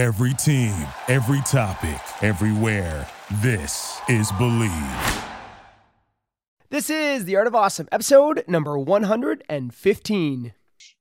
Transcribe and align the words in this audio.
Every 0.00 0.32
team, 0.32 0.72
every 1.08 1.42
topic, 1.42 2.00
everywhere. 2.22 3.06
This 3.42 4.00
is 4.08 4.32
Believe. 4.32 5.24
This 6.70 6.88
is 6.88 7.26
The 7.26 7.36
Art 7.36 7.46
of 7.46 7.54
Awesome, 7.54 7.86
episode 7.92 8.42
number 8.48 8.78
115. 8.78 10.54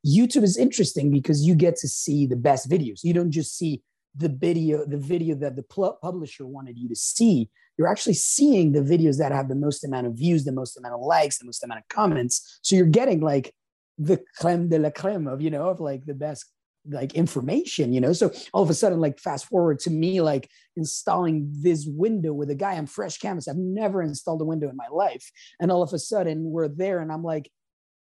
YouTube 0.05 0.43
is 0.43 0.57
interesting 0.57 1.11
because 1.11 1.47
you 1.47 1.55
get 1.55 1.77
to 1.77 1.87
see 1.87 2.27
the 2.27 2.35
best 2.35 2.69
videos. 2.69 3.01
You 3.01 3.13
don't 3.13 3.31
just 3.31 3.57
see 3.57 3.83
the 4.17 4.27
video, 4.27 4.85
the 4.85 4.97
video 4.97 5.33
that 5.35 5.55
the 5.55 5.63
pl- 5.63 5.97
publisher 6.01 6.45
wanted 6.45 6.77
you 6.77 6.89
to 6.89 6.95
see. 6.97 7.49
You're 7.77 7.87
actually 7.87 8.15
seeing 8.15 8.73
the 8.73 8.81
videos 8.81 9.17
that 9.19 9.31
have 9.31 9.47
the 9.47 9.55
most 9.55 9.85
amount 9.85 10.07
of 10.07 10.15
views, 10.15 10.43
the 10.43 10.51
most 10.51 10.75
amount 10.75 10.95
of 10.95 10.99
likes, 10.99 11.37
the 11.37 11.45
most 11.45 11.63
amount 11.63 11.79
of 11.79 11.87
comments. 11.87 12.59
So 12.63 12.75
you're 12.75 12.85
getting 12.85 13.21
like 13.21 13.55
the 13.97 14.21
creme 14.37 14.67
de 14.67 14.77
la 14.77 14.89
creme 14.89 15.25
of, 15.25 15.41
you 15.41 15.51
know, 15.51 15.69
of 15.69 15.79
like 15.79 16.05
the 16.05 16.13
best 16.13 16.51
like 16.89 17.13
information, 17.13 17.93
you 17.93 18.01
know. 18.01 18.13
So 18.13 18.31
all 18.53 18.63
of 18.63 18.69
a 18.69 18.73
sudden, 18.73 18.99
like 18.99 19.19
fast 19.19 19.45
forward 19.45 19.79
to 19.79 19.89
me, 19.89 20.21
like 20.21 20.49
installing 20.75 21.49
this 21.51 21.85
window 21.87 22.33
with 22.33 22.49
a 22.49 22.55
guy 22.55 22.77
on 22.77 22.87
fresh 22.87 23.17
canvas. 23.17 23.47
I've 23.47 23.57
never 23.57 24.01
installed 24.01 24.41
a 24.41 24.45
window 24.45 24.69
in 24.69 24.75
my 24.75 24.87
life. 24.91 25.29
And 25.59 25.71
all 25.71 25.83
of 25.83 25.93
a 25.93 25.99
sudden 25.99 26.51
we're 26.51 26.67
there 26.67 26.99
and 26.99 27.11
I'm 27.11 27.23
like, 27.23 27.49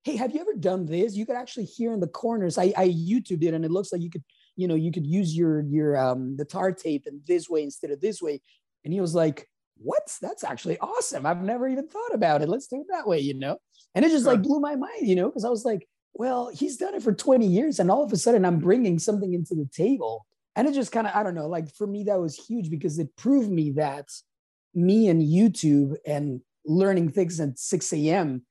hey, 0.04 0.16
have 0.16 0.34
you 0.34 0.40
ever 0.40 0.54
done 0.54 0.86
this? 0.86 1.14
You 1.14 1.26
could 1.26 1.36
actually 1.36 1.66
hear 1.66 1.92
in 1.92 2.00
the 2.00 2.08
corners. 2.08 2.58
I, 2.58 2.72
I 2.76 2.88
YouTube 2.88 3.42
it 3.44 3.54
and 3.54 3.64
it 3.64 3.70
looks 3.70 3.92
like 3.92 4.02
you 4.02 4.10
could, 4.10 4.24
you 4.56 4.66
know, 4.66 4.74
you 4.74 4.92
could 4.92 5.06
use 5.06 5.36
your 5.36 5.62
your 5.62 5.96
um 5.96 6.36
the 6.36 6.44
tar 6.44 6.72
tape 6.72 7.06
in 7.06 7.20
this 7.26 7.48
way 7.48 7.62
instead 7.62 7.90
of 7.90 8.00
this 8.00 8.20
way. 8.20 8.40
And 8.84 8.92
he 8.92 9.00
was 9.00 9.14
like, 9.14 9.48
What? 9.76 10.16
That's 10.20 10.44
actually 10.44 10.78
awesome. 10.78 11.24
I've 11.24 11.42
never 11.42 11.68
even 11.68 11.88
thought 11.88 12.14
about 12.14 12.42
it. 12.42 12.48
Let's 12.48 12.66
do 12.66 12.80
it 12.80 12.86
that 12.90 13.06
way, 13.06 13.20
you 13.20 13.34
know? 13.34 13.58
And 13.94 14.04
it 14.04 14.10
just 14.10 14.26
like 14.26 14.42
blew 14.42 14.58
my 14.58 14.74
mind, 14.74 15.06
you 15.06 15.14
know, 15.14 15.28
because 15.28 15.44
I 15.44 15.50
was 15.50 15.64
like, 15.64 15.86
well, 16.14 16.50
he's 16.52 16.76
done 16.76 16.94
it 16.94 17.02
for 17.02 17.12
20 17.12 17.46
years. 17.46 17.78
And 17.78 17.90
all 17.90 18.04
of 18.04 18.12
a 18.12 18.16
sudden 18.16 18.44
I'm 18.44 18.58
bringing 18.58 18.98
something 18.98 19.32
into 19.32 19.54
the 19.54 19.68
table. 19.72 20.26
And 20.54 20.68
it 20.68 20.74
just 20.74 20.92
kind 20.92 21.06
of, 21.06 21.14
I 21.14 21.22
don't 21.22 21.34
know, 21.34 21.48
like 21.48 21.74
for 21.74 21.86
me, 21.86 22.04
that 22.04 22.20
was 22.20 22.36
huge 22.36 22.70
because 22.70 22.98
it 22.98 23.16
proved 23.16 23.50
me 23.50 23.70
that 23.72 24.08
me 24.74 25.08
and 25.08 25.22
YouTube 25.22 25.96
and 26.06 26.40
learning 26.66 27.10
things 27.10 27.40
at 27.40 27.58
6 27.58 27.92
a.m. 27.94 28.42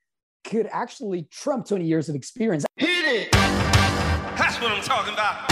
could 0.44 0.68
actually 0.72 1.28
trump 1.30 1.66
20 1.66 1.84
years 1.84 2.08
of 2.08 2.14
experience. 2.14 2.64
Hit 2.76 2.88
it! 2.88 3.32
That's 3.32 4.60
what 4.60 4.72
I'm 4.72 4.82
talking 4.82 5.14
about. 5.14 5.48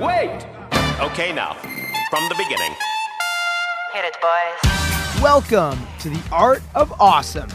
Wait! 0.00 0.46
Okay, 1.00 1.32
now, 1.32 1.54
from 2.10 2.28
the 2.28 2.34
beginning. 2.36 2.74
Hit 3.92 4.04
it, 4.04 4.16
boys. 4.20 5.22
Welcome 5.22 5.78
to 6.00 6.10
The 6.10 6.22
Art 6.32 6.62
of 6.74 6.92
Awesome. 7.00 7.48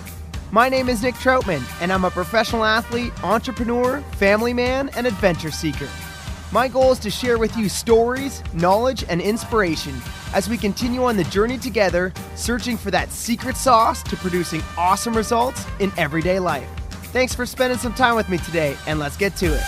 My 0.53 0.67
name 0.67 0.89
is 0.89 1.02
Nick 1.02 1.16
Troutman, 1.16 1.63
and 1.81 1.94
I'm 1.94 2.03
a 2.03 2.11
professional 2.11 2.66
athlete, 2.66 3.13
entrepreneur, 3.23 4.02
family 4.17 4.53
man, 4.53 4.89
and 4.97 5.08
adventure 5.08 5.49
seeker. 5.49 5.88
My 6.52 6.67
goal 6.67 6.91
is 6.91 6.99
to 6.99 7.09
share 7.09 7.38
with 7.38 7.55
you 7.55 7.69
stories, 7.69 8.43
knowledge, 8.53 9.05
and 9.08 9.21
inspiration 9.21 9.95
as 10.33 10.49
we 10.49 10.58
continue 10.58 11.05
on 11.05 11.16
the 11.16 11.23
journey 11.23 11.58
together, 11.58 12.11
searching 12.35 12.75
for 12.75 12.91
that 12.91 13.13
secret 13.13 13.55
sauce 13.55 14.03
to 14.03 14.17
producing 14.17 14.61
awesome 14.77 15.16
results 15.16 15.66
in 15.80 15.89
everyday 15.95 16.39
life. 16.39 16.67
Thanks 17.13 17.33
for 17.33 17.45
spending 17.45 17.80
some 17.80 17.93
time 17.93 18.17
with 18.17 18.27
me 18.27 18.38
today, 18.39 18.75
and 18.88 18.99
let's 18.99 19.15
get 19.15 19.38
to 19.38 19.45
it. 19.55 19.63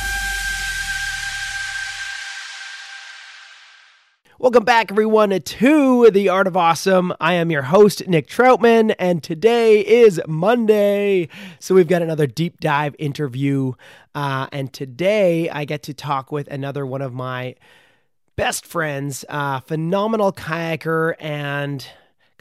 Welcome 4.44 4.66
back, 4.66 4.92
everyone, 4.92 5.30
to 5.30 6.12
The 6.12 6.28
Art 6.28 6.48
of 6.48 6.58
Awesome. 6.58 7.14
I 7.22 7.36
am 7.36 7.50
your 7.50 7.62
host, 7.62 8.06
Nick 8.10 8.28
Troutman, 8.28 8.94
and 9.00 9.24
today 9.24 9.80
is 9.80 10.20
Monday. 10.28 11.30
So, 11.60 11.74
we've 11.74 11.88
got 11.88 12.02
another 12.02 12.28
deep 12.28 12.60
dive 12.60 12.94
interview. 13.00 13.72
Uh, 14.14 14.48
and 14.52 14.74
today 14.74 15.50
I 15.50 15.64
get 15.64 15.84
to 15.84 15.94
talk 15.94 16.30
with 16.34 16.50
another 16.50 16.86
one 16.86 17.02
of 17.02 17.14
my 17.14 17.56
best 18.36 18.66
friends, 18.66 19.24
uh, 19.30 19.62
phenomenal 19.62 20.34
kayaker 20.34 21.16
and 21.22 21.88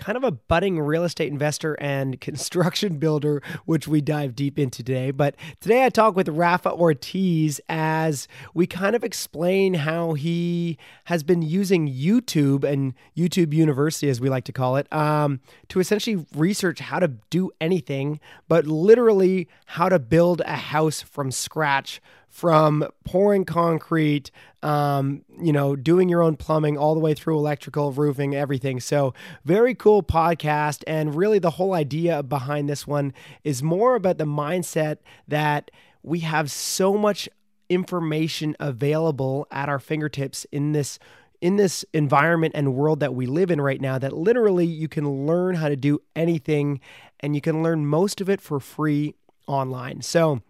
kind 0.03 0.17
of 0.17 0.25
a 0.25 0.33
budding 0.33 0.81
real 0.81 1.05
estate 1.05 1.31
investor 1.31 1.75
and 1.81 2.20
construction 2.20 2.98
builder, 2.98 3.41
which 3.64 3.86
we 3.86 4.00
dive 4.00 4.35
deep 4.35 4.58
into 4.58 4.83
today. 4.83 5.13
But 5.13 5.36
today 5.61 5.85
I 5.85 5.90
talk 5.90 6.17
with 6.17 6.29
Rafa 6.29 6.73
Ortiz 6.73 7.61
as 7.68 8.27
we 8.52 8.67
kind 8.67 8.96
of 8.96 9.05
explain 9.05 9.74
how 9.74 10.14
he 10.14 10.77
has 11.05 11.23
been 11.23 11.41
using 11.41 11.89
YouTube 11.89 12.64
and 12.64 12.95
YouTube 13.17 13.52
University, 13.52 14.08
as 14.08 14.20
we 14.20 14.29
like 14.29 14.45
to 14.45 14.52
call 14.52 14.77
it, 14.77 14.92
um, 14.92 15.41
to 15.68 15.79
essentially 15.79 16.27
research 16.35 16.80
how 16.80 16.98
to 16.98 17.08
do 17.30 17.52
anything, 17.61 18.18
but 18.48 18.67
literally 18.67 19.48
how 19.67 19.89
to 19.89 20.01
build 20.01 20.42
a 20.45 20.57
house 20.57 21.01
from 21.01 21.30
scratch 21.30 22.01
from 22.32 22.82
pouring 23.04 23.44
concrete, 23.44 24.30
um, 24.62 25.22
you 25.38 25.52
know, 25.52 25.76
doing 25.76 26.08
your 26.08 26.22
own 26.22 26.34
plumbing 26.34 26.78
all 26.78 26.94
the 26.94 27.00
way 27.00 27.12
through 27.12 27.36
electrical, 27.36 27.92
roofing, 27.92 28.34
everything. 28.34 28.80
So, 28.80 29.12
very 29.44 29.74
cool 29.74 30.02
podcast. 30.02 30.82
And 30.86 31.14
really, 31.14 31.38
the 31.38 31.50
whole 31.50 31.74
idea 31.74 32.22
behind 32.22 32.70
this 32.70 32.86
one 32.86 33.12
is 33.44 33.62
more 33.62 33.94
about 33.96 34.16
the 34.16 34.24
mindset 34.24 34.96
that 35.28 35.70
we 36.02 36.20
have 36.20 36.50
so 36.50 36.96
much 36.96 37.28
information 37.68 38.56
available 38.58 39.46
at 39.50 39.68
our 39.68 39.78
fingertips 39.78 40.46
in 40.50 40.72
this 40.72 40.98
in 41.42 41.56
this 41.56 41.84
environment 41.92 42.54
and 42.54 42.74
world 42.74 43.00
that 43.00 43.14
we 43.14 43.26
live 43.26 43.50
in 43.50 43.60
right 43.60 43.80
now 43.80 43.98
that 43.98 44.12
literally 44.12 44.64
you 44.64 44.88
can 44.88 45.26
learn 45.26 45.56
how 45.56 45.68
to 45.68 45.76
do 45.76 45.98
anything 46.16 46.80
and 47.20 47.34
you 47.34 47.42
can 47.42 47.62
learn 47.62 47.84
most 47.84 48.22
of 48.22 48.30
it 48.30 48.40
for 48.40 48.58
free 48.58 49.16
online. 49.46 50.00
So, 50.00 50.40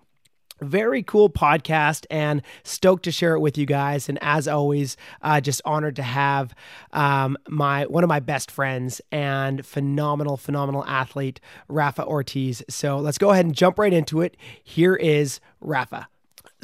very 0.63 1.03
cool 1.03 1.31
podcast 1.31 2.07
and 2.11 2.43
stoked 2.63 3.05
to 3.05 3.13
share 3.13 3.35
it 3.35 3.41
with 3.41 3.57
you 3.59 3.67
guys 3.67 4.09
and 4.09 4.19
as 4.23 4.49
always 4.49 4.97
uh, 5.23 5.41
just 5.41 5.61
honored 5.65 5.97
to 5.97 6.03
have 6.03 6.55
um, 6.93 7.37
my 7.49 7.85
one 7.87 8.05
of 8.05 8.09
my 8.09 8.21
best 8.21 8.51
friends 8.51 9.01
and 9.11 9.65
phenomenal 9.65 10.37
phenomenal 10.37 10.85
athlete 10.87 11.41
rafa 11.69 12.05
ortiz 12.05 12.63
so 12.69 12.99
let's 12.99 13.19
go 13.19 13.31
ahead 13.31 13.45
and 13.45 13.55
jump 13.55 13.79
right 13.79 13.93
into 13.93 14.21
it 14.21 14.37
here 14.63 14.95
is 14.95 15.41
rafa 15.61 16.09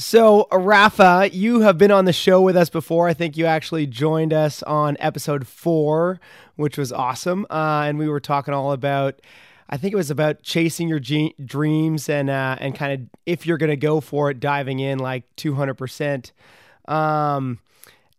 so, 0.01 0.47
Rafa, 0.53 1.29
you 1.33 1.63
have 1.63 1.77
been 1.77 1.91
on 1.91 2.05
the 2.05 2.13
show 2.13 2.41
with 2.41 2.57
us 2.57 2.71
before. 2.71 3.09
I 3.09 3.15
think 3.15 3.37
you 3.37 3.47
actually 3.47 3.85
joined 3.85 4.33
us 4.33 4.63
on 4.63 4.97
episode 5.01 5.45
four, 5.45 6.21
which 6.55 6.79
was 6.79 6.93
awesome. 6.93 7.45
Uh, 7.51 7.83
and 7.85 7.99
we 7.99 8.09
were 8.09 8.21
talking 8.21 8.55
all 8.55 8.71
about 8.71 9.21
I 9.69 9.77
think 9.77 9.93
it 9.93 9.97
was 9.97 10.11
about 10.11 10.43
chasing 10.43 10.89
your 10.89 10.99
ge- 10.99 11.35
dreams 11.45 12.09
and 12.09 12.31
uh, 12.31 12.57
and 12.59 12.75
kind 12.75 12.93
of 12.93 13.21
if 13.27 13.47
you're 13.47 13.59
gonna 13.59 13.77
go 13.77 14.01
for 14.01 14.31
it, 14.31 14.41
diving 14.41 14.79
in 14.81 14.99
like 14.99 15.25
200. 15.37 15.71
Um, 15.71 15.77
percent 15.77 16.33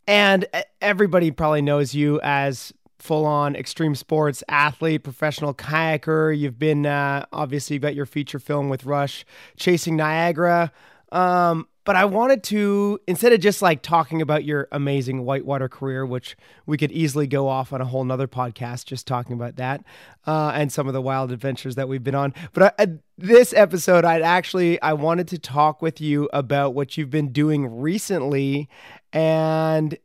And 0.07 0.45
everybody 0.81 1.31
probably 1.31 1.61
knows 1.61 1.93
you 1.95 2.19
as 2.21 2.73
full 2.99 3.25
on 3.25 3.55
extreme 3.55 3.95
sports 3.95 4.43
athlete, 4.49 5.03
professional 5.03 5.53
kayaker. 5.53 6.37
You've 6.37 6.59
been 6.59 6.85
uh, 6.85 7.25
obviously 7.31 7.75
you've 7.75 7.83
got 7.83 7.95
your 7.95 8.05
feature 8.05 8.39
film 8.39 8.69
with 8.69 8.85
Rush, 8.85 9.25
chasing 9.57 9.95
Niagara. 9.95 10.71
Um, 11.11 11.67
but 11.89 11.95
I 11.95 12.05
wanted 12.05 12.43
to 12.43 12.99
instead 13.07 13.33
of 13.33 13.39
just 13.39 13.63
like 13.63 13.81
talking 13.81 14.21
about 14.21 14.43
your 14.43 14.67
amazing 14.71 15.25
whitewater 15.25 15.67
career, 15.67 16.05
which 16.05 16.37
we 16.67 16.77
could 16.77 16.91
easily 16.91 17.25
go 17.25 17.47
off 17.47 17.73
on 17.73 17.81
a 17.81 17.85
whole 17.85 18.03
nother 18.03 18.27
podcast 18.27 18.85
just 18.85 19.07
talking 19.07 19.33
about 19.33 19.55
that 19.55 19.83
uh, 20.27 20.51
and 20.53 20.71
some 20.71 20.85
of 20.85 20.93
the 20.93 21.01
wild 21.01 21.31
adventures 21.31 21.73
that 21.73 21.89
we've 21.89 22.03
been 22.03 22.13
on. 22.13 22.35
But 22.53 22.75
I, 22.77 22.89
this 23.17 23.53
episode, 23.53 24.05
I'd 24.05 24.21
actually 24.21 24.79
I 24.83 24.93
wanted 24.93 25.29
to 25.29 25.39
talk 25.39 25.81
with 25.81 25.99
you 25.99 26.29
about 26.31 26.75
what 26.75 26.95
you've 26.95 27.09
been 27.09 27.31
doing 27.31 27.65
recently 27.65 28.69
and 29.11 29.97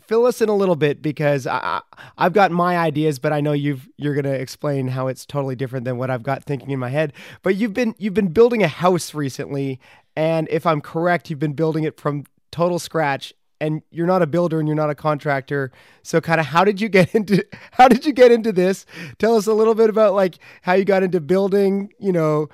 fill 0.00 0.26
us 0.26 0.40
in 0.40 0.48
a 0.48 0.54
little 0.54 0.76
bit 0.76 1.02
because 1.02 1.46
I, 1.46 1.80
I've 2.18 2.32
got 2.32 2.50
my 2.50 2.76
ideas, 2.78 3.18
but 3.18 3.32
I 3.32 3.40
know 3.40 3.52
you've 3.52 3.88
you're 3.96 4.14
gonna 4.14 4.34
explain 4.34 4.88
how 4.88 5.06
it's 5.08 5.24
totally 5.24 5.56
different 5.56 5.84
than 5.84 5.98
what 5.98 6.10
I've 6.10 6.22
got 6.22 6.44
thinking 6.44 6.70
in 6.70 6.78
my 6.78 6.88
head. 6.88 7.12
But 7.42 7.56
you've 7.56 7.74
been 7.74 7.94
you've 7.98 8.14
been 8.14 8.32
building 8.32 8.62
a 8.62 8.68
house 8.68 9.14
recently, 9.14 9.80
and 10.16 10.48
if 10.50 10.66
I'm 10.66 10.80
correct, 10.80 11.30
you've 11.30 11.38
been 11.38 11.52
building 11.52 11.84
it 11.84 12.00
from 12.00 12.24
total 12.50 12.78
scratch. 12.78 13.32
And 13.60 13.82
you're 13.90 14.06
not 14.06 14.20
a 14.20 14.26
builder 14.26 14.58
and 14.58 14.68
you're 14.68 14.74
not 14.74 14.90
a 14.90 14.94
contractor. 14.94 15.70
So 16.02 16.20
kind 16.20 16.38
of 16.38 16.44
how 16.44 16.64
did 16.64 16.82
you 16.82 16.88
get 16.90 17.14
into 17.14 17.44
how 17.72 17.88
did 17.88 18.04
you 18.04 18.12
get 18.12 18.30
into 18.32 18.52
this? 18.52 18.84
Tell 19.18 19.36
us 19.36 19.46
a 19.46 19.54
little 19.54 19.74
bit 19.74 19.88
about 19.88 20.12
like 20.12 20.38
how 20.62 20.74
you 20.74 20.84
got 20.84 21.02
into 21.02 21.20
building, 21.20 21.92
you 21.98 22.12
know, 22.12 22.48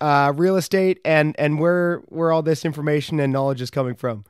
uh, 0.00 0.32
real 0.34 0.56
estate 0.56 1.00
and 1.04 1.34
and 1.38 1.58
where 1.58 1.98
where 2.06 2.32
all 2.32 2.42
this 2.42 2.64
information 2.64 3.20
and 3.20 3.32
knowledge 3.32 3.60
is 3.60 3.70
coming 3.70 3.94
from. 3.94 4.24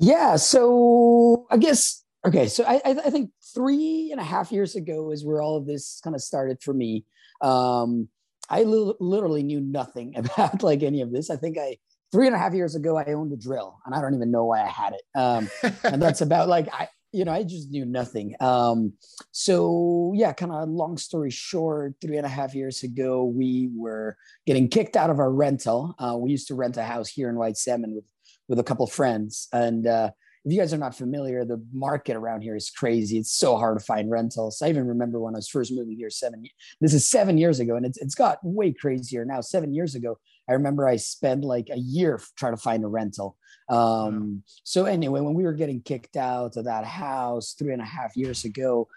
Yeah. 0.00 0.36
So 0.36 1.46
I 1.50 1.58
guess, 1.58 2.02
okay. 2.26 2.48
So 2.48 2.64
I, 2.64 2.80
I 2.84 3.10
think 3.10 3.30
three 3.54 4.08
and 4.10 4.20
a 4.20 4.24
half 4.24 4.50
years 4.50 4.74
ago 4.74 5.10
is 5.10 5.24
where 5.24 5.42
all 5.42 5.56
of 5.56 5.66
this 5.66 6.00
kind 6.02 6.16
of 6.16 6.22
started 6.22 6.62
for 6.62 6.72
me. 6.72 7.04
Um, 7.42 8.08
I 8.48 8.62
li- 8.62 8.94
literally 8.98 9.42
knew 9.42 9.60
nothing 9.60 10.14
about 10.16 10.62
like 10.62 10.82
any 10.82 11.02
of 11.02 11.12
this. 11.12 11.30
I 11.30 11.36
think 11.36 11.58
I, 11.58 11.76
three 12.12 12.26
and 12.26 12.34
a 12.34 12.38
half 12.38 12.54
years 12.54 12.74
ago, 12.74 12.96
I 12.96 13.12
owned 13.12 13.32
a 13.32 13.36
drill 13.36 13.78
and 13.84 13.94
I 13.94 14.00
don't 14.00 14.14
even 14.14 14.30
know 14.30 14.46
why 14.46 14.62
I 14.62 14.68
had 14.68 14.94
it. 14.94 15.18
Um, 15.18 15.50
and 15.84 16.02
that's 16.02 16.22
about 16.22 16.48
like, 16.48 16.72
I, 16.72 16.88
you 17.12 17.24
know, 17.24 17.32
I 17.32 17.42
just 17.42 17.70
knew 17.70 17.84
nothing. 17.84 18.36
Um, 18.40 18.92
so 19.32 20.12
yeah, 20.14 20.32
kind 20.32 20.52
of 20.52 20.68
long 20.68 20.96
story 20.96 21.30
short, 21.30 21.94
three 22.00 22.16
and 22.16 22.26
a 22.26 22.28
half 22.28 22.54
years 22.54 22.84
ago, 22.84 23.24
we 23.24 23.68
were 23.74 24.16
getting 24.46 24.68
kicked 24.68 24.96
out 24.96 25.10
of 25.10 25.18
our 25.18 25.32
rental. 25.32 25.94
Uh, 25.98 26.16
we 26.16 26.30
used 26.30 26.48
to 26.48 26.54
rent 26.54 26.76
a 26.76 26.84
house 26.84 27.08
here 27.08 27.28
in 27.28 27.36
White 27.36 27.56
Salmon 27.56 27.94
with 27.94 28.04
with 28.50 28.58
a 28.58 28.64
couple 28.64 28.84
of 28.84 28.92
friends 28.92 29.48
and 29.54 29.86
uh, 29.86 30.10
if 30.44 30.52
you 30.52 30.58
guys 30.58 30.72
are 30.72 30.78
not 30.78 30.94
familiar, 30.94 31.44
the 31.44 31.62
market 31.70 32.16
around 32.16 32.40
here 32.40 32.56
is 32.56 32.70
crazy. 32.70 33.18
It's 33.18 33.32
so 33.32 33.58
hard 33.58 33.78
to 33.78 33.84
find 33.84 34.10
rentals. 34.10 34.62
I 34.62 34.70
even 34.70 34.86
remember 34.86 35.20
when 35.20 35.34
I 35.34 35.38
was 35.38 35.48
first 35.48 35.70
moving 35.70 35.98
here 35.98 36.08
seven. 36.08 36.44
This 36.80 36.94
is 36.94 37.06
seven 37.06 37.36
years 37.36 37.60
ago, 37.60 37.76
and 37.76 37.84
it's 37.84 37.98
it's 37.98 38.14
got 38.14 38.38
way 38.42 38.72
crazier 38.72 39.26
now. 39.26 39.42
Seven 39.42 39.74
years 39.74 39.94
ago, 39.94 40.18
I 40.48 40.54
remember 40.54 40.88
I 40.88 40.96
spent 40.96 41.44
like 41.44 41.68
a 41.70 41.78
year 41.78 42.18
trying 42.36 42.56
to 42.56 42.62
find 42.62 42.84
a 42.84 42.88
rental. 42.88 43.36
Um, 43.68 44.42
So 44.64 44.86
anyway, 44.86 45.20
when 45.20 45.34
we 45.34 45.44
were 45.44 45.52
getting 45.52 45.82
kicked 45.82 46.16
out 46.16 46.56
of 46.56 46.64
that 46.64 46.86
house 46.86 47.54
three 47.58 47.74
and 47.74 47.82
a 47.82 47.84
half 47.84 48.16
years 48.16 48.44
ago, 48.46 48.88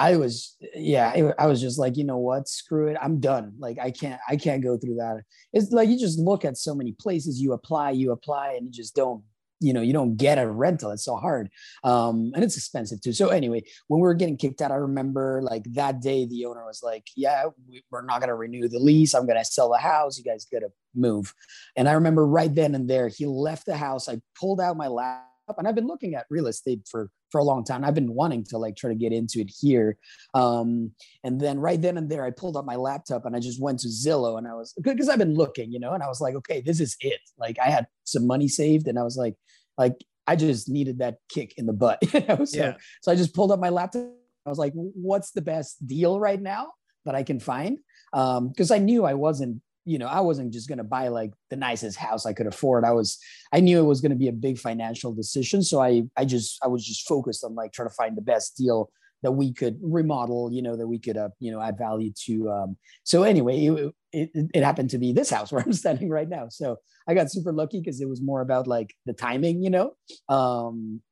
I 0.00 0.16
was 0.16 0.56
yeah, 0.74 1.32
I 1.38 1.46
was 1.46 1.60
just 1.60 1.78
like, 1.78 1.98
you 1.98 2.04
know 2.04 2.16
what, 2.16 2.48
screw 2.48 2.88
it, 2.88 2.96
I'm 3.00 3.20
done. 3.20 3.52
Like 3.58 3.78
I 3.78 3.90
can't 3.90 4.18
I 4.28 4.36
can't 4.36 4.62
go 4.62 4.78
through 4.78 4.96
that. 4.96 5.22
It's 5.52 5.72
like 5.72 5.90
you 5.90 5.98
just 5.98 6.18
look 6.18 6.44
at 6.46 6.56
so 6.56 6.74
many 6.74 6.92
places, 6.92 7.40
you 7.40 7.52
apply, 7.52 7.90
you 7.90 8.10
apply, 8.10 8.54
and 8.54 8.64
you 8.64 8.72
just 8.72 8.96
don't 8.96 9.22
you 9.62 9.74
know 9.74 9.82
you 9.82 9.92
don't 9.92 10.16
get 10.16 10.38
a 10.38 10.50
rental. 10.50 10.90
It's 10.90 11.04
so 11.04 11.16
hard. 11.16 11.50
Um 11.84 12.32
and 12.34 12.42
it's 12.42 12.56
expensive 12.56 13.02
too. 13.02 13.12
So 13.12 13.28
anyway 13.28 13.62
when 13.88 14.00
we 14.00 14.06
were 14.06 14.14
getting 14.14 14.38
kicked 14.38 14.62
out 14.62 14.72
i 14.72 14.76
remember 14.76 15.42
like 15.42 15.64
that 15.74 16.00
day 16.00 16.24
the 16.24 16.46
owner 16.46 16.64
was 16.64 16.82
like 16.82 17.06
yeah 17.14 17.44
we, 17.68 17.82
we're 17.90 18.02
not 18.02 18.20
to 18.22 18.34
renew 18.34 18.68
the 18.68 18.78
lease. 18.78 19.14
I'm 19.14 19.26
to 19.26 19.44
sell 19.44 19.70
the 19.70 19.78
house. 19.78 20.16
You 20.16 20.24
guys 20.24 20.46
got 20.50 20.60
to 20.60 20.70
move. 20.94 21.34
And 21.76 21.90
i 21.90 21.92
remember 21.92 22.26
right 22.26 22.54
then 22.54 22.74
and 22.74 22.88
there 22.88 23.08
he 23.08 23.26
left 23.26 23.66
the 23.66 23.76
house. 23.76 24.08
I 24.08 24.22
pulled 24.34 24.62
out 24.62 24.78
my 24.78 24.88
laptop 24.88 25.29
and 25.58 25.68
i've 25.68 25.74
been 25.74 25.86
looking 25.86 26.14
at 26.14 26.26
real 26.30 26.46
estate 26.46 26.80
for 26.90 27.10
for 27.30 27.38
a 27.38 27.44
long 27.44 27.64
time 27.64 27.84
i've 27.84 27.94
been 27.94 28.14
wanting 28.14 28.44
to 28.44 28.58
like 28.58 28.76
try 28.76 28.88
to 28.88 28.96
get 28.96 29.12
into 29.12 29.40
it 29.40 29.50
here 29.60 29.96
um 30.34 30.90
and 31.24 31.40
then 31.40 31.58
right 31.58 31.80
then 31.82 31.96
and 31.96 32.10
there 32.10 32.24
i 32.24 32.30
pulled 32.30 32.56
up 32.56 32.64
my 32.64 32.76
laptop 32.76 33.24
and 33.24 33.36
i 33.36 33.40
just 33.40 33.60
went 33.60 33.78
to 33.78 33.88
zillow 33.88 34.38
and 34.38 34.46
i 34.46 34.54
was 34.54 34.74
because 34.82 35.08
i've 35.08 35.18
been 35.18 35.34
looking 35.34 35.72
you 35.72 35.80
know 35.80 35.92
and 35.92 36.02
i 36.02 36.08
was 36.08 36.20
like 36.20 36.34
okay 36.34 36.60
this 36.60 36.80
is 36.80 36.96
it 37.00 37.20
like 37.38 37.58
i 37.58 37.70
had 37.70 37.86
some 38.04 38.26
money 38.26 38.48
saved 38.48 38.86
and 38.88 38.98
i 38.98 39.02
was 39.02 39.16
like 39.16 39.34
like 39.78 39.96
I 40.26 40.36
just 40.36 40.68
needed 40.68 41.00
that 41.00 41.16
kick 41.28 41.54
in 41.56 41.66
the 41.66 41.72
butt. 41.72 41.98
You 42.14 42.20
know? 42.20 42.44
so, 42.44 42.56
yeah. 42.56 42.74
so 43.02 43.10
I 43.10 43.16
just 43.16 43.34
pulled 43.34 43.50
up 43.50 43.58
my 43.58 43.68
laptop. 43.68 44.06
I 44.46 44.48
was 44.48 44.58
like, 44.58 44.72
what's 44.74 45.32
the 45.32 45.42
best 45.42 45.84
deal 45.84 46.20
right 46.20 46.40
now 46.40 46.68
that 47.04 47.16
I 47.16 47.24
can 47.24 47.40
find? 47.40 47.78
Because 48.12 48.70
um, 48.70 48.74
I 48.74 48.78
knew 48.78 49.04
I 49.04 49.14
wasn't, 49.14 49.60
you 49.84 49.98
know, 49.98 50.06
I 50.06 50.20
wasn't 50.20 50.52
just 50.52 50.68
going 50.68 50.78
to 50.78 50.84
buy 50.84 51.08
like 51.08 51.32
the 51.48 51.56
nicest 51.56 51.96
house 51.96 52.26
I 52.26 52.32
could 52.32 52.46
afford. 52.46 52.84
I 52.84 52.92
was, 52.92 53.18
I 53.52 53.60
knew 53.60 53.78
it 53.78 53.86
was 53.86 54.00
going 54.00 54.10
to 54.10 54.16
be 54.16 54.28
a 54.28 54.32
big 54.32 54.58
financial 54.58 55.12
decision. 55.12 55.62
So 55.62 55.80
I, 55.80 56.04
I 56.16 56.24
just, 56.24 56.58
I 56.62 56.68
was 56.68 56.84
just 56.84 57.08
focused 57.08 57.44
on 57.44 57.54
like 57.54 57.72
trying 57.72 57.88
to 57.88 57.94
find 57.94 58.16
the 58.16 58.22
best 58.22 58.56
deal 58.56 58.90
that 59.22 59.32
we 59.32 59.52
could 59.52 59.78
remodel, 59.82 60.50
you 60.52 60.62
know, 60.62 60.76
that 60.76 60.86
we 60.86 60.98
could, 60.98 61.16
uh, 61.16 61.28
you 61.40 61.52
know, 61.52 61.60
add 61.60 61.76
value 61.76 62.12
to. 62.24 62.50
Um, 62.50 62.76
so 63.04 63.22
anyway, 63.22 63.66
it, 63.66 63.94
it, 64.12 64.50
it 64.54 64.62
happened 64.62 64.90
to 64.90 64.98
be 64.98 65.12
this 65.12 65.30
house 65.30 65.52
where 65.52 65.62
I'm 65.62 65.72
standing 65.72 66.08
right 66.08 66.28
now. 66.28 66.48
So 66.48 66.76
I 67.06 67.14
got 67.14 67.30
super 67.30 67.52
lucky 67.52 67.80
because 67.80 68.00
it 68.00 68.08
was 68.08 68.22
more 68.22 68.40
about 68.40 68.66
like 68.66 68.94
the 69.06 69.12
timing, 69.12 69.62
you 69.62 69.70
know. 69.70 69.92
Um, 70.28 71.02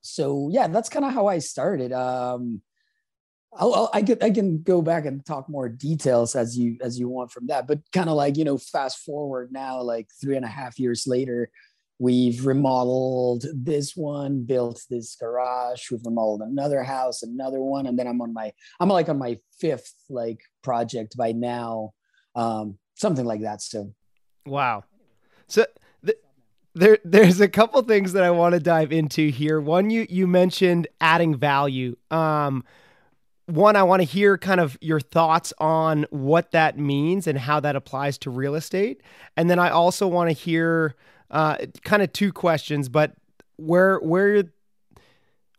so 0.00 0.48
yeah, 0.52 0.68
that's 0.68 0.88
kind 0.88 1.04
of 1.04 1.12
how 1.12 1.26
I 1.26 1.38
started. 1.38 1.92
Um, 1.92 2.62
I'll, 3.52 3.74
I'll, 3.74 3.90
i 3.94 4.02
can 4.02 4.22
I 4.22 4.30
can 4.30 4.62
go 4.62 4.82
back 4.82 5.06
and 5.06 5.24
talk 5.24 5.48
more 5.48 5.68
details 5.68 6.36
as 6.36 6.56
you 6.56 6.76
as 6.82 6.98
you 6.98 7.08
want 7.08 7.32
from 7.32 7.46
that, 7.46 7.66
but 7.66 7.80
kind 7.92 8.08
of 8.08 8.16
like 8.16 8.36
you 8.36 8.44
know, 8.44 8.58
fast 8.58 8.98
forward 9.04 9.50
now, 9.52 9.80
like 9.80 10.08
three 10.20 10.36
and 10.36 10.44
a 10.44 10.48
half 10.48 10.78
years 10.78 11.06
later, 11.06 11.50
We've 12.00 12.46
remodeled 12.46 13.44
this 13.52 13.96
one, 13.96 14.44
built 14.44 14.84
this 14.88 15.16
garage. 15.16 15.90
We've 15.90 16.04
remodeled 16.04 16.42
another 16.42 16.84
house, 16.84 17.24
another 17.24 17.60
one, 17.60 17.86
and 17.86 17.98
then 17.98 18.06
I'm 18.06 18.20
on 18.20 18.32
my 18.32 18.52
I'm 18.78 18.88
like 18.88 19.08
on 19.08 19.18
my 19.18 19.38
fifth 19.58 19.94
like 20.08 20.40
project 20.62 21.16
by 21.16 21.32
now, 21.32 21.94
um, 22.36 22.78
something 22.94 23.24
like 23.24 23.40
that. 23.40 23.62
So, 23.62 23.94
wow. 24.46 24.84
So 25.48 25.66
th- 26.06 26.18
there 26.76 26.98
there's 27.04 27.40
a 27.40 27.48
couple 27.48 27.82
things 27.82 28.12
that 28.12 28.22
I 28.22 28.30
want 28.30 28.52
to 28.54 28.60
dive 28.60 28.92
into 28.92 29.30
here. 29.30 29.60
One, 29.60 29.90
you 29.90 30.06
you 30.08 30.28
mentioned 30.28 30.86
adding 31.00 31.34
value. 31.34 31.96
Um, 32.12 32.62
one, 33.48 33.76
I 33.76 33.82
want 33.82 34.00
to 34.00 34.04
hear 34.04 34.36
kind 34.36 34.60
of 34.60 34.76
your 34.80 35.00
thoughts 35.00 35.54
on 35.58 36.04
what 36.10 36.52
that 36.52 36.78
means 36.78 37.26
and 37.26 37.38
how 37.38 37.60
that 37.60 37.76
applies 37.76 38.18
to 38.18 38.30
real 38.30 38.54
estate, 38.54 39.02
and 39.36 39.48
then 39.48 39.58
I 39.58 39.70
also 39.70 40.06
want 40.06 40.28
to 40.28 40.34
hear 40.34 40.94
uh, 41.30 41.56
kind 41.82 42.02
of 42.02 42.12
two 42.12 42.32
questions, 42.32 42.88
but 42.88 43.14
where 43.56 43.98
where 43.98 44.44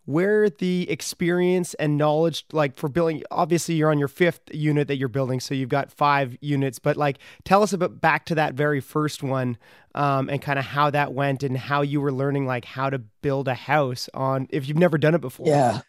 where 0.05 0.49
the 0.49 0.89
experience 0.89 1.75
and 1.75 1.97
knowledge 1.97 2.45
like 2.51 2.77
for 2.77 2.89
building 2.89 3.21
obviously 3.29 3.75
you're 3.75 3.91
on 3.91 3.99
your 3.99 4.07
fifth 4.07 4.41
unit 4.51 4.87
that 4.87 4.95
you're 4.95 5.07
building 5.07 5.39
so 5.39 5.53
you've 5.53 5.69
got 5.69 5.91
five 5.91 6.35
units 6.41 6.79
but 6.79 6.97
like 6.97 7.19
tell 7.43 7.61
us 7.61 7.73
about 7.73 8.01
back 8.01 8.25
to 8.25 8.33
that 8.33 8.55
very 8.55 8.79
first 8.79 9.21
one 9.21 9.55
um, 9.93 10.27
and 10.27 10.41
kind 10.41 10.57
of 10.57 10.65
how 10.65 10.89
that 10.89 11.13
went 11.13 11.43
and 11.43 11.55
how 11.57 11.81
you 11.81 12.01
were 12.01 12.11
learning 12.11 12.47
like 12.47 12.65
how 12.65 12.89
to 12.89 12.97
build 12.97 13.47
a 13.47 13.53
house 13.53 14.09
on 14.15 14.47
if 14.49 14.67
you've 14.67 14.77
never 14.77 14.97
done 14.97 15.13
it 15.13 15.21
before. 15.21 15.45
Yeah 15.45 15.81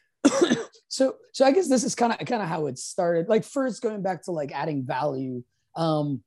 so 0.90 1.16
so 1.32 1.46
i 1.46 1.52
guess 1.52 1.68
this 1.68 1.84
is 1.84 1.94
kind 1.94 2.12
of 2.12 2.18
kind 2.26 2.42
of 2.42 2.48
how 2.48 2.66
it 2.66 2.78
started 2.78 3.28
like 3.28 3.44
first 3.44 3.80
going 3.80 4.02
back 4.02 4.22
to 4.22 4.30
like 4.30 4.52
adding 4.52 4.84
value 4.84 5.42
um 5.76 6.22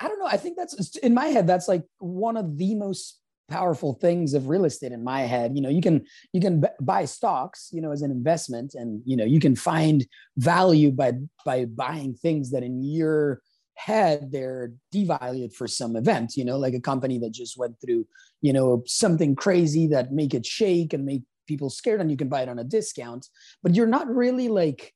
I 0.00 0.08
don't 0.08 0.18
know. 0.18 0.26
I 0.26 0.36
think 0.36 0.56
that's 0.56 0.96
in 0.96 1.14
my 1.14 1.26
head. 1.26 1.46
That's 1.46 1.68
like 1.68 1.84
one 1.98 2.36
of 2.36 2.58
the 2.58 2.74
most 2.74 3.20
powerful 3.48 3.94
things 3.94 4.34
of 4.34 4.48
real 4.48 4.64
estate 4.64 4.92
in 4.92 5.04
my 5.04 5.22
head. 5.22 5.52
You 5.54 5.62
know, 5.62 5.68
you 5.68 5.80
can 5.80 6.04
you 6.32 6.40
can 6.40 6.60
b- 6.60 6.68
buy 6.80 7.04
stocks, 7.04 7.68
you 7.72 7.80
know, 7.80 7.92
as 7.92 8.02
an 8.02 8.10
investment, 8.10 8.74
and 8.74 9.02
you 9.04 9.16
know, 9.16 9.24
you 9.24 9.40
can 9.40 9.54
find 9.54 10.06
value 10.36 10.90
by 10.90 11.12
by 11.44 11.66
buying 11.66 12.14
things 12.14 12.50
that 12.50 12.62
in 12.62 12.82
your 12.82 13.40
head 13.76 14.30
they're 14.30 14.72
devalued 14.94 15.52
for 15.52 15.66
some 15.66 15.96
event. 15.96 16.36
You 16.36 16.44
know, 16.44 16.58
like 16.58 16.74
a 16.74 16.80
company 16.80 17.18
that 17.20 17.32
just 17.32 17.56
went 17.56 17.80
through, 17.80 18.06
you 18.40 18.52
know, 18.52 18.82
something 18.86 19.36
crazy 19.36 19.86
that 19.88 20.12
make 20.12 20.34
it 20.34 20.46
shake 20.46 20.92
and 20.92 21.04
make 21.04 21.22
people 21.46 21.70
scared, 21.70 22.00
and 22.00 22.10
you 22.10 22.16
can 22.16 22.28
buy 22.28 22.42
it 22.42 22.48
on 22.48 22.58
a 22.58 22.64
discount. 22.64 23.28
But 23.62 23.74
you're 23.74 23.86
not 23.86 24.08
really 24.08 24.48
like 24.48 24.92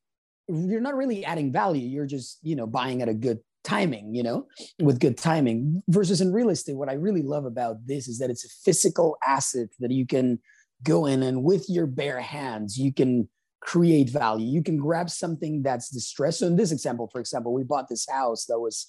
you're 0.49 0.81
not 0.81 0.97
really 0.97 1.25
adding 1.25 1.53
value. 1.53 1.87
You're 1.87 2.06
just 2.06 2.39
you 2.43 2.56
know 2.56 2.67
buying 2.67 3.03
at 3.03 3.09
a 3.09 3.15
good 3.15 3.41
timing, 3.65 4.15
you 4.15 4.23
know, 4.23 4.47
with 4.81 5.00
good 5.00 5.19
timing. 5.19 5.83
Versus 5.89 6.21
in 6.21 6.33
real 6.33 6.50
estate, 6.50 6.77
what 6.77 6.89
I 6.89 6.95
really 6.95 7.23
love 7.23 7.45
about 7.45 7.87
this 7.87 8.09
is 8.09 8.19
that 8.19 8.31
it's 8.31 8.45
a 8.45 8.49
physical 8.65 9.17
asset 9.27 9.69
that 9.81 9.91
you 9.91 10.06
can 10.06 10.39
go 10.83 11.06
in 11.06 11.23
and 11.23 11.43
with 11.43 11.69
your 11.69 11.87
bare 11.87 12.21
hands, 12.21 12.79
you 12.79 12.93
can 12.93 13.29
create 13.61 14.09
value. 14.09 14.47
You 14.47 14.62
can 14.62 14.77
grab 14.77 15.11
something 15.11 15.62
that's 15.62 15.91
distressed. 15.91 16.39
So 16.39 16.47
in 16.47 16.56
this 16.56 16.73
example, 16.73 17.09
for 17.11 17.21
example, 17.21 17.53
we 17.53 17.65
bought 17.65 17.89
this 17.89 18.06
house 18.09 18.47
that 18.47 18.61
was 18.61 18.87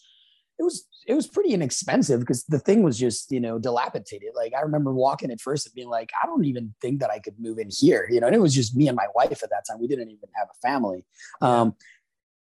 it 0.60 0.64
was 0.64 0.88
it 1.08 1.14
was 1.14 1.26
pretty 1.26 1.54
inexpensive 1.54 2.20
because 2.20 2.44
the 2.44 2.60
thing 2.60 2.84
was 2.84 3.00
just 3.00 3.32
you 3.32 3.40
know 3.40 3.58
dilapidated 3.58 4.30
like 4.36 4.54
i 4.54 4.62
remember 4.62 4.94
walking 4.94 5.32
at 5.32 5.42
first 5.42 5.66
and 5.66 5.74
being 5.74 5.90
like 5.90 6.12
i 6.22 6.26
don't 6.26 6.46
even 6.46 6.74
think 6.82 7.00
that 7.00 7.10
i 7.10 7.18
could 7.18 7.34
move 7.40 7.58
in 7.58 7.70
here 7.72 8.08
you 8.12 8.20
know 8.20 8.28
and 8.28 8.36
it 8.36 8.42
was 8.42 8.54
just 8.54 8.76
me 8.76 8.88
and 8.88 8.96
my 8.98 9.08
wife 9.16 9.42
at 9.42 9.50
that 9.50 9.64
time 9.68 9.80
we 9.80 9.88
didn't 9.88 10.12
even 10.12 10.30
have 10.36 10.48
a 10.52 10.68
family 10.68 11.06
um, 11.42 11.74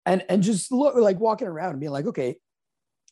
and 0.07 0.25
and 0.29 0.43
just 0.43 0.73
look 0.73 0.95
like 0.95 1.19
walking 1.19 1.49
around 1.49 1.71
and 1.71 1.81
being 1.81 1.93
like, 1.93 2.07
okay, 2.07 2.37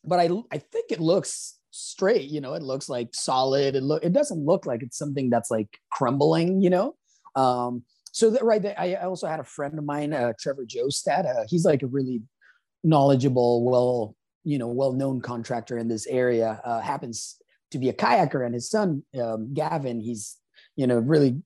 but 0.05 0.21
I 0.21 0.29
I 0.51 0.59
think 0.59 0.91
it 0.91 1.01
looks 1.01 1.59
straight, 1.71 2.29
you 2.31 2.41
know, 2.41 2.55
it 2.55 2.63
looks 2.63 2.89
like 2.89 3.15
solid. 3.15 3.75
It 3.77 3.83
look 3.83 4.05
it 4.05 4.13
doesn't 4.13 4.45
look 4.45 4.67
like 4.67 4.83
it's 4.83 4.99
something 4.99 5.31
that's 5.31 5.51
like 5.51 5.79
crumbling, 5.91 6.61
you 6.61 6.71
know. 6.71 6.95
Um, 7.35 7.85
so 8.13 8.31
that 8.31 8.45
right 8.45 8.61
there, 8.61 8.79
I 8.79 8.95
also 8.97 9.27
had 9.27 9.41
a 9.41 9.45
friend 9.45 9.79
of 9.79 9.85
mine, 9.85 10.13
uh, 10.13 10.35
Trevor 10.39 10.67
Jostad. 10.67 11.25
Uh, 11.25 11.45
he's 11.49 11.65
like 11.65 11.83
a 11.83 11.87
really 11.87 12.23
knowledgeable, 12.85 13.65
well, 13.65 14.15
you 14.45 14.59
know, 14.59 14.69
well-known 14.69 15.21
contractor 15.21 15.79
in 15.79 15.89
this 15.89 16.07
area. 16.07 16.61
Uh, 16.65 16.81
happens 16.81 17.37
to 17.71 17.79
be 17.79 17.89
a 17.89 17.93
kayaker, 17.93 18.45
and 18.45 18.55
his 18.55 18.71
son 18.71 19.03
um, 19.21 19.53
Gavin, 19.55 20.01
he's 20.01 20.37
you 20.77 20.87
know 20.87 20.99
really 20.99 21.43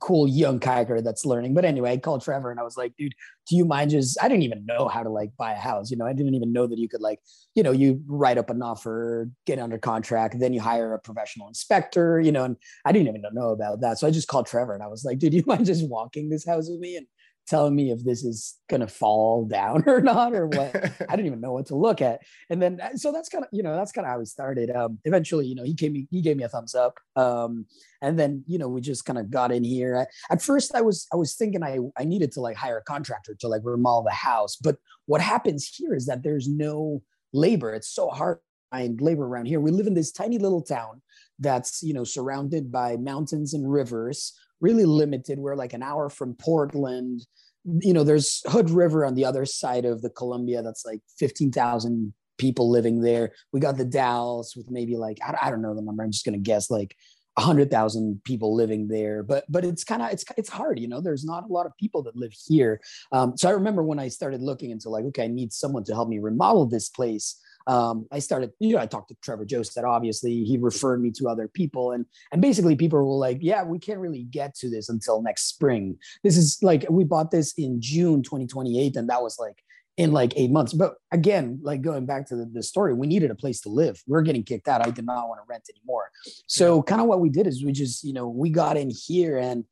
cool 0.00 0.28
young 0.28 0.60
kayaker 0.60 1.02
that's 1.02 1.24
learning. 1.24 1.54
But 1.54 1.64
anyway, 1.64 1.92
I 1.92 1.96
called 1.96 2.22
Trevor 2.22 2.50
and 2.50 2.60
I 2.60 2.62
was 2.62 2.76
like, 2.76 2.96
dude, 2.96 3.14
do 3.48 3.56
you 3.56 3.64
mind 3.64 3.90
just, 3.90 4.18
I 4.22 4.28
didn't 4.28 4.42
even 4.42 4.66
know 4.66 4.88
how 4.88 5.02
to 5.02 5.10
like 5.10 5.30
buy 5.36 5.52
a 5.52 5.58
house. 5.58 5.90
You 5.90 5.96
know, 5.96 6.06
I 6.06 6.12
didn't 6.12 6.34
even 6.34 6.52
know 6.52 6.66
that 6.66 6.78
you 6.78 6.88
could 6.88 7.00
like, 7.00 7.20
you 7.54 7.62
know, 7.62 7.72
you 7.72 8.02
write 8.06 8.38
up 8.38 8.50
an 8.50 8.62
offer, 8.62 9.30
get 9.46 9.58
under 9.58 9.78
contract, 9.78 10.38
then 10.38 10.52
you 10.52 10.60
hire 10.60 10.94
a 10.94 10.98
professional 10.98 11.48
inspector, 11.48 12.20
you 12.20 12.32
know, 12.32 12.44
and 12.44 12.56
I 12.84 12.92
didn't 12.92 13.08
even 13.08 13.22
know 13.32 13.50
about 13.50 13.80
that. 13.80 13.98
So 13.98 14.06
I 14.06 14.10
just 14.10 14.28
called 14.28 14.46
Trevor 14.46 14.74
and 14.74 14.82
I 14.82 14.88
was 14.88 15.04
like, 15.04 15.18
dude, 15.18 15.32
do 15.32 15.38
you 15.38 15.44
mind 15.46 15.66
just 15.66 15.88
walking 15.88 16.28
this 16.28 16.46
house 16.46 16.68
with 16.68 16.80
me? 16.80 16.96
And 16.96 17.06
telling 17.48 17.74
me 17.74 17.90
if 17.90 18.04
this 18.04 18.24
is 18.24 18.56
going 18.68 18.80
to 18.80 18.86
fall 18.86 19.44
down 19.50 19.84
or 19.86 20.00
not 20.00 20.34
or 20.34 20.46
what. 20.46 20.74
I 21.08 21.16
didn't 21.16 21.26
even 21.26 21.40
know 21.40 21.52
what 21.52 21.66
to 21.66 21.76
look 21.76 22.00
at. 22.00 22.20
And 22.50 22.60
then 22.60 22.80
uh, 22.80 22.96
so 22.96 23.12
that's 23.12 23.28
kind 23.28 23.44
of 23.44 23.50
you 23.52 23.62
know 23.62 23.74
that's 23.74 23.92
kind 23.92 24.06
of 24.06 24.12
how 24.12 24.18
we 24.18 24.24
started. 24.26 24.70
Um 24.70 24.98
eventually 25.04 25.46
you 25.46 25.54
know 25.54 25.64
he 25.64 25.74
gave 25.74 25.92
me 25.92 26.06
he 26.10 26.20
gave 26.20 26.36
me 26.36 26.44
a 26.44 26.48
thumbs 26.48 26.74
up. 26.74 26.98
Um 27.16 27.66
and 28.02 28.18
then 28.18 28.44
you 28.46 28.58
know 28.58 28.68
we 28.68 28.80
just 28.80 29.04
kind 29.04 29.18
of 29.18 29.30
got 29.30 29.50
in 29.52 29.64
here. 29.64 29.96
I, 29.96 30.32
at 30.32 30.42
first 30.42 30.74
i 30.74 30.80
was 30.80 31.06
i 31.12 31.16
was 31.16 31.34
thinking 31.34 31.62
i 31.62 31.78
i 31.96 32.04
needed 32.04 32.32
to 32.32 32.40
like 32.40 32.56
hire 32.56 32.78
a 32.78 32.82
contractor 32.82 33.34
to 33.40 33.48
like 33.48 33.62
remodel 33.64 34.04
the 34.04 34.10
house. 34.10 34.56
But 34.56 34.76
what 35.06 35.20
happens 35.20 35.68
here 35.68 35.94
is 35.94 36.06
that 36.06 36.22
there's 36.22 36.48
no 36.48 37.02
labor. 37.32 37.72
It's 37.74 37.88
so 37.88 38.08
hard 38.08 38.38
to 38.38 38.76
find 38.76 39.00
labor 39.00 39.26
around 39.26 39.46
here. 39.46 39.60
We 39.60 39.70
live 39.70 39.86
in 39.86 39.94
this 39.94 40.12
tiny 40.12 40.38
little 40.38 40.62
town 40.62 41.02
that's 41.38 41.82
you 41.82 41.94
know 41.94 42.04
surrounded 42.04 42.70
by 42.70 42.96
mountains 42.96 43.54
and 43.54 43.70
rivers 43.70 44.34
really 44.60 44.84
limited. 44.84 45.38
We're 45.38 45.56
like 45.56 45.72
an 45.72 45.82
hour 45.82 46.08
from 46.08 46.34
Portland. 46.34 47.26
You 47.64 47.92
know, 47.92 48.04
there's 48.04 48.42
Hood 48.46 48.70
River 48.70 49.04
on 49.04 49.14
the 49.14 49.24
other 49.24 49.44
side 49.44 49.84
of 49.84 50.02
the 50.02 50.10
Columbia. 50.10 50.62
That's 50.62 50.84
like 50.86 51.00
15,000 51.18 52.12
people 52.38 52.70
living 52.70 53.00
there. 53.00 53.32
We 53.52 53.60
got 53.60 53.76
the 53.76 53.84
Dalles 53.84 54.54
with 54.56 54.70
maybe 54.70 54.96
like, 54.96 55.18
I, 55.22 55.46
I 55.46 55.50
don't 55.50 55.62
know 55.62 55.74
the 55.74 55.82
number. 55.82 56.02
I'm 56.02 56.12
just 56.12 56.24
going 56.24 56.38
to 56.38 56.40
guess 56.40 56.70
like 56.70 56.96
hundred 57.40 57.70
thousand 57.70 58.22
people 58.24 58.54
living 58.54 58.88
there, 58.88 59.22
but 59.22 59.44
but 59.48 59.64
it's 59.64 59.84
kind 59.84 60.02
of 60.02 60.10
it's 60.10 60.24
it's 60.36 60.48
hard, 60.48 60.78
you 60.78 60.88
know. 60.88 61.00
There's 61.00 61.24
not 61.24 61.44
a 61.44 61.52
lot 61.52 61.66
of 61.66 61.76
people 61.78 62.02
that 62.04 62.16
live 62.16 62.32
here. 62.46 62.80
Um, 63.12 63.36
so 63.36 63.48
I 63.48 63.52
remember 63.52 63.82
when 63.82 63.98
I 63.98 64.08
started 64.08 64.42
looking 64.42 64.70
into 64.70 64.90
like, 64.90 65.04
okay, 65.06 65.24
I 65.24 65.28
need 65.28 65.52
someone 65.52 65.84
to 65.84 65.94
help 65.94 66.08
me 66.08 66.18
remodel 66.18 66.66
this 66.66 66.88
place. 66.88 67.40
Um, 67.68 68.06
I 68.10 68.18
started, 68.18 68.50
you 68.58 68.74
know, 68.74 68.80
I 68.80 68.86
talked 68.86 69.08
to 69.10 69.16
Trevor 69.22 69.44
Joset. 69.44 69.84
Obviously, 69.84 70.42
he 70.42 70.56
referred 70.56 71.02
me 71.02 71.10
to 71.12 71.28
other 71.28 71.48
people, 71.48 71.92
and 71.92 72.06
and 72.32 72.40
basically 72.42 72.74
people 72.74 72.98
were 72.98 73.04
like, 73.04 73.38
yeah, 73.40 73.62
we 73.62 73.78
can't 73.78 74.00
really 74.00 74.24
get 74.24 74.54
to 74.56 74.70
this 74.70 74.88
until 74.88 75.20
next 75.22 75.48
spring. 75.48 75.98
This 76.24 76.36
is 76.36 76.58
like 76.62 76.86
we 76.88 77.04
bought 77.04 77.30
this 77.30 77.52
in 77.58 77.80
June 77.80 78.22
2028, 78.22 78.96
and 78.96 79.10
that 79.10 79.22
was 79.22 79.38
like 79.38 79.62
in 79.98 80.12
like 80.12 80.32
eight 80.36 80.50
months. 80.50 80.72
But 80.72 80.94
again, 81.12 81.58
like 81.60 81.82
going 81.82 82.06
back 82.06 82.26
to 82.28 82.36
the, 82.36 82.46
the, 82.46 82.62
story, 82.62 82.94
we 82.94 83.08
needed 83.08 83.32
a 83.32 83.34
place 83.34 83.60
to 83.62 83.68
live. 83.68 84.00
We 84.06 84.16
are 84.16 84.22
getting 84.22 84.44
kicked 84.44 84.68
out. 84.68 84.86
I 84.86 84.90
did 84.90 85.04
not 85.04 85.28
want 85.28 85.40
to 85.40 85.46
rent 85.48 85.68
anymore. 85.76 86.10
So 86.46 86.82
kind 86.82 87.00
of 87.00 87.08
what 87.08 87.20
we 87.20 87.28
did 87.28 87.48
is 87.48 87.64
we 87.64 87.72
just, 87.72 88.04
you 88.04 88.12
know, 88.12 88.28
we 88.28 88.48
got 88.48 88.76
in 88.76 88.90
here 88.90 89.38
and 89.38 89.64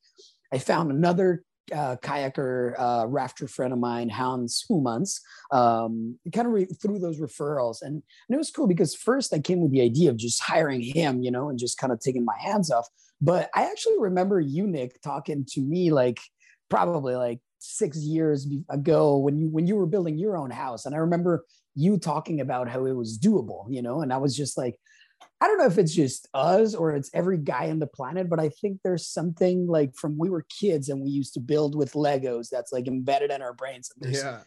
I 0.53 0.59
found 0.59 0.91
another 0.91 1.45
uh, 1.75 1.97
kayaker, 1.97 2.75
uh, 2.79 3.07
rafter 3.07 3.49
friend 3.49 3.73
of 3.73 3.79
mine, 3.79 4.09
Hans 4.09 4.65
Humans, 4.69 5.21
um, 5.53 6.19
kind 6.33 6.47
of 6.47 6.53
re- 6.53 6.67
through 6.67 6.99
those 6.99 7.21
referrals. 7.21 7.83
And, 7.83 7.95
and 7.95 8.35
it 8.35 8.37
was 8.37 8.51
cool 8.51 8.67
because 8.67 8.95
first 8.95 9.35
I 9.35 9.39
came 9.39 9.61
with 9.61 9.73
the 9.73 9.83
idea 9.83 10.11
of 10.11 10.17
just 10.17 10.43
hiring 10.43 10.81
him, 10.81 11.23
you 11.23 11.31
know, 11.31 11.49
and 11.49 11.59
just 11.59 11.79
kind 11.79 11.93
of 11.93 12.01
taking 12.01 12.25
my 12.25 12.39
hands 12.39 12.71
off. 12.71 12.87
But 13.21 13.51
I 13.55 13.65
actually 13.65 13.99
remember 13.99 14.41
you, 14.41 14.67
Nick, 14.67 15.01
talking 15.03 15.45
to 15.51 15.61
me 15.61 15.91
like 15.91 16.21
probably 16.69 17.15
like 17.15 17.41
six 17.59 17.99
years 17.99 18.47
ago 18.69 19.17
when 19.17 19.37
you 19.37 19.49
when 19.49 19.67
you 19.67 19.77
were 19.77 19.87
building 19.87 20.19
your 20.19 20.37
own 20.37 20.51
house 20.51 20.85
and 20.85 20.95
i 20.95 20.99
remember 20.99 21.45
you 21.75 21.99
talking 21.99 22.41
about 22.41 22.69
how 22.69 22.85
it 22.85 22.93
was 22.93 23.19
doable 23.19 23.65
you 23.69 23.83
know 23.83 24.03
and 24.03 24.13
i 24.13 24.17
was 24.17 24.37
just 24.37 24.59
like 24.59 24.77
i 25.41 25.47
don't 25.47 25.59
know 25.59 25.67
if 25.67 25.79
it's 25.79 25.95
just 25.95 26.29
us 26.35 26.75
or 26.75 26.93
it's 26.93 27.11
every 27.15 27.39
guy 27.39 27.71
on 27.71 27.79
the 27.79 27.87
planet 27.87 28.29
but 28.29 28.41
i 28.41 28.49
think 28.49 28.79
there's 28.83 29.07
something 29.07 29.67
like 29.67 29.95
from 29.95 30.17
we 30.19 30.31
were 30.31 30.45
kids 30.61 30.89
and 30.89 31.03
we 31.03 31.11
used 31.11 31.35
to 31.35 31.41
build 31.41 31.75
with 31.75 31.93
legos 31.93 32.49
that's 32.51 32.73
like 32.73 32.87
embedded 32.87 33.31
in 33.31 33.43
our 33.43 33.53
brains. 33.53 33.91
And 33.95 34.05
there's, 34.05 34.23
yeah. 34.23 34.41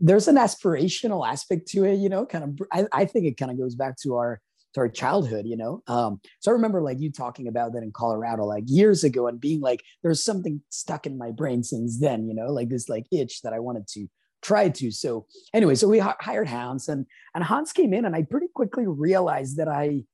there's 0.00 0.28
an 0.28 0.36
aspirational 0.36 1.28
aspect 1.28 1.68
to 1.68 1.84
it 1.84 1.96
you 1.96 2.08
know 2.08 2.26
kind 2.26 2.44
of 2.44 2.66
i, 2.72 2.86
I 2.92 3.04
think 3.04 3.26
it 3.26 3.36
kind 3.36 3.50
of 3.50 3.58
goes 3.58 3.74
back 3.74 3.96
to 4.02 4.16
our 4.16 4.40
to 4.74 4.80
our 4.80 4.88
childhood, 4.88 5.46
you 5.46 5.56
know? 5.56 5.82
Um, 5.86 6.20
so 6.40 6.50
I 6.50 6.54
remember 6.54 6.82
like 6.82 7.00
you 7.00 7.10
talking 7.10 7.48
about 7.48 7.72
that 7.72 7.82
in 7.82 7.92
Colorado, 7.92 8.44
like 8.44 8.64
years 8.66 9.04
ago 9.04 9.26
and 9.26 9.40
being 9.40 9.60
like, 9.60 9.82
there's 10.02 10.22
something 10.22 10.60
stuck 10.70 11.06
in 11.06 11.18
my 11.18 11.30
brain 11.30 11.62
since 11.62 11.98
then, 11.98 12.28
you 12.28 12.34
know, 12.34 12.52
like 12.52 12.68
this 12.68 12.88
like 12.88 13.06
itch 13.10 13.42
that 13.42 13.52
I 13.52 13.58
wanted 13.58 13.86
to 13.88 14.06
try 14.42 14.68
to. 14.68 14.90
So 14.90 15.26
anyway, 15.52 15.74
so 15.74 15.88
we 15.88 15.98
hired 15.98 16.48
Hans 16.48 16.88
and, 16.88 17.06
and 17.34 17.44
Hans 17.44 17.72
came 17.72 17.92
in 17.92 18.04
and 18.04 18.14
I 18.14 18.22
pretty 18.22 18.48
quickly 18.54 18.86
realized 18.86 19.56
that 19.58 19.68
I, 19.68 20.04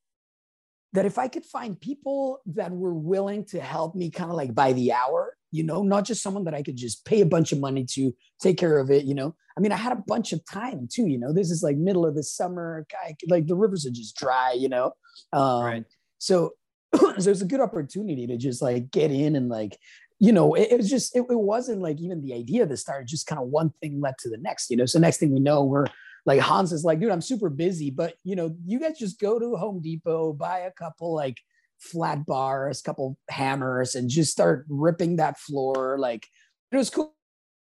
that 0.93 1.05
if 1.05 1.19
I 1.19 1.27
could 1.27 1.45
find 1.45 1.81
people 1.81 2.41
that 2.47 2.71
were 2.71 2.95
willing 2.95 3.45
to 3.47 3.61
help 3.61 3.97
me 3.97 4.11
kind 4.11 4.31
of 4.31 4.37
like 4.37 4.55
by 4.55 4.73
the 4.73 4.93
hour, 4.93 5.37
you 5.51 5.65
know, 5.65 5.83
not 5.83 6.05
just 6.05 6.23
someone 6.23 6.45
that 6.45 6.55
I 6.55 6.63
could 6.63 6.77
just 6.77 7.05
pay 7.05 7.21
a 7.21 7.27
bunch 7.27 7.53
of 7.53 7.59
money 7.59 7.85
to 7.91 8.13
take 8.41 8.59
care 8.59 8.79
of 8.79 8.91
it, 8.91 9.05
you 9.05 9.15
know. 9.15 9.35
I 9.57 9.61
mean, 9.61 9.73
I 9.73 9.77
had 9.77 9.93
a 9.93 10.03
bunch 10.07 10.33
of 10.33 10.41
time 10.51 10.89
too, 10.93 11.07
you 11.07 11.19
know. 11.19 11.33
This 11.33 11.51
is 11.51 11.63
like 11.63 11.77
middle 11.77 12.07
of 12.07 12.15
the 12.15 12.23
summer, 12.23 12.87
like 13.29 13.47
the 13.47 13.55
rivers 13.57 13.87
are 13.87 13.91
just 13.91 14.17
dry, 14.17 14.53
you 14.53 14.69
know. 14.69 14.93
Um, 15.33 15.65
right. 15.65 15.85
So, 16.19 16.53
so 16.95 17.31
it's 17.31 17.41
a 17.41 17.47
good 17.47 17.61
opportunity 17.61 18.27
to 18.29 18.37
just 18.37 18.63
like 18.63 18.91
get 18.91 19.11
in 19.11 19.37
and 19.37 19.49
like, 19.49 19.77
you 20.25 20.33
know, 20.33 20.55
it, 20.55 20.69
it 20.71 20.77
was 20.79 20.89
just 20.89 21.15
it, 21.15 21.21
it 21.29 21.39
wasn't 21.39 21.83
like 21.83 22.01
even 22.01 22.23
the 22.23 22.33
idea 22.33 22.63
of 22.63 22.71
the 22.71 22.79
start, 22.79 23.07
just 23.07 23.27
kind 23.27 23.39
of 23.39 23.49
one 23.49 23.71
thing 23.83 24.01
led 24.01 24.15
to 24.21 24.31
the 24.31 24.39
next, 24.39 24.71
you 24.71 24.77
know. 24.77 24.87
So 24.87 24.99
next 24.99 25.19
thing 25.19 25.35
we 25.35 25.39
know, 25.39 25.63
we're 25.65 25.87
like 26.25 26.41
Hans 26.41 26.73
is 26.73 26.83
like, 26.83 26.99
dude, 26.99 27.11
I'm 27.11 27.21
super 27.21 27.51
busy, 27.51 27.91
but 27.91 28.15
you 28.25 28.35
know, 28.35 28.57
you 28.65 28.81
guys 28.81 28.99
just 28.99 29.21
go 29.21 29.39
to 29.39 29.57
Home 29.57 29.83
Depot, 29.83 30.33
buy 30.33 30.61
a 30.61 30.71
couple 30.71 31.15
like 31.15 31.37
flat 31.79 32.25
bars, 32.25 32.81
couple 32.81 33.19
hammers, 33.29 33.97
and 33.97 34.09
just 34.09 34.33
start 34.33 34.65
ripping 34.71 35.17
that 35.17 35.39
floor. 35.39 35.99
Like 35.99 36.27
it 36.73 36.79
was 36.79 36.89
cool 36.89 37.15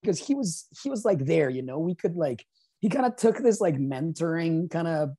because 0.04 0.20
he 0.20 0.36
was 0.36 0.68
he 0.84 0.92
was 0.92 1.04
like 1.04 1.26
there, 1.26 1.50
you 1.50 1.64
know. 1.64 1.80
We 1.80 1.96
could 1.96 2.16
like 2.16 2.46
he 2.80 2.90
kind 2.90 3.08
of 3.08 3.16
took 3.16 3.40
this 3.40 3.60
like 3.60 3.78
mentoring 3.80 4.70
kind 4.70 4.88
of 4.88 5.10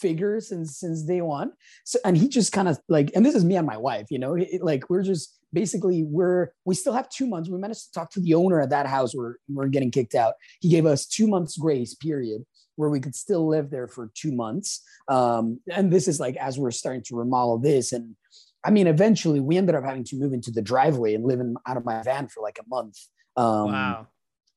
figure 0.00 0.40
since 0.40 0.78
since 0.78 1.02
day 1.02 1.20
one. 1.20 1.52
So 1.84 1.98
and 2.04 2.16
he 2.16 2.28
just 2.28 2.52
kind 2.52 2.68
of 2.68 2.78
like, 2.88 3.10
and 3.14 3.24
this 3.24 3.34
is 3.34 3.44
me 3.44 3.56
and 3.56 3.66
my 3.66 3.76
wife, 3.76 4.06
you 4.10 4.18
know, 4.18 4.34
it, 4.34 4.62
like 4.62 4.88
we're 4.90 5.02
just 5.02 5.38
basically 5.52 6.04
we're 6.04 6.52
we 6.64 6.74
still 6.74 6.92
have 6.92 7.08
two 7.08 7.26
months. 7.26 7.48
We 7.48 7.58
managed 7.58 7.86
to 7.86 7.92
talk 7.92 8.10
to 8.12 8.20
the 8.20 8.34
owner 8.34 8.60
of 8.60 8.70
that 8.70 8.86
house 8.86 9.14
where 9.14 9.38
we're 9.48 9.68
getting 9.68 9.90
kicked 9.90 10.14
out. 10.14 10.34
He 10.60 10.68
gave 10.68 10.86
us 10.86 11.06
two 11.06 11.26
months 11.26 11.56
grace 11.56 11.94
period 11.94 12.44
where 12.76 12.90
we 12.90 13.00
could 13.00 13.14
still 13.14 13.46
live 13.46 13.70
there 13.70 13.86
for 13.86 14.10
two 14.14 14.32
months. 14.32 14.82
Um, 15.08 15.60
and 15.70 15.92
this 15.92 16.08
is 16.08 16.18
like 16.18 16.36
as 16.36 16.58
we're 16.58 16.70
starting 16.70 17.02
to 17.04 17.16
remodel 17.16 17.58
this. 17.58 17.92
And 17.92 18.16
I 18.64 18.70
mean, 18.70 18.86
eventually 18.86 19.40
we 19.40 19.58
ended 19.58 19.74
up 19.74 19.84
having 19.84 20.04
to 20.04 20.16
move 20.16 20.32
into 20.32 20.50
the 20.50 20.62
driveway 20.62 21.14
and 21.14 21.24
live 21.24 21.40
in, 21.40 21.56
out 21.66 21.76
of 21.76 21.84
my 21.84 22.02
van 22.02 22.28
for 22.28 22.42
like 22.42 22.58
a 22.58 22.68
month. 22.68 22.96
Um, 23.36 23.72
wow. 23.72 24.06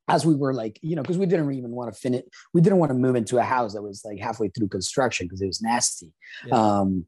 As 0.10 0.26
we 0.26 0.36
were 0.36 0.54
like, 0.54 0.80
you 0.82 0.96
know, 0.96 1.02
because 1.02 1.18
we 1.18 1.26
didn't 1.26 1.52
even 1.54 1.72
want 1.72 1.94
to 1.94 1.98
finish, 2.00 2.24
we 2.54 2.62
didn't 2.62 2.80
want 2.80 2.90
to 2.90 2.98
move 2.98 3.16
into 3.16 3.38
a 3.38 3.44
house 3.44 3.74
that 3.74 3.82
was 3.82 4.04
like 4.04 4.20
halfway 4.20 4.50
through 4.50 4.68
construction 4.68 5.28
because 5.28 5.42
it 5.42 5.48
was 5.48 5.62
nasty. 5.62 6.12
Yeah. 6.46 6.56
Um, 6.56 7.06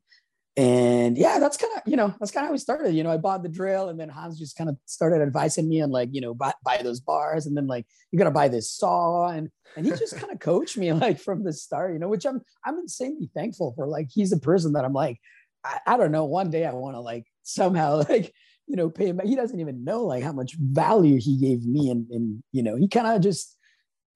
and 0.58 1.18
yeah, 1.18 1.40
that's 1.40 1.58
kind 1.58 1.74
of, 1.76 1.82
you 1.86 1.98
know, 1.98 2.16
that's 2.18 2.32
kind 2.32 2.46
of 2.46 2.48
how 2.48 2.54
we 2.54 2.58
started. 2.58 2.94
You 2.94 3.04
know, 3.04 3.12
I 3.12 3.18
bought 3.18 3.44
the 3.44 3.50
drill 3.50 3.90
and 3.90 4.00
then 4.00 4.08
Hans 4.08 4.40
just 4.40 4.56
kind 4.56 4.70
of 4.70 4.78
started 4.86 5.22
advising 5.22 5.68
me 5.68 5.82
on 5.82 5.92
like, 5.92 6.10
you 6.14 6.22
know, 6.22 6.34
buy, 6.34 6.54
buy 6.64 6.82
those 6.82 7.02
bars 7.02 7.46
and 7.46 7.58
then 7.58 7.68
like, 7.68 7.86
you 8.12 8.18
got 8.18 8.26
to 8.26 8.32
buy 8.32 8.48
this 8.48 8.72
saw. 8.72 9.28
And, 9.28 9.50
and 9.76 9.86
he 9.86 9.92
just 9.92 10.16
kind 10.16 10.32
of 10.32 10.40
coached 10.40 10.78
me 10.78 10.94
like 10.94 11.20
from 11.20 11.44
the 11.44 11.52
start, 11.52 11.92
you 11.92 12.00
know, 12.00 12.08
which 12.08 12.26
I'm, 12.26 12.40
I'm 12.66 12.80
insanely 12.80 13.30
thankful 13.34 13.74
for. 13.76 13.86
Like, 13.88 14.08
he's 14.10 14.32
a 14.32 14.40
person 14.40 14.74
that 14.74 14.86
I'm 14.86 14.94
like, 14.94 15.20
I, 15.66 15.80
I 15.86 15.98
don't 15.98 16.14
know, 16.14 16.24
one 16.24 16.52
day 16.52 16.66
I 16.66 16.72
want 16.72 16.96
to 16.96 17.02
like 17.02 17.26
somehow 17.44 17.98
like, 18.10 18.34
you 18.68 18.76
know, 18.76 18.90
pay 18.90 19.08
him. 19.08 19.20
He 19.24 19.36
doesn't 19.36 19.60
even 19.60 19.84
know 19.84 20.04
like 20.06 20.24
how 20.24 20.32
much 20.32 20.56
value 20.56 21.20
he 21.20 21.38
gave 21.38 21.66
me. 21.66 21.90
And, 21.90 22.10
and 22.10 22.44
you 22.52 22.64
know, 22.64 22.76
he 22.76 22.88
kind 22.88 23.08
of 23.08 23.22
just 23.22 23.56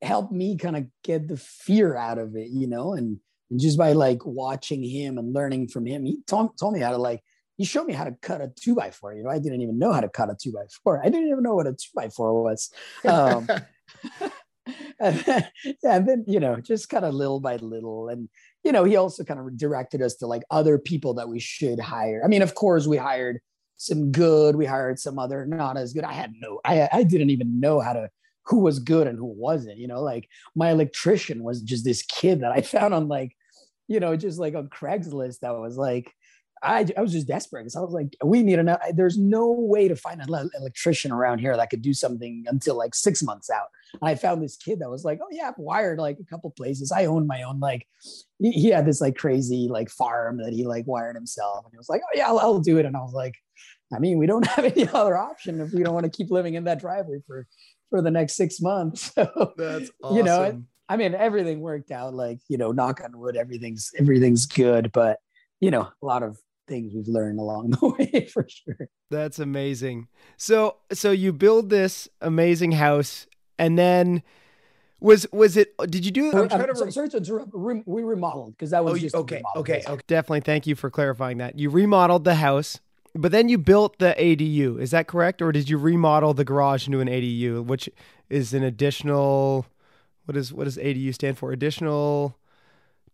helped 0.02 0.32
me 0.32 0.58
kind 0.58 0.78
of 0.78 0.86
get 1.04 1.28
the 1.28 1.38
fear 1.38 1.96
out 1.96 2.18
of 2.18 2.36
it, 2.36 2.50
you 2.50 2.68
know, 2.68 2.94
and, 2.94 3.20
and 3.52 3.60
just 3.60 3.78
by 3.78 3.94
like 3.94 4.26
watching 4.26 4.84
him 4.84 5.18
and 5.18 5.34
learning 5.34 5.68
from 5.68 5.86
him, 5.86 6.06
he 6.06 6.22
told, 6.28 6.58
told 6.58 6.74
me 6.74 6.80
how 6.80 6.92
to 6.92 6.98
like, 6.98 7.22
he 7.58 7.66
showed 7.66 7.86
me 7.86 7.94
how 7.94 8.06
to 8.06 8.16
cut 8.22 8.42
a 8.42 8.50
two 8.60 8.74
by 8.74 8.90
four. 8.90 9.14
You 9.14 9.24
know, 9.24 9.30
I 9.30 9.40
didn't 9.40 9.62
even 9.62 9.78
know 9.78 9.92
how 9.92 10.00
to 10.00 10.08
cut 10.08 10.30
a 10.30 10.36
two 10.42 10.54
by 10.54 10.64
four. 10.84 11.02
I 11.02 11.10
didn't 11.10 11.28
even 11.28 11.44
know 11.44 11.56
what 11.56 11.68
a 11.68 11.74
two 11.74 11.90
by 11.94 12.08
four 12.08 12.42
was. 12.42 12.72
Um, 13.06 13.50
and, 15.00 15.20
then, 15.20 15.48
and 15.84 16.08
then, 16.08 16.26
you 16.26 16.40
know, 16.40 16.56
just 16.62 16.88
kind 16.88 17.04
of 17.04 17.14
little 17.14 17.42
by 17.42 17.58
little. 17.58 18.08
And, 18.08 18.30
you 18.64 18.72
know, 18.72 18.86
he 18.86 18.96
also 18.96 19.26
kind 19.26 19.40
of 19.42 19.58
directed 19.58 20.02
us 20.02 20.16
to 20.18 20.28
like 20.28 20.44
other 20.50 20.78
people 20.78 21.16
that 21.16 21.28
we 21.28 21.40
should 21.40 21.80
hire. 21.80 22.22
I 22.24 22.30
mean, 22.30 22.42
of 22.42 22.56
course, 22.56 22.88
we 22.88 22.96
hired 22.96 23.40
some 23.80 24.12
good, 24.12 24.56
we 24.56 24.66
hired 24.66 25.00
some 25.00 25.18
other 25.18 25.46
not 25.46 25.78
as 25.78 25.94
good. 25.94 26.04
I 26.04 26.14
had 26.14 26.34
no, 26.40 26.60
I, 26.66 26.88
I 26.92 27.04
didn't 27.04 27.30
even 27.32 27.60
know 27.60 27.80
how 27.80 27.94
to 27.94 28.10
who 28.46 28.60
was 28.60 28.80
good 28.80 29.08
and 29.08 29.18
who 29.18 29.26
wasn't. 29.26 29.78
You 29.78 29.88
know, 29.88 30.02
like 30.02 30.28
my 30.56 30.72
electrician 30.72 31.44
was 31.44 31.62
just 31.62 31.86
this 31.86 32.04
kid 32.04 32.42
that 32.42 32.52
I 32.52 32.62
found 32.76 32.94
on 32.94 33.08
like 33.08 33.36
you 33.90 34.00
know, 34.00 34.16
just 34.16 34.40
like 34.40 34.54
on 34.54 34.70
Craigslist, 34.70 35.40
that 35.40 35.58
was 35.58 35.76
like, 35.76 36.14
I, 36.62 36.86
I 36.98 37.02
was 37.02 37.12
just 37.12 37.28
desperate 37.28 37.62
because 37.62 37.76
I 37.76 37.82
was 37.82 37.94
like, 37.94 38.16
we 38.24 38.44
need 38.44 38.60
enough. 38.60 38.80
There's 38.94 39.18
no 39.18 39.52
way 39.52 39.88
to 39.88 39.96
find 39.96 40.22
an 40.22 40.50
electrician 40.58 41.12
around 41.12 41.40
here 41.40 41.56
that 41.56 41.70
could 41.70 41.82
do 41.82 41.94
something 41.94 42.46
until 42.48 42.76
like 42.76 42.96
six 42.96 43.24
months 43.24 43.50
out. 43.50 43.68
And 43.94 44.10
I 44.10 44.16
found 44.16 44.44
this 44.44 44.58
kid 44.58 44.80
that 44.80 44.90
was 44.90 45.04
like, 45.04 45.20
oh 45.22 45.28
yeah, 45.32 45.50
I've 45.50 45.58
wired 45.58 46.00
like 46.00 46.18
a 46.20 46.26
couple 46.26 46.52
places. 46.52 46.92
I 46.92 47.06
own 47.06 47.28
my 47.28 47.44
own 47.44 47.60
like. 47.60 47.88
He, 48.42 48.70
had 48.70 48.86
this 48.86 49.02
like 49.02 49.18
crazy 49.18 49.68
like 49.70 49.90
farm 49.90 50.38
that 50.38 50.54
he 50.54 50.66
like 50.66 50.88
wired 50.88 51.16
himself, 51.16 51.66
and 51.66 51.74
he 51.74 51.78
was 51.78 51.90
like, 51.90 52.02
oh 52.06 52.16
yeah, 52.16 52.28
I'll, 52.28 52.40
I'll 52.40 52.60
do 52.60 52.78
it. 52.78 52.86
And 52.86 52.96
I 52.96 53.02
was 53.02 53.14
like, 53.14 53.36
I 53.94 54.00
mean, 54.00 54.18
we 54.18 54.28
don't 54.28 54.48
have 54.56 54.66
any 54.66 54.88
other 54.88 55.18
option 55.18 55.60
if 55.60 55.74
we 55.74 55.84
don't 55.84 55.94
want 55.94 56.06
to 56.06 56.16
keep 56.16 56.32
living 56.32 56.54
in 56.54 56.64
that 56.66 56.80
driveway 56.80 57.20
for 57.26 57.48
for 57.90 58.02
the 58.02 58.12
next 58.12 58.36
six 58.36 58.62
months. 58.62 59.12
So 59.20 59.54
that's 59.58 59.92
awesome. 60.04 60.18
you 60.18 60.24
know, 60.24 60.64
I 60.88 60.98
mean, 60.98 61.14
everything 61.14 61.60
worked 61.60 61.92
out. 61.92 62.14
Like 62.14 62.40
you 62.48 62.58
know, 62.58 62.72
knock 62.72 63.02
on 63.04 63.18
wood, 63.18 63.36
everything's 63.36 63.92
everything's 63.98 64.46
good. 64.46 64.92
But 64.92 65.20
you 65.60 65.72
know, 65.72 65.90
a 66.02 66.06
lot 66.06 66.24
of 66.24 66.38
things 66.70 66.94
we've 66.94 67.08
learned 67.08 67.40
along 67.40 67.72
the 67.72 67.88
way 68.14 68.28
for 68.28 68.48
sure. 68.48 68.88
That's 69.10 69.40
amazing. 69.40 70.08
So 70.38 70.78
so 70.94 71.12
you 71.12 71.34
build 71.34 71.70
this 71.70 72.08
amazing 72.22 72.74
house, 72.74 73.28
and 73.58 73.78
then 73.78 74.24
was 75.00 75.28
was 75.34 75.58
it? 75.58 75.76
Did 75.90 76.06
you 76.06 76.12
do? 76.12 76.32
I'm 76.32 76.48
trying 76.48 76.68
to 76.68 76.92
sorry 76.92 77.10
to 77.10 77.18
interrupt. 77.18 77.54
We 77.54 78.04
remodeled 78.04 78.58
because 78.58 78.72
that 78.72 78.86
was 78.86 78.94
oh, 78.94 78.98
just 78.98 79.16
okay. 79.16 79.42
Okay, 79.56 79.84
okay. 79.86 80.04
Definitely. 80.08 80.42
Thank 80.42 80.68
you 80.68 80.76
for 80.76 80.90
clarifying 80.90 81.40
that. 81.40 81.60
You 81.60 81.70
remodeled 81.70 82.24
the 82.24 82.36
house, 82.36 82.80
but 83.16 83.32
then 83.32 83.50
you 83.50 83.58
built 83.58 84.00
the 84.00 84.16
ADU. 84.18 84.80
Is 84.80 84.92
that 84.92 85.08
correct, 85.08 85.42
or 85.42 85.52
did 85.52 85.70
you 85.70 85.78
remodel 85.78 86.34
the 86.34 86.46
garage 86.46 86.88
into 86.88 87.00
an 87.00 87.08
ADU, 87.08 87.66
which 87.66 87.90
is 88.30 88.54
an 88.54 88.64
additional? 88.64 89.66
what 90.30 90.38
is 90.38 90.54
what 90.54 90.66
does 90.66 90.78
ADU 90.78 91.12
stand 91.12 91.40
for? 91.40 91.52
Additional 91.52 92.38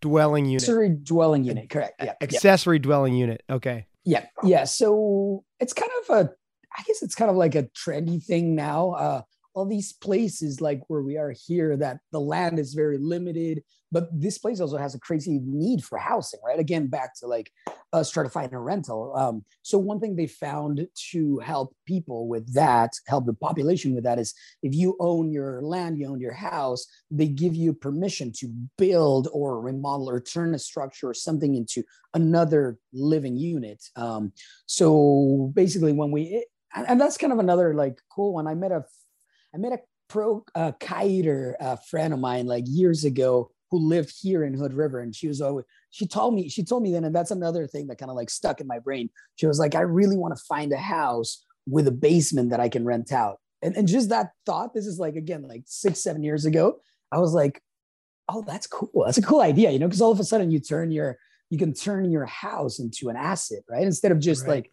dwelling 0.05 0.45
unit. 0.45 0.61
Accessory 0.61 0.89
dwelling 0.89 1.43
unit, 1.43 1.69
correct. 1.69 1.95
Yeah. 2.03 2.13
Accessory 2.21 2.77
yeah. 2.77 2.83
dwelling 2.83 3.15
unit. 3.15 3.41
Okay. 3.49 3.87
Yeah. 4.03 4.25
Yeah. 4.43 4.65
So 4.65 5.43
it's 5.59 5.73
kind 5.73 5.91
of 6.03 6.15
a 6.17 6.29
I 6.77 6.83
guess 6.85 7.01
it's 7.01 7.15
kind 7.15 7.31
of 7.31 7.37
like 7.37 7.55
a 7.55 7.63
trendy 7.63 8.23
thing 8.23 8.55
now. 8.55 8.91
Uh 8.91 9.21
all 9.55 9.65
these 9.65 9.93
places 9.93 10.61
like 10.61 10.81
where 10.87 11.01
we 11.01 11.17
are 11.17 11.33
here 11.47 11.77
that 11.77 11.97
the 12.11 12.19
land 12.19 12.59
is 12.59 12.73
very 12.73 12.97
limited 12.97 13.63
but 13.91 14.09
this 14.11 14.37
place 14.37 14.59
also 14.59 14.77
has 14.77 14.93
a 14.93 14.99
crazy 14.99 15.39
need 15.45 15.83
for 15.83 15.97
housing 15.97 16.39
right? 16.45 16.59
Again 16.59 16.87
back 16.87 17.15
to 17.19 17.27
like 17.27 17.49
us 17.93 18.11
trying 18.11 18.25
to 18.25 18.31
find 18.31 18.51
a 18.51 18.57
rental 18.57 19.15
um, 19.15 19.45
so 19.61 19.77
one 19.77 19.99
thing 19.99 20.15
they 20.15 20.27
found 20.27 20.85
to 21.11 21.39
help 21.39 21.73
people 21.87 22.27
with 22.27 22.53
that 22.53 22.91
help 23.07 23.25
the 23.25 23.33
population 23.33 23.95
with 23.95 24.03
that 24.03 24.19
is 24.19 24.33
if 24.61 24.75
you 24.75 24.97
own 24.99 25.31
your 25.31 25.61
land 25.61 25.97
you 25.97 26.07
own 26.07 26.19
your 26.19 26.33
house 26.33 26.85
they 27.09 27.27
give 27.27 27.55
you 27.55 27.73
permission 27.73 28.33
to 28.33 28.47
build 28.77 29.29
or 29.31 29.61
remodel 29.61 30.09
or 30.09 30.19
turn 30.19 30.53
a 30.53 30.59
structure 30.59 31.09
or 31.09 31.13
something 31.13 31.55
into 31.55 31.81
another 32.13 32.77
living 32.91 33.37
unit 33.37 33.81
um, 33.95 34.33
so 34.65 35.51
basically 35.55 35.93
when 35.93 36.11
we 36.11 36.45
and 36.75 36.99
that's 36.99 37.17
kind 37.17 37.31
of 37.31 37.39
another 37.39 37.73
like 37.73 37.99
cool 38.09 38.33
one. 38.33 38.47
I 38.47 38.53
met 38.53 38.71
a 38.71 38.83
I 39.55 39.57
met 39.57 39.71
a 39.71 39.79
pro 40.09 40.43
uh, 40.53 40.73
kiter 40.79 41.55
uh, 41.59 41.77
friend 41.77 42.13
of 42.13 42.19
mine 42.19 42.45
like 42.45 42.65
years 42.67 43.05
ago 43.05 43.49
who 43.71 43.79
lived 43.79 44.13
here 44.21 44.43
in 44.43 44.53
Hood 44.53 44.73
River, 44.73 44.99
and 44.99 45.15
she 45.15 45.27
was 45.29 45.41
always 45.41 45.65
she 45.91 46.05
told 46.05 46.35
me 46.35 46.49
she 46.49 46.63
told 46.63 46.83
me 46.83 46.91
then, 46.91 47.05
and 47.05 47.15
that's 47.15 47.31
another 47.31 47.65
thing 47.65 47.87
that 47.87 47.97
kind 47.97 48.09
of 48.09 48.17
like 48.17 48.29
stuck 48.29 48.59
in 48.59 48.67
my 48.67 48.79
brain. 48.79 49.09
She 49.37 49.47
was 49.47 49.57
like, 49.57 49.73
I 49.73 49.81
really 49.81 50.17
want 50.17 50.35
to 50.35 50.43
find 50.43 50.73
a 50.73 50.77
house 50.77 51.43
with 51.67 51.87
a 51.87 51.91
basement 51.91 52.49
that 52.49 52.59
I 52.59 52.67
can 52.67 52.83
rent 52.83 53.13
out, 53.13 53.39
and 53.61 53.75
and 53.77 53.87
just 53.87 54.09
that 54.09 54.31
thought. 54.45 54.73
This 54.73 54.87
is 54.87 54.99
like 54.99 55.15
again 55.15 55.43
like 55.43 55.63
six 55.65 56.03
seven 56.03 56.21
years 56.21 56.45
ago. 56.45 56.81
I 57.11 57.19
was 57.19 57.33
like, 57.33 57.61
oh, 58.27 58.43
that's 58.45 58.67
cool. 58.67 59.03
That's 59.05 59.17
a 59.17 59.21
cool 59.21 59.41
idea, 59.41 59.71
you 59.71 59.79
know, 59.79 59.87
because 59.87 60.01
all 60.01 60.11
of 60.11 60.19
a 60.19 60.25
sudden 60.25 60.51
you 60.51 60.59
turn 60.59 60.91
your 60.91 61.17
you 61.49 61.57
can 61.57 61.73
turn 61.73 62.11
your 62.11 62.25
house 62.25 62.79
into 62.79 63.07
an 63.07 63.15
asset, 63.15 63.63
right? 63.69 63.83
Instead 63.83 64.11
of 64.11 64.19
just 64.19 64.43
right. 64.43 64.55
like 64.55 64.71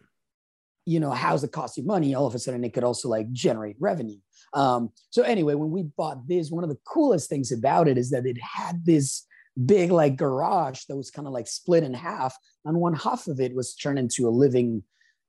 you 0.85 0.99
know, 0.99 1.11
how's 1.11 1.43
it 1.43 1.51
cost 1.51 1.77
you 1.77 1.83
money, 1.83 2.13
all 2.13 2.25
of 2.25 2.35
a 2.35 2.39
sudden 2.39 2.63
it 2.63 2.73
could 2.73 2.83
also 2.83 3.09
like 3.09 3.31
generate 3.31 3.77
revenue. 3.79 4.17
Um, 4.53 4.91
so 5.09 5.23
anyway, 5.23 5.55
when 5.55 5.71
we 5.71 5.83
bought 5.83 6.27
this, 6.27 6.51
one 6.51 6.63
of 6.63 6.69
the 6.69 6.79
coolest 6.85 7.29
things 7.29 7.51
about 7.51 7.87
it 7.87 7.97
is 7.97 8.11
that 8.11 8.25
it 8.25 8.37
had 8.41 8.85
this 8.85 9.25
big 9.65 9.91
like 9.91 10.15
garage 10.15 10.83
that 10.89 10.97
was 10.97 11.11
kind 11.11 11.27
of 11.27 11.33
like 11.33 11.47
split 11.47 11.83
in 11.83 11.93
half, 11.93 12.35
and 12.65 12.77
one 12.77 12.95
half 12.95 13.27
of 13.27 13.39
it 13.39 13.55
was 13.55 13.75
turned 13.75 13.99
into 13.99 14.27
a 14.27 14.29
living 14.29 14.83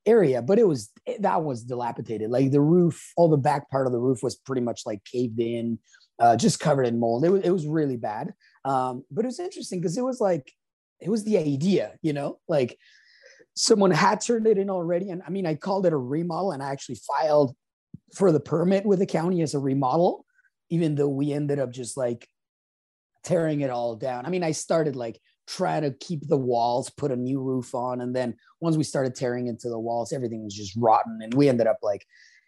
area, 0.05 0.41
but 0.41 0.59
it 0.59 0.67
was 0.67 0.91
that 1.19 1.43
was 1.43 1.63
dilapidated. 1.63 2.29
Like 2.29 2.51
the 2.51 2.61
roof, 2.61 3.11
all 3.17 3.29
the 3.29 3.37
back 3.37 3.69
part 3.69 3.87
of 3.87 3.93
the 3.93 3.99
roof 3.99 4.21
was 4.21 4.35
pretty 4.35 4.61
much 4.61 4.81
like 4.85 5.03
caved 5.05 5.39
in, 5.39 5.79
uh, 6.19 6.35
just 6.35 6.59
covered 6.59 6.85
in 6.87 6.99
mold. 6.99 7.25
It 7.25 7.29
was 7.29 7.41
it 7.43 7.51
was 7.51 7.67
really 7.67 7.97
bad. 7.97 8.33
Um, 8.63 9.03
but 9.11 9.25
it 9.25 9.27
was 9.27 9.39
interesting 9.39 9.79
because 9.79 9.97
it 9.97 10.03
was 10.03 10.19
like 10.19 10.51
it 10.99 11.09
was 11.09 11.23
the 11.23 11.37
idea, 11.37 11.93
you 12.01 12.13
know, 12.13 12.39
like 12.47 12.77
someone 13.55 13.91
had 13.91 14.21
turned 14.21 14.47
it 14.47 14.57
in 14.57 14.69
already. 14.69 15.09
And 15.09 15.21
I 15.25 15.29
mean, 15.29 15.45
I 15.45 15.55
called 15.55 15.85
it 15.85 15.93
a 15.93 15.97
remodel 15.97 16.51
and 16.51 16.61
I 16.61 16.71
actually 16.71 16.99
filed 17.07 17.55
for 18.13 18.31
the 18.31 18.39
permit 18.39 18.85
with 18.85 18.99
the 18.99 19.05
county 19.05 19.41
as 19.41 19.53
a 19.53 19.59
remodel, 19.59 20.25
even 20.69 20.95
though 20.95 21.09
we 21.09 21.31
ended 21.31 21.59
up 21.59 21.71
just 21.71 21.97
like 21.97 22.27
tearing 23.23 23.61
it 23.61 23.69
all 23.69 23.95
down. 23.95 24.25
I 24.25 24.29
mean, 24.29 24.43
I 24.43 24.51
started 24.51 24.95
like 24.95 25.19
trying 25.47 25.83
to 25.83 25.91
keep 25.91 26.27
the 26.27 26.37
walls, 26.37 26.89
put 26.89 27.11
a 27.11 27.15
new 27.15 27.41
roof 27.41 27.73
on. 27.73 28.01
And 28.01 28.15
then 28.15 28.35
once 28.59 28.77
we 28.77 28.83
started 28.83 29.15
tearing 29.15 29.47
into 29.47 29.69
the 29.69 29.79
walls, 29.79 30.11
everything 30.11 30.43
was 30.43 30.53
just 30.53 30.75
rotten. 30.77 31.19
And 31.21 31.33
we 31.33 31.47
ended 31.47 31.67
up 31.67 31.79
like, 31.81 32.05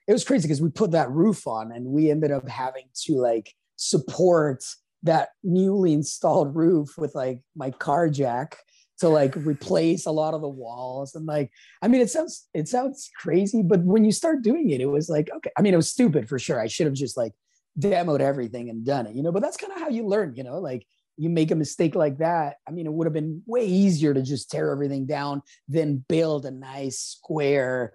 it 0.07 0.13
was 0.13 0.23
crazy 0.23 0.47
because 0.47 0.61
we 0.61 0.69
put 0.69 0.91
that 0.91 1.11
roof 1.11 1.47
on 1.47 1.71
and 1.71 1.85
we 1.85 2.09
ended 2.11 2.31
up 2.31 2.47
having 2.47 2.85
to 3.05 3.15
like 3.15 3.53
support 3.75 4.63
that 5.03 5.29
newly 5.43 5.93
installed 5.93 6.55
roof 6.55 6.97
with 6.97 7.13
like 7.13 7.41
my 7.55 7.71
car 7.71 8.09
jack 8.09 8.57
to 8.99 9.09
like 9.09 9.35
replace 9.35 10.05
a 10.05 10.11
lot 10.11 10.33
of 10.33 10.41
the 10.41 10.47
walls 10.47 11.15
and 11.15 11.25
like 11.25 11.51
i 11.81 11.87
mean 11.87 12.01
it 12.01 12.09
sounds 12.09 12.47
it 12.53 12.67
sounds 12.67 13.09
crazy 13.15 13.61
but 13.61 13.81
when 13.81 14.03
you 14.03 14.11
start 14.11 14.41
doing 14.41 14.69
it 14.69 14.81
it 14.81 14.87
was 14.87 15.09
like 15.09 15.29
okay 15.35 15.51
i 15.57 15.61
mean 15.61 15.73
it 15.73 15.77
was 15.77 15.89
stupid 15.89 16.27
for 16.27 16.39
sure. 16.39 16.59
I 16.59 16.67
should 16.67 16.87
have 16.87 16.95
just 16.95 17.17
like 17.17 17.33
demoed 17.79 18.21
everything 18.21 18.69
and 18.69 18.85
done 18.85 19.05
it 19.05 19.15
you 19.15 19.23
know 19.23 19.31
but 19.31 19.41
that's 19.41 19.57
kind 19.57 19.73
of 19.73 19.79
how 19.79 19.89
you 19.89 20.05
learn 20.05 20.35
you 20.35 20.43
know 20.43 20.59
like 20.59 20.85
you 21.17 21.29
make 21.29 21.51
a 21.51 21.55
mistake 21.55 21.95
like 21.95 22.17
that 22.17 22.57
i 22.67 22.71
mean 22.71 22.87
it 22.87 22.93
would 22.93 23.05
have 23.05 23.13
been 23.13 23.41
way 23.45 23.65
easier 23.65 24.13
to 24.13 24.21
just 24.21 24.49
tear 24.49 24.71
everything 24.71 25.05
down 25.05 25.41
than 25.67 26.03
build 26.09 26.45
a 26.45 26.51
nice 26.51 26.99
square 26.99 27.93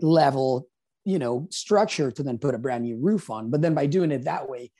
level 0.00 0.68
you 1.04 1.18
know 1.18 1.48
structure 1.50 2.10
to 2.10 2.22
then 2.22 2.38
put 2.38 2.54
a 2.54 2.58
brand 2.58 2.84
new 2.84 2.96
roof 2.96 3.28
on 3.30 3.50
but 3.50 3.60
then 3.60 3.74
by 3.74 3.86
doing 3.86 4.12
it 4.12 4.24
that 4.24 4.48
way 4.48 4.70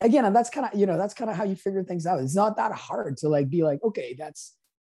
again 0.00 0.24
and 0.24 0.34
that's 0.34 0.50
kind 0.50 0.66
of 0.66 0.78
you 0.78 0.86
know 0.86 0.96
that's 0.96 1.14
kind 1.14 1.30
of 1.30 1.36
how 1.36 1.44
you 1.44 1.56
figure 1.56 1.82
things 1.82 2.06
out. 2.06 2.20
It's 2.20 2.34
not 2.34 2.56
that 2.56 2.72
hard 2.72 3.16
to 3.18 3.28
like 3.28 3.50
be 3.50 3.62
like 3.62 3.80
okay 3.82 4.14
that's 4.18 4.54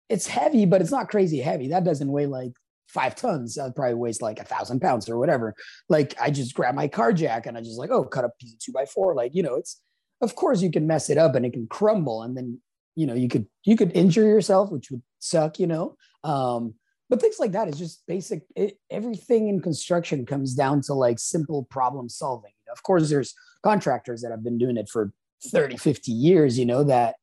it's 0.10 0.28
heavy, 0.28 0.66
but 0.66 0.82
it's 0.82 0.92
not 0.92 1.10
crazy 1.10 1.40
heavy. 1.40 1.70
That 1.70 1.84
doesn't 1.84 2.12
weigh 2.12 2.26
like 2.26 2.52
five 2.88 3.16
tons. 3.16 3.56
That 3.56 3.76
probably 3.76 3.96
weighs 3.96 4.22
like 4.22 4.40
a 4.40 4.44
thousand 4.44 4.80
pounds 4.80 5.10
or 5.10 5.18
whatever. 5.18 5.56
Like 5.90 6.16
I 6.22 6.30
just 6.30 6.54
grab 6.54 6.76
my 6.76 6.88
car 6.88 7.14
jack 7.14 7.46
and 7.46 7.58
I 7.58 7.62
just 7.62 7.80
like, 7.80 7.92
oh, 7.92 8.04
cut 8.04 8.26
a 8.26 8.30
piece 8.40 8.54
of 8.54 8.60
two 8.60 8.72
by 8.72 8.86
four. 8.86 9.16
Like, 9.16 9.34
you 9.34 9.44
know, 9.44 9.56
it's 9.56 9.82
of 10.22 10.36
course 10.36 10.62
you 10.62 10.72
can 10.72 10.88
mess 10.88 11.10
it 11.10 11.18
up 11.18 11.36
and 11.36 11.46
it 11.46 11.54
can 11.54 11.68
crumble 11.68 12.22
and 12.22 12.38
then 12.38 12.62
you 12.96 13.06
know 13.06 13.14
you 13.14 13.28
could 13.28 13.48
you 13.66 13.76
could 13.76 13.92
injure 13.96 14.24
yourself, 14.24 14.72
which 14.72 14.92
would 14.92 15.02
suck, 15.20 15.60
you 15.60 15.68
know. 15.68 15.96
Um, 16.24 16.76
but 17.10 17.22
things 17.22 17.38
like 17.40 17.52
that 17.52 17.68
is 17.68 17.78
just 17.78 18.04
basic. 18.08 18.44
It, 18.56 18.78
everything 18.90 19.48
in 19.48 19.62
construction 19.62 20.26
comes 20.26 20.54
down 20.54 20.82
to 20.84 20.94
like 20.94 21.20
simple 21.20 21.64
problem 21.70 22.10
solving. 22.10 22.54
Of 22.72 22.82
course, 22.84 23.10
there's 23.10 23.36
contractors 23.64 24.22
that 24.22 24.32
have 24.32 24.44
been 24.44 24.58
doing 24.58 24.78
it 24.78 24.90
for 24.90 25.14
30, 25.46 25.78
50 25.78 26.12
years, 26.12 26.58
you 26.58 26.66
know, 26.66 26.84
that 26.84 27.16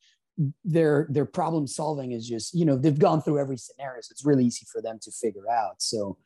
their 0.65 1.07
their 1.11 1.27
problem 1.27 1.67
solving 1.67 2.13
is 2.13 2.27
just 2.27 2.55
you 2.55 2.65
know 2.65 2.77
they've 2.77 2.99
gone 2.99 3.21
through 3.21 3.39
every 3.39 3.57
scenario 3.57 4.01
so 4.01 4.09
it's 4.13 4.25
really 4.25 4.45
easy 4.45 4.67
for 4.73 4.81
them 4.81 4.99
to 5.03 5.11
figure 5.11 5.49
out. 5.51 5.83
So 5.83 6.17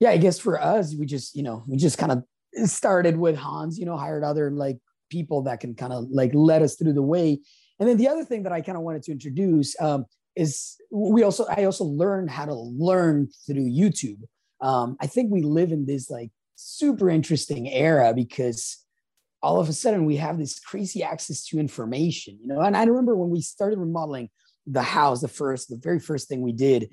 yeah 0.00 0.10
i 0.10 0.16
guess 0.16 0.38
for 0.38 0.60
us 0.60 0.94
we 0.94 1.06
just 1.06 1.34
you 1.34 1.42
know 1.42 1.64
we 1.66 1.76
just 1.76 1.98
kind 1.98 2.12
of 2.12 2.22
started 2.68 3.16
with 3.16 3.36
hans 3.36 3.78
you 3.78 3.84
know 3.84 3.96
hired 3.96 4.22
other 4.22 4.50
like 4.50 4.78
people 5.10 5.42
that 5.42 5.60
can 5.60 5.74
kind 5.74 5.92
of 5.92 6.04
like 6.10 6.30
let 6.34 6.62
us 6.62 6.76
through 6.76 6.92
the 6.92 7.02
way. 7.02 7.38
And 7.80 7.88
then 7.88 7.96
the 7.96 8.08
other 8.08 8.24
thing 8.24 8.42
that 8.42 8.52
i 8.52 8.60
kind 8.60 8.76
of 8.76 8.84
wanted 8.84 9.02
to 9.04 9.12
introduce 9.12 9.80
um, 9.80 10.04
is 10.36 10.76
we 10.90 11.22
also 11.22 11.46
i 11.56 11.64
also 11.64 11.84
learned 11.84 12.30
how 12.30 12.44
to 12.44 12.54
learn 12.54 13.28
through 13.46 13.70
youtube. 13.70 14.20
Um, 14.60 14.96
i 15.00 15.06
think 15.06 15.30
we 15.30 15.42
live 15.42 15.72
in 15.72 15.86
this 15.86 16.10
like 16.10 16.30
super 16.56 17.08
interesting 17.08 17.68
era 17.68 18.12
because 18.14 18.84
all 19.42 19.60
of 19.60 19.68
a 19.68 19.72
sudden 19.72 20.04
we 20.04 20.16
have 20.16 20.38
this 20.38 20.58
crazy 20.58 21.02
access 21.02 21.44
to 21.46 21.58
information, 21.58 22.38
you 22.40 22.48
know. 22.48 22.60
And 22.60 22.76
I 22.76 22.84
remember 22.84 23.14
when 23.14 23.30
we 23.30 23.40
started 23.40 23.78
remodeling 23.78 24.30
the 24.66 24.82
house, 24.82 25.20
the 25.20 25.28
first, 25.28 25.68
the 25.68 25.76
very 25.76 26.00
first 26.00 26.28
thing 26.28 26.42
we 26.42 26.52
did, 26.52 26.90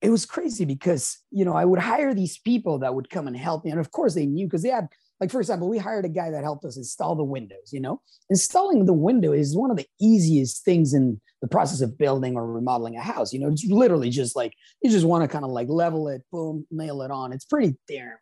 it 0.00 0.10
was 0.10 0.26
crazy 0.26 0.64
because 0.64 1.18
you 1.30 1.44
know 1.44 1.54
I 1.54 1.64
would 1.64 1.80
hire 1.80 2.14
these 2.14 2.38
people 2.38 2.78
that 2.80 2.94
would 2.94 3.10
come 3.10 3.26
and 3.26 3.36
help 3.36 3.64
me, 3.64 3.70
and 3.70 3.80
of 3.80 3.90
course 3.90 4.14
they 4.14 4.26
knew 4.26 4.46
because 4.46 4.62
they 4.62 4.68
had 4.68 4.88
like 5.20 5.30
for 5.30 5.40
example 5.40 5.68
we 5.68 5.78
hired 5.78 6.04
a 6.04 6.08
guy 6.08 6.30
that 6.30 6.44
helped 6.44 6.64
us 6.64 6.76
install 6.76 7.16
the 7.16 7.24
windows 7.24 7.72
you 7.72 7.80
know 7.80 8.00
installing 8.30 8.86
the 8.86 8.92
window 8.92 9.32
is 9.32 9.56
one 9.56 9.70
of 9.72 9.76
the 9.76 9.86
easiest 10.00 10.64
things 10.64 10.94
in 10.94 11.20
the 11.40 11.48
process 11.48 11.80
of 11.80 11.96
building 11.98 12.36
or 12.36 12.46
remodeling 12.46 12.96
a 12.96 13.00
house 13.00 13.32
you 13.32 13.38
know 13.38 13.48
it's 13.48 13.64
literally 13.64 14.10
just 14.10 14.34
like 14.34 14.54
you 14.82 14.90
just 14.90 15.06
want 15.06 15.22
to 15.22 15.28
kind 15.28 15.44
of 15.44 15.50
like 15.50 15.68
level 15.68 16.08
it 16.08 16.22
boom 16.32 16.66
nail 16.70 17.02
it 17.02 17.10
on 17.10 17.32
it's 17.32 17.44
pretty 17.44 17.76
darn 17.88 18.16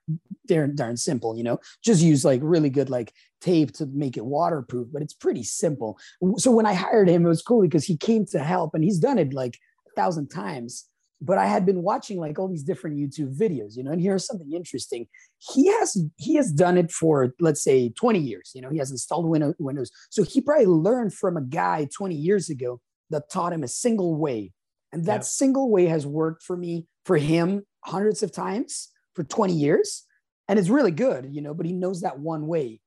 darn 0.46 0.74
darn 0.74 0.96
simple 0.96 1.37
you 1.37 1.42
know 1.42 1.59
just 1.83 2.02
use 2.02 2.24
like 2.24 2.40
really 2.42 2.70
good 2.70 2.90
like 2.90 3.12
tape 3.40 3.72
to 3.72 3.87
make 3.87 4.16
it 4.16 4.24
waterproof 4.24 4.88
but 4.92 5.02
it's 5.02 5.14
pretty 5.14 5.42
simple 5.42 5.98
so 6.37 6.50
when 6.50 6.66
i 6.66 6.74
hired 6.74 7.09
him 7.09 7.24
it 7.24 7.29
was 7.29 7.42
cool 7.42 7.62
because 7.62 7.85
he 7.85 7.96
came 7.96 8.24
to 8.26 8.38
help 8.38 8.74
and 8.74 8.85
he's 8.85 8.98
done 8.98 9.18
it 9.18 9.33
like 9.33 9.59
a 9.88 10.00
thousand 10.00 10.29
times 10.29 10.88
but 11.20 11.38
I 11.38 11.46
had 11.46 11.64
been 11.64 11.83
watching 11.83 12.18
like 12.18 12.38
all 12.38 12.48
these 12.48 12.62
different 12.62 12.98
YouTube 12.98 13.37
videos, 13.37 13.76
you 13.76 13.83
know, 13.83 13.90
and 13.90 14.00
here's 14.00 14.26
something 14.26 14.52
interesting. 14.52 15.07
He 15.38 15.68
has 15.68 15.96
he 16.16 16.35
has 16.35 16.52
done 16.52 16.76
it 16.76 16.90
for 16.90 17.35
let's 17.40 17.62
say 17.62 17.88
20 17.90 18.18
years, 18.18 18.52
you 18.55 18.61
know, 18.61 18.70
he 18.70 18.79
has 18.79 18.90
installed 18.90 19.26
Windows. 19.26 19.90
So 20.11 20.22
he 20.22 20.40
probably 20.40 20.66
learned 20.66 21.14
from 21.14 21.37
a 21.37 21.42
guy 21.42 21.88
20 21.96 22.14
years 22.14 22.50
ago 22.50 22.81
that 23.11 23.31
taught 23.31 23.53
him 23.53 23.62
a 23.62 23.69
single 23.69 24.16
way. 24.16 24.53
And 24.92 25.05
that 25.07 25.14
yep. 25.14 25.25
single 25.25 25.71
way 25.71 25.87
has 25.87 26.07
worked 26.07 26.42
for 26.42 26.57
me, 26.57 26.87
for 27.05 27.16
him 27.16 27.64
hundreds 27.85 28.23
of 28.23 28.33
times 28.33 28.88
for 29.14 29.25
20 29.25 29.53
years. 29.53 30.05
And 30.49 30.59
it's 30.59 30.69
really 30.69 30.92
good, 30.92 31.29
you 31.31 31.42
know, 31.42 31.55
but 31.55 31.66
he 31.66 31.73
knows 31.73 32.03
that 32.03 32.19
one 32.19 32.47
way. 32.47 32.81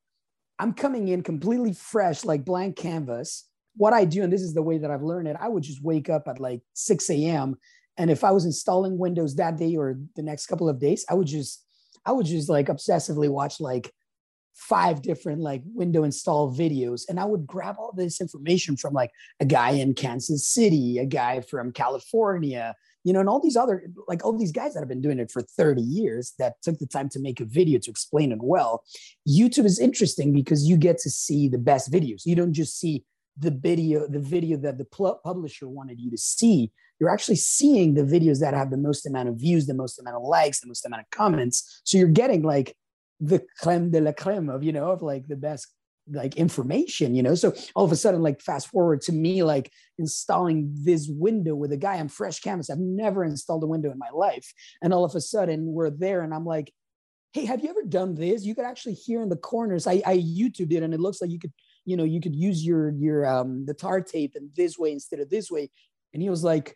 I'm 0.58 0.74
coming 0.74 1.08
in 1.08 1.24
completely 1.24 1.74
fresh, 1.74 2.26
like 2.26 2.46
blank 2.46 2.76
canvas. 2.76 3.46
What 3.76 3.94
I 3.94 4.06
do, 4.06 4.24
and 4.24 4.32
this 4.32 4.42
is 4.42 4.54
the 4.54 4.62
way 4.62 4.78
that 4.78 4.92
I've 4.92 5.04
learned 5.04 5.28
it, 5.28 5.38
I 5.40 5.48
would 5.48 5.64
just 5.64 5.84
wake 5.84 6.10
up 6.10 6.28
at 6.28 6.40
like 6.40 6.62
6 6.74 7.10
a.m 7.10 7.58
and 8.00 8.10
if 8.10 8.24
I 8.24 8.32
was 8.32 8.46
installing 8.46 8.98
Windows 8.98 9.36
that 9.36 9.58
day 9.58 9.76
or 9.76 10.00
the 10.16 10.24
next 10.24 10.48
couple 10.48 10.70
of 10.70 10.80
days, 10.80 11.06
I 11.10 11.16
would 11.16 11.28
just, 11.28 11.66
I 12.06 12.14
would 12.14 12.26
just 12.26 12.48
like 12.48 12.68
obsessively 12.68 13.30
watch 13.30 13.60
like 13.60 13.92
five 14.60 15.02
different 15.02 15.42
like 15.42 15.62
window 15.66 16.04
install 16.04 16.54
videos 16.54 17.04
and 17.08 17.20
i 17.20 17.26
would 17.26 17.48
grab 17.48 17.76
all 17.80 17.94
this 17.96 18.20
information 18.20 18.76
from 18.76 18.94
like 18.94 19.12
a 19.40 19.46
guy 19.46 19.72
in 19.72 19.94
kansas 19.94 20.48
city 20.48 20.98
a 20.98 21.06
guy 21.06 21.40
from 21.42 21.72
california 21.72 22.76
you 23.04 23.14
know 23.14 23.20
and 23.20 23.30
all 23.30 23.40
these 23.40 23.56
other 23.56 23.84
like 24.08 24.24
all 24.24 24.38
these 24.38 24.52
guys 24.52 24.74
that 24.74 24.80
have 24.80 24.90
been 24.90 25.02
doing 25.02 25.20
it 25.20 25.32
for 25.32 25.42
30 25.42 25.82
years 25.82 26.34
that 26.40 26.62
took 26.62 26.78
the 26.80 26.88
time 26.88 27.10
to 27.10 27.20
make 27.20 27.40
a 27.40 27.46
video 27.46 27.80
to 27.80 27.90
explain 27.90 28.32
it 28.32 28.40
well. 28.42 28.84
Youtube 29.28 29.66
is 29.66 29.80
interesting 29.80 30.34
because 30.34 30.68
you 30.68 30.78
get 30.78 30.98
to 31.00 31.10
see 31.10 31.48
the 31.48 31.58
best 31.58 31.92
videos. 31.92 32.26
You 32.26 32.36
don't 32.36 32.54
just 32.54 32.80
see 32.80 33.06
the 33.38 33.52
video 33.52 34.08
the 34.08 34.20
video 34.20 34.58
that 34.58 34.78
the 34.78 34.86
publisher 35.24 35.68
wanted 35.68 36.00
you 36.00 36.12
to 36.12 36.18
see. 36.18 36.72
You're 37.00 37.10
actually 37.10 37.38
seeing 37.38 37.94
the 37.94 38.04
videos 38.04 38.42
that 38.42 38.54
have 38.54 38.72
the 38.72 38.78
most 38.78 39.06
amount 39.06 39.30
of 39.30 39.36
views, 39.38 39.66
the 39.66 39.74
most 39.74 40.00
amount 40.00 40.18
of 40.18 40.24
likes, 40.24 40.60
the 40.60 40.68
most 40.68 40.86
amount 40.86 41.04
of 41.04 41.10
comments. 41.10 41.82
So 41.86 41.98
you're 41.98 42.10
getting 42.10 42.44
like 42.44 42.76
the 43.20 43.46
creme 43.60 43.92
de 43.92 44.02
la 44.02 44.12
creme 44.12 44.50
of 44.50 44.64
you 44.64 44.72
know 44.72 44.92
of 44.92 45.02
like 45.02 45.28
the 45.28 45.36
best 45.36 45.68
like 46.12 46.36
information 46.38 47.16
you 47.16 47.22
know? 47.22 47.36
So 47.36 47.54
all 47.76 47.86
of 47.86 47.92
a 47.92 47.96
sudden 47.96 48.22
like 48.22 48.42
fast 48.42 48.70
forward 48.70 49.02
to 49.02 49.12
me 49.12 49.44
like 49.44 49.72
installing 49.98 50.72
this 50.74 51.08
window 51.08 51.56
with 51.56 51.72
a 51.72 51.78
guy 51.78 52.00
on 52.00 52.08
fresh 52.08 52.40
canvas. 52.40 52.70
I've 52.70 52.80
never 52.80 53.24
installed 53.24 53.64
a 53.64 53.68
window 53.68 53.92
in 53.92 54.00
my 54.00 54.10
life. 54.12 54.52
And 54.82 54.94
all 54.94 55.06
of 55.06 55.16
a 55.16 55.22
sudden 55.22 55.72
we're 55.74 55.90
there 55.90 56.22
and 56.22 56.34
i'm 56.34 56.46
like 56.46 56.72
hey 57.34 57.46
have 57.46 57.62
you 57.64 57.70
ever 57.70 57.84
done 57.84 58.16
this? 58.16 58.44
You 58.44 58.56
could 58.56 58.66
actually 58.66 58.96
hear 58.96 59.22
in 59.22 59.30
the 59.30 59.36
corners. 59.36 59.86
I 59.86 60.02
i 60.06 60.18
youtube 60.18 60.74
it 60.74 60.84
and 60.84 60.94
it 60.94 61.00
looks 61.00 61.22
like 61.22 61.32
you 61.32 61.40
could 61.40 61.54
you 61.86 61.96
know 61.96 62.04
you 62.04 62.22
could 62.22 62.36
use 62.36 62.66
your 62.66 62.92
your 62.92 63.26
um 63.26 63.66
the 63.66 63.74
tar 63.74 64.02
tape 64.02 64.36
in 64.36 64.50
this 64.56 64.78
way 64.78 64.92
instead 64.92 65.20
of 65.20 65.30
this 65.30 65.52
way. 65.52 65.70
And 66.14 66.24
he 66.24 66.30
was 66.30 66.44
like 66.44 66.76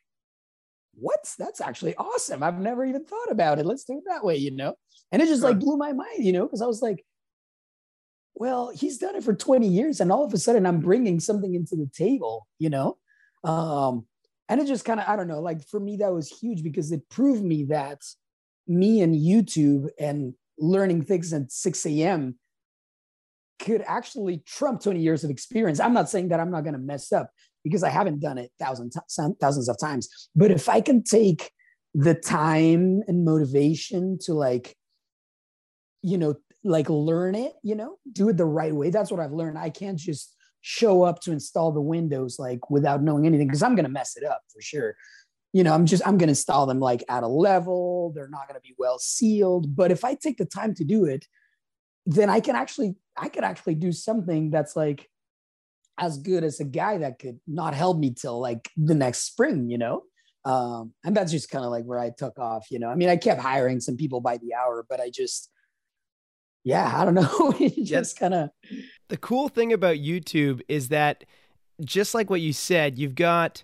what 0.95 1.33
that's 1.37 1.61
actually 1.61 1.95
awesome. 1.95 2.43
I've 2.43 2.59
never 2.59 2.85
even 2.85 3.05
thought 3.05 3.31
about 3.31 3.59
it. 3.59 3.65
Let's 3.65 3.83
do 3.83 3.97
it 3.97 4.03
that 4.07 4.23
way 4.23 4.37
you 4.37 4.51
know? 4.51 4.75
And 5.11 5.21
it 5.21 5.27
just 5.27 5.43
like 5.43 5.59
blew 5.59 5.77
my 5.77 5.93
mind 5.93 6.23
you 6.23 6.31
know? 6.31 6.45
Because 6.45 6.61
i 6.61 6.65
was 6.67 6.81
like 6.81 7.03
well 8.35 8.71
he's 8.73 8.97
done 8.97 9.15
it 9.15 9.23
for 9.23 9.33
20 9.33 9.67
years 9.67 9.99
and 9.99 10.11
all 10.11 10.25
of 10.25 10.33
a 10.33 10.37
sudden 10.37 10.65
i'm 10.65 10.79
bringing 10.79 11.19
something 11.19 11.53
into 11.55 11.75
the 11.75 11.89
table 11.95 12.47
you 12.59 12.69
know? 12.69 12.97
Um 13.43 14.05
and 14.49 14.59
it 14.59 14.67
just 14.67 14.85
kind 14.85 14.99
of 14.99 15.07
i 15.07 15.15
don't 15.15 15.27
know 15.27 15.41
like 15.41 15.67
for 15.67 15.79
me 15.79 15.97
that 15.97 16.13
was 16.13 16.29
huge 16.29 16.63
because 16.63 16.91
it 16.91 17.07
proved 17.09 17.43
me 17.43 17.65
that 17.65 17.99
me 18.67 19.01
and 19.01 19.15
youtube 19.15 19.89
and 19.99 20.33
learning 20.57 21.03
things 21.03 21.33
at 21.33 21.51
6 21.51 21.85
a.m 21.85 22.37
could 23.63 23.83
actually 23.87 24.43
trump 24.45 24.81
20 24.81 24.99
years 24.99 25.23
of 25.23 25.29
experience. 25.29 25.79
I'm 25.79 25.93
not 25.93 26.09
saying 26.09 26.29
that 26.29 26.39
i'm 26.39 26.51
not 26.51 26.63
going 26.63 26.73
to 26.73 26.79
mess 26.79 27.11
up 27.11 27.31
because 27.63 27.83
i 27.83 27.89
haven't 27.89 28.19
done 28.19 28.37
it 28.37 28.51
thousands 28.59 28.97
thousands 29.39 29.69
of 29.69 29.79
times. 29.79 30.29
But 30.35 30.51
if 30.51 30.67
i 30.69 30.81
can 30.81 31.03
take 31.03 31.51
the 31.95 32.13
time 32.13 33.01
and 33.07 33.23
motivation 33.23 34.17
to 34.23 34.33
like 34.33 34.75
you 36.01 36.17
know 36.17 36.35
like 36.63 36.89
learn 36.89 37.35
it 37.35 37.53
you 37.61 37.75
know 37.75 37.97
do 38.11 38.29
it 38.29 38.37
the 38.37 38.45
right 38.45 38.73
way 38.73 38.89
that's 38.89 39.11
what 39.11 39.19
i've 39.19 39.31
learned. 39.31 39.57
I 39.57 39.69
can't 39.69 39.97
just 39.97 40.35
show 40.61 41.03
up 41.03 41.21
to 41.21 41.31
install 41.31 41.71
the 41.71 41.81
windows 41.81 42.37
like 42.39 42.69
without 42.69 43.03
knowing 43.03 43.25
anything 43.25 43.47
because 43.47 43.63
i'm 43.63 43.75
going 43.75 43.85
to 43.85 43.91
mess 43.91 44.17
it 44.17 44.25
up 44.25 44.41
for 44.53 44.61
sure. 44.61 44.95
You 45.53 45.63
know 45.63 45.73
i'm 45.73 45.85
just 45.85 46.05
i'm 46.05 46.17
going 46.17 46.27
to 46.27 46.37
install 46.39 46.65
them 46.65 46.79
like 46.79 47.03
at 47.09 47.23
a 47.23 47.27
level. 47.27 48.11
They're 48.13 48.27
not 48.27 48.47
going 48.47 48.59
to 48.59 48.67
be 48.67 48.75
well 48.77 48.99
sealed. 48.99 49.75
But 49.75 49.91
if 49.91 50.03
i 50.03 50.15
take 50.15 50.37
the 50.37 50.45
time 50.45 50.73
to 50.75 50.83
do 50.83 51.05
it 51.05 51.25
then 52.05 52.29
i 52.29 52.39
can 52.39 52.55
actually 52.55 52.95
i 53.17 53.29
could 53.29 53.43
actually 53.43 53.75
do 53.75 53.91
something 53.91 54.49
that's 54.49 54.75
like 54.75 55.09
as 55.97 56.17
good 56.17 56.43
as 56.43 56.59
a 56.59 56.65
guy 56.65 56.97
that 56.97 57.19
could 57.19 57.39
not 57.47 57.73
help 57.73 57.97
me 57.97 58.13
till 58.13 58.39
like 58.39 58.69
the 58.77 58.95
next 58.95 59.19
spring 59.19 59.69
you 59.69 59.77
know 59.77 60.03
um, 60.45 60.91
and 61.05 61.15
that's 61.15 61.31
just 61.31 61.49
kind 61.49 61.63
of 61.63 61.71
like 61.71 61.85
where 61.85 61.99
i 61.99 62.09
took 62.09 62.37
off 62.37 62.67
you 62.69 62.79
know 62.79 62.89
i 62.89 62.95
mean 62.95 63.09
i 63.09 63.15
kept 63.15 63.41
hiring 63.41 63.79
some 63.79 63.95
people 63.95 64.19
by 64.19 64.37
the 64.37 64.53
hour 64.53 64.85
but 64.89 64.99
i 64.99 65.09
just 65.09 65.49
yeah, 66.63 66.91
I 66.95 67.05
don't 67.05 67.13
know. 67.13 67.53
just 67.83 68.17
kind 68.17 68.33
of. 68.33 68.49
The 69.09 69.17
cool 69.17 69.49
thing 69.49 69.73
about 69.73 69.97
YouTube 69.97 70.61
is 70.67 70.89
that, 70.89 71.25
just 71.83 72.13
like 72.13 72.29
what 72.29 72.41
you 72.41 72.53
said, 72.53 72.97
you've 72.97 73.15
got 73.15 73.63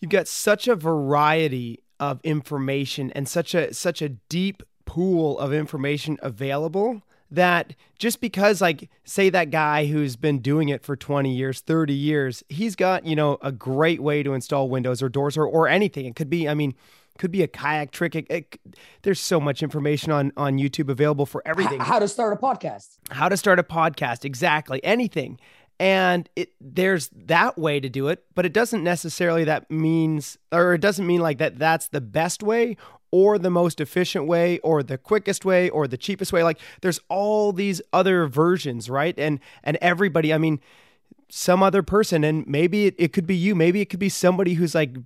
you've 0.00 0.10
got 0.10 0.26
such 0.28 0.66
a 0.68 0.74
variety 0.74 1.82
of 1.98 2.20
information 2.24 3.10
and 3.12 3.28
such 3.28 3.54
a 3.54 3.74
such 3.74 4.00
a 4.00 4.08
deep 4.08 4.62
pool 4.86 5.38
of 5.38 5.52
information 5.52 6.18
available 6.22 7.02
that 7.30 7.74
just 7.98 8.20
because 8.20 8.60
like 8.60 8.88
say 9.04 9.30
that 9.30 9.50
guy 9.50 9.86
who's 9.86 10.16
been 10.16 10.40
doing 10.40 10.68
it 10.68 10.82
for 10.82 10.96
20 10.96 11.32
years 11.32 11.60
30 11.60 11.92
years 11.92 12.42
he's 12.48 12.74
got 12.74 13.06
you 13.06 13.14
know 13.14 13.38
a 13.42 13.52
great 13.52 14.00
way 14.00 14.22
to 14.22 14.34
install 14.34 14.68
windows 14.68 15.02
or 15.02 15.08
doors 15.08 15.36
or, 15.36 15.44
or 15.46 15.68
anything 15.68 16.06
it 16.06 16.16
could 16.16 16.30
be 16.30 16.48
i 16.48 16.54
mean 16.54 16.74
could 17.20 17.30
be 17.30 17.42
a 17.42 17.48
kayak 17.48 17.90
trick. 17.90 18.16
It, 18.16 18.26
it, 18.30 18.60
there's 19.02 19.20
so 19.20 19.38
much 19.38 19.62
information 19.62 20.10
on 20.10 20.32
on 20.38 20.56
YouTube 20.56 20.88
available 20.88 21.26
for 21.26 21.42
everything. 21.44 21.78
How 21.78 21.98
to 21.98 22.08
start 22.08 22.32
a 22.32 22.36
podcast. 22.36 22.96
How 23.10 23.28
to 23.28 23.36
start 23.36 23.58
a 23.58 23.62
podcast, 23.62 24.24
exactly. 24.24 24.82
Anything. 24.82 25.38
And 25.78 26.28
it 26.34 26.52
there's 26.60 27.10
that 27.14 27.58
way 27.58 27.78
to 27.78 27.88
do 27.88 28.08
it, 28.08 28.24
but 28.34 28.46
it 28.46 28.54
doesn't 28.54 28.82
necessarily 28.82 29.44
that 29.44 29.70
means 29.70 30.38
or 30.50 30.74
it 30.74 30.80
doesn't 30.80 31.06
mean 31.06 31.20
like 31.20 31.38
that 31.38 31.58
that's 31.58 31.88
the 31.88 32.00
best 32.00 32.42
way 32.42 32.76
or 33.10 33.38
the 33.38 33.50
most 33.50 33.80
efficient 33.80 34.26
way 34.26 34.58
or 34.60 34.82
the 34.82 34.98
quickest 34.98 35.44
way 35.44 35.68
or 35.70 35.86
the 35.86 35.96
cheapest 35.96 36.32
way. 36.32 36.42
Like 36.42 36.58
there's 36.80 37.00
all 37.08 37.52
these 37.52 37.82
other 37.92 38.26
versions, 38.26 38.88
right? 38.88 39.18
And 39.18 39.40
and 39.62 39.76
everybody, 39.80 40.32
I 40.32 40.38
mean, 40.38 40.60
some 41.28 41.62
other 41.62 41.82
person 41.82 42.24
and 42.24 42.46
maybe 42.46 42.86
it, 42.86 42.94
it 42.98 43.12
could 43.12 43.26
be 43.26 43.36
you 43.36 43.54
maybe 43.54 43.80
it 43.80 43.86
could 43.86 44.00
be 44.00 44.08
somebody 44.08 44.54
who's 44.54 44.74
like 44.74 44.96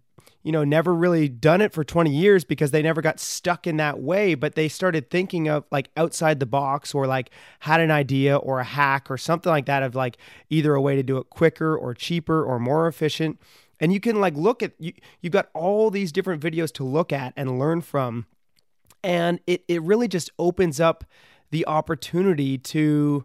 you 0.44 0.52
know, 0.52 0.62
never 0.62 0.94
really 0.94 1.26
done 1.26 1.62
it 1.62 1.72
for 1.72 1.82
20 1.82 2.10
years 2.10 2.44
because 2.44 2.70
they 2.70 2.82
never 2.82 3.00
got 3.00 3.18
stuck 3.18 3.66
in 3.66 3.78
that 3.78 3.98
way, 3.98 4.34
but 4.34 4.54
they 4.54 4.68
started 4.68 5.10
thinking 5.10 5.48
of 5.48 5.64
like 5.70 5.88
outside 5.96 6.38
the 6.38 6.46
box 6.46 6.94
or 6.94 7.06
like 7.06 7.30
had 7.60 7.80
an 7.80 7.90
idea 7.90 8.36
or 8.36 8.60
a 8.60 8.64
hack 8.64 9.10
or 9.10 9.16
something 9.16 9.50
like 9.50 9.64
that 9.64 9.82
of 9.82 9.94
like 9.94 10.18
either 10.50 10.74
a 10.74 10.82
way 10.82 10.96
to 10.96 11.02
do 11.02 11.16
it 11.16 11.30
quicker 11.30 11.74
or 11.74 11.94
cheaper 11.94 12.44
or 12.44 12.58
more 12.58 12.86
efficient. 12.86 13.40
And 13.80 13.92
you 13.92 14.00
can 14.00 14.20
like 14.20 14.34
look 14.34 14.62
at 14.62 14.72
you 14.78 14.92
you've 15.20 15.32
got 15.32 15.48
all 15.54 15.90
these 15.90 16.12
different 16.12 16.42
videos 16.42 16.72
to 16.74 16.84
look 16.84 17.12
at 17.12 17.32
and 17.36 17.58
learn 17.58 17.80
from. 17.80 18.26
And 19.02 19.40
it 19.46 19.64
it 19.68 19.82
really 19.82 20.08
just 20.08 20.30
opens 20.38 20.80
up 20.80 21.04
the 21.50 21.66
opportunity 21.66 22.58
to 22.58 23.24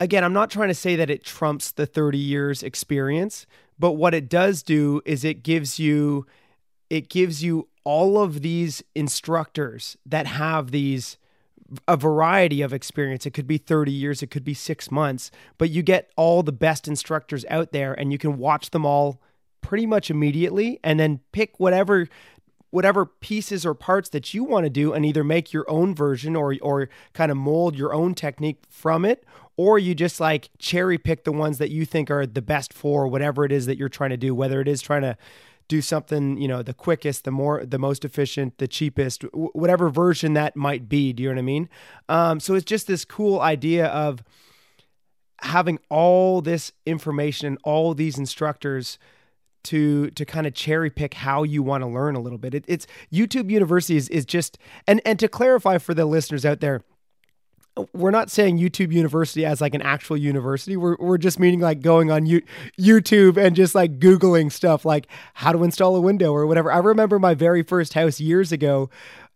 again, 0.00 0.24
I'm 0.24 0.32
not 0.32 0.50
trying 0.50 0.68
to 0.68 0.74
say 0.74 0.96
that 0.96 1.10
it 1.10 1.24
trumps 1.24 1.70
the 1.70 1.86
30 1.86 2.18
years 2.18 2.62
experience, 2.62 3.46
but 3.78 3.92
what 3.92 4.14
it 4.14 4.28
does 4.28 4.62
do 4.62 5.02
is 5.04 5.24
it 5.24 5.42
gives 5.42 5.78
you 5.78 6.26
it 6.88 7.08
gives 7.08 7.42
you 7.42 7.68
all 7.84 8.20
of 8.20 8.42
these 8.42 8.82
instructors 8.94 9.96
that 10.06 10.26
have 10.26 10.70
these 10.70 11.18
a 11.88 11.96
variety 11.96 12.62
of 12.62 12.72
experience. 12.72 13.26
It 13.26 13.32
could 13.32 13.46
be 13.46 13.58
30 13.58 13.90
years, 13.90 14.22
it 14.22 14.30
could 14.30 14.44
be 14.44 14.54
6 14.54 14.90
months, 14.90 15.30
but 15.58 15.70
you 15.70 15.82
get 15.82 16.10
all 16.16 16.42
the 16.42 16.52
best 16.52 16.86
instructors 16.86 17.44
out 17.50 17.72
there 17.72 17.92
and 17.92 18.12
you 18.12 18.18
can 18.18 18.38
watch 18.38 18.70
them 18.70 18.86
all 18.86 19.20
pretty 19.66 19.84
much 19.84 20.10
immediately 20.12 20.78
and 20.84 21.00
then 21.00 21.18
pick 21.32 21.58
whatever 21.58 22.08
whatever 22.70 23.04
pieces 23.04 23.66
or 23.66 23.74
parts 23.74 24.08
that 24.10 24.32
you 24.32 24.44
want 24.44 24.64
to 24.64 24.70
do 24.70 24.92
and 24.92 25.04
either 25.04 25.24
make 25.24 25.52
your 25.52 25.68
own 25.68 25.92
version 25.92 26.36
or 26.36 26.54
or 26.62 26.88
kind 27.14 27.32
of 27.32 27.36
mold 27.36 27.76
your 27.76 27.92
own 27.92 28.14
technique 28.14 28.62
from 28.68 29.04
it 29.04 29.24
or 29.56 29.76
you 29.76 29.92
just 29.92 30.20
like 30.20 30.50
cherry 30.58 30.98
pick 30.98 31.24
the 31.24 31.32
ones 31.32 31.58
that 31.58 31.70
you 31.70 31.84
think 31.84 32.12
are 32.12 32.26
the 32.26 32.42
best 32.42 32.72
for 32.72 33.08
whatever 33.08 33.44
it 33.44 33.50
is 33.50 33.66
that 33.66 33.76
you're 33.76 33.88
trying 33.88 34.10
to 34.10 34.16
do, 34.16 34.36
whether 34.36 34.60
it 34.60 34.68
is 34.68 34.80
trying 34.80 35.02
to 35.02 35.16
do 35.66 35.82
something, 35.82 36.38
you 36.38 36.46
know, 36.46 36.62
the 36.62 36.74
quickest, 36.74 37.24
the 37.24 37.32
more, 37.32 37.64
the 37.66 37.78
most 37.78 38.04
efficient, 38.04 38.58
the 38.58 38.68
cheapest, 38.68 39.22
whatever 39.32 39.88
version 39.88 40.34
that 40.34 40.54
might 40.54 40.88
be. 40.88 41.12
Do 41.12 41.24
you 41.24 41.28
know 41.30 41.34
what 41.34 41.40
I 41.40 41.42
mean? 41.42 41.68
Um, 42.08 42.38
so 42.38 42.54
it's 42.54 42.64
just 42.64 42.86
this 42.86 43.04
cool 43.04 43.40
idea 43.40 43.86
of 43.86 44.22
having 45.40 45.80
all 45.90 46.40
this 46.40 46.70
information 46.84 47.48
and 47.48 47.58
all 47.64 47.94
these 47.94 48.16
instructors 48.16 48.98
to 49.66 50.10
to 50.10 50.24
kind 50.24 50.46
of 50.46 50.54
cherry 50.54 50.90
pick 50.90 51.14
how 51.14 51.42
you 51.42 51.62
want 51.62 51.82
to 51.82 51.88
learn 51.88 52.16
a 52.16 52.20
little 52.20 52.38
bit. 52.38 52.54
It, 52.54 52.64
it's 52.66 52.86
YouTube 53.12 53.50
University 53.50 53.96
is, 53.96 54.08
is 54.08 54.24
just 54.24 54.58
and 54.86 55.00
and 55.04 55.18
to 55.18 55.28
clarify 55.28 55.78
for 55.78 55.94
the 55.94 56.06
listeners 56.06 56.44
out 56.44 56.60
there 56.60 56.82
we're 57.92 58.10
not 58.10 58.30
saying 58.30 58.58
YouTube 58.58 58.92
University 58.92 59.44
as 59.44 59.60
like 59.60 59.74
an 59.74 59.82
actual 59.82 60.16
university. 60.16 60.76
We're, 60.76 60.96
we're 60.98 61.18
just 61.18 61.38
meaning 61.38 61.60
like 61.60 61.82
going 61.82 62.10
on 62.10 62.24
U- 62.26 62.42
YouTube 62.78 63.36
and 63.36 63.54
just 63.54 63.74
like 63.74 63.98
Googling 63.98 64.50
stuff 64.50 64.84
like 64.84 65.08
how 65.34 65.52
to 65.52 65.62
install 65.62 65.94
a 65.94 66.00
window 66.00 66.32
or 66.32 66.46
whatever. 66.46 66.72
I 66.72 66.78
remember 66.78 67.18
my 67.18 67.34
very 67.34 67.62
first 67.62 67.94
house 67.94 68.18
years 68.18 68.50
ago. 68.50 68.88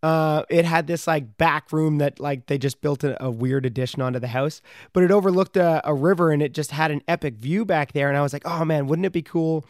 Uh, 0.02 0.44
it 0.48 0.64
had 0.64 0.86
this 0.86 1.06
like 1.06 1.36
back 1.36 1.70
room 1.70 1.98
that 1.98 2.18
like 2.18 2.46
they 2.46 2.56
just 2.56 2.80
built 2.80 3.04
a, 3.04 3.22
a 3.22 3.30
weird 3.30 3.66
addition 3.66 4.00
onto 4.00 4.18
the 4.18 4.28
house, 4.28 4.62
but 4.94 5.02
it 5.02 5.10
overlooked 5.10 5.58
a, 5.58 5.86
a 5.86 5.92
river 5.92 6.32
and 6.32 6.42
it 6.42 6.54
just 6.54 6.70
had 6.70 6.90
an 6.90 7.02
epic 7.06 7.34
view 7.34 7.66
back 7.66 7.92
there. 7.92 8.08
And 8.08 8.16
I 8.16 8.22
was 8.22 8.32
like, 8.32 8.46
oh 8.46 8.64
man, 8.64 8.86
wouldn't 8.86 9.04
it 9.04 9.12
be 9.12 9.22
cool 9.22 9.66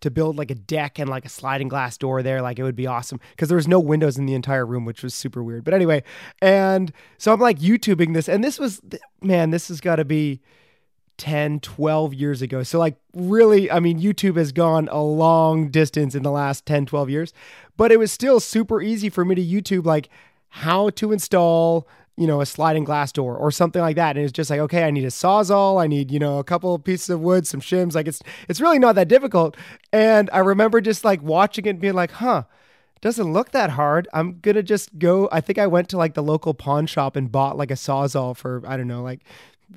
to 0.00 0.10
build 0.10 0.36
like 0.36 0.50
a 0.50 0.54
deck 0.54 0.98
and 0.98 1.08
like 1.08 1.24
a 1.24 1.28
sliding 1.28 1.68
glass 1.68 1.96
door 1.96 2.22
there. 2.22 2.42
Like 2.42 2.58
it 2.58 2.62
would 2.62 2.76
be 2.76 2.86
awesome 2.86 3.20
because 3.30 3.48
there 3.48 3.56
was 3.56 3.68
no 3.68 3.80
windows 3.80 4.18
in 4.18 4.26
the 4.26 4.34
entire 4.34 4.66
room, 4.66 4.84
which 4.84 5.02
was 5.02 5.14
super 5.14 5.42
weird. 5.42 5.64
But 5.64 5.74
anyway, 5.74 6.02
and 6.42 6.92
so 7.18 7.32
I'm 7.32 7.40
like 7.40 7.58
YouTubing 7.58 8.14
this, 8.14 8.28
and 8.28 8.42
this 8.42 8.58
was, 8.58 8.80
man, 9.22 9.50
this 9.50 9.68
has 9.68 9.80
got 9.80 9.96
to 9.96 10.04
be 10.04 10.40
10, 11.18 11.60
12 11.60 12.14
years 12.14 12.42
ago. 12.42 12.62
So, 12.62 12.78
like, 12.78 12.96
really, 13.14 13.70
I 13.70 13.80
mean, 13.80 14.00
YouTube 14.00 14.36
has 14.36 14.52
gone 14.52 14.88
a 14.90 15.02
long 15.02 15.70
distance 15.70 16.14
in 16.14 16.22
the 16.22 16.30
last 16.30 16.66
10, 16.66 16.86
12 16.86 17.10
years, 17.10 17.32
but 17.76 17.92
it 17.92 17.98
was 17.98 18.10
still 18.10 18.40
super 18.40 18.82
easy 18.82 19.08
for 19.08 19.24
me 19.24 19.34
to 19.34 19.42
YouTube, 19.44 19.84
like, 19.84 20.08
how 20.48 20.90
to 20.90 21.12
install 21.12 21.88
you 22.16 22.26
know, 22.26 22.40
a 22.40 22.46
sliding 22.46 22.84
glass 22.84 23.10
door 23.10 23.36
or 23.36 23.50
something 23.50 23.82
like 23.82 23.96
that. 23.96 24.16
And 24.16 24.24
it's 24.24 24.32
just 24.32 24.50
like, 24.50 24.60
okay, 24.60 24.84
I 24.84 24.90
need 24.90 25.04
a 25.04 25.08
sawzall, 25.08 25.82
I 25.82 25.86
need, 25.86 26.10
you 26.10 26.18
know, 26.18 26.38
a 26.38 26.44
couple 26.44 26.78
pieces 26.78 27.10
of 27.10 27.20
wood, 27.20 27.46
some 27.46 27.60
shims. 27.60 27.94
Like 27.94 28.06
it's 28.06 28.22
it's 28.48 28.60
really 28.60 28.78
not 28.78 28.94
that 28.94 29.08
difficult. 29.08 29.56
And 29.92 30.30
I 30.32 30.38
remember 30.38 30.80
just 30.80 31.04
like 31.04 31.22
watching 31.22 31.66
it 31.66 31.70
and 31.70 31.80
being 31.80 31.94
like, 31.94 32.12
huh, 32.12 32.44
doesn't 33.00 33.32
look 33.32 33.50
that 33.50 33.70
hard. 33.70 34.08
I'm 34.12 34.38
gonna 34.40 34.62
just 34.62 34.98
go. 34.98 35.28
I 35.32 35.40
think 35.40 35.58
I 35.58 35.66
went 35.66 35.88
to 35.90 35.96
like 35.96 36.14
the 36.14 36.22
local 36.22 36.54
pawn 36.54 36.86
shop 36.86 37.16
and 37.16 37.30
bought 37.30 37.56
like 37.56 37.70
a 37.70 37.74
sawzall 37.74 38.36
for, 38.36 38.62
I 38.66 38.76
don't 38.76 38.88
know, 38.88 39.02
like 39.02 39.20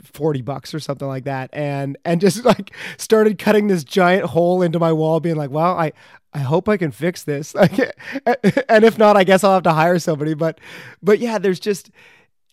40 0.03 0.41
bucks 0.41 0.73
or 0.73 0.79
something 0.79 1.07
like 1.07 1.23
that 1.23 1.49
and 1.53 1.97
and 2.05 2.21
just 2.21 2.45
like 2.45 2.71
started 2.97 3.39
cutting 3.39 3.67
this 3.67 3.83
giant 3.83 4.25
hole 4.25 4.61
into 4.61 4.79
my 4.79 4.91
wall 4.91 5.19
being 5.19 5.37
like 5.37 5.49
well 5.49 5.77
i 5.77 5.91
i 6.33 6.39
hope 6.39 6.69
i 6.69 6.77
can 6.77 6.91
fix 6.91 7.23
this 7.23 7.55
and 7.55 8.83
if 8.83 8.97
not 8.97 9.17
i 9.17 9.23
guess 9.23 9.43
i'll 9.43 9.53
have 9.53 9.63
to 9.63 9.71
hire 9.71 9.97
somebody 9.97 10.33
but 10.33 10.59
but 11.01 11.19
yeah 11.19 11.37
there's 11.37 11.59
just 11.59 11.89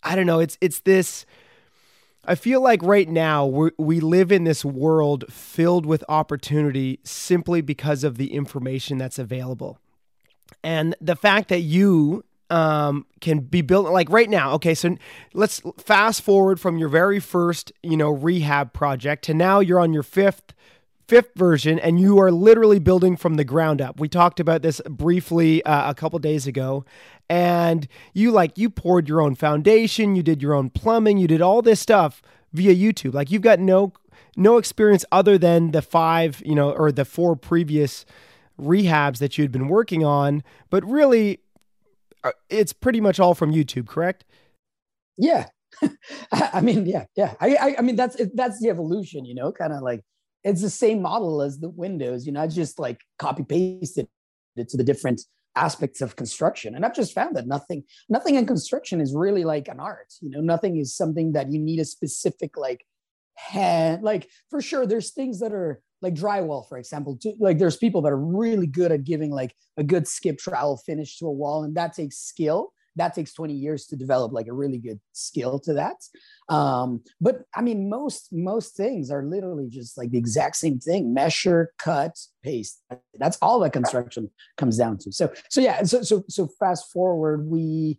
I 0.04 0.14
don't 0.14 0.26
know. 0.26 0.40
It's 0.40 0.58
it's 0.60 0.80
this. 0.80 1.26
I 2.26 2.34
feel 2.34 2.62
like 2.62 2.82
right 2.82 3.08
now 3.08 3.46
we 3.46 3.70
we 3.78 4.00
live 4.00 4.30
in 4.30 4.44
this 4.44 4.64
world 4.64 5.24
filled 5.30 5.86
with 5.86 6.04
opportunity 6.08 7.00
simply 7.04 7.60
because 7.60 8.04
of 8.04 8.16
the 8.16 8.32
information 8.32 8.98
that's 8.98 9.18
available, 9.18 9.78
and 10.62 10.94
the 11.00 11.16
fact 11.16 11.48
that 11.48 11.60
you 11.60 12.24
um, 12.50 13.06
can 13.20 13.40
be 13.40 13.62
built 13.62 13.90
like 13.90 14.10
right 14.10 14.30
now. 14.30 14.52
Okay, 14.52 14.74
so 14.74 14.96
let's 15.32 15.60
fast 15.78 16.22
forward 16.22 16.60
from 16.60 16.78
your 16.78 16.88
very 16.88 17.20
first 17.20 17.72
you 17.82 17.96
know 17.96 18.10
rehab 18.10 18.72
project 18.72 19.24
to 19.24 19.34
now 19.34 19.60
you're 19.60 19.80
on 19.80 19.92
your 19.92 20.02
fifth 20.02 20.53
fifth 21.06 21.34
version 21.34 21.78
and 21.78 22.00
you 22.00 22.18
are 22.18 22.30
literally 22.30 22.78
building 22.78 23.16
from 23.16 23.34
the 23.34 23.44
ground 23.44 23.80
up. 23.80 24.00
We 24.00 24.08
talked 24.08 24.40
about 24.40 24.62
this 24.62 24.80
briefly 24.88 25.62
uh, 25.64 25.90
a 25.90 25.94
couple 25.94 26.18
days 26.18 26.46
ago 26.46 26.84
and 27.28 27.86
you 28.12 28.30
like 28.30 28.56
you 28.56 28.70
poured 28.70 29.08
your 29.08 29.20
own 29.20 29.34
foundation, 29.34 30.16
you 30.16 30.22
did 30.22 30.42
your 30.42 30.54
own 30.54 30.70
plumbing, 30.70 31.18
you 31.18 31.26
did 31.26 31.42
all 31.42 31.62
this 31.62 31.80
stuff 31.80 32.22
via 32.52 32.74
YouTube. 32.74 33.14
Like 33.14 33.30
you've 33.30 33.42
got 33.42 33.58
no 33.58 33.92
no 34.36 34.56
experience 34.56 35.04
other 35.12 35.38
than 35.38 35.70
the 35.70 35.82
five, 35.82 36.42
you 36.44 36.54
know, 36.54 36.70
or 36.72 36.90
the 36.90 37.04
four 37.04 37.36
previous 37.36 38.04
rehabs 38.60 39.18
that 39.18 39.38
you'd 39.38 39.52
been 39.52 39.68
working 39.68 40.04
on, 40.04 40.42
but 40.70 40.84
really 40.84 41.40
uh, 42.24 42.32
it's 42.48 42.72
pretty 42.72 43.00
much 43.00 43.20
all 43.20 43.34
from 43.34 43.52
YouTube, 43.52 43.86
correct? 43.86 44.24
Yeah. 45.16 45.46
I 46.32 46.60
mean, 46.60 46.86
yeah, 46.86 47.04
yeah. 47.16 47.34
I, 47.40 47.56
I, 47.56 47.74
I 47.78 47.82
mean, 47.82 47.96
that's 47.96 48.16
that's 48.34 48.60
the 48.60 48.70
evolution, 48.70 49.24
you 49.24 49.34
know, 49.34 49.52
kind 49.52 49.72
of 49.72 49.82
like 49.82 50.02
it's 50.44 50.61
the 50.61 50.70
same 50.70 51.02
model 51.02 51.42
as 51.42 51.59
the 51.59 51.70
windows. 51.70 52.26
You 52.26 52.33
know, 52.33 52.42
I 52.42 52.46
just 52.46 52.78
like 52.78 53.00
copy 53.18 53.42
pasted 53.42 54.09
it 54.57 54.68
to 54.68 54.76
the 54.76 54.85
different 54.85 55.22
aspects 55.57 56.00
of 56.00 56.16
construction, 56.16 56.74
and 56.74 56.85
I've 56.85 56.94
just 56.94 57.14
found 57.14 57.37
that 57.37 57.46
nothing, 57.46 57.85
nothing 58.09 58.35
in 58.35 58.46
construction 58.46 59.00
is 59.00 59.14
really 59.14 59.44
like 59.44 59.68
an 59.68 59.80
art. 59.80 60.12
You 60.20 60.30
know, 60.30 60.40
nothing 60.40 60.76
is 60.76 60.94
something 60.94 61.33
that 61.33 61.50
you 61.50 61.59
need 61.59 61.80
a 61.80 61.85
specific 61.85 62.57
like 62.57 62.85
hand. 63.37 64.02
Like 64.02 64.28
for 64.50 64.61
sure, 64.61 64.87
there's 64.87 65.12
things 65.12 65.40
that 65.40 65.52
are 65.52 65.80
like 66.02 66.14
drywall, 66.14 66.68
for 66.68 66.76
example. 66.76 67.16
To, 67.22 67.33
like 67.40 67.59
there's 67.59 67.76
people 67.76 68.02
that 68.02 68.12
are 68.12 68.18
really 68.18 68.66
good 68.66 68.92
at 68.92 69.04
giving 69.04 69.30
like 69.30 69.54
a 69.76 69.83
good 69.83 70.07
skip 70.07 70.38
trowel 70.38 70.76
finish 70.76 71.18
to 71.18 71.26
a 71.26 71.33
wall, 71.33 71.64
and 71.64 71.74
that 71.76 71.94
takes 71.94 72.18
skill 72.18 72.73
that 72.96 73.14
takes 73.14 73.33
20 73.33 73.54
years 73.54 73.87
to 73.87 73.96
develop 73.96 74.33
like 74.33 74.46
a 74.46 74.52
really 74.52 74.78
good 74.78 75.00
skill 75.12 75.59
to 75.61 75.74
that. 75.74 75.96
Um, 76.48 77.02
but 77.20 77.42
i 77.54 77.62
mean 77.62 77.88
most 77.88 78.28
most 78.33 78.76
things 78.76 79.11
are 79.11 79.24
literally 79.24 79.68
just 79.68 79.96
like 79.96 80.11
the 80.11 80.18
exact 80.18 80.57
same 80.57 80.78
thing 80.78 81.14
measure 81.14 81.72
cut 81.78 82.18
paste 82.42 82.83
that's 83.14 83.38
all 83.40 83.61
that 83.61 83.72
construction 83.72 84.30
comes 84.57 84.76
down 84.76 84.98
to. 84.98 85.12
So 85.12 85.33
so 85.50 85.61
yeah 85.61 85.83
so 85.85 86.02
so 86.02 86.24
so 86.28 86.48
fast 86.59 86.92
forward 86.92 87.46
we 87.46 87.98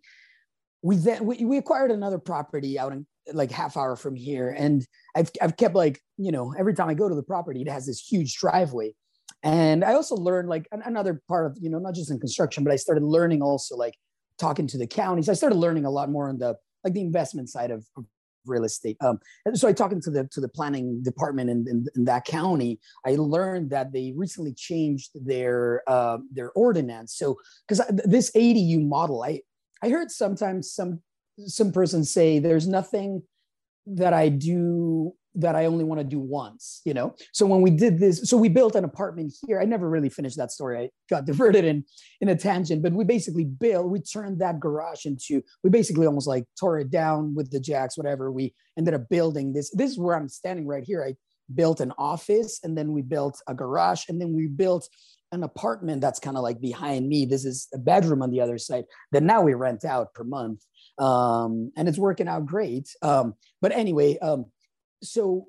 we 0.82 0.96
then 0.96 1.24
we, 1.24 1.44
we 1.44 1.56
acquired 1.56 1.90
another 1.90 2.18
property 2.18 2.78
out 2.78 2.92
in 2.92 3.06
like 3.32 3.50
half 3.50 3.76
hour 3.76 3.96
from 3.96 4.14
here 4.14 4.50
and 4.50 4.86
I've, 5.16 5.30
I've 5.42 5.56
kept 5.56 5.74
like 5.74 6.00
you 6.16 6.30
know 6.30 6.54
every 6.56 6.74
time 6.74 6.88
i 6.88 6.94
go 6.94 7.08
to 7.08 7.14
the 7.14 7.22
property 7.22 7.62
it 7.62 7.68
has 7.68 7.86
this 7.86 8.00
huge 8.00 8.36
driveway. 8.36 8.94
And 9.42 9.84
i 9.84 9.94
also 9.94 10.14
learned 10.14 10.48
like 10.48 10.68
another 10.70 11.20
part 11.28 11.46
of 11.46 11.58
you 11.60 11.70
know 11.70 11.78
not 11.78 11.94
just 11.94 12.10
in 12.10 12.20
construction 12.20 12.62
but 12.62 12.72
i 12.72 12.76
started 12.76 13.02
learning 13.02 13.42
also 13.42 13.76
like 13.76 13.94
talking 14.38 14.66
to 14.68 14.78
the 14.78 14.86
counties. 14.86 15.28
I 15.28 15.34
started 15.34 15.56
learning 15.56 15.84
a 15.84 15.90
lot 15.90 16.10
more 16.10 16.28
on 16.28 16.38
the 16.38 16.56
like 16.84 16.92
the 16.92 17.00
investment 17.00 17.48
side 17.48 17.70
of, 17.70 17.86
of 17.96 18.04
real 18.46 18.64
estate. 18.64 18.96
Um, 19.00 19.18
and 19.44 19.58
so 19.58 19.68
I 19.68 19.72
talking 19.72 20.00
to 20.02 20.10
the 20.10 20.24
to 20.28 20.40
the 20.40 20.48
planning 20.48 21.02
department 21.02 21.50
in, 21.50 21.66
in, 21.68 21.86
in, 21.96 22.04
that 22.04 22.24
county, 22.24 22.78
I 23.04 23.16
learned 23.16 23.70
that 23.70 23.92
they 23.92 24.12
recently 24.16 24.54
changed 24.54 25.10
their 25.14 25.82
uh, 25.86 26.18
their 26.32 26.52
ordinance. 26.52 27.16
So 27.16 27.38
because 27.66 27.84
this 28.04 28.30
ADU 28.32 28.86
model, 28.86 29.22
I 29.22 29.42
I 29.82 29.88
heard 29.88 30.10
sometimes 30.10 30.72
some 30.72 31.00
some 31.46 31.72
person 31.72 32.04
say 32.04 32.38
there's 32.38 32.66
nothing 32.66 33.22
that 33.86 34.12
I 34.12 34.28
do 34.28 35.14
that 35.36 35.54
I 35.54 35.66
only 35.66 35.84
want 35.84 36.00
to 36.00 36.04
do 36.04 36.18
once, 36.18 36.80
you 36.84 36.94
know? 36.94 37.14
So 37.32 37.46
when 37.46 37.60
we 37.60 37.70
did 37.70 37.98
this, 37.98 38.28
so 38.28 38.36
we 38.36 38.48
built 38.48 38.74
an 38.74 38.84
apartment 38.84 39.34
here. 39.46 39.60
I 39.60 39.64
never 39.64 39.88
really 39.88 40.08
finished 40.08 40.36
that 40.38 40.50
story. 40.50 40.78
I 40.78 40.90
got 41.08 41.26
diverted 41.26 41.64
in 41.64 41.84
in 42.20 42.28
a 42.28 42.36
tangent, 42.36 42.82
but 42.82 42.92
we 42.92 43.04
basically 43.04 43.44
built, 43.44 43.90
we 43.90 44.00
turned 44.00 44.40
that 44.40 44.60
garage 44.60 45.04
into, 45.04 45.42
we 45.62 45.70
basically 45.70 46.06
almost 46.06 46.26
like 46.26 46.44
tore 46.58 46.78
it 46.78 46.90
down 46.90 47.34
with 47.34 47.50
the 47.50 47.60
jacks, 47.60 47.96
whatever. 47.96 48.32
We 48.32 48.54
ended 48.78 48.94
up 48.94 49.08
building 49.08 49.52
this. 49.52 49.70
This 49.70 49.92
is 49.92 49.98
where 49.98 50.16
I'm 50.16 50.28
standing 50.28 50.66
right 50.66 50.84
here. 50.84 51.04
I 51.04 51.14
built 51.54 51.80
an 51.80 51.92
office 51.98 52.60
and 52.64 52.76
then 52.76 52.92
we 52.92 53.02
built 53.02 53.40
a 53.46 53.54
garage 53.54 54.04
and 54.08 54.20
then 54.20 54.32
we 54.32 54.48
built 54.48 54.88
an 55.32 55.42
apartment 55.42 56.00
that's 56.00 56.20
kind 56.20 56.36
of 56.36 56.42
like 56.42 56.60
behind 56.60 57.08
me. 57.08 57.26
This 57.26 57.44
is 57.44 57.68
a 57.74 57.78
bedroom 57.78 58.22
on 58.22 58.30
the 58.30 58.40
other 58.40 58.58
side 58.58 58.84
that 59.12 59.22
now 59.22 59.42
we 59.42 59.54
rent 59.54 59.84
out 59.84 60.14
per 60.14 60.24
month. 60.24 60.62
Um, 60.98 61.72
and 61.76 61.88
it's 61.88 61.98
working 61.98 62.28
out 62.28 62.46
great. 62.46 62.88
Um, 63.02 63.34
but 63.60 63.72
anyway, 63.72 64.18
um, 64.18 64.46
so 65.02 65.46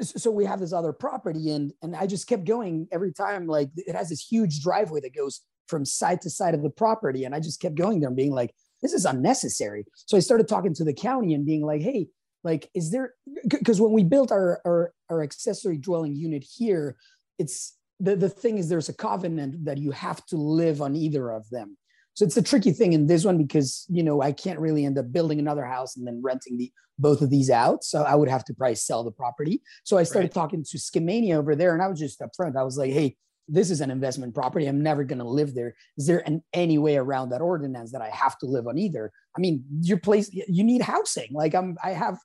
so 0.00 0.30
we 0.30 0.44
have 0.44 0.60
this 0.60 0.72
other 0.72 0.92
property 0.92 1.50
and 1.50 1.72
and 1.82 1.94
i 1.94 2.06
just 2.06 2.26
kept 2.26 2.44
going 2.44 2.86
every 2.90 3.12
time 3.12 3.46
like 3.46 3.70
it 3.76 3.94
has 3.94 4.08
this 4.08 4.20
huge 4.20 4.60
driveway 4.60 5.00
that 5.00 5.14
goes 5.14 5.42
from 5.68 5.84
side 5.84 6.20
to 6.22 6.30
side 6.30 6.54
of 6.54 6.62
the 6.62 6.70
property. 6.70 7.24
And 7.24 7.34
i 7.34 7.40
just 7.40 7.60
kept 7.60 7.76
going 7.76 8.00
there 8.00 8.08
and 8.08 8.16
being 8.16 8.32
like 8.32 8.52
this 8.82 8.92
is 8.92 9.04
unnecessary. 9.04 9.84
So 9.94 10.16
i 10.16 10.20
started 10.20 10.48
talking 10.48 10.74
to 10.74 10.84
the 10.84 10.94
county 10.94 11.34
and 11.34 11.46
being 11.46 11.62
like 11.62 11.82
hey 11.82 12.08
like 12.44 12.70
is 12.74 12.90
there 12.90 13.14
because 13.48 13.80
when 13.80 13.92
we 13.92 14.04
built 14.04 14.32
our, 14.32 14.60
our 14.64 14.92
our 15.10 15.22
accessory 15.22 15.76
dwelling 15.76 16.14
unit 16.14 16.44
here 16.56 16.96
it's 17.38 17.76
the, 18.00 18.14
the 18.14 18.28
thing 18.28 18.58
is 18.58 18.68
there's 18.68 18.88
a 18.88 18.94
covenant 18.94 19.64
that 19.64 19.78
you 19.78 19.90
have 19.90 20.24
to 20.26 20.36
live 20.36 20.80
on 20.80 20.94
either 20.94 21.30
of 21.30 21.48
them 21.50 21.76
so 22.18 22.24
it's 22.24 22.36
a 22.36 22.42
tricky 22.42 22.72
thing 22.72 22.94
in 22.94 23.06
this 23.06 23.24
one 23.24 23.38
because 23.38 23.86
you 23.88 24.02
know 24.02 24.20
I 24.20 24.32
can't 24.32 24.58
really 24.58 24.84
end 24.84 24.98
up 24.98 25.12
building 25.12 25.38
another 25.38 25.64
house 25.64 25.96
and 25.96 26.04
then 26.04 26.20
renting 26.20 26.58
the 26.58 26.72
both 26.98 27.22
of 27.22 27.30
these 27.30 27.48
out. 27.48 27.84
So 27.84 28.02
I 28.02 28.16
would 28.16 28.28
have 28.28 28.44
to 28.46 28.54
probably 28.54 28.74
sell 28.74 29.04
the 29.04 29.12
property. 29.12 29.62
So 29.84 29.98
I 29.98 30.02
started 30.02 30.34
right. 30.34 30.34
talking 30.34 30.64
to 30.64 30.78
Skamania 30.78 31.36
over 31.36 31.54
there, 31.54 31.74
and 31.74 31.80
I 31.80 31.86
was 31.86 32.00
just 32.00 32.18
upfront. 32.18 32.56
I 32.56 32.64
was 32.64 32.76
like, 32.76 32.90
"Hey, 32.90 33.16
this 33.46 33.70
is 33.70 33.80
an 33.80 33.92
investment 33.92 34.34
property. 34.34 34.66
I'm 34.66 34.82
never 34.82 35.04
going 35.04 35.20
to 35.20 35.24
live 35.28 35.54
there. 35.54 35.76
Is 35.96 36.08
there 36.08 36.26
an, 36.26 36.42
any 36.52 36.76
way 36.76 36.96
around 36.96 37.28
that 37.28 37.40
ordinance 37.40 37.92
that 37.92 38.02
I 38.02 38.08
have 38.08 38.36
to 38.38 38.46
live 38.46 38.66
on 38.66 38.78
either? 38.78 39.12
I 39.36 39.40
mean, 39.40 39.62
your 39.82 39.98
place, 40.00 40.28
you 40.32 40.64
need 40.64 40.82
housing. 40.82 41.28
Like 41.30 41.54
I'm, 41.54 41.76
I 41.84 41.90
have, 41.90 42.18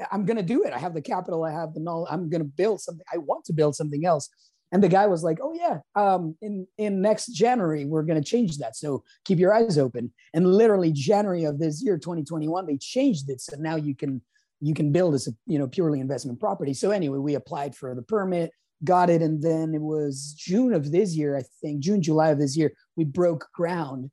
I, 0.00 0.16
am 0.16 0.24
going 0.24 0.38
to 0.38 0.42
do 0.42 0.64
it. 0.64 0.72
I 0.72 0.78
have 0.78 0.94
the 0.94 1.00
capital. 1.00 1.44
I 1.44 1.52
have 1.52 1.74
the 1.74 1.80
knowledge. 1.80 2.08
I'm 2.10 2.28
going 2.28 2.42
to 2.42 2.48
build 2.56 2.80
something. 2.80 3.06
I 3.14 3.18
want 3.18 3.44
to 3.44 3.52
build 3.52 3.76
something 3.76 4.04
else. 4.04 4.28
And 4.70 4.82
the 4.82 4.88
guy 4.88 5.06
was 5.06 5.22
like, 5.22 5.38
"Oh 5.42 5.54
yeah, 5.54 5.78
um, 5.94 6.36
in 6.42 6.66
in 6.76 7.00
next 7.00 7.28
January 7.28 7.84
we're 7.84 8.02
going 8.02 8.22
to 8.22 8.28
change 8.28 8.58
that. 8.58 8.76
So 8.76 9.04
keep 9.24 9.38
your 9.38 9.54
eyes 9.54 9.78
open." 9.78 10.12
And 10.34 10.46
literally 10.46 10.92
January 10.92 11.44
of 11.44 11.58
this 11.58 11.82
year, 11.82 11.96
2021, 11.96 12.66
they 12.66 12.76
changed 12.76 13.30
it, 13.30 13.40
so 13.40 13.56
now 13.58 13.76
you 13.76 13.94
can 13.94 14.20
you 14.60 14.74
can 14.74 14.92
build 14.92 15.14
as 15.14 15.26
a 15.28 15.32
you 15.46 15.58
know 15.58 15.68
purely 15.68 16.00
investment 16.00 16.40
property. 16.40 16.74
So 16.74 16.90
anyway, 16.90 17.18
we 17.18 17.34
applied 17.34 17.74
for 17.74 17.94
the 17.94 18.02
permit, 18.02 18.52
got 18.84 19.10
it, 19.10 19.22
and 19.22 19.42
then 19.42 19.74
it 19.74 19.80
was 19.80 20.34
June 20.36 20.72
of 20.72 20.90
this 20.90 21.14
year, 21.14 21.36
I 21.36 21.42
think 21.62 21.80
June 21.80 22.02
July 22.02 22.30
of 22.30 22.38
this 22.38 22.56
year, 22.56 22.72
we 22.96 23.04
broke 23.04 23.48
ground, 23.54 24.10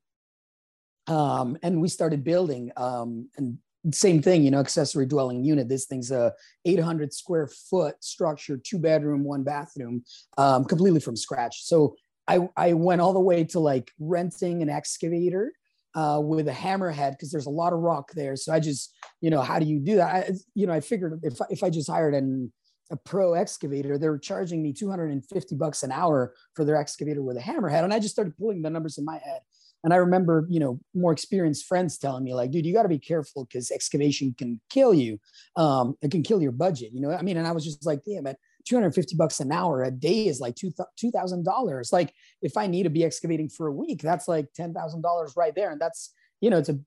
um, 1.07 1.57
and 1.63 1.81
we 1.81 1.87
started 1.87 2.23
building. 2.23 2.71
Um, 2.77 3.29
and 3.37 3.57
same 3.91 4.21
thing, 4.21 4.43
you 4.43 4.51
know, 4.51 4.59
accessory 4.59 5.05
dwelling 5.05 5.43
unit. 5.43 5.69
This 5.69 5.85
thing's 5.85 6.11
a 6.11 6.33
800 6.65 7.13
square 7.13 7.47
foot 7.47 7.95
structure, 8.03 8.57
two 8.57 8.79
bedroom, 8.79 9.23
one 9.23 9.43
bathroom, 9.43 10.03
um, 10.37 10.65
completely 10.65 10.99
from 10.99 11.15
scratch. 11.15 11.63
So 11.65 11.95
I, 12.27 12.49
I 12.57 12.73
went 12.73 13.01
all 13.01 13.13
the 13.13 13.19
way 13.19 13.43
to 13.45 13.59
like 13.59 13.91
renting 13.99 14.61
an 14.61 14.69
excavator 14.69 15.51
uh, 15.93 16.19
with 16.21 16.47
a 16.47 16.51
hammerhead 16.51 17.11
because 17.11 17.31
there's 17.31 17.45
a 17.45 17.51
lot 17.51 17.73
of 17.73 17.79
rock 17.79 18.11
there. 18.13 18.35
So 18.35 18.53
I 18.53 18.59
just, 18.59 18.93
you 19.21 19.29
know, 19.29 19.41
how 19.41 19.59
do 19.59 19.65
you 19.65 19.79
do 19.79 19.97
that? 19.97 20.13
I, 20.13 20.31
you 20.53 20.67
know, 20.67 20.73
I 20.73 20.79
figured 20.79 21.19
if 21.23 21.39
if 21.49 21.63
I 21.63 21.69
just 21.69 21.89
hired 21.89 22.15
an 22.15 22.51
a 22.91 22.95
pro 22.97 23.33
excavator, 23.33 23.97
they 23.97 24.09
were 24.09 24.19
charging 24.19 24.61
me 24.61 24.71
250 24.71 25.55
bucks 25.55 25.83
an 25.83 25.91
hour 25.91 26.35
for 26.53 26.63
their 26.63 26.75
excavator 26.75 27.21
with 27.21 27.37
a 27.37 27.39
hammerhead, 27.39 27.83
and 27.83 27.93
I 27.93 27.99
just 27.99 28.13
started 28.13 28.37
pulling 28.37 28.61
the 28.61 28.69
numbers 28.69 28.97
in 28.97 29.05
my 29.05 29.17
head. 29.17 29.41
And 29.85 29.93
I 29.93 29.97
remember, 29.97 30.47
you 30.49 30.59
know, 30.59 30.79
more 30.95 31.11
experienced 31.11 31.67
friends 31.67 31.99
telling 31.99 32.23
me, 32.23 32.33
like, 32.33 32.49
dude, 32.49 32.65
you 32.65 32.73
got 32.73 32.83
to 32.83 32.89
be 32.89 32.97
careful 32.97 33.45
because 33.45 33.69
excavation 33.69 34.33
can 34.35 34.59
kill 34.71 34.95
you. 34.95 35.19
Um, 35.55 35.95
it 36.01 36.09
can 36.09 36.23
kill 36.23 36.41
your 36.41 36.51
budget. 36.51 36.89
You 36.91 37.01
know, 37.01 37.11
I 37.11 37.21
mean, 37.21 37.37
and 37.37 37.45
I 37.45 37.51
was 37.51 37.63
just 37.63 37.85
like, 37.85 37.99
damn 38.03 38.25
it, 38.25 38.35
250 38.67 39.15
bucks 39.15 39.39
an 39.39 39.51
hour 39.51 39.83
a 39.83 39.91
day 39.91 40.25
is 40.25 40.39
like 40.39 40.55
two 40.55 40.71
thousand 41.11 41.45
dollars. 41.45 41.93
Like, 41.93 42.15
if 42.41 42.57
I 42.57 42.65
need 42.65 42.83
to 42.83 42.89
be 42.89 43.05
excavating 43.05 43.47
for 43.47 43.67
a 43.67 43.71
week, 43.71 44.01
that's 44.01 44.27
like 44.27 44.51
ten 44.55 44.73
thousand 44.73 45.03
dollars 45.03 45.33
right 45.37 45.53
there, 45.53 45.69
and 45.69 45.79
that's 45.79 46.11
you 46.41 46.49
know, 46.49 46.57
it's 46.57 46.69
a 46.69 46.79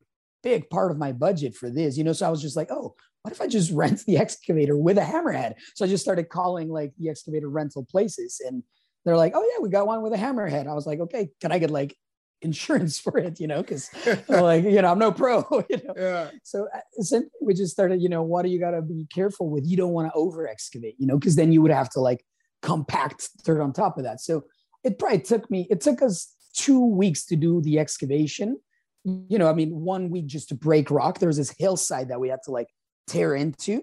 big 0.43 0.69
part 0.69 0.91
of 0.91 0.99
my 0.99 1.13
budget 1.13 1.55
for 1.55 1.71
this. 1.71 1.97
You 1.97 2.03
know, 2.03 2.13
so 2.13 2.27
I 2.27 2.31
was 2.31 2.43
just 2.43 2.57
like, 2.57 2.73
oh, 2.73 2.97
what 3.23 3.33
if 3.33 3.41
I 3.41 3.47
just 3.47 3.71
rent 3.73 4.05
the 4.07 4.19
excavator 4.19 4.77
with 4.77 4.99
a 4.99 5.03
hammerhead? 5.03 5.55
So 5.77 5.85
I 5.85 5.89
just 5.89 6.03
started 6.03 6.31
calling 6.31 6.69
like 6.69 6.95
the 6.99 7.11
excavator 7.11 7.49
rental 7.49 7.87
places, 7.89 8.43
and 8.45 8.65
they're 9.05 9.17
like, 9.17 9.35
oh 9.37 9.49
yeah, 9.53 9.63
we 9.63 9.71
got 9.71 9.87
one 9.87 10.03
with 10.03 10.15
a 10.15 10.17
hammerhead. 10.17 10.67
I 10.67 10.75
was 10.75 10.85
like, 10.85 10.99
okay, 10.99 11.31
can 11.41 11.53
I 11.53 11.61
get 11.61 11.71
like 11.71 11.97
insurance 12.43 12.99
for 13.05 13.19
it, 13.19 13.41
you 13.41 13.47
know, 13.47 13.63
because 13.63 13.91
like, 14.29 14.65
you 14.65 14.81
know, 14.83 14.93
I'm 14.93 14.99
no 14.99 15.13
pro, 15.13 15.45
you 15.71 15.79
know. 15.85 15.95
Yeah. 15.97 16.31
So 16.45 16.69
uh, 16.75 17.21
we 17.41 17.55
just 17.55 17.73
started, 17.73 18.01
you 18.03 18.09
know, 18.09 18.23
what 18.23 18.43
do 18.43 18.49
you 18.49 18.61
got 18.61 18.73
to 18.73 18.83
be 18.83 19.07
careful 19.13 19.49
with? 19.51 19.67
You 19.67 19.77
don't 19.77 19.93
want 19.93 20.09
to 20.09 20.15
over 20.15 20.49
excavate, 20.49 20.97
you 20.99 21.07
know, 21.07 21.19
because 21.19 21.37
then 21.37 21.53
you 21.53 21.63
would 21.63 21.71
have 21.71 21.91
to 21.91 22.01
like 22.01 22.25
compact 22.63 23.29
dirt 23.45 23.61
on 23.61 23.73
top 23.73 23.99
of 23.99 24.05
that. 24.05 24.21
So 24.21 24.45
it 24.85 24.99
probably 24.99 25.21
took 25.21 25.51
me, 25.51 25.67
it 25.71 25.81
took 25.81 26.03
us 26.03 26.35
two 26.55 26.85
weeks 26.85 27.25
to 27.27 27.37
do 27.37 27.61
the 27.63 27.79
excavation. 27.79 28.59
you 29.05 29.39
know, 29.39 29.49
I 29.49 29.55
mean, 29.55 29.71
one 29.71 30.11
week 30.11 30.27
just 30.27 30.49
to 30.49 30.55
break 30.55 30.91
rock. 30.91 31.19
There 31.19 31.29
was 31.29 31.37
this 31.37 31.55
hillside 31.59 32.09
that 32.09 32.21
we 32.21 32.29
had 32.29 32.41
to 32.45 32.51
like 32.51 32.69
tear 33.07 33.35
into. 33.35 33.83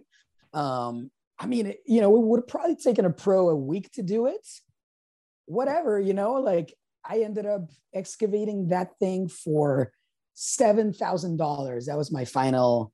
Um, 0.53 1.11
I 1.37 1.47
mean, 1.47 1.67
it, 1.67 1.79
you 1.85 2.01
know, 2.01 2.15
it 2.15 2.21
would 2.21 2.41
have 2.41 2.47
probably 2.47 2.75
taken 2.75 3.05
a 3.05 3.09
pro 3.09 3.49
a 3.49 3.55
week 3.55 3.91
to 3.93 4.01
do 4.01 4.27
it. 4.27 4.47
Whatever, 5.47 5.99
you 5.99 6.13
know, 6.13 6.33
like 6.33 6.73
I 7.07 7.19
ended 7.19 7.45
up 7.45 7.69
excavating 7.93 8.69
that 8.69 8.97
thing 8.99 9.27
for 9.27 9.91
seven 10.33 10.93
thousand 10.93 11.37
dollars. 11.37 11.85
That 11.85 11.97
was 11.97 12.11
my 12.11 12.25
final 12.25 12.91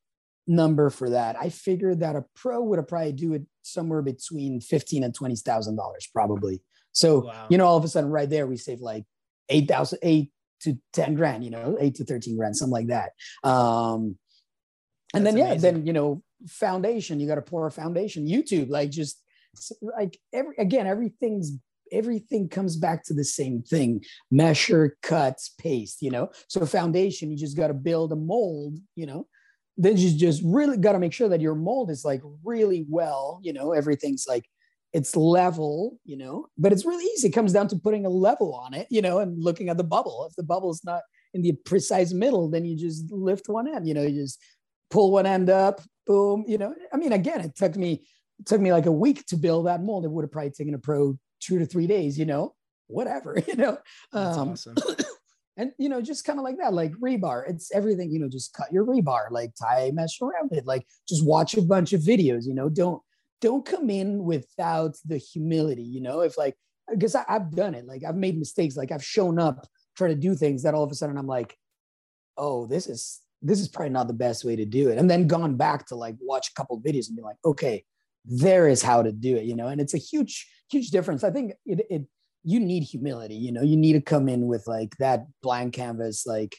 number 0.47 0.89
for 0.89 1.09
that. 1.11 1.35
I 1.39 1.49
figured 1.49 1.99
that 2.01 2.15
a 2.15 2.25
pro 2.35 2.61
would 2.61 2.77
have 2.79 2.87
probably 2.87 3.13
do 3.13 3.33
it 3.33 3.43
somewhere 3.61 4.01
between 4.01 4.61
fifteen 4.61 5.03
and 5.03 5.13
twenty 5.13 5.35
thousand 5.35 5.75
dollars, 5.75 6.07
probably. 6.13 6.61
So 6.93 7.25
Wow. 7.25 7.47
you 7.49 7.57
know, 7.57 7.65
all 7.65 7.77
of 7.77 7.83
a 7.83 7.87
sudden, 7.87 8.09
right 8.09 8.29
there, 8.29 8.47
we 8.47 8.57
save 8.57 8.81
like 8.81 9.05
eight 9.49 9.67
thousand, 9.67 9.99
eight 10.01 10.31
to 10.61 10.77
ten 10.93 11.15
grand. 11.15 11.43
You 11.43 11.51
know, 11.51 11.77
eight 11.79 11.95
to 11.95 12.05
thirteen 12.05 12.37
grand, 12.37 12.55
something 12.57 12.71
like 12.71 12.87
that. 12.87 13.11
Um, 13.43 14.17
and 15.13 15.25
That's 15.25 15.35
then 15.35 15.37
yeah, 15.37 15.55
then 15.55 15.85
you 15.85 15.93
know, 15.93 16.21
foundation. 16.47 17.19
You 17.19 17.27
got 17.27 17.35
to 17.35 17.41
pour 17.41 17.67
a 17.67 17.71
foundation. 17.71 18.27
YouTube, 18.27 18.69
like 18.69 18.89
just 18.91 19.21
like 19.81 20.17
every 20.33 20.55
again, 20.57 20.87
everything's 20.87 21.53
everything 21.91 22.49
comes 22.49 22.75
back 22.75 23.03
to 23.05 23.13
the 23.13 23.23
same 23.23 23.61
thing 23.61 24.03
measure 24.29 24.97
cuts 25.01 25.49
paste 25.57 26.01
you 26.01 26.11
know? 26.11 26.29
So 26.47 26.65
foundation 26.65 27.31
you 27.31 27.37
just 27.37 27.57
got 27.57 27.67
to 27.67 27.73
build 27.73 28.11
a 28.11 28.15
mold 28.15 28.77
you 28.95 29.05
know? 29.05 29.27
Then 29.77 29.97
you 29.97 30.17
just 30.17 30.41
really 30.45 30.77
got 30.77 30.93
to 30.93 30.99
make 30.99 31.13
sure 31.13 31.29
that 31.29 31.41
your 31.41 31.55
mold 31.55 31.89
is 31.89 32.05
like 32.05 32.21
really 32.43 32.85
well 32.89 33.39
you 33.43 33.53
know? 33.53 33.71
Everything's 33.71 34.25
like 34.27 34.45
it's 34.93 35.15
level 35.15 35.97
you 36.03 36.17
know? 36.17 36.47
But 36.57 36.73
it's 36.73 36.85
really 36.85 37.05
easy. 37.05 37.29
It 37.29 37.31
comes 37.31 37.53
down 37.53 37.67
to 37.69 37.77
putting 37.77 38.05
a 38.05 38.09
level 38.09 38.53
on 38.53 38.73
it 38.73 38.87
you 38.89 39.01
know 39.01 39.19
and 39.19 39.41
looking 39.41 39.69
at 39.69 39.77
the 39.77 39.83
bubble. 39.83 40.27
If 40.29 40.35
the 40.35 40.43
bubble's 40.43 40.83
not 40.83 41.01
in 41.33 41.41
the 41.41 41.53
precise 41.65 42.13
middle 42.13 42.49
then 42.49 42.65
you 42.65 42.77
just 42.77 43.11
lift 43.11 43.49
one 43.49 43.67
end 43.67 43.87
you 43.87 43.93
know? 43.93 44.03
You 44.03 44.21
just 44.21 44.39
pull 44.89 45.11
one 45.11 45.25
end 45.25 45.49
up 45.49 45.81
boom 46.07 46.45
you 46.47 46.57
know? 46.57 46.73
I 46.93 46.97
mean 46.97 47.13
again 47.13 47.41
it 47.41 47.55
took 47.55 47.75
me 47.75 48.05
it 48.39 48.47
took 48.47 48.59
me 48.59 48.71
like 48.71 48.87
a 48.87 48.91
week 48.91 49.25
to 49.27 49.37
build 49.37 49.67
that 49.67 49.83
mold. 49.83 50.03
It 50.03 50.11
would 50.11 50.23
have 50.23 50.31
probably 50.31 50.49
taken 50.49 50.73
a 50.73 50.79
pro 50.79 51.17
two 51.41 51.59
to 51.59 51.65
three 51.65 51.87
days 51.87 52.17
you 52.17 52.25
know 52.25 52.53
whatever 52.87 53.37
you 53.47 53.55
know 53.55 53.77
um, 54.13 54.51
awesome. 54.51 54.75
and 55.57 55.71
you 55.77 55.89
know 55.89 56.01
just 56.01 56.25
kind 56.25 56.39
of 56.39 56.43
like 56.43 56.57
that 56.57 56.73
like 56.73 56.91
rebar 56.93 57.43
it's 57.47 57.71
everything 57.73 58.11
you 58.11 58.19
know 58.19 58.29
just 58.29 58.53
cut 58.53 58.71
your 58.71 58.85
rebar 58.85 59.29
like 59.31 59.51
tie 59.59 59.81
a 59.81 59.91
mesh 59.91 60.21
around 60.21 60.51
it 60.51 60.65
like 60.65 60.85
just 61.07 61.25
watch 61.25 61.55
a 61.55 61.61
bunch 61.61 61.93
of 61.93 62.01
videos 62.01 62.45
you 62.45 62.53
know 62.53 62.69
don't 62.69 63.01
don't 63.41 63.65
come 63.65 63.89
in 63.89 64.23
without 64.23 64.95
the 65.05 65.17
humility 65.17 65.83
you 65.83 66.01
know 66.01 66.21
if 66.21 66.37
like 66.37 66.55
because 66.91 67.15
i've 67.15 67.51
done 67.51 67.75
it 67.75 67.85
like 67.85 68.03
i've 68.07 68.15
made 68.15 68.37
mistakes 68.37 68.77
like 68.77 68.91
i've 68.91 69.03
shown 69.03 69.39
up 69.39 69.67
trying 69.97 70.11
to 70.11 70.15
do 70.15 70.35
things 70.35 70.63
that 70.63 70.73
all 70.73 70.83
of 70.83 70.91
a 70.91 70.95
sudden 70.95 71.17
i'm 71.17 71.27
like 71.27 71.57
oh 72.37 72.65
this 72.67 72.87
is 72.87 73.19
this 73.41 73.59
is 73.59 73.67
probably 73.67 73.89
not 73.89 74.07
the 74.07 74.13
best 74.13 74.45
way 74.45 74.55
to 74.55 74.65
do 74.65 74.89
it 74.89 74.97
and 74.97 75.09
then 75.09 75.27
gone 75.27 75.55
back 75.55 75.85
to 75.85 75.95
like 75.95 76.15
watch 76.21 76.49
a 76.49 76.53
couple 76.53 76.77
of 76.77 76.83
videos 76.83 77.07
and 77.07 77.17
be 77.17 77.23
like 77.23 77.37
okay 77.43 77.83
there 78.25 78.67
is 78.67 78.81
how 78.81 79.01
to 79.01 79.11
do 79.11 79.35
it 79.35 79.45
you 79.45 79.55
know 79.55 79.67
and 79.67 79.81
it's 79.81 79.93
a 79.93 79.97
huge 79.97 80.47
huge 80.69 80.89
difference. 80.89 81.23
I 81.23 81.31
think 81.31 81.53
it, 81.65 81.85
it 81.89 82.03
you 82.43 82.59
need 82.59 82.83
humility 82.83 83.35
you 83.35 83.51
know 83.51 83.61
you 83.61 83.77
need 83.77 83.93
to 83.93 84.01
come 84.01 84.29
in 84.29 84.47
with 84.47 84.65
like 84.67 84.95
that 84.97 85.25
blank 85.43 85.73
canvas 85.73 86.25
like 86.25 86.57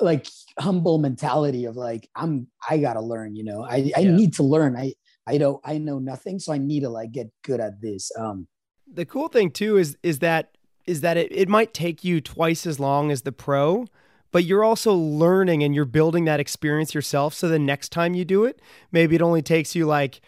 like 0.00 0.26
humble 0.58 0.98
mentality 0.98 1.64
of 1.64 1.76
like 1.76 2.08
i'm 2.16 2.46
i 2.68 2.78
gotta 2.78 3.00
learn 3.00 3.34
you 3.34 3.44
know 3.44 3.64
i 3.64 3.90
i 3.96 4.00
Yeah. 4.00 4.12
need 4.12 4.32
to 4.34 4.42
learn. 4.42 4.76
I 4.76 4.94
i 5.26 5.38
don't 5.38 5.60
i 5.64 5.76
know 5.78 5.98
nothing 5.98 6.38
so 6.38 6.52
i 6.52 6.58
need 6.58 6.80
to 6.80 6.88
like 6.88 7.12
get 7.12 7.30
good 7.42 7.60
at 7.60 7.80
this 7.80 8.10
um. 8.18 8.46
The 8.92 9.04
cool 9.04 9.28
thing 9.28 9.50
too 9.50 9.76
is 9.76 9.96
is 10.02 10.18
that 10.20 10.56
is 10.86 11.00
that 11.02 11.16
it, 11.16 11.30
it 11.32 11.48
might 11.48 11.72
take 11.74 12.02
you 12.04 12.20
twice 12.20 12.66
as 12.66 12.80
long 12.80 13.10
as 13.10 13.22
the 13.22 13.32
pro 13.32 13.86
but 14.32 14.44
you're 14.44 14.64
also 14.64 14.94
learning 14.94 15.62
and 15.62 15.74
you're 15.74 15.84
building 15.84 16.24
that 16.24 16.40
experience 16.40 16.94
yourself. 16.94 17.34
So 17.34 17.48
the 17.48 17.58
next 17.58 17.90
time 17.90 18.14
you 18.14 18.24
do 18.24 18.44
it 18.44 18.60
maybe 18.92 19.16
it 19.16 19.22
only 19.22 19.42
takes 19.42 19.74
you 19.74 19.86
like 19.86 20.20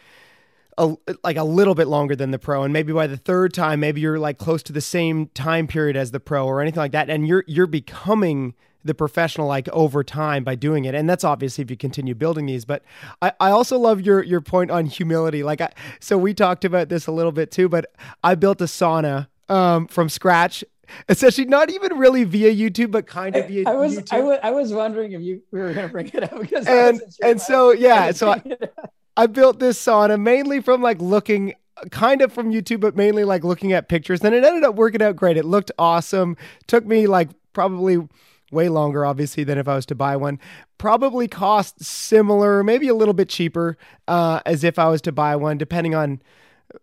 a 0.79 0.95
like 1.23 1.37
a 1.37 1.45
little 1.45 1.75
bit 1.75 1.87
longer 1.89 2.17
than 2.17 2.31
the 2.31 2.39
pro. 2.39 2.63
And 2.63 2.73
maybe 2.73 2.93
by 2.93 3.07
the 3.07 3.17
third 3.17 3.53
time 3.53 3.81
maybe 3.81 4.01
you're 4.01 4.19
like 4.19 4.39
close 4.39 4.63
to 4.65 4.73
the 4.73 4.81
same 4.81 5.27
time 5.29 5.67
period 5.67 5.97
as 5.97 6.11
the 6.11 6.21
pro 6.21 6.47
or 6.47 6.61
anything 6.61 6.81
like 6.81 6.93
that. 6.93 7.11
And 7.11 7.27
you're 7.27 7.45
you're 7.47 7.67
becoming 7.67 8.55
the 8.85 8.95
professional 8.95 9.47
like 9.47 9.69
over 9.69 10.03
time 10.03 10.43
by 10.43 10.57
doing 10.57 10.85
it. 10.85 10.95
And 10.95 11.09
that's 11.09 11.23
obviously 11.23 11.63
if 11.63 11.71
you 11.71 11.77
continue 11.77 12.15
building 12.15 12.47
these. 12.47 12.65
But 12.65 12.83
i, 13.21 13.33
I 13.39 13.51
also 13.51 13.79
love 13.79 14.01
your 14.01 14.23
your 14.23 14.41
point 14.41 14.71
on 14.71 14.87
humility. 14.87 15.43
Like 15.43 15.61
i 15.61 15.71
so 16.01 16.17
we 16.19 16.35
talked 16.35 16.65
about 16.65 16.89
this 16.89 17.07
a 17.07 17.13
little 17.13 17.33
bit 17.33 17.51
too 17.51 17.69
but 17.69 17.93
i 18.25 18.35
built 18.35 18.61
a 18.61 18.65
sauna 18.65 19.29
um, 19.49 19.87
from 19.87 20.09
scratch 20.09 20.65
essentially 21.09 21.47
not 21.47 21.71
even 21.71 21.99
really 21.99 22.25
via 22.25 22.55
youtube 22.55 22.91
but 22.91 23.07
kind 23.07 23.37
of 23.37 23.49
via 23.49 23.69
I 23.69 23.75
was 23.75 23.97
youtube 23.97 24.13
I 24.13 24.21
was 24.21 24.39
I 24.43 24.51
was 24.51 24.73
wondering 24.73 25.13
if 25.13 25.21
you 25.21 25.43
we 25.51 25.61
were 25.61 25.73
gonna 25.73 25.89
bring 25.89 26.09
it 26.09 26.23
up 26.25 26.41
because 26.41 26.67
and 26.67 27.01
and 27.23 27.41
so 27.41 27.73
yeah 27.73 28.13
so 28.13 28.31
I, 28.31 28.39
bring 28.39 28.53
it 28.61 28.73
up. 28.79 28.93
I 29.17 29.27
built 29.27 29.59
this 29.59 29.83
sauna 29.85 30.21
mainly 30.21 30.61
from 30.61 30.83
like 30.83 31.01
looking 31.01 31.55
kind 31.91 32.23
of 32.23 32.33
from 32.33 32.53
YouTube, 32.53 32.81
but 32.81 32.97
mainly 32.97 33.25
like 33.25 33.45
looking 33.45 33.73
at 33.73 33.89
pictures. 33.89 34.23
And 34.23 34.35
it 34.35 34.45
ended 34.45 34.65
up 34.65 34.75
working 34.75 35.03
out 35.03 35.17
great. 35.17 35.37
It 35.37 35.45
looked 35.45 35.71
awesome. 35.79 36.37
Took 36.67 36.87
me 36.87 37.07
like 37.07 37.31
probably 37.53 38.07
way 38.51 38.69
longer, 38.69 39.05
obviously, 39.05 39.45
than 39.45 39.59
if 39.59 39.67
I 39.67 39.75
was 39.75 39.87
to 39.87 39.95
buy 39.95 40.17
one. 40.17 40.39
Probably 40.79 41.29
cost 41.29 41.83
similar, 41.83 42.63
maybe 42.63 42.89
a 42.89 42.95
little 42.95 43.15
bit 43.15 43.29
cheaper, 43.29 43.77
uh, 44.09 44.41
as 44.45 44.65
if 44.65 44.79
I 44.79 44.89
was 44.89 45.01
to 45.03 45.13
buy 45.13 45.37
one, 45.37 45.59
depending 45.59 45.95
on 45.95 46.21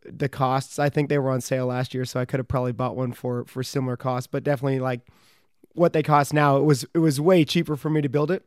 the 0.06 0.30
costs. 0.30 0.80
I 0.80 0.90
think 0.90 1.10
they 1.10 1.18
were 1.18 1.32
on 1.32 1.42
sale 1.42 1.68
last 1.68 1.94
year, 1.94 2.06
so 2.06 2.20
I 2.20 2.26
could 2.26 2.40
have 2.40 2.48
probably 2.48 2.72
bought 2.72 2.96
one 2.96 3.14
for 3.14 3.46
for 3.46 3.64
similar 3.64 3.98
costs, 3.98 4.28
but 4.28 4.44
definitely 4.44 4.80
like 4.80 5.02
what 5.74 5.94
they 5.94 6.04
cost 6.04 6.34
now. 6.34 6.58
It 6.58 6.64
was 6.64 6.86
it 6.94 7.00
was 7.00 7.20
way 7.22 7.46
cheaper 7.46 7.76
for 7.76 7.90
me 7.90 8.02
to 8.02 8.10
build 8.10 8.32
it 8.32 8.46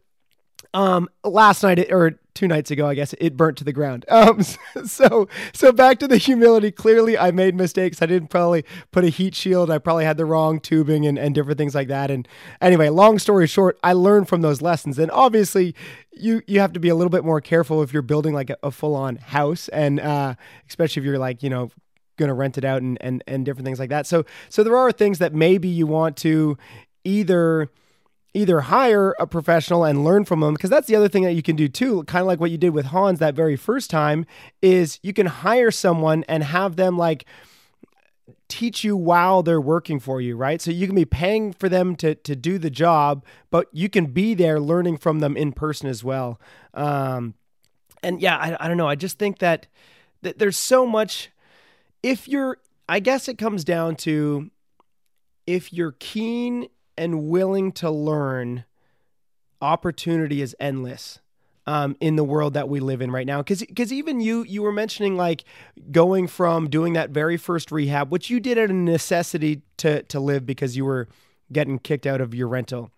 um 0.74 1.08
last 1.24 1.62
night 1.62 1.90
or 1.90 2.18
two 2.34 2.48
nights 2.48 2.70
ago 2.70 2.86
i 2.86 2.94
guess 2.94 3.14
it 3.18 3.36
burnt 3.36 3.58
to 3.58 3.64
the 3.64 3.72
ground. 3.72 4.04
Um 4.12 4.42
so 4.86 5.28
so 5.52 5.72
back 5.72 5.98
to 5.98 6.06
the 6.06 6.16
humility. 6.16 6.70
Clearly 6.70 7.18
i 7.18 7.30
made 7.30 7.54
mistakes. 7.54 8.02
I 8.02 8.06
didn't 8.06 8.28
probably 8.28 8.64
put 8.90 9.04
a 9.04 9.08
heat 9.08 9.34
shield. 9.34 9.70
I 9.70 9.78
probably 9.78 10.04
had 10.04 10.16
the 10.16 10.24
wrong 10.24 10.60
tubing 10.60 11.06
and, 11.06 11.18
and 11.18 11.34
different 11.34 11.58
things 11.58 11.74
like 11.74 11.88
that. 11.88 12.10
And 12.10 12.28
anyway 12.60 12.88
long 12.88 13.18
story 13.18 13.46
short 13.46 13.78
i 13.82 13.92
learned 13.92 14.28
from 14.28 14.42
those 14.42 14.62
lessons. 14.62 14.98
And 14.98 15.10
obviously 15.10 15.74
you 16.12 16.42
you 16.46 16.60
have 16.60 16.72
to 16.74 16.80
be 16.80 16.88
a 16.88 16.94
little 16.94 17.10
bit 17.10 17.24
more 17.24 17.40
careful 17.40 17.82
if 17.82 17.92
you're 17.92 18.02
building 18.02 18.34
like 18.34 18.50
a, 18.50 18.56
a 18.62 18.70
full-on 18.70 19.16
house 19.16 19.68
and 19.68 19.98
uh 19.98 20.34
especially 20.68 21.00
if 21.00 21.06
you're 21.06 21.18
like 21.18 21.42
you 21.42 21.50
know 21.50 21.70
gonna 22.16 22.34
rent 22.34 22.58
it 22.58 22.64
out 22.64 22.82
and 22.82 22.98
and 23.00 23.24
and 23.26 23.44
different 23.44 23.64
things 23.64 23.78
like 23.78 23.90
that. 23.90 24.06
So 24.06 24.24
so 24.48 24.62
there 24.62 24.76
are 24.76 24.92
things 24.92 25.18
that 25.18 25.34
maybe 25.34 25.68
you 25.68 25.86
want 25.86 26.16
to 26.18 26.56
either 27.04 27.68
either 28.34 28.62
hire 28.62 29.14
a 29.18 29.26
professional 29.26 29.84
and 29.84 30.04
learn 30.04 30.24
from 30.24 30.40
them 30.40 30.54
because 30.54 30.70
that's 30.70 30.86
the 30.86 30.96
other 30.96 31.08
thing 31.08 31.22
that 31.22 31.32
you 31.32 31.42
can 31.42 31.56
do 31.56 31.68
too 31.68 32.02
kind 32.04 32.22
of 32.22 32.26
like 32.26 32.40
what 32.40 32.50
you 32.50 32.58
did 32.58 32.70
with 32.70 32.86
Hans 32.86 33.18
that 33.18 33.34
very 33.34 33.56
first 33.56 33.90
time 33.90 34.26
is 34.60 34.98
you 35.02 35.12
can 35.12 35.26
hire 35.26 35.70
someone 35.70 36.24
and 36.28 36.42
have 36.42 36.76
them 36.76 36.96
like 36.96 37.26
teach 38.48 38.84
you 38.84 38.96
while 38.96 39.42
they're 39.42 39.60
working 39.60 40.00
for 40.00 40.20
you 40.20 40.36
right? 40.36 40.60
So 40.60 40.70
you 40.70 40.86
can 40.86 40.96
be 40.96 41.04
paying 41.04 41.52
for 41.52 41.68
them 41.68 41.94
to 41.96 42.14
to 42.14 42.34
do 42.34 42.58
the 42.58 42.70
job 42.70 43.24
but 43.50 43.68
you 43.72 43.88
can 43.88 44.06
be 44.06 44.34
there 44.34 44.60
learning 44.60 44.96
from 44.96 45.20
them 45.20 45.36
in 45.36 45.52
person 45.52 45.88
as 45.88 46.02
well. 46.02 46.40
Um 46.74 47.34
and 48.02 48.20
yeah 48.20 48.36
I, 48.36 48.64
I 48.64 48.68
don't 48.68 48.76
know 48.76 48.88
i 48.88 48.94
just 48.94 49.18
think 49.18 49.38
that, 49.38 49.68
that 50.22 50.38
there's 50.38 50.56
so 50.56 50.86
much 50.86 51.30
if 52.02 52.28
you're 52.28 52.58
i 52.88 53.00
guess 53.00 53.28
it 53.28 53.38
comes 53.38 53.64
down 53.64 53.96
to 53.96 54.50
if 55.46 55.72
you're 55.72 55.94
keen 55.98 56.68
and 57.02 57.28
willing 57.28 57.72
to 57.72 57.90
learn, 57.90 58.64
opportunity 59.60 60.40
is 60.40 60.54
endless 60.60 61.18
um, 61.66 61.96
in 62.00 62.14
the 62.14 62.22
world 62.22 62.54
that 62.54 62.68
we 62.68 62.78
live 62.78 63.02
in 63.02 63.10
right 63.10 63.26
now. 63.26 63.38
Because 63.38 63.60
because 63.60 63.92
even 63.92 64.20
you 64.20 64.44
you 64.44 64.62
were 64.62 64.72
mentioning 64.72 65.16
like 65.16 65.44
going 65.90 66.28
from 66.28 66.70
doing 66.70 66.92
that 66.92 67.10
very 67.10 67.36
first 67.36 67.72
rehab, 67.72 68.12
which 68.12 68.30
you 68.30 68.38
did 68.38 68.56
at 68.56 68.70
a 68.70 68.72
necessity 68.72 69.62
to 69.78 70.02
to 70.04 70.20
live 70.20 70.46
because 70.46 70.76
you 70.76 70.84
were 70.84 71.08
getting 71.52 71.80
kicked 71.80 72.06
out 72.06 72.20
of 72.20 72.34
your 72.34 72.46
rental. 72.46 72.92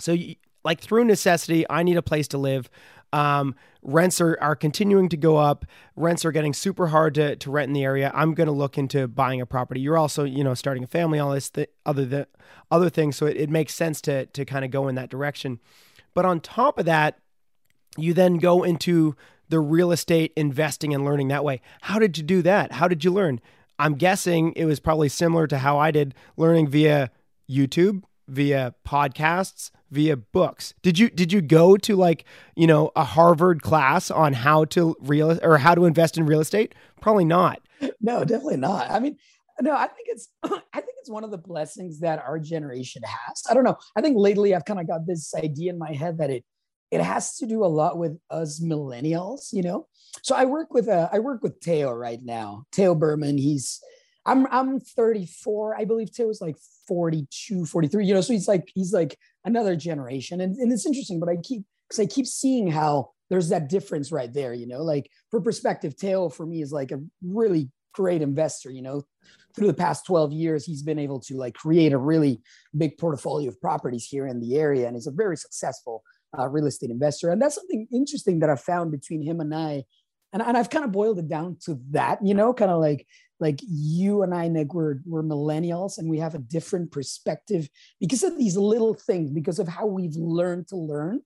So 0.00 0.12
you, 0.12 0.34
like 0.64 0.80
through 0.80 1.04
necessity, 1.04 1.64
I 1.70 1.84
need 1.84 1.96
a 1.96 2.02
place 2.02 2.26
to 2.28 2.38
live. 2.38 2.68
Um, 3.12 3.54
rents 3.82 4.20
are, 4.20 4.36
are 4.40 4.54
continuing 4.54 5.08
to 5.08 5.16
go 5.16 5.36
up. 5.36 5.64
Rents 5.96 6.24
are 6.24 6.32
getting 6.32 6.52
super 6.52 6.88
hard 6.88 7.14
to, 7.14 7.36
to 7.36 7.50
rent 7.50 7.68
in 7.68 7.72
the 7.72 7.84
area. 7.84 8.10
I'm 8.14 8.34
going 8.34 8.48
to 8.48 8.52
look 8.52 8.76
into 8.76 9.08
buying 9.08 9.40
a 9.40 9.46
property. 9.46 9.80
You're 9.80 9.96
also, 9.96 10.24
you 10.24 10.44
know, 10.44 10.54
starting 10.54 10.84
a 10.84 10.88
family, 10.88 11.18
all 11.18 11.32
this 11.32 11.50
th- 11.50 11.70
other 11.86 12.04
the 12.04 12.28
other 12.70 12.90
things. 12.90 13.16
So 13.16 13.26
it, 13.26 13.36
it 13.36 13.50
makes 13.50 13.74
sense 13.74 14.00
to 14.02 14.26
to 14.26 14.44
kind 14.44 14.64
of 14.64 14.70
go 14.70 14.88
in 14.88 14.94
that 14.96 15.10
direction. 15.10 15.60
But 16.14 16.24
on 16.24 16.40
top 16.40 16.78
of 16.78 16.84
that, 16.86 17.18
you 17.96 18.14
then 18.14 18.38
go 18.38 18.62
into 18.62 19.16
the 19.48 19.60
real 19.60 19.92
estate 19.92 20.32
investing 20.36 20.92
and 20.92 21.04
learning 21.04 21.28
that 21.28 21.44
way. 21.44 21.60
How 21.82 21.98
did 21.98 22.18
you 22.18 22.24
do 22.24 22.42
that? 22.42 22.72
How 22.72 22.88
did 22.88 23.04
you 23.04 23.12
learn? 23.12 23.40
I'm 23.78 23.94
guessing 23.94 24.52
it 24.56 24.64
was 24.64 24.80
probably 24.80 25.08
similar 25.08 25.46
to 25.46 25.58
how 25.58 25.78
I 25.78 25.90
did 25.90 26.14
learning 26.36 26.68
via 26.68 27.10
YouTube, 27.48 28.02
via 28.26 28.74
podcasts, 28.86 29.70
via 29.90 30.16
books. 30.16 30.74
Did 30.82 30.98
you 30.98 31.10
did 31.10 31.32
you 31.32 31.40
go 31.40 31.76
to 31.78 31.96
like, 31.96 32.24
you 32.56 32.66
know, 32.66 32.90
a 32.96 33.04
Harvard 33.04 33.62
class 33.62 34.10
on 34.10 34.32
how 34.32 34.64
to 34.66 34.96
real 35.00 35.38
or 35.42 35.58
how 35.58 35.74
to 35.74 35.84
invest 35.84 36.18
in 36.18 36.26
real 36.26 36.40
estate? 36.40 36.74
Probably 37.00 37.24
not. 37.24 37.60
no 38.00 38.24
definitely 38.24 38.56
not 38.56 38.90
i 38.90 38.98
mean 38.98 39.16
no, 39.60 39.74
I 39.74 39.88
think 39.88 40.08
it's 40.08 40.28
I 40.44 40.80
think 40.80 40.94
it's 41.00 41.10
one 41.10 41.24
of 41.24 41.30
the 41.30 41.38
blessings 41.38 42.00
that 42.00 42.22
our 42.24 42.38
generation 42.38 43.02
has. 43.04 43.42
I 43.48 43.54
don't 43.54 43.64
know. 43.64 43.76
I 43.96 44.00
think 44.00 44.16
lately 44.16 44.54
I've 44.54 44.64
kind 44.64 44.80
of 44.80 44.86
got 44.86 45.06
this 45.06 45.34
idea 45.34 45.72
in 45.72 45.78
my 45.78 45.92
head 45.92 46.18
that 46.18 46.30
it 46.30 46.44
it 46.90 47.02
has 47.02 47.36
to 47.36 47.46
do 47.46 47.64
a 47.64 47.66
lot 47.66 47.98
with 47.98 48.18
us 48.30 48.60
millennials, 48.60 49.52
you 49.52 49.62
know. 49.62 49.86
So 50.22 50.34
I 50.34 50.44
work 50.44 50.72
with 50.72 50.88
uh, 50.88 51.08
I 51.12 51.18
work 51.18 51.42
with 51.42 51.60
Tao 51.60 51.92
right 51.92 52.20
now. 52.22 52.64
Tao 52.72 52.94
Berman, 52.94 53.38
he's 53.38 53.80
I'm 54.24 54.46
I'm 54.50 54.80
34. 54.80 55.76
I 55.76 55.84
believe 55.84 56.14
Tao 56.14 56.24
was 56.26 56.40
like 56.40 56.56
42, 56.86 57.66
43, 57.66 58.06
you 58.06 58.14
know, 58.14 58.20
so 58.20 58.32
he's 58.32 58.48
like 58.48 58.70
he's 58.74 58.92
like 58.92 59.18
another 59.48 59.76
generation. 59.76 60.40
And, 60.40 60.56
and 60.56 60.72
it's 60.72 60.86
interesting, 60.86 61.18
but 61.18 61.28
I 61.28 61.36
keep 61.42 61.64
because 61.88 62.00
I 62.00 62.06
keep 62.06 62.26
seeing 62.26 62.70
how 62.70 63.10
there's 63.30 63.48
that 63.48 63.68
difference 63.68 64.12
right 64.12 64.32
there, 64.32 64.54
you 64.54 64.66
know, 64.66 64.82
like 64.82 65.10
for 65.30 65.40
perspective, 65.40 65.96
Tao 65.96 66.28
for 66.28 66.46
me 66.46 66.62
is 66.62 66.72
like 66.72 66.92
a 66.92 67.00
really 67.22 67.70
great 67.94 68.22
investor, 68.22 68.70
you 68.70 68.82
know, 68.82 69.02
through 69.54 69.66
the 69.66 69.74
past 69.74 70.06
12 70.06 70.32
years, 70.32 70.64
he's 70.64 70.82
been 70.82 70.98
able 70.98 71.20
to 71.20 71.36
like 71.36 71.54
create 71.54 71.92
a 71.92 71.98
really 71.98 72.40
big 72.76 72.96
portfolio 72.98 73.48
of 73.48 73.60
properties 73.60 74.06
here 74.06 74.26
in 74.26 74.40
the 74.40 74.56
area. 74.56 74.86
And 74.86 74.94
he's 74.94 75.06
a 75.06 75.12
very 75.12 75.36
successful 75.36 76.02
uh, 76.38 76.48
real 76.48 76.66
estate 76.66 76.90
investor. 76.90 77.30
And 77.30 77.40
that's 77.40 77.56
something 77.56 77.88
interesting 77.92 78.38
that 78.40 78.50
I 78.50 78.56
found 78.56 78.92
between 78.92 79.22
him 79.22 79.40
and 79.40 79.54
I. 79.54 79.84
And, 80.32 80.42
and 80.42 80.56
I've 80.56 80.70
kind 80.70 80.84
of 80.84 80.92
boiled 80.92 81.18
it 81.18 81.28
down 81.28 81.56
to 81.64 81.80
that, 81.90 82.18
you 82.24 82.34
know, 82.34 82.52
kind 82.52 82.70
of 82.70 82.80
like 82.80 83.06
like 83.40 83.60
you 83.68 84.22
and 84.22 84.34
I, 84.34 84.48
Nick, 84.48 84.74
we're, 84.74 84.96
we're 85.06 85.22
millennials 85.22 85.98
and 85.98 86.08
we 86.08 86.18
have 86.18 86.34
a 86.34 86.40
different 86.40 86.90
perspective 86.90 87.68
because 88.00 88.22
of 88.22 88.36
these 88.36 88.56
little 88.56 88.94
things, 88.94 89.30
because 89.30 89.58
of 89.58 89.68
how 89.68 89.86
we've 89.86 90.16
learned 90.16 90.68
to 90.68 90.76
learn. 90.76 91.20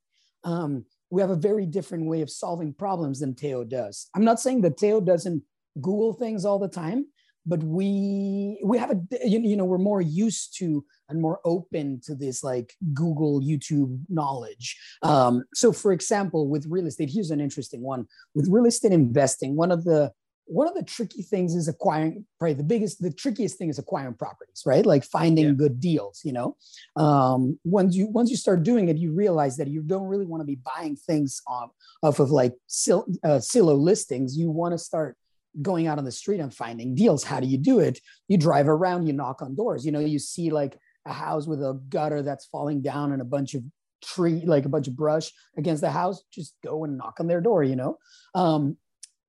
Um, 0.45 0.85
we 1.11 1.21
have 1.21 1.31
a 1.31 1.37
very 1.37 1.67
different 1.67 2.07
way 2.07 2.23
of 2.23 2.31
solving 2.31 2.73
problems 2.73 3.21
than 3.21 3.35
Tao 3.35 3.65
does. 3.65 4.09
I'm 4.15 4.25
not 4.25 4.41
saying 4.41 4.63
that 4.63 4.79
Tao 4.79 5.01
doesn't 5.01 5.43
Google 5.81 6.13
things 6.15 6.45
all 6.45 6.59
the 6.59 6.69
time, 6.69 7.07
but 7.45 7.63
we 7.63 8.61
we 8.65 8.79
have 8.79 8.91
a 8.91 9.01
you 9.25 9.57
know 9.57 9.65
we're 9.65 9.79
more 9.79 10.01
used 10.01 10.57
to 10.59 10.85
and 11.09 11.21
more 11.21 11.41
open 11.45 12.01
to 12.05 12.15
this 12.15 12.45
like 12.45 12.75
google 12.95 13.41
youtube 13.41 13.99
knowledge 14.09 14.79
um, 15.03 15.43
so 15.55 15.73
for 15.73 15.93
example 15.93 16.49
with 16.49 16.67
real 16.69 16.87
estate 16.87 17.11
here's 17.11 17.31
an 17.31 17.41
interesting 17.41 17.83
one 17.83 18.07
with 18.35 18.49
real 18.49 18.67
estate 18.67 18.93
investing 18.93 19.57
one 19.57 19.73
of 19.73 19.85
the 19.85 20.13
one 20.47 20.67
of 20.69 20.75
the 20.75 20.83
tricky 20.83 21.23
things 21.23 21.55
is 21.55 21.69
acquiring 21.69 22.25
probably 22.39 22.55
the 22.55 22.63
biggest 22.63 23.01
the 23.01 23.13
trickiest 23.13 23.59
thing 23.59 23.69
is 23.69 23.79
acquiring 23.79 24.15
properties 24.15 24.63
right 24.67 24.85
like 24.85 25.05
finding 25.05 25.47
yeah. 25.47 25.53
good 25.53 25.81
deals 25.81 26.21
you 26.25 26.33
know 26.33 26.57
um, 26.97 27.59
once 27.65 27.95
you 27.95 28.07
once 28.09 28.31
you 28.31 28.37
start 28.37 28.63
doing 28.63 28.89
it 28.89 28.97
you 28.97 29.13
realize 29.13 29.57
that 29.57 29.69
you 29.69 29.83
don't 29.83 30.07
really 30.07 30.27
want 30.27 30.41
to 30.41 30.47
be 30.47 30.59
buying 30.77 30.97
things 30.97 31.41
off, 31.47 31.71
off 32.03 32.19
of 32.19 32.31
like 32.31 32.55
sil, 32.67 33.07
uh, 33.25 33.39
silo 33.39 33.75
listings 33.75 34.37
you 34.37 34.51
want 34.51 34.73
to 34.73 34.79
start 34.79 35.17
going 35.61 35.87
out 35.87 35.99
on 35.99 36.05
the 36.05 36.13
street 36.13 36.41
and 36.41 36.55
finding 36.55 36.95
deals. 36.95 37.25
How 37.25 37.41
do 37.41 37.47
you 37.47 37.59
do 37.59 37.81
it? 37.81 38.01
You 38.29 38.39
drive 38.39 38.69
around, 38.69 39.07
you 39.07 39.13
knock 39.13 39.43
on 39.43 39.55
doors. 39.55 39.85
You 39.85 39.93
know, 39.93 40.01
you 40.01 40.19
see 40.19 40.51
like 40.51 40.79
a 41.05 41.13
house 41.13 41.47
with 41.47 41.61
a 41.61 41.81
gutter 41.89 42.23
that's 42.23 42.47
falling 42.47 42.81
down 42.81 43.13
and 43.13 43.21
a 43.21 43.27
bunch 43.27 43.55
of 43.55 43.63
tree, 44.03 44.43
like 44.47 44.65
a 44.65 44.71
bunch 44.71 44.89
of 44.89 44.97
brush 44.97 45.31
against 45.57 45.83
the 45.83 45.91
house. 45.91 46.23
Just 46.33 46.55
go 46.65 46.85
and 46.85 46.97
knock 46.97 47.19
on 47.21 47.27
their 47.27 47.41
door. 47.41 47.63
You 47.63 47.77
know, 47.77 47.99
um, 48.35 48.77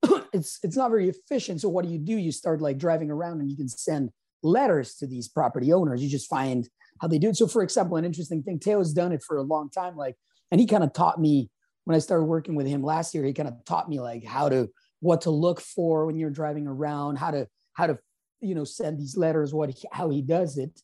it's 0.33 0.59
it's 0.63 0.77
not 0.77 0.89
very 0.89 1.09
efficient. 1.09 1.61
So 1.61 1.69
what 1.69 1.85
do 1.85 1.91
you 1.91 1.99
do? 1.99 2.17
You 2.17 2.31
start 2.31 2.61
like 2.61 2.77
driving 2.77 3.11
around 3.11 3.41
and 3.41 3.49
you 3.49 3.57
can 3.57 3.69
send 3.69 4.09
letters 4.41 4.95
to 4.95 5.07
these 5.07 5.27
property 5.27 5.71
owners. 5.73 6.03
You 6.03 6.09
just 6.09 6.29
find 6.29 6.67
how 7.01 7.07
they 7.07 7.17
do 7.17 7.29
it. 7.29 7.37
So, 7.37 7.47
for 7.47 7.63
example, 7.63 7.97
an 7.97 8.05
interesting 8.05 8.43
thing, 8.43 8.59
Tao's 8.59 8.93
done 8.93 9.11
it 9.11 9.23
for 9.23 9.37
a 9.37 9.41
long 9.41 9.69
time. 9.69 9.95
Like, 9.95 10.15
and 10.51 10.59
he 10.59 10.67
kind 10.67 10.83
of 10.83 10.93
taught 10.93 11.19
me 11.19 11.49
when 11.85 11.95
I 11.95 11.99
started 11.99 12.25
working 12.25 12.55
with 12.55 12.67
him 12.67 12.83
last 12.83 13.13
year. 13.13 13.23
He 13.23 13.33
kind 13.33 13.49
of 13.49 13.55
taught 13.65 13.89
me 13.89 13.99
like 13.99 14.23
how 14.23 14.49
to 14.49 14.69
what 14.99 15.21
to 15.21 15.31
look 15.31 15.59
for 15.59 16.05
when 16.05 16.15
you're 16.15 16.29
driving 16.29 16.67
around, 16.67 17.17
how 17.17 17.31
to 17.31 17.47
how 17.73 17.87
to 17.87 17.97
you 18.41 18.55
know 18.55 18.63
send 18.63 18.99
these 18.99 19.17
letters, 19.17 19.53
what 19.53 19.69
he, 19.69 19.87
how 19.91 20.09
he 20.09 20.21
does 20.21 20.57
it. 20.57 20.81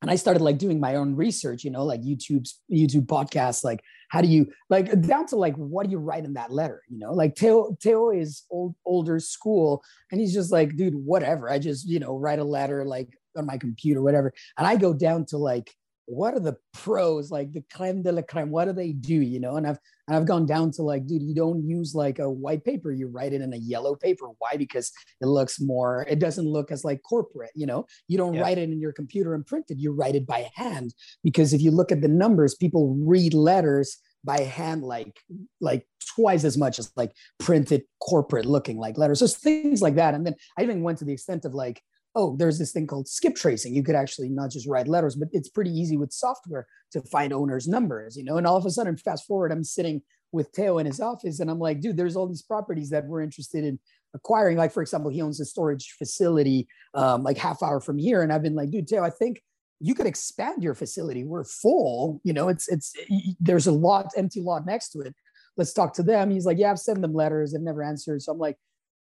And 0.00 0.10
I 0.10 0.16
started 0.16 0.42
like 0.42 0.58
doing 0.58 0.78
my 0.78 0.94
own 0.94 1.16
research, 1.16 1.64
you 1.64 1.70
know, 1.70 1.84
like 1.84 2.02
YouTube's 2.02 2.60
YouTube 2.70 3.06
podcasts, 3.06 3.64
like 3.64 3.82
how 4.10 4.20
do 4.20 4.28
you 4.28 4.46
like 4.70 5.00
down 5.02 5.26
to 5.26 5.36
like 5.36 5.56
what 5.56 5.86
do 5.86 5.90
you 5.90 5.98
write 5.98 6.24
in 6.24 6.34
that 6.34 6.52
letter, 6.52 6.82
you 6.88 6.98
know? 6.98 7.12
Like 7.12 7.34
Tao 7.34 7.76
Tao 7.82 8.10
is 8.10 8.44
old 8.50 8.74
older 8.84 9.18
school, 9.18 9.82
and 10.10 10.20
he's 10.20 10.32
just 10.32 10.52
like, 10.52 10.76
dude, 10.76 10.94
whatever. 10.94 11.50
I 11.50 11.58
just 11.58 11.88
you 11.88 11.98
know 11.98 12.16
write 12.16 12.38
a 12.38 12.44
letter 12.44 12.84
like 12.84 13.08
on 13.36 13.46
my 13.46 13.58
computer, 13.58 14.02
whatever. 14.02 14.32
And 14.56 14.66
I 14.66 14.76
go 14.76 14.94
down 14.94 15.24
to 15.26 15.38
like 15.38 15.74
what 16.08 16.32
are 16.32 16.40
the 16.40 16.56
pros 16.72 17.30
like 17.30 17.52
the 17.52 17.62
creme 17.70 18.02
de 18.02 18.10
la 18.10 18.22
creme 18.22 18.50
what 18.50 18.64
do 18.64 18.72
they 18.72 18.92
do 18.92 19.14
you 19.14 19.38
know? 19.38 19.56
And 19.56 19.66
i've 19.66 19.78
and 20.06 20.16
i've 20.16 20.24
gone 20.24 20.46
down 20.46 20.70
to 20.72 20.82
like 20.82 21.06
dude 21.06 21.22
you 21.22 21.34
don't 21.34 21.68
use 21.68 21.94
like 21.94 22.18
a 22.18 22.30
white 22.30 22.64
paper 22.64 22.90
you 22.90 23.08
write 23.08 23.34
it 23.34 23.42
in 23.42 23.52
a 23.52 23.58
yellow 23.58 23.94
paper. 23.94 24.26
Why? 24.38 24.56
Because 24.56 24.90
it 25.20 25.26
looks 25.26 25.60
more 25.60 26.06
it 26.08 26.18
doesn't 26.18 26.46
look 26.46 26.72
as 26.72 26.82
like 26.84 27.02
corporate 27.02 27.50
you 27.54 27.66
know? 27.66 27.86
You 28.08 28.16
don't 28.16 28.34
yeah. 28.34 28.40
write 28.40 28.58
it 28.58 28.70
in 28.70 28.80
your 28.80 28.92
computer 28.92 29.34
and 29.34 29.46
print 29.46 29.66
it 29.68 29.78
you 29.78 29.92
write 29.92 30.14
it 30.14 30.26
by 30.26 30.48
hand. 30.54 30.94
Because 31.22 31.52
if 31.52 31.60
you 31.60 31.70
look 31.70 31.92
at 31.92 32.00
the 32.00 32.08
numbers 32.08 32.54
people 32.54 32.96
read 32.98 33.34
letters 33.34 33.98
by 34.24 34.40
hand 34.40 34.82
like 34.82 35.14
like 35.60 35.86
twice 36.16 36.44
as 36.44 36.56
much 36.56 36.78
as 36.78 36.90
like 36.96 37.12
printed 37.38 37.82
corporate 38.00 38.46
looking 38.46 38.78
like 38.78 38.96
letters. 38.96 39.18
So 39.18 39.26
things 39.26 39.82
like 39.82 39.96
that. 39.96 40.14
And 40.14 40.26
then 40.26 40.34
i 40.58 40.62
even 40.62 40.82
went 40.82 40.98
to 40.98 41.04
the 41.04 41.12
extent 41.12 41.44
of 41.44 41.54
like 41.54 41.82
oh, 42.18 42.34
there's 42.36 42.58
this 42.58 42.72
thing 42.72 42.86
called 42.86 43.06
skip 43.06 43.36
tracing. 43.36 43.74
You 43.74 43.84
could 43.84 43.94
actually 43.94 44.28
not 44.28 44.50
just 44.50 44.66
write 44.66 44.88
letters, 44.88 45.14
but 45.14 45.28
it's 45.30 45.48
pretty 45.48 45.70
easy 45.70 45.96
with 45.96 46.12
software 46.12 46.66
to 46.90 47.00
find 47.02 47.32
owners' 47.32 47.68
numbers, 47.68 48.16
you 48.16 48.24
know. 48.24 48.38
And 48.38 48.46
all 48.46 48.56
of 48.56 48.66
a 48.66 48.70
sudden, 48.70 48.96
fast 48.96 49.24
forward, 49.24 49.52
I'm 49.52 49.62
sitting 49.62 50.02
with 50.32 50.50
Tao 50.52 50.78
in 50.78 50.86
his 50.86 51.00
office, 51.00 51.38
and 51.38 51.48
I'm 51.48 51.60
like, 51.60 51.80
dude, 51.80 51.96
there's 51.96 52.16
all 52.16 52.26
these 52.26 52.42
properties 52.42 52.90
that 52.90 53.06
we're 53.06 53.22
interested 53.22 53.64
in 53.64 53.78
acquiring. 54.14 54.58
Like, 54.58 54.72
for 54.72 54.82
example, 54.82 55.10
he 55.10 55.22
owns 55.22 55.38
a 55.38 55.44
storage 55.44 55.94
facility 55.96 56.66
um, 56.92 57.22
like 57.22 57.38
half 57.38 57.62
hour 57.62 57.80
from 57.80 57.98
here, 57.98 58.22
and 58.22 58.32
I've 58.32 58.42
been 58.42 58.56
like, 58.56 58.72
dude, 58.72 58.88
Tao, 58.88 59.04
I 59.04 59.10
think 59.10 59.40
you 59.78 59.94
could 59.94 60.06
expand 60.06 60.64
your 60.64 60.74
facility. 60.74 61.22
We're 61.22 61.44
full, 61.44 62.20
you 62.24 62.32
know. 62.32 62.48
It's 62.48 62.66
it's 62.66 62.94
there's 63.38 63.68
a 63.68 63.72
lot 63.72 64.06
empty 64.16 64.40
lot 64.40 64.66
next 64.66 64.88
to 64.90 65.00
it. 65.02 65.14
Let's 65.56 65.72
talk 65.72 65.94
to 65.94 66.02
them. 66.02 66.30
He's 66.30 66.46
like, 66.46 66.58
yeah, 66.58 66.72
I've 66.72 66.80
sent 66.80 67.00
them 67.00 67.14
letters. 67.14 67.52
They've 67.52 67.60
never 67.60 67.84
answered. 67.84 68.22
So 68.22 68.32
I'm 68.32 68.38
like, 68.38 68.56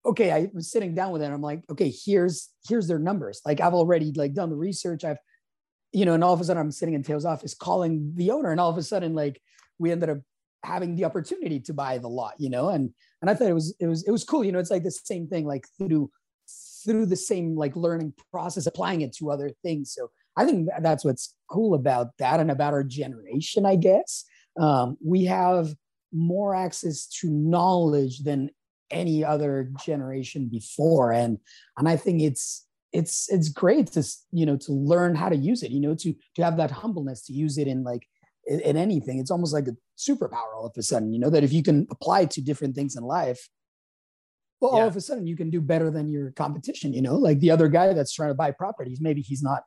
okay, 0.05 0.31
I 0.31 0.49
was 0.53 0.71
sitting 0.71 0.95
down 0.95 1.11
with 1.11 1.21
it. 1.21 1.31
I'm 1.31 1.41
like, 1.41 1.63
okay, 1.69 1.93
here's 2.05 2.49
here's 2.67 2.87
their 2.87 2.99
numbers. 2.99 3.41
Like 3.45 3.61
I've 3.61 3.73
already 3.73 4.11
like 4.15 4.33
done 4.33 4.49
the 4.49 4.55
research. 4.55 5.03
I've, 5.03 5.19
you 5.91 6.05
know, 6.05 6.13
and 6.13 6.23
all 6.23 6.33
of 6.33 6.41
a 6.41 6.43
sudden 6.43 6.61
I'm 6.61 6.71
sitting 6.71 6.95
in 6.95 7.03
Tao's 7.03 7.25
office 7.25 7.53
calling 7.53 8.13
the 8.15 8.31
owner, 8.31 8.51
and 8.51 8.59
all 8.59 8.69
of 8.69 8.77
a 8.77 8.83
sudden 8.83 9.13
like 9.13 9.41
we 9.77 9.91
ended 9.91 10.09
up 10.09 10.19
having 10.63 10.95
the 10.95 11.05
opportunity 11.05 11.59
to 11.59 11.73
buy 11.73 11.97
the 11.97 12.09
lot, 12.09 12.33
you 12.37 12.49
know, 12.49 12.69
and 12.69 12.91
and 13.21 13.29
I 13.29 13.33
thought 13.33 13.49
it 13.49 13.53
was 13.53 13.75
it 13.79 13.87
was 13.87 14.07
it 14.07 14.11
was 14.11 14.23
cool. 14.23 14.43
You 14.43 14.51
know, 14.51 14.59
it's 14.59 14.71
like 14.71 14.83
the 14.83 14.91
same 14.91 15.27
thing, 15.27 15.45
like 15.45 15.65
through 15.77 16.09
through 16.83 17.05
the 17.05 17.15
same 17.15 17.55
like 17.55 17.75
learning 17.75 18.13
process, 18.31 18.65
applying 18.65 19.01
it 19.01 19.15
to 19.17 19.31
other 19.31 19.51
things. 19.63 19.93
So 19.93 20.09
I 20.35 20.45
think 20.45 20.69
that's 20.81 21.05
what's 21.05 21.35
cool 21.49 21.73
about 21.73 22.17
that 22.17 22.39
and 22.39 22.49
about 22.49 22.73
our 22.73 22.83
generation, 22.83 23.65
I 23.65 23.75
guess. 23.75 24.25
Um, 24.59 24.97
we 25.03 25.25
have 25.25 25.73
more 26.11 26.55
access 26.55 27.07
to 27.07 27.29
knowledge 27.29 28.19
than 28.19 28.49
any 28.91 29.23
other 29.23 29.71
generation 29.83 30.47
before. 30.47 31.11
And 31.11 31.39
and 31.77 31.87
i 31.87 31.95
think 31.95 32.21
it's 32.21 32.67
it's 32.93 33.29
it's 33.29 33.49
great 33.49 33.87
to 33.87 34.03
you 34.31 34.45
know 34.45 34.57
to 34.57 34.71
learn 34.71 35.15
how 35.15 35.29
to 35.29 35.35
use 35.35 35.63
it 35.63 35.71
you 35.71 35.79
know 35.79 35.95
to 35.95 36.13
to 36.35 36.43
have 36.43 36.57
that 36.57 36.71
humbleness 36.71 37.25
to 37.25 37.33
use 37.33 37.57
it 37.57 37.67
in 37.67 37.83
like 37.83 38.07
in, 38.47 38.59
in 38.61 38.75
anything. 38.77 39.19
It's 39.19 39.31
almost 39.31 39.53
like 39.53 39.67
a 39.67 39.75
superpower 39.97 40.55
all 40.55 40.65
of 40.65 40.73
a 40.77 40.83
sudden 40.83 41.13
you 41.13 41.19
know 41.19 41.29
that 41.29 41.43
if 41.43 41.53
you 41.53 41.63
can 41.63 41.87
apply 41.91 42.21
it 42.21 42.31
to 42.31 42.41
different 42.41 42.75
things 42.75 42.95
in 42.95 43.03
life 43.03 43.49
well 44.59 44.73
yeah. 44.73 44.81
all 44.81 44.87
of 44.87 44.95
a 44.95 45.01
sudden 45.01 45.27
you 45.27 45.37
can 45.37 45.49
do 45.51 45.61
better 45.61 45.91
than 45.91 46.09
your 46.09 46.31
competition 46.31 46.93
you 46.93 47.01
know? 47.01 47.15
Like 47.15 47.39
the 47.39 47.51
other 47.51 47.67
guy 47.67 47.93
that's 47.93 48.13
trying 48.13 48.31
to 48.31 48.35
buy 48.35 48.51
properties 48.51 48.99
maybe 48.99 49.21
he's 49.21 49.43
not 49.43 49.63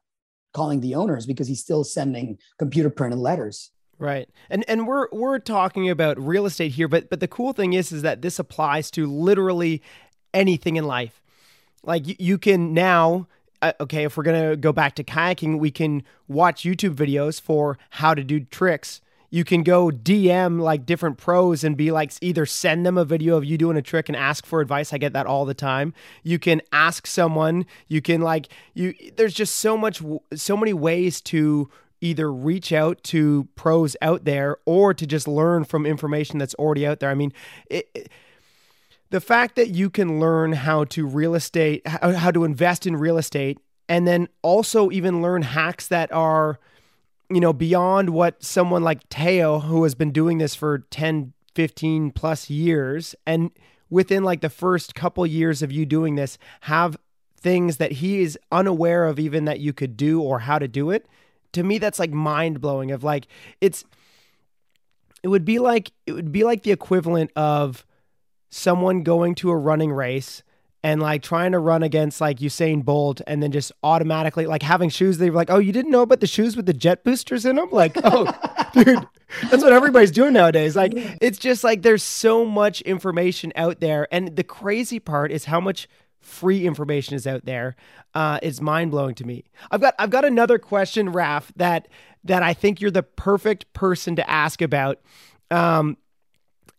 calling 0.52 0.80
the 0.80 0.94
owners 0.94 1.26
because 1.26 1.48
he's 1.48 1.60
still 1.60 1.84
sending 1.84 2.38
computer 2.58 2.90
printed 2.90 3.18
letters 3.18 3.70
Right. 3.98 4.28
And 4.50 4.64
and 4.68 4.86
we're 4.86 5.08
we're 5.12 5.38
talking 5.38 5.88
about 5.88 6.18
real 6.18 6.46
estate 6.46 6.72
here, 6.72 6.88
but 6.88 7.08
but 7.08 7.20
the 7.20 7.28
cool 7.28 7.52
thing 7.52 7.72
is 7.74 7.92
is 7.92 8.02
that 8.02 8.22
this 8.22 8.38
applies 8.38 8.90
to 8.92 9.06
literally 9.06 9.82
anything 10.32 10.76
in 10.76 10.84
life. 10.84 11.22
Like 11.84 12.06
you, 12.08 12.16
you 12.18 12.38
can 12.38 12.74
now 12.74 13.28
uh, 13.62 13.72
okay, 13.80 14.04
if 14.04 14.16
we're 14.16 14.24
going 14.24 14.50
to 14.50 14.56
go 14.56 14.72
back 14.72 14.94
to 14.96 15.04
kayaking, 15.04 15.58
we 15.58 15.70
can 15.70 16.02
watch 16.28 16.64
YouTube 16.64 16.94
videos 16.94 17.40
for 17.40 17.78
how 17.90 18.12
to 18.12 18.22
do 18.22 18.40
tricks. 18.40 19.00
You 19.30 19.42
can 19.42 19.62
go 19.62 19.88
DM 19.88 20.60
like 20.60 20.86
different 20.86 21.16
pros 21.16 21.64
and 21.64 21.76
be 21.76 21.90
like 21.90 22.12
either 22.20 22.46
send 22.46 22.84
them 22.84 22.98
a 22.98 23.04
video 23.04 23.36
of 23.36 23.44
you 23.44 23.58
doing 23.58 23.76
a 23.76 23.82
trick 23.82 24.08
and 24.08 24.14
ask 24.14 24.44
for 24.44 24.60
advice. 24.60 24.92
I 24.92 24.98
get 24.98 25.12
that 25.14 25.26
all 25.26 25.44
the 25.44 25.54
time. 25.54 25.92
You 26.22 26.38
can 26.38 26.60
ask 26.72 27.06
someone, 27.06 27.66
you 27.88 28.00
can 28.00 28.20
like 28.20 28.48
you 28.74 28.94
there's 29.16 29.34
just 29.34 29.56
so 29.56 29.76
much 29.76 30.00
so 30.34 30.56
many 30.56 30.72
ways 30.72 31.20
to 31.22 31.68
either 32.04 32.30
reach 32.30 32.70
out 32.70 33.02
to 33.02 33.48
pros 33.56 33.96
out 34.02 34.24
there 34.24 34.58
or 34.66 34.92
to 34.92 35.06
just 35.06 35.26
learn 35.26 35.64
from 35.64 35.86
information 35.86 36.38
that's 36.38 36.54
already 36.54 36.86
out 36.86 37.00
there. 37.00 37.08
I 37.08 37.14
mean, 37.14 37.32
it, 37.70 37.88
it, 37.94 38.12
the 39.08 39.20
fact 39.20 39.56
that 39.56 39.70
you 39.70 39.88
can 39.88 40.20
learn 40.20 40.52
how 40.52 40.84
to 40.84 41.06
real 41.06 41.34
estate, 41.34 41.86
how, 41.86 41.98
uh, 42.02 42.12
how 42.12 42.30
to 42.30 42.44
invest 42.44 42.86
in 42.86 42.96
real 42.96 43.16
estate, 43.16 43.58
and 43.88 44.06
then 44.06 44.28
also 44.42 44.90
even 44.90 45.22
learn 45.22 45.42
hacks 45.42 45.88
that 45.88 46.12
are, 46.12 46.58
you 47.30 47.40
know, 47.40 47.54
beyond 47.54 48.10
what 48.10 48.42
someone 48.44 48.82
like 48.82 49.08
Tao, 49.08 49.60
who 49.60 49.82
has 49.84 49.94
been 49.94 50.12
doing 50.12 50.38
this 50.38 50.54
for 50.54 50.80
10, 50.90 51.32
15 51.54 52.10
plus 52.10 52.50
years, 52.50 53.14
and 53.26 53.50
within 53.88 54.24
like 54.24 54.42
the 54.42 54.50
first 54.50 54.94
couple 54.94 55.26
years 55.26 55.62
of 55.62 55.72
you 55.72 55.86
doing 55.86 56.16
this, 56.16 56.36
have 56.62 56.98
things 57.34 57.78
that 57.78 57.92
he 57.92 58.20
is 58.20 58.38
unaware 58.52 59.06
of 59.06 59.18
even 59.18 59.46
that 59.46 59.60
you 59.60 59.72
could 59.72 59.96
do 59.96 60.20
or 60.20 60.40
how 60.40 60.58
to 60.58 60.68
do 60.68 60.90
it 60.90 61.06
to 61.54 61.62
me 61.62 61.78
that's 61.78 61.98
like 61.98 62.10
mind 62.10 62.60
blowing 62.60 62.90
of 62.90 63.02
like 63.02 63.26
it's 63.60 63.84
it 65.22 65.28
would 65.28 65.44
be 65.44 65.58
like 65.58 65.92
it 66.06 66.12
would 66.12 66.32
be 66.32 66.44
like 66.44 66.62
the 66.62 66.70
equivalent 66.70 67.30
of 67.34 67.86
someone 68.50 69.02
going 69.02 69.34
to 69.34 69.50
a 69.50 69.56
running 69.56 69.92
race 69.92 70.42
and 70.84 71.00
like 71.00 71.22
trying 71.22 71.52
to 71.52 71.58
run 71.58 71.82
against 71.82 72.20
like 72.20 72.38
Usain 72.38 72.84
Bolt 72.84 73.22
and 73.26 73.42
then 73.42 73.50
just 73.50 73.72
automatically 73.82 74.46
like 74.46 74.62
having 74.62 74.90
shoes 74.90 75.16
they 75.16 75.30
were 75.30 75.36
like, 75.36 75.50
"Oh, 75.50 75.58
you 75.58 75.72
didn't 75.72 75.90
know 75.90 76.02
about 76.02 76.20
the 76.20 76.26
shoes 76.26 76.56
with 76.56 76.66
the 76.66 76.74
jet 76.74 77.02
boosters 77.04 77.46
in 77.46 77.56
them?" 77.56 77.70
Like, 77.72 77.96
"Oh, 78.04 78.30
dude, 78.74 79.08
that's 79.50 79.62
what 79.62 79.72
everybody's 79.72 80.10
doing 80.10 80.34
nowadays." 80.34 80.76
Like, 80.76 80.92
it's 81.22 81.38
just 81.38 81.64
like 81.64 81.80
there's 81.80 82.02
so 82.02 82.44
much 82.44 82.82
information 82.82 83.50
out 83.56 83.80
there 83.80 84.06
and 84.12 84.36
the 84.36 84.44
crazy 84.44 85.00
part 85.00 85.32
is 85.32 85.46
how 85.46 85.58
much 85.58 85.88
free 86.24 86.66
information 86.66 87.14
is 87.14 87.26
out 87.26 87.44
there. 87.44 87.76
Uh, 88.14 88.38
it's 88.42 88.60
mind 88.60 88.90
blowing 88.90 89.14
to 89.16 89.24
me. 89.24 89.44
I've 89.70 89.80
got 89.80 89.94
I've 89.98 90.10
got 90.10 90.24
another 90.24 90.58
question, 90.58 91.10
Raf, 91.10 91.52
that 91.56 91.88
that 92.24 92.42
I 92.42 92.54
think 92.54 92.80
you're 92.80 92.90
the 92.90 93.02
perfect 93.02 93.72
person 93.72 94.16
to 94.16 94.28
ask 94.28 94.62
about. 94.62 95.00
Um, 95.50 95.98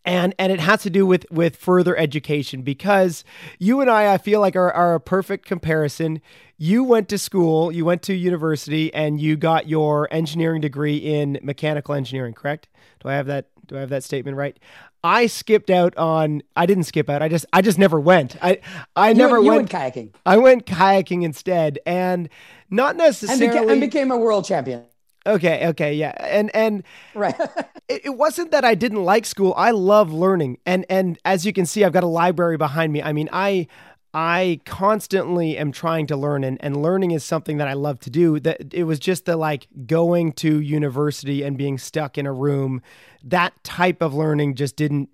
and 0.06 0.36
and 0.38 0.52
it 0.52 0.60
has 0.60 0.84
to 0.84 0.90
do 0.90 1.06
with 1.06 1.26
with 1.32 1.56
further 1.56 1.98
education 1.98 2.62
because 2.62 3.24
you 3.60 3.82
and 3.82 3.90
I 3.90 4.14
I 4.14 4.18
feel 4.18 4.40
like 4.40 4.56
are, 4.56 4.72
are 4.72 4.96
a 4.96 5.00
perfect 5.00 5.46
comparison. 5.46 6.22
You 6.58 6.84
went 6.84 7.10
to 7.10 7.18
school, 7.18 7.72
you 7.72 7.84
went 7.84 8.02
to 8.04 8.14
university, 8.14 8.94
and 8.94 9.20
you 9.20 9.36
got 9.36 9.68
your 9.68 10.08
engineering 10.12 10.62
degree 10.62 10.98
in 10.98 11.40
mechanical 11.42 11.96
engineering. 11.96 12.34
Correct? 12.34 12.70
Do 13.02 13.10
I 13.10 13.14
have 13.16 13.26
that? 13.28 13.50
Do 13.66 13.78
I 13.78 13.80
have 13.80 13.90
that 13.90 14.04
statement 14.04 14.38
right? 14.38 14.58
I 15.06 15.28
skipped 15.28 15.70
out 15.70 15.96
on. 15.98 16.42
I 16.56 16.66
didn't 16.66 16.86
skip 16.86 17.10
out. 17.10 17.22
I 17.22 17.30
just 17.30 17.46
I 17.54 17.62
just 17.62 17.78
never 17.78 18.00
went. 18.00 18.36
I 18.42 18.60
I 18.96 19.10
You- 19.10 19.16
never 19.16 19.40
you 19.40 19.46
went, 19.50 19.70
kayaking 19.70 20.14
I 20.26 20.38
went 20.38 20.66
kayaking 20.66 21.24
instead, 21.24 21.78
and 21.86 22.28
not 22.72 22.92
and, 22.92 22.98
necessarily. 22.98 23.48
beca- 23.48 23.72
and 23.72 23.80
became 23.82 24.10
a 24.12 24.18
world 24.18 24.46
champion. 24.46 24.84
okay, 25.28 25.68
okay, 25.68 25.94
yeah, 25.94 26.14
and 26.20 26.50
and 26.56 26.84
Right. 27.14 27.36
it, 27.88 28.02
it 28.06 28.18
wasn't 28.18 28.50
that 28.52 28.66
I 28.66 28.74
didn't 28.76 29.04
like 29.04 29.26
school. 29.28 29.54
I 29.56 29.72
love 29.72 30.12
learning, 30.12 30.58
and 30.66 30.86
and 30.90 31.20
as 31.24 31.46
you 31.46 31.54
can 31.54 31.66
see, 31.68 31.84
I've 31.84 31.94
got 31.94 32.04
a 32.04 32.08
library 32.08 32.58
behind 32.58 32.92
me. 32.92 33.02
I 33.04 33.14
mean, 33.14 33.30
I 33.32 33.68
I 34.16 34.62
constantly 34.64 35.58
am 35.58 35.74
trying 35.74 36.08
to 36.08 36.16
learn, 36.16 36.46
and 36.46 36.58
and 36.64 36.82
learning 36.82 37.12
is 37.12 37.26
something 37.26 37.58
that 37.58 37.68
I 37.68 37.74
love 37.74 38.00
to 38.00 38.10
do. 38.10 38.40
That 38.40 38.74
it 38.74 38.86
was 38.86 38.98
just 38.98 39.26
the 39.26 39.36
like 39.36 39.68
going 39.86 40.32
to 40.34 40.62
university 40.62 41.44
and 41.44 41.58
being 41.58 41.78
stuck 41.78 42.18
in 42.18 42.26
a 42.26 42.32
room. 42.32 42.82
That 43.26 43.62
type 43.66 44.02
of 44.02 44.14
learning 44.14 44.56
just 44.56 44.78
didn't 44.78 45.10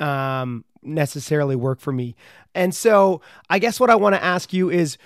um, 0.00 0.64
necessarily 0.82 1.54
work 1.54 1.80
for 1.80 1.92
me. 1.92 2.16
And 2.54 2.74
so, 2.74 3.20
I 3.50 3.58
guess 3.58 3.78
what 3.78 3.90
I 3.90 3.94
want 3.94 4.14
to 4.14 4.24
ask 4.24 4.54
you 4.54 4.70
is 4.70 4.96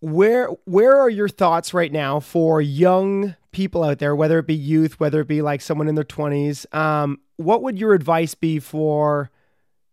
where 0.00 0.48
where 0.66 0.94
are 0.94 1.08
your 1.08 1.30
thoughts 1.30 1.72
right 1.72 1.90
now 1.90 2.20
for 2.20 2.60
young 2.60 3.34
people 3.50 3.82
out 3.82 3.98
there 3.98 4.14
whether 4.14 4.38
it 4.38 4.46
be 4.46 4.54
youth 4.54 5.00
whether 5.00 5.22
it 5.22 5.26
be 5.26 5.42
like 5.42 5.60
someone 5.60 5.88
in 5.88 5.96
their 5.96 6.04
20s 6.04 6.72
um, 6.72 7.18
what 7.36 7.62
would 7.62 7.80
your 7.80 7.94
advice 7.94 8.32
be 8.32 8.60
for 8.60 9.28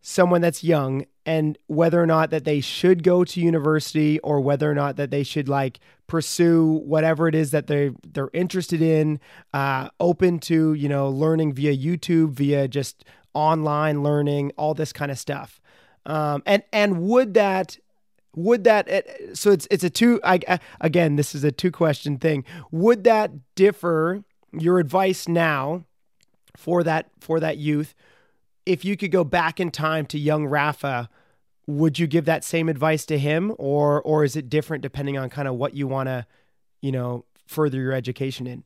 someone 0.07 0.39
that's 0.39 0.63
young 0.63 1.03
and 1.25 1.57
whether 1.65 1.99
or 1.99 2.05
not 2.05 2.29
that 2.29 2.45
they 2.45 2.61
should 2.61 3.01
go 3.01 3.23
to 3.23 3.41
university 3.41 4.19
or 4.19 4.39
whether 4.39 4.69
or 4.69 4.75
not 4.75 4.97
that 4.97 5.09
they 5.09 5.23
should 5.23 5.49
like 5.49 5.79
pursue 6.05 6.73
whatever 6.85 7.27
it 7.27 7.33
is 7.33 7.49
that 7.49 7.65
they 7.65 7.89
they're 8.13 8.29
interested 8.31 8.83
in 8.83 9.19
uh, 9.55 9.89
open 9.99 10.37
to 10.37 10.73
you 10.75 10.87
know 10.87 11.09
learning 11.09 11.51
via 11.53 11.75
youtube 11.75 12.29
via 12.33 12.67
just 12.67 13.03
online 13.33 14.03
learning 14.03 14.51
all 14.57 14.75
this 14.75 14.93
kind 14.93 15.09
of 15.09 15.17
stuff. 15.17 15.59
Um, 16.05 16.43
and 16.45 16.61
and 16.71 17.01
would 17.01 17.33
that 17.33 17.79
would 18.35 18.63
that 18.65 18.87
it- 18.87 19.35
so 19.35 19.49
it's 19.49 19.67
it's 19.71 19.83
a 19.83 19.89
two 19.89 20.19
I- 20.23 20.59
again 20.79 21.15
this 21.15 21.33
is 21.33 21.43
a 21.43 21.51
two 21.51 21.71
question 21.71 22.19
thing. 22.19 22.45
Would 22.69 23.05
that 23.05 23.31
differ 23.55 24.23
your 24.53 24.77
advice 24.77 25.27
now 25.27 25.83
for 26.55 26.83
that 26.83 27.09
for 27.19 27.39
that 27.39 27.57
youth 27.57 27.95
if 28.65 28.83
you 28.85 28.97
could 28.97 29.11
go 29.11 29.23
back 29.23 29.59
in 29.59 29.71
time 29.71 30.05
to 30.07 30.19
young 30.19 30.45
Rafa 30.45 31.09
would 31.67 31.97
you 31.97 32.05
give 32.05 32.25
that 32.25 32.43
same 32.43 32.69
advice 32.69 33.05
to 33.07 33.17
him 33.17 33.53
or 33.57 34.01
or 34.03 34.23
is 34.23 34.35
it 34.35 34.49
different 34.49 34.81
depending 34.81 35.17
on 35.17 35.29
kind 35.29 35.47
of 35.47 35.55
what 35.55 35.75
you 35.75 35.87
want 35.87 36.07
to 36.07 36.25
you 36.81 36.91
know 36.91 37.25
further 37.47 37.79
your 37.79 37.93
education 37.93 38.47
in 38.47 38.63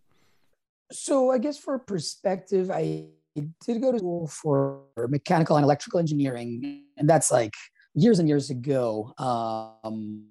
So 0.92 1.32
I 1.32 1.38
guess 1.38 1.58
for 1.58 1.78
perspective, 1.78 2.72
I 2.72 3.10
did 3.36 3.82
go 3.82 3.92
to 3.92 4.00
school 4.00 4.28
for 4.28 4.86
mechanical 4.98 5.56
and 5.56 5.64
electrical 5.64 6.00
engineering, 6.00 6.84
and 6.98 7.08
that's 7.08 7.32
like 7.32 7.54
years 7.94 8.20
and 8.20 8.28
years 8.28 8.50
ago. 8.50 9.14
Um, 9.18 10.26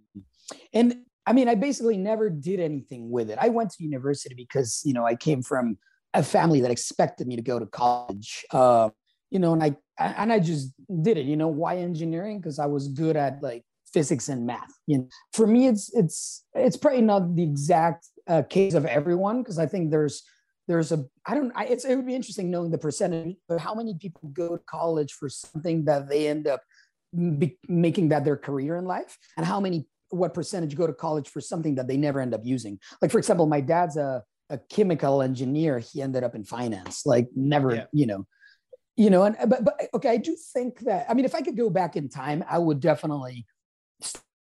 and 0.73 0.97
I 1.27 1.33
mean, 1.33 1.49
I 1.49 1.55
basically 1.55 1.97
never 1.97 2.29
did 2.29 2.59
anything 2.59 3.11
with 3.11 3.31
it. 3.31 3.39
I 3.41 3.51
went 3.51 3.71
to 3.73 3.85
university 3.85 4.35
because 4.35 4.83
you 4.85 4.93
know 4.93 5.07
I 5.07 5.15
came 5.15 5.43
from 5.43 5.79
a 6.15 6.23
family 6.23 6.61
that 6.63 6.71
expected 6.71 7.29
me 7.29 7.37
to 7.37 7.43
go 7.43 7.59
to 7.59 7.67
college. 7.67 8.45
Uh, 8.51 8.91
you 9.31 9.39
know, 9.39 9.53
and 9.53 9.63
I 9.63 9.77
and 9.99 10.33
I 10.33 10.39
just 10.39 10.73
did 11.03 11.19
it. 11.19 11.27
You 11.27 11.37
know, 11.37 11.49
why 11.49 11.77
engineering? 11.79 12.39
Because 12.41 12.59
I 12.59 12.67
was 12.67 12.89
good 12.89 13.17
at 13.17 13.43
like 13.43 13.65
physics 13.93 14.29
and 14.29 14.47
math. 14.47 14.73
You 14.87 14.99
know, 14.99 15.09
for 15.33 15.47
me, 15.47 15.67
it's 15.67 15.93
it's 15.95 16.45
it's 16.55 16.77
probably 16.77 17.03
not 17.03 17.35
the 17.35 17.43
exact 17.43 18.07
uh, 18.27 18.43
case 18.43 18.75
of 18.75 18.87
everyone 18.87 19.43
because 19.43 19.59
I 19.59 19.67
think 19.67 19.91
there's 19.91 20.23
there's 20.67 20.93
a 20.93 21.05
I 21.27 21.35
don't 21.35 21.53
I, 21.55 21.65
it's 21.65 21.85
it 21.85 21.97
would 21.97 22.07
be 22.07 22.15
interesting 22.15 22.51
knowing 22.51 22.71
the 22.71 22.79
percentage 22.79 23.37
of 23.49 23.61
how 23.61 23.75
many 23.75 23.95
people 23.95 24.29
go 24.33 24.57
to 24.57 24.63
college 24.65 25.13
for 25.13 25.29
something 25.29 25.85
that 25.87 26.09
they 26.09 26.29
end 26.29 26.47
up 26.47 26.63
be, 27.17 27.59
making 27.69 28.11
that 28.11 28.25
their 28.25 28.37
career 28.37 28.77
in 28.77 28.85
life 28.85 29.17
and 29.37 29.47
how 29.47 29.61
many 29.61 29.87
what 30.11 30.35
percentage 30.35 30.77
go 30.77 30.87
to 30.87 30.93
college 30.93 31.29
for 31.29 31.41
something 31.41 31.75
that 31.75 31.89
they 31.89 31.97
never 31.97 32.21
end 32.21 32.35
up 32.35 32.43
using 32.45 32.79
like 33.01 33.11
for 33.11 33.19
example 33.19 33.47
my 33.47 33.63
dad's 33.63 33.97
a, 33.97 34.23
a 34.51 34.59
chemical 34.71 35.23
engineer 35.23 35.79
he 35.79 36.03
ended 36.03 36.23
up 36.23 36.35
in 36.35 36.45
finance 36.45 37.07
like 37.07 37.29
never 37.35 37.75
Yeah. 37.75 37.85
you 37.93 38.07
know 38.07 38.27
you 38.99 39.09
know 39.11 39.23
and 39.23 39.37
uh, 39.41 39.47
but, 39.47 39.65
but 39.65 39.81
okay 39.95 40.11
i 40.11 40.17
do 40.17 40.37
think 40.53 40.81
that 40.81 41.07
i 41.09 41.15
mean 41.15 41.25
if 41.25 41.35
i 41.35 41.41
could 41.41 41.57
go 41.57 41.71
back 41.71 41.97
in 41.97 42.09
time 42.09 42.45
i 42.51 42.59
would 42.59 42.81
definitely 42.81 43.47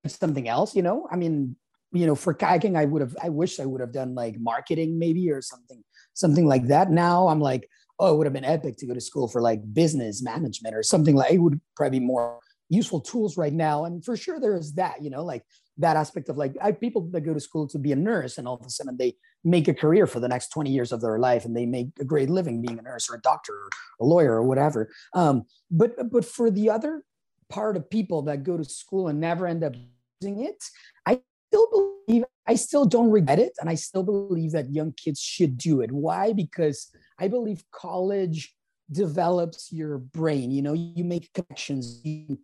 something 0.07 0.49
else 0.49 0.75
you 0.75 0.83
know? 0.83 1.07
I 1.11 1.17
mean 1.17 1.57
you 1.93 2.07
know 2.07 2.15
for 2.15 2.35
kayaking 2.35 2.77
i 2.77 2.85
would 2.85 3.03
have 3.03 3.17
i 3.23 3.29
wish 3.29 3.61
i 3.61 3.65
would 3.65 3.81
have 3.81 3.93
done 3.93 4.15
like 4.15 4.39
marketing 4.39 4.99
maybe 4.99 5.31
or 5.31 5.43
something 5.43 5.83
something 6.15 6.47
like 6.47 6.67
that. 6.69 6.91
Now 6.91 7.29
i'm 7.29 7.41
like 7.41 7.69
oh 7.99 8.15
it 8.15 8.17
would 8.19 8.27
have 8.27 8.33
been 8.33 8.45
epic 8.45 8.77
to 8.79 8.87
go 8.87 8.95
to 8.95 9.01
school 9.01 9.29
for 9.29 9.41
like 9.41 9.61
business 9.73 10.23
management 10.23 10.75
or 10.75 10.83
something 10.83 11.15
like 11.15 11.33
it 11.33 11.39
would 11.39 11.61
probably 11.77 12.01
be 12.01 12.05
more 12.05 12.41
useful 12.69 13.01
tools 13.01 13.37
right 13.37 13.53
now. 13.53 13.85
And 13.85 14.05
for 14.05 14.17
sure 14.17 14.41
there 14.41 14.57
is 14.57 14.75
that 14.75 15.03
you 15.03 15.11
know 15.11 15.25
like 15.25 15.45
that 15.79 15.97
aspect 15.97 16.29
of 16.29 16.37
like 16.37 16.55
I, 16.61 16.73
people 16.73 17.09
that 17.13 17.21
go 17.21 17.35
to 17.35 17.41
school 17.41 17.67
to 17.69 17.79
be 17.79 17.93
a 17.93 17.97
nurse 17.97 18.39
and 18.39 18.49
all 18.49 18.57
of 18.57 18.67
a 18.67 18.71
sudden 18.71 18.97
they 18.97 19.15
make 19.45 19.69
a 19.69 19.75
career 19.75 20.07
for 20.07 20.21
the 20.21 20.29
next 20.29 20.49
20 20.49 20.71
years 20.71 20.93
of 20.93 21.01
their 21.01 21.19
life 21.19 21.45
and 21.45 21.57
they 21.57 21.67
make 21.67 21.89
a 22.01 22.05
great 22.05 22.31
living 22.31 22.63
being 22.63 22.79
a 22.79 22.83
nurse 22.83 23.09
or 23.11 23.17
a 23.17 23.21
doctor 23.21 23.53
or 23.53 23.69
a 24.01 24.05
lawyer 24.05 24.33
or 24.33 24.43
whatever. 24.43 24.91
Um, 25.15 25.45
but 25.71 26.11
but 26.11 26.25
for 26.25 26.51
the 26.51 26.71
other 26.71 27.05
part 27.49 27.77
of 27.77 27.89
people 27.91 28.23
that 28.23 28.43
go 28.43 28.57
to 28.57 28.65
school 28.65 29.09
and 29.09 29.21
never 29.21 29.47
end 29.47 29.63
up 29.63 29.75
using 30.21 30.45
it 30.45 30.65
i 31.07 31.21
still 31.49 31.95
believe 32.09 32.25
i 32.49 32.57
still 32.57 32.85
don't 32.85 33.09
regret 33.09 33.39
it 33.39 33.53
and 33.61 33.71
i 33.71 33.75
still 33.77 34.03
believe 34.03 34.51
that 34.51 34.69
young 34.73 34.93
kids 34.93 35.21
should 35.21 35.57
do 35.57 35.81
it. 35.81 35.93
Why? 35.93 36.33
Because 36.33 36.91
i 37.21 37.29
believe 37.29 37.63
college 37.71 38.57
develops 38.91 39.73
your 39.73 39.99
brain. 39.99 40.51
You 40.51 40.63
know 40.63 40.73
you 40.73 41.05
make 41.05 41.33
connections. 41.33 42.01
You 42.05 42.39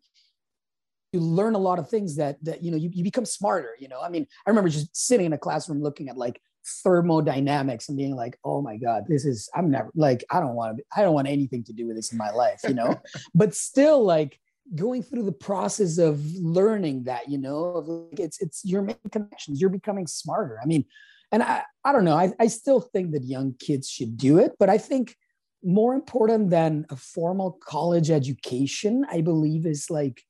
you 1.13 1.21
learn 1.21 1.55
a 1.55 1.59
lot 1.59 1.79
of 1.79 1.89
things 1.89 2.17
that 2.17 2.43
that 2.45 2.63
you 2.63 2.71
know 2.71 2.77
you, 2.77 2.91
you 2.93 3.05
become 3.05 3.25
smarter 3.25 3.77
you 3.79 3.89
know? 3.89 4.01
I 4.01 4.09
mean 4.09 4.27
i 4.47 4.51
remember 4.51 4.69
just 4.69 4.95
sitting 4.97 5.27
in 5.27 5.33
a 5.33 5.39
classroom 5.39 5.83
looking 5.83 6.09
at 6.09 6.17
like 6.17 6.41
thermodynamics 6.85 7.89
and 7.89 7.99
being 7.99 8.15
like 8.15 8.39
oh 8.45 8.63
my 8.63 8.77
god 8.77 9.05
this 9.09 9.25
is 9.25 9.49
i'm 9.55 9.71
never 9.71 9.91
like 9.97 10.25
i 10.31 10.39
don't 10.39 10.55
want 10.55 10.77
to 10.77 10.85
i 10.97 11.03
don't 11.03 11.15
want 11.15 11.27
anything 11.27 11.65
to 11.65 11.73
do 11.73 11.87
with 11.89 11.97
this 11.97 12.13
in 12.13 12.19
my 12.19 12.31
life 12.31 12.61
you 12.65 12.75
know? 12.75 13.01
But 13.35 13.55
still 13.55 14.05
like 14.05 14.39
going 14.77 15.03
through 15.03 15.25
the 15.25 15.33
process 15.33 15.99
of 15.99 16.25
learning 16.37 17.05
that 17.05 17.29
you 17.29 17.39
know 17.39 18.09
it's 18.13 18.41
it's 18.41 18.63
you're 18.65 18.83
making 18.83 19.11
connections 19.11 19.61
you're 19.61 19.71
becoming 19.71 20.07
smarter. 20.07 20.59
I 20.63 20.67
mean 20.67 20.85
and 21.33 21.43
i 21.43 21.63
i 21.85 21.93
don't 21.93 22.05
know 22.05 22.17
i, 22.17 22.31
I 22.39 22.47
still 22.47 22.81
think 22.81 23.11
that 23.13 23.25
young 23.25 23.55
kids 23.59 23.89
should 23.89 24.17
do 24.17 24.39
it 24.39 24.53
but 24.59 24.69
i 24.69 24.79
think 24.79 25.17
more 25.65 25.95
important 25.95 26.51
than 26.51 26.87
a 26.91 26.97
formal 26.97 27.59
college 27.65 28.11
education 28.11 29.05
i 29.11 29.21
believe 29.21 29.67
is 29.67 29.91
like 29.91 30.23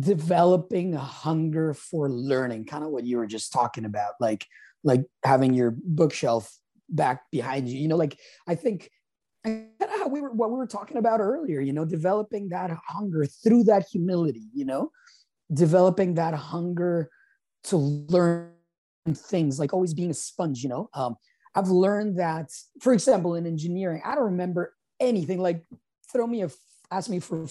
developing 0.00 0.94
a 0.94 1.00
hunger 1.00 1.72
for 1.72 2.10
learning 2.10 2.64
kind 2.64 2.84
of 2.84 2.90
what 2.90 3.04
you 3.04 3.18
were 3.18 3.26
just 3.26 3.52
talking 3.52 3.84
about 3.84 4.14
like 4.20 4.46
like 4.82 5.04
having 5.24 5.54
your 5.54 5.76
bookshelf 5.84 6.52
back 6.88 7.22
behind 7.30 7.68
you 7.68 7.78
you 7.78 7.88
know 7.88 7.96
like 7.96 8.18
i 8.48 8.54
think 8.54 8.90
we 9.44 10.20
were 10.20 10.32
what 10.32 10.50
we 10.50 10.56
were 10.56 10.66
talking 10.66 10.96
about 10.96 11.20
earlier 11.20 11.60
you 11.60 11.72
know 11.72 11.84
developing 11.84 12.48
that 12.48 12.70
hunger 12.86 13.26
through 13.26 13.64
that 13.64 13.86
humility 13.90 14.48
you 14.54 14.64
know? 14.64 14.90
Developing 15.52 16.14
that 16.14 16.34
hunger 16.34 17.08
to 17.64 17.76
learn 17.76 18.50
things 19.14 19.60
like 19.60 19.72
always 19.72 19.94
being 19.94 20.10
a 20.10 20.14
sponge 20.14 20.64
you 20.64 20.68
know? 20.68 20.90
Um, 20.94 21.14
i've 21.54 21.68
learned 21.68 22.18
that 22.18 22.50
for 22.80 22.92
example 22.92 23.36
in 23.36 23.46
engineering 23.46 24.02
i 24.04 24.16
don't 24.16 24.24
remember 24.24 24.74
anything 24.98 25.40
like 25.40 25.64
throw 26.12 26.26
me 26.26 26.42
a 26.42 26.50
ask 26.90 27.08
me 27.08 27.20
for 27.20 27.46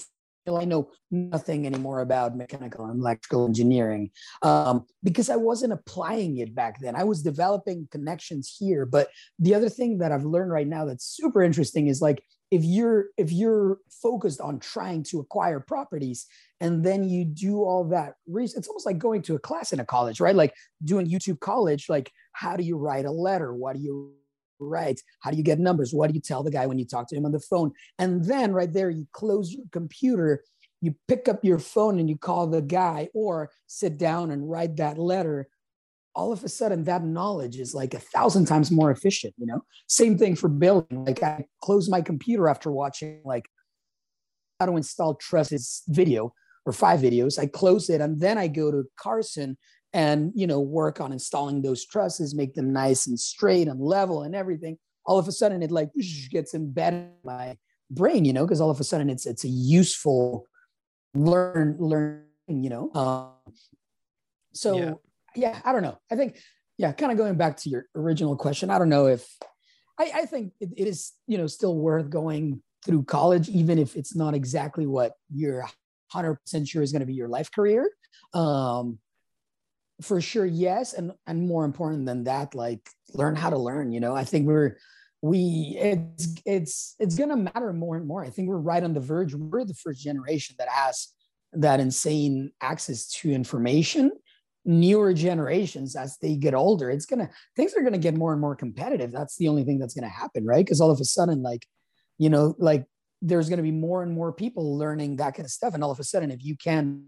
I 0.48 0.64
know 0.64 0.90
nothing 1.10 1.66
anymore 1.66 2.00
about 2.00 2.36
mechanical 2.36 2.84
and 2.84 3.00
electrical 3.00 3.46
engineering 3.46 4.10
um, 4.42 4.84
because 5.02 5.28
I 5.28 5.36
wasn't 5.36 5.72
applying 5.72 6.38
it 6.38 6.54
back 6.54 6.80
then. 6.80 6.94
I 6.94 7.02
was 7.02 7.22
developing 7.22 7.88
connections 7.90 8.54
here. 8.56 8.86
But 8.86 9.08
the 9.40 9.54
other 9.54 9.68
thing 9.68 9.98
that 9.98 10.12
I've 10.12 10.24
learned 10.24 10.52
right 10.52 10.68
now 10.68 10.84
that's 10.84 11.04
super 11.04 11.42
interesting 11.42 11.88
is 11.88 12.00
like 12.00 12.22
if 12.52 12.62
you're 12.62 13.06
if 13.16 13.32
you're 13.32 13.78
focused 13.90 14.40
on 14.40 14.60
trying 14.60 15.02
to 15.02 15.18
acquire 15.18 15.58
properties 15.58 16.26
and 16.60 16.84
then 16.84 17.08
you 17.08 17.24
do 17.24 17.64
all 17.64 17.88
that 17.88 18.14
research, 18.28 18.58
it's 18.58 18.68
almost 18.68 18.86
like 18.86 18.98
going 18.98 19.22
to 19.22 19.34
a 19.34 19.40
class 19.40 19.72
in 19.72 19.80
a 19.80 19.84
college, 19.84 20.20
right? 20.20 20.36
Like 20.36 20.54
doing 20.84 21.08
YouTube 21.10 21.40
college. 21.40 21.86
Like 21.88 22.12
how 22.32 22.56
do 22.56 22.62
you 22.62 22.76
write 22.76 23.04
a 23.04 23.10
letter? 23.10 23.52
What 23.52 23.74
do 23.74 23.82
you 23.82 24.12
write? 24.58 25.00
How 25.20 25.30
do 25.30 25.36
you 25.36 25.42
get 25.42 25.58
numbers? 25.58 25.92
What 25.92 26.08
do 26.08 26.14
you 26.14 26.20
tell 26.20 26.42
the 26.42 26.50
guy 26.50 26.66
when 26.66 26.78
you 26.78 26.84
talk 26.84 27.08
to 27.08 27.16
him 27.16 27.26
on 27.26 27.32
the 27.32 27.40
phone? 27.40 27.72
And 27.98 28.24
then 28.24 28.52
right 28.52 28.72
there, 28.72 28.90
you 28.90 29.06
close 29.12 29.52
your 29.52 29.66
computer, 29.72 30.44
you 30.80 30.94
pick 31.08 31.28
up 31.28 31.44
your 31.44 31.58
phone 31.58 31.98
and 31.98 32.08
you 32.08 32.16
call 32.16 32.46
the 32.46 32.62
guy 32.62 33.08
or 33.14 33.50
sit 33.66 33.98
down 33.98 34.30
and 34.30 34.48
write 34.48 34.76
that 34.76 34.98
letter. 34.98 35.48
All 36.14 36.32
of 36.32 36.44
a 36.44 36.48
sudden, 36.48 36.84
that 36.84 37.04
knowledge 37.04 37.58
is 37.58 37.74
like 37.74 37.92
a 37.92 37.98
thousand 37.98 38.46
times 38.46 38.70
more 38.70 38.90
efficient, 38.90 39.34
you 39.36 39.46
know? 39.46 39.62
Same 39.86 40.16
thing 40.16 40.34
for 40.34 40.48
building. 40.48 41.04
Like 41.04 41.22
I 41.22 41.44
close 41.62 41.90
my 41.90 42.00
computer 42.00 42.48
after 42.48 42.70
watching 42.70 43.20
like 43.24 43.44
how 44.58 44.66
to 44.66 44.76
install 44.76 45.14
trusses 45.16 45.82
video 45.88 46.32
or 46.64 46.72
five 46.72 47.00
videos. 47.00 47.38
I 47.38 47.46
close 47.46 47.90
it 47.90 48.00
and 48.00 48.18
then 48.18 48.38
I 48.38 48.48
go 48.48 48.70
to 48.70 48.84
Carson 48.98 49.58
and 49.96 50.30
you 50.34 50.46
know 50.46 50.60
work 50.60 51.00
on 51.00 51.10
installing 51.10 51.62
those 51.62 51.84
trusses 51.86 52.34
make 52.34 52.54
them 52.54 52.70
nice 52.72 53.06
and 53.06 53.18
straight 53.18 53.66
and 53.66 53.80
level 53.80 54.22
and 54.22 54.36
everything 54.36 54.76
all 55.06 55.18
of 55.18 55.26
a 55.26 55.32
sudden 55.32 55.62
it 55.62 55.70
like 55.70 55.90
gets 56.30 56.54
embedded 56.54 57.00
in 57.00 57.12
my 57.24 57.56
brain 57.90 58.24
you 58.24 58.32
know 58.32 58.44
because 58.44 58.60
all 58.60 58.70
of 58.70 58.78
a 58.78 58.84
sudden 58.84 59.08
it's 59.08 59.24
it's 59.24 59.44
a 59.44 59.48
useful 59.48 60.46
learn 61.14 61.76
learn 61.80 62.24
you 62.46 62.68
know 62.68 62.92
um, 62.94 63.54
so 64.52 64.76
yeah. 64.76 64.92
yeah 65.34 65.60
i 65.64 65.72
don't 65.72 65.82
know 65.82 65.98
i 66.12 66.14
think 66.14 66.38
yeah 66.76 66.92
kind 66.92 67.10
of 67.10 67.16
going 67.16 67.36
back 67.36 67.56
to 67.56 67.70
your 67.70 67.86
original 67.94 68.36
question 68.36 68.68
i 68.68 68.78
don't 68.78 68.90
know 68.90 69.06
if 69.06 69.26
i, 69.98 70.10
I 70.14 70.26
think 70.26 70.52
it, 70.60 70.68
it 70.76 70.86
is 70.86 71.12
you 71.26 71.38
know 71.38 71.46
still 71.46 71.74
worth 71.74 72.10
going 72.10 72.62
through 72.84 73.04
college 73.04 73.48
even 73.48 73.78
if 73.78 73.96
it's 73.96 74.14
not 74.14 74.34
exactly 74.34 74.86
what 74.86 75.12
you're 75.32 75.66
100% 76.12 76.36
sure 76.68 76.82
is 76.82 76.92
going 76.92 77.00
to 77.00 77.06
be 77.06 77.14
your 77.14 77.28
life 77.28 77.50
career 77.50 77.90
um, 78.34 78.98
for 80.02 80.20
sure 80.20 80.46
yes 80.46 80.92
and 80.92 81.12
and 81.26 81.46
more 81.46 81.64
important 81.64 82.04
than 82.04 82.24
that 82.24 82.54
like 82.54 82.90
learn 83.14 83.34
how 83.34 83.50
to 83.50 83.58
learn 83.58 83.92
you 83.92 84.00
know? 84.00 84.14
I 84.14 84.24
think 84.24 84.46
we're 84.46 84.76
we 85.22 85.76
it's 85.80 86.34
it's 86.44 86.94
it's 86.98 87.16
to 87.30 87.36
matter 87.36 87.72
more 87.72 87.96
and 87.96 88.06
more. 88.06 88.24
I 88.24 88.30
think 88.30 88.48
we're 88.48 88.58
right 88.58 88.82
on 88.82 88.92
the 88.92 89.00
verge 89.00 89.34
we're 89.34 89.64
the 89.64 89.74
first 89.74 90.02
generation 90.02 90.56
that 90.58 90.68
has 90.68 91.08
that 91.52 91.80
insane 91.80 92.52
access 92.60 93.08
to 93.08 93.32
information. 93.32 94.12
Newer 94.68 95.14
generations 95.14 95.94
as 95.94 96.18
they 96.18 96.34
get 96.34 96.52
older 96.52 96.90
it's 96.90 97.06
to 97.20 97.30
things 97.54 97.72
are 97.74 97.82
to 97.92 97.98
get 97.98 98.16
more 98.16 98.32
and 98.32 98.40
more 98.40 98.56
competitive. 98.56 99.12
That's 99.12 99.36
the 99.36 99.48
only 99.48 99.62
thing 99.64 99.78
that's 99.78 99.94
to 100.08 100.14
happen 100.14 100.44
right? 100.44 100.64
Because 100.64 100.80
all 100.80 100.90
of 100.90 101.00
a 101.00 101.04
sudden 101.04 101.42
like 101.42 101.66
you 102.18 102.28
know 102.28 102.54
like 102.58 102.84
there's 103.22 103.48
to 103.58 103.62
be 103.62 103.70
more 103.70 104.02
and 104.02 104.12
more 104.12 104.32
people 104.32 104.76
learning 104.76 105.16
that 105.16 105.34
kind 105.34 105.46
of 105.46 105.50
stuff 105.50 105.72
and 105.72 105.82
all 105.82 105.90
of 105.90 106.00
a 106.00 106.04
sudden 106.04 106.30
if 106.30 106.44
you 106.44 106.56
can 106.56 107.04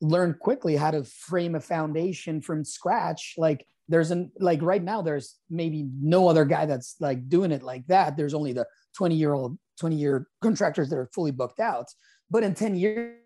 learn 0.00 0.34
quickly 0.34 0.76
how 0.76 0.90
to 0.90 1.04
frame 1.04 1.54
a 1.54 1.60
foundation 1.60 2.40
from 2.40 2.64
scratch. 2.64 3.34
Like 3.36 3.66
there's 3.88 4.10
an 4.10 4.30
like 4.38 4.62
right 4.62 4.82
now 4.82 5.02
there's 5.02 5.36
maybe 5.50 5.86
no 6.00 6.28
other 6.28 6.44
guy 6.44 6.66
that's 6.66 6.96
like 7.00 7.28
doing 7.28 7.52
it 7.52 7.62
like 7.62 7.86
that. 7.88 8.16
There's 8.16 8.34
only 8.34 8.52
the 8.52 8.66
20 8.96 9.14
year 9.14 9.32
old 9.32 9.58
20 9.80 9.96
year 9.96 10.28
contractors 10.42 10.90
that 10.90 10.96
are 10.96 11.10
fully 11.14 11.30
booked 11.30 11.60
out. 11.60 11.86
But 12.30 12.42
in 12.42 12.54
10 12.54 12.76
years 12.76 13.16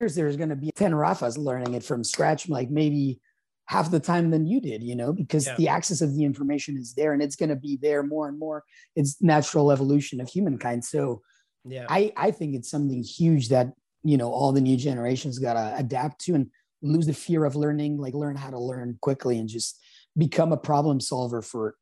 there's 0.00 0.36
going 0.36 0.48
to 0.48 0.56
be 0.56 0.72
10 0.72 0.92
rafas 0.92 1.38
learning 1.38 1.74
it 1.74 1.84
from 1.84 2.02
scratch 2.02 2.48
like 2.48 2.70
maybe 2.70 3.20
half 3.66 3.88
the 3.88 4.00
time 4.00 4.30
than 4.30 4.44
you 4.44 4.60
did 4.60 4.82
you 4.82 4.96
know 4.96 5.12
because 5.12 5.46
yeah. 5.46 5.54
the 5.56 5.68
access 5.68 6.00
of 6.00 6.12
the 6.16 6.24
information 6.24 6.76
is 6.76 6.94
there 6.94 7.12
and 7.12 7.22
it's 7.22 7.36
going 7.36 7.48
to 7.48 7.56
be 7.56 7.78
there 7.80 8.02
more 8.02 8.28
and 8.28 8.38
more. 8.38 8.64
It's 8.96 9.20
natural 9.22 9.70
evolution 9.70 10.20
of 10.20 10.28
humankind. 10.28 10.84
So 10.84 11.22
yeah. 11.64 11.86
I 11.88 12.12
i 12.16 12.30
think 12.30 12.54
it's 12.54 12.70
something 12.70 13.02
huge 13.02 13.48
that 13.48 13.72
you 14.02 14.16
know 14.16 14.30
all 14.30 14.52
the 14.52 14.60
new 14.60 14.76
generations 14.76 15.38
got 15.38 15.54
to 15.54 15.74
adapt 15.78 16.20
to 16.22 16.34
and 16.34 16.50
lose 16.82 17.06
the 17.06 17.14
fear 17.14 17.44
of 17.44 17.56
learning 17.56 17.98
like 17.98 18.14
learn 18.14 18.36
how 18.36 18.50
to 18.50 18.58
learn 18.58 18.98
quickly 19.00 19.38
and 19.38 19.48
just 19.48 19.80
become 20.16 20.52
a 20.52 20.56
problem 20.56 21.00
solver 21.00 21.40
for 21.42 21.76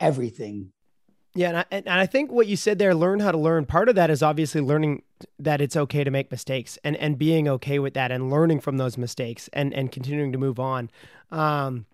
everything 0.00 0.72
yeah 1.34 1.48
and 1.48 1.56
I, 1.58 1.64
and 1.70 1.88
I 1.88 2.06
think 2.06 2.30
what 2.30 2.46
you 2.46 2.56
said 2.56 2.78
there 2.78 2.94
learn 2.94 3.20
how 3.20 3.32
to 3.32 3.38
learn 3.38 3.66
part 3.66 3.88
of 3.88 3.94
that 3.96 4.10
is 4.10 4.22
obviously 4.22 4.60
learning 4.60 5.02
that 5.38 5.60
it's 5.60 5.76
okay 5.76 6.04
to 6.04 6.10
make 6.10 6.30
mistakes 6.30 6.78
and 6.84 6.96
and 6.96 7.18
being 7.18 7.48
okay 7.48 7.78
with 7.78 7.94
that 7.94 8.12
and 8.12 8.30
learning 8.30 8.60
from 8.60 8.76
those 8.76 8.96
mistakes 8.96 9.48
and 9.52 9.74
and 9.74 9.90
continuing 9.90 10.32
to 10.32 10.38
move 10.38 10.60
on 10.60 10.90
um 11.30 11.86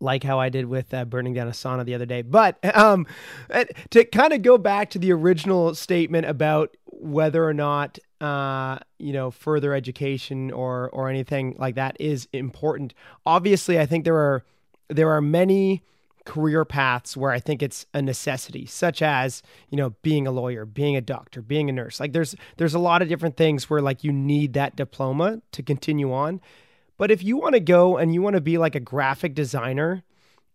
like 0.00 0.24
how 0.24 0.38
I 0.38 0.48
did 0.48 0.66
with 0.66 0.92
uh, 0.92 1.04
burning 1.04 1.34
down 1.34 1.48
a 1.48 1.52
sauna 1.52 1.84
the 1.84 1.94
other 1.94 2.06
day. 2.06 2.22
But 2.22 2.58
um, 2.76 3.06
to 3.90 4.04
kind 4.04 4.32
of 4.32 4.42
go 4.42 4.58
back 4.58 4.90
to 4.90 4.98
the 4.98 5.12
original 5.12 5.74
statement 5.74 6.26
about 6.26 6.76
whether 6.86 7.44
or 7.44 7.54
not 7.54 7.98
uh, 8.20 8.78
you 8.98 9.12
know 9.12 9.30
further 9.30 9.74
education 9.74 10.50
or 10.50 10.90
or 10.90 11.08
anything 11.08 11.56
like 11.58 11.74
that 11.74 11.96
is 12.00 12.28
important. 12.32 12.94
Obviously, 13.26 13.78
I 13.78 13.86
think 13.86 14.04
there 14.04 14.16
are 14.16 14.44
there 14.88 15.10
are 15.10 15.20
many 15.20 15.82
career 16.24 16.64
paths 16.64 17.16
where 17.16 17.30
I 17.30 17.40
think 17.40 17.62
it's 17.62 17.86
a 17.94 18.02
necessity, 18.02 18.66
such 18.66 19.02
as 19.02 19.42
you 19.70 19.76
know 19.76 19.90
being 20.02 20.26
a 20.26 20.32
lawyer, 20.32 20.64
being 20.64 20.96
a 20.96 21.00
doctor, 21.00 21.42
being 21.42 21.68
a 21.70 21.72
nurse. 21.72 22.00
Like 22.00 22.12
there's 22.12 22.34
there's 22.56 22.74
a 22.74 22.78
lot 22.78 23.02
of 23.02 23.08
different 23.08 23.36
things 23.36 23.70
where 23.70 23.80
like 23.80 24.04
you 24.04 24.12
need 24.12 24.52
that 24.54 24.76
diploma 24.76 25.40
to 25.52 25.62
continue 25.62 26.12
on. 26.12 26.40
But 26.98 27.10
if 27.10 27.22
you 27.22 27.38
want 27.38 27.54
to 27.54 27.60
go 27.60 27.96
and 27.96 28.12
you 28.12 28.20
want 28.20 28.34
to 28.34 28.42
be 28.42 28.58
like 28.58 28.74
a 28.74 28.80
graphic 28.80 29.34
designer, 29.34 30.02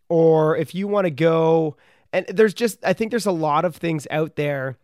or 0.09 0.55
if 0.55 0.75
you 0.75 0.87
want 0.87 1.05
to 1.05 1.11
go 1.11 1.75
and 2.13 2.25
there's 2.27 2.53
just 2.53 2.83
I 2.85 2.93
think 2.93 3.11
there's 3.11 3.25
a 3.25 3.31
lot 3.31 3.65
of 3.65 3.75
things 3.75 4.07
out 4.11 4.35
there 4.35 4.77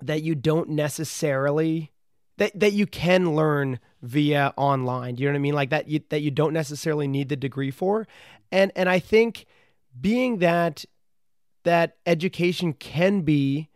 that 0.00 0.22
you 0.22 0.34
don't 0.34 0.70
necessarily 0.70 1.92
that 2.36 2.58
that 2.58 2.72
you 2.72 2.86
can 2.86 3.34
learn 3.34 3.78
via 4.02 4.52
online. 4.56 5.16
You 5.16 5.26
know 5.26 5.32
what 5.32 5.38
I 5.38 5.40
mean? 5.40 5.54
Like 5.54 5.70
that 5.70 5.88
you 5.88 6.00
that 6.08 6.20
you 6.20 6.30
don't 6.30 6.52
necessarily 6.52 7.08
need 7.08 7.28
the 7.28 7.36
degree 7.36 7.70
for. 7.70 8.06
And 8.52 8.72
and 8.76 8.88
I 8.88 8.98
think 8.98 9.46
being 10.00 10.38
that 10.38 10.84
that 11.64 11.96
education 12.06 12.72
can 12.72 13.22
be 13.22 13.68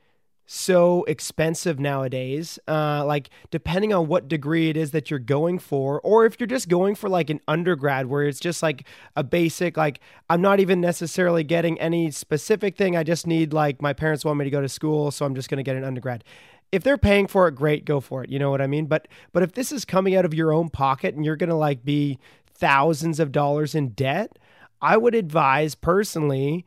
so 0.51 1.05
expensive 1.05 1.79
nowadays. 1.79 2.59
Uh, 2.67 3.05
like 3.05 3.29
depending 3.51 3.93
on 3.93 4.09
what 4.09 4.29
degree 4.29 4.71
it 4.71 4.79
is 4.79 4.93
that 4.93 5.11
you're 5.11 5.19
going 5.19 5.59
for, 5.59 6.01
or 6.01 6.25
if 6.25 6.41
you're 6.41 6.47
just 6.47 6.69
going 6.69 6.95
for 6.95 7.09
like 7.09 7.29
an 7.29 7.39
undergrad 7.47 8.07
where 8.07 8.23
it's 8.23 8.41
just 8.41 8.63
like 8.63 8.87
a 9.15 9.23
basic, 9.23 9.77
like 9.77 10.01
I'm 10.31 10.41
not 10.41 10.59
even 10.59 10.81
necessarily 10.81 11.45
getting 11.45 11.79
any 11.79 12.11
specific 12.11 12.77
thing. 12.77 12.97
I 12.97 13.03
just 13.03 13.27
need 13.27 13.53
like 13.53 13.83
my 13.83 13.93
parents 13.93 14.25
want 14.25 14.39
me 14.39 14.45
to 14.47 14.51
go 14.51 14.63
to 14.63 14.71
school, 14.71 15.11
so 15.11 15.27
I'm 15.27 15.35
just 15.35 15.51
to 15.51 15.63
get 15.63 15.77
an 15.77 15.85
undergrad 15.85 16.25
if 16.73 16.83
they're 16.83 16.99
paying 16.99 17.27
for 17.27 17.49
it, 17.49 17.55
great, 17.55 17.85
go 17.85 18.01
for 18.01 18.23
it. 18.25 18.31
You 18.31 18.39
know 18.39 18.51
what 18.51 18.61
I 18.61 18.67
mean? 18.67 18.87
But 18.87 19.09
but 19.33 19.43
if 19.43 19.53
this 19.53 19.73
is 19.73 19.85
coming 19.85 20.15
out 20.15 20.25
of 20.25 20.35
your 20.35 20.53
own 20.53 20.69
pocket 20.69 21.15
and 21.15 21.25
you're 21.25 21.37
gonna 21.37 21.57
like 21.57 21.85
be 21.85 22.19
thousands 22.47 23.21
of 23.21 23.33
dollars 23.33 23.75
in 23.75 23.91
debt, 23.91 24.39
I 24.81 24.97
would 24.97 25.15
advise 25.15 25.75
personally, 25.75 26.67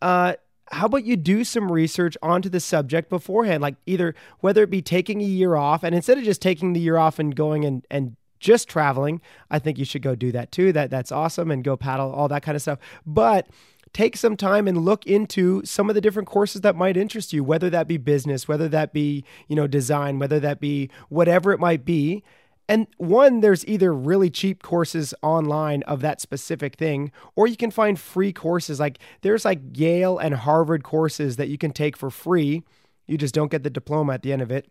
uh, 0.00 0.34
how 0.70 0.86
about 0.86 1.04
you 1.04 1.16
do 1.16 1.42
some 1.42 1.70
research 1.70 2.16
onto 2.22 2.48
the 2.48 2.60
subject 2.60 3.10
beforehand? 3.10 3.62
Like 3.62 3.76
either 3.86 4.14
whether 4.40 4.62
it 4.62 4.70
be 4.70 4.82
taking 4.82 5.20
a 5.20 5.24
year 5.24 5.56
off 5.56 5.82
and 5.82 5.94
instead 5.94 6.18
of 6.18 6.24
just 6.24 6.40
taking 6.40 6.72
the 6.72 6.80
year 6.80 6.96
off 6.96 7.18
and 7.18 7.34
going 7.34 7.64
and 7.64 7.84
and 7.90 8.16
just 8.38 8.68
traveling, 8.68 9.20
I 9.50 9.58
think 9.58 9.78
you 9.78 9.84
should 9.84 10.02
go 10.02 10.14
do 10.14 10.32
that 10.32 10.52
too. 10.52 10.72
That 10.72 10.90
that's 10.90 11.12
awesome 11.12 11.50
and 11.50 11.64
go 11.64 11.76
paddle 11.76 12.12
all 12.12 12.28
that 12.28 12.42
kind 12.42 12.56
of 12.56 12.62
stuff. 12.62 12.78
But 13.04 13.48
take 13.92 14.16
some 14.16 14.36
time 14.36 14.68
and 14.68 14.78
look 14.78 15.06
into 15.06 15.64
some 15.64 15.88
of 15.88 15.94
the 15.94 16.00
different 16.00 16.28
courses 16.28 16.60
that 16.60 16.76
might 16.76 16.96
interest 16.96 17.32
you, 17.32 17.42
whether 17.42 17.68
that 17.70 17.88
be 17.88 17.96
business, 17.96 18.46
whether 18.46 18.68
that 18.68 18.92
be, 18.92 19.24
you 19.48 19.56
know, 19.56 19.66
design, 19.66 20.18
whether 20.18 20.38
that 20.40 20.60
be 20.60 20.90
whatever 21.08 21.52
it 21.52 21.60
might 21.60 21.84
be. 21.84 22.22
And 22.68 22.86
one, 22.98 23.40
there's 23.40 23.66
either 23.66 23.92
really 23.92 24.30
cheap 24.30 24.62
courses 24.62 25.12
online 25.22 25.82
of 25.84 26.02
that 26.02 26.20
specific 26.20 26.76
thing, 26.76 27.10
or 27.34 27.48
you 27.48 27.56
can 27.56 27.72
find 27.72 27.98
free 27.98 28.32
courses. 28.32 28.78
Like 28.78 29.00
there's 29.22 29.44
like 29.44 29.58
Yale 29.74 30.18
and 30.18 30.34
Harvard 30.34 30.84
courses 30.84 31.34
that 31.36 31.48
you 31.48 31.58
can 31.58 31.72
take 31.72 31.96
for 31.96 32.10
free. 32.10 32.62
You 33.08 33.18
just 33.18 33.34
don't 33.34 33.50
get 33.50 33.64
the 33.64 33.70
diploma 33.70 34.14
at 34.14 34.22
the 34.22 34.32
end 34.32 34.40
of 34.40 34.52
it. 34.52 34.70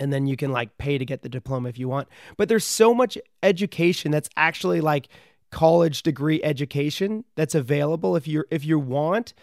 And 0.00 0.12
then 0.12 0.26
you 0.26 0.36
can 0.36 0.50
like 0.50 0.76
pay 0.76 0.98
to 0.98 1.04
get 1.04 1.22
the 1.22 1.28
diploma 1.28 1.68
if 1.68 1.78
you 1.78 1.88
want. 1.88 2.08
But 2.36 2.48
there's 2.48 2.64
so 2.64 2.92
much 2.92 3.16
education 3.44 4.10
that's 4.10 4.30
actually 4.36 4.80
like 4.80 5.08
college 5.50 6.02
degree 6.02 6.42
education 6.42 7.24
that's 7.34 7.54
available 7.54 8.16
if 8.16 8.28
you're 8.28 8.46
if 8.50 8.64
you 8.64 8.78
want 8.78 9.34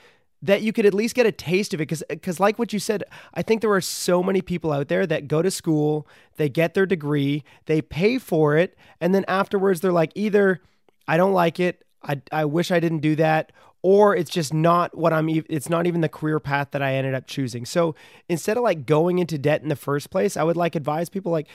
that 0.42 0.62
you 0.62 0.72
could 0.72 0.86
at 0.86 0.94
least 0.94 1.16
get 1.16 1.26
a 1.26 1.32
taste 1.32 1.74
of 1.74 1.82
it 1.82 1.84
because 1.84 2.04
because 2.10 2.40
like 2.40 2.58
what 2.58 2.72
you 2.72 2.80
said 2.80 3.04
i 3.34 3.42
think 3.42 3.62
there 3.62 3.72
are 3.72 3.82
so 3.82 4.24
many 4.24 4.42
people 4.42 4.72
out 4.72 4.88
there 4.88 5.06
that 5.06 5.28
go 5.28 5.42
to 5.42 5.52
school 5.52 6.08
they 6.38 6.48
get 6.48 6.74
their 6.74 6.86
degree 6.86 7.44
they 7.66 7.82
pay 7.82 8.18
for 8.18 8.56
it 8.56 8.78
and 9.02 9.14
then 9.14 9.26
afterwards 9.28 9.82
they're 9.82 9.92
like 9.92 10.12
either 10.16 10.62
i 11.08 11.18
don't 11.18 11.34
like 11.34 11.60
it 11.60 11.84
i, 12.04 12.22
I 12.32 12.46
wish 12.46 12.72
i 12.72 12.80
didn't 12.80 13.00
do 13.00 13.16
that 13.18 13.52
or 13.84 14.16
it's 14.16 14.32
just 14.32 14.54
not 14.54 14.98
what 14.98 15.14
I'm 15.14 15.30
it's 15.30 15.70
not 15.70 15.88
even 15.88 16.02
the 16.02 16.10
career 16.10 16.40
path 16.40 16.72
that 16.72 16.82
I 16.82 16.96
ended 16.96 17.14
up 17.14 17.28
choosing. 17.28 17.66
So 17.66 17.96
instead 18.28 18.58
of 18.58 18.64
like 18.64 18.86
going 18.86 19.20
into 19.20 19.38
debt 19.38 19.62
in 19.62 19.70
the 19.70 19.76
first 19.76 20.10
place, 20.10 20.36
I 20.36 20.44
would 20.44 20.58
like 20.58 20.76
advise 20.76 21.10
people 21.10 21.32
like 21.32 21.48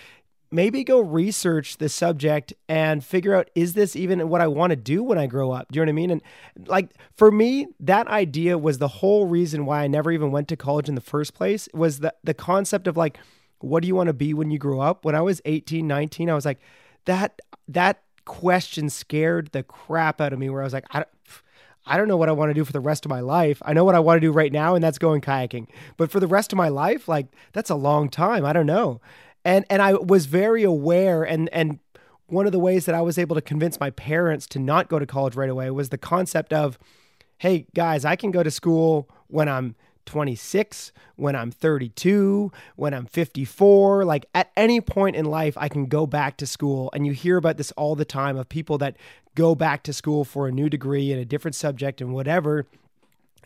maybe 0.53 0.85
go 0.85 1.01
research 1.01 1.79
the 1.79 1.89
subject 1.89 2.53
and 2.69 3.03
figure 3.03 3.35
out 3.35 3.51
is 3.55 3.73
this 3.73 3.97
even 3.97 4.29
what 4.29 4.41
I 4.41 4.47
want 4.47 4.71
to 4.71 4.77
do 4.77 5.03
when 5.03 5.19
I 5.19 5.27
grow 5.27 5.51
up? 5.51 5.73
Do 5.73 5.79
you 5.79 5.85
know 5.85 5.91
what 5.91 5.93
I 5.93 5.95
mean? 5.95 6.11
And 6.11 6.23
like 6.67 6.91
for 7.15 7.31
me, 7.31 7.67
that 7.81 8.07
idea 8.07 8.59
was 8.59 8.79
the 8.79 8.89
whole 8.89 9.27
reason 9.27 9.65
why 9.65 9.83
I 9.83 9.87
never 9.87 10.13
even 10.13 10.31
went 10.31 10.49
to 10.49 10.57
college 10.57 10.89
in 10.89 10.95
the 10.95 11.01
first 11.01 11.35
place 11.35 11.69
was 11.73 12.01
the 12.01 12.15
the 12.23 12.35
concept 12.35 12.87
of 12.87 12.97
like 12.97 13.19
what 13.61 13.81
do 13.81 13.89
you 13.89 13.95
want 13.95 14.09
to 14.09 14.13
be 14.13 14.35
when 14.35 14.51
you 14.51 14.59
grow 14.59 14.81
up? 14.81 15.05
When 15.05 15.15
I 15.15 15.21
was 15.21 15.41
18, 15.45 15.87
19, 15.87 16.29
I 16.29 16.35
was 16.35 16.45
like 16.45 16.61
that 17.07 17.41
that 17.69 18.03
question 18.25 18.91
scared 18.91 19.51
the 19.53 19.63
crap 19.63 20.21
out 20.21 20.33
of 20.33 20.39
me 20.39 20.51
where 20.51 20.61
I 20.61 20.65
was 20.65 20.73
like 20.73 20.87
I 20.91 21.05
I 21.85 21.97
don't 21.97 22.07
know 22.07 22.17
what 22.17 22.29
I 22.29 22.33
want 22.33 22.51
to 22.51 22.55
do 22.55 22.65
for 22.65 22.73
the 22.73 22.79
rest 22.79 23.05
of 23.05 23.11
my 23.11 23.19
life. 23.19 23.61
I 23.65 23.73
know 23.73 23.85
what 23.85 23.97
I 23.97 23.99
want 23.99 24.19
to 24.19 24.21
do 24.21 24.31
right 24.31 24.53
now, 24.53 24.77
and 24.77 24.85
that's 24.85 24.99
going 24.99 25.21
kayaking. 25.21 25.67
But 25.97 26.13
for 26.13 26.21
the 26.21 26.29
rest 26.29 26.53
of 26.53 26.57
my 26.57 26.69
life, 26.69 27.09
like 27.09 27.27
that's 27.53 27.71
a 27.71 27.75
long 27.75 28.09
time. 28.09 28.45
I 28.45 28.53
don't 28.53 28.67
know 28.67 29.01
and 29.45 29.65
and 29.71 29.83
I 29.83 29.95
was 29.95 30.27
very 30.27 30.63
aware 30.63 31.23
and 31.23 31.49
and 31.51 31.79
one 32.27 32.47
of 32.47 32.53
the 32.53 32.59
ways 32.59 32.87
that 32.87 32.95
I 32.95 33.03
was 33.03 33.19
able 33.19 33.37
to 33.37 33.43
convince 33.43 33.79
my 33.79 33.91
parents 33.91 34.47
to 34.49 34.59
not 34.59 34.89
go 34.89 34.99
to 34.99 35.07
college 35.07 35.37
right 35.37 35.51
away 35.51 35.71
was 35.71 35.91
the 35.91 35.99
concept 35.99 36.53
of 36.53 36.79
hey 37.39 37.67
guys 37.75 38.05
I 38.05 38.17
can 38.17 38.31
go 38.31 38.43
to 38.43 38.51
school 38.51 39.09
when 39.29 39.49
I'm 39.49 39.75
26 40.07 40.93
when 41.17 41.37
I'm 41.37 41.51
32 41.51 42.51
when 42.77 42.93
I'm 42.93 43.07
54 43.07 44.05
like 44.05 44.27
at 44.35 44.51
any 44.57 44.81
point 44.81 45.17
in 45.17 45.25
life 45.25 45.57
I 45.57 45.69
can 45.69 45.87
go 45.87 46.07
back 46.07 46.37
to 46.39 46.47
school. 46.47 46.91
And 46.95 47.07
you 47.07 47.13
hear 47.13 47.37
about 47.37 47.57
this 47.57 47.73
all 47.73 47.95
the 47.95 48.05
time 48.05 48.37
of 48.37 48.49
people 48.49 48.79
that 48.79 48.97
go 49.35 49.55
back 49.55 49.83
to 49.85 49.93
school 49.93 50.25
for 50.25 50.47
a 50.47 50.53
new 50.53 50.69
degree 50.69 51.13
in 51.13 51.19
a 51.19 51.25
different 51.25 51.55
subject 51.55 52.01
and 52.01 52.13
whatever. 52.13 52.67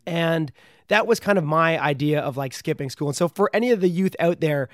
And 0.06 0.52
that 0.88 1.06
was 1.06 1.20
kind 1.20 1.36
of 1.36 1.44
my 1.44 1.80
idea 1.80 2.20
of 2.20 2.36
like 2.36 2.52
skipping 2.52 2.90
school. 2.90 3.08
And 3.08 3.16
so 3.16 3.28
for 3.28 3.50
any 3.52 3.70
of 3.70 3.80
the 3.80 3.88
youth 3.88 4.14
out 4.18 4.40
there, 4.40 4.68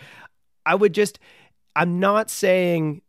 I 0.64 0.74
would 0.74 0.94
just, 0.94 1.18
I'm 1.74 2.00
not 2.00 2.30
saying 2.30 3.02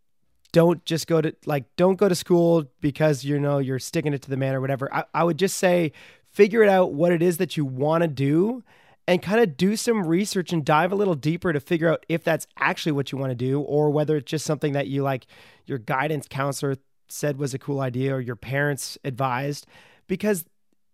don't 0.54 0.86
just 0.86 1.08
go 1.08 1.20
to 1.20 1.36
like 1.46 1.66
don't 1.76 1.98
go 1.98 2.08
to 2.08 2.16
school 2.16 2.66
because 2.80 3.26
you 3.26 3.40
know 3.40 3.58
you're 3.58 3.80
sticking 3.80 4.14
it 4.14 4.22
to 4.22 4.30
the 4.30 4.38
man 4.38 4.56
or 4.56 4.62
whatever. 4.62 4.94
I, 4.94 5.04
I 5.14 5.24
would 5.24 5.38
just 5.38 5.58
say 5.58 5.92
figure 6.30 6.64
it 6.64 6.70
out 6.70 6.94
what 6.94 7.12
it 7.12 7.22
is 7.22 7.38
that 7.38 7.58
you 7.58 7.66
want 7.66 8.04
to 8.04 8.08
do 8.08 8.64
and 9.08 9.22
kind 9.22 9.42
of 9.42 9.58
do 9.58 9.76
some 9.76 10.06
research 10.08 10.54
and 10.54 10.64
dive 10.64 10.92
a 10.92 10.96
little 10.96 11.16
deeper 11.16 11.52
to 11.52 11.60
figure 11.60 11.92
out 11.92 12.06
if 12.08 12.24
that's 12.24 12.48
actually 12.58 12.94
what 12.94 13.12
you 13.12 13.18
want 13.18 13.32
to 13.32 13.36
do 13.36 13.60
or 13.62 13.90
whether 13.90 14.16
it's 14.16 14.30
just 14.30 14.46
something 14.46 14.74
that 14.74 14.88
you 14.88 15.04
like 15.04 15.26
your 15.66 15.78
guidance 15.78 16.28
counselor 16.30 16.78
said 17.08 17.38
was 17.38 17.54
a 17.54 17.60
cool 17.60 17.82
idea 17.82 18.14
or 18.14 18.22
your 18.22 18.36
parents 18.36 18.98
advised 19.04 19.68
because 20.08 20.46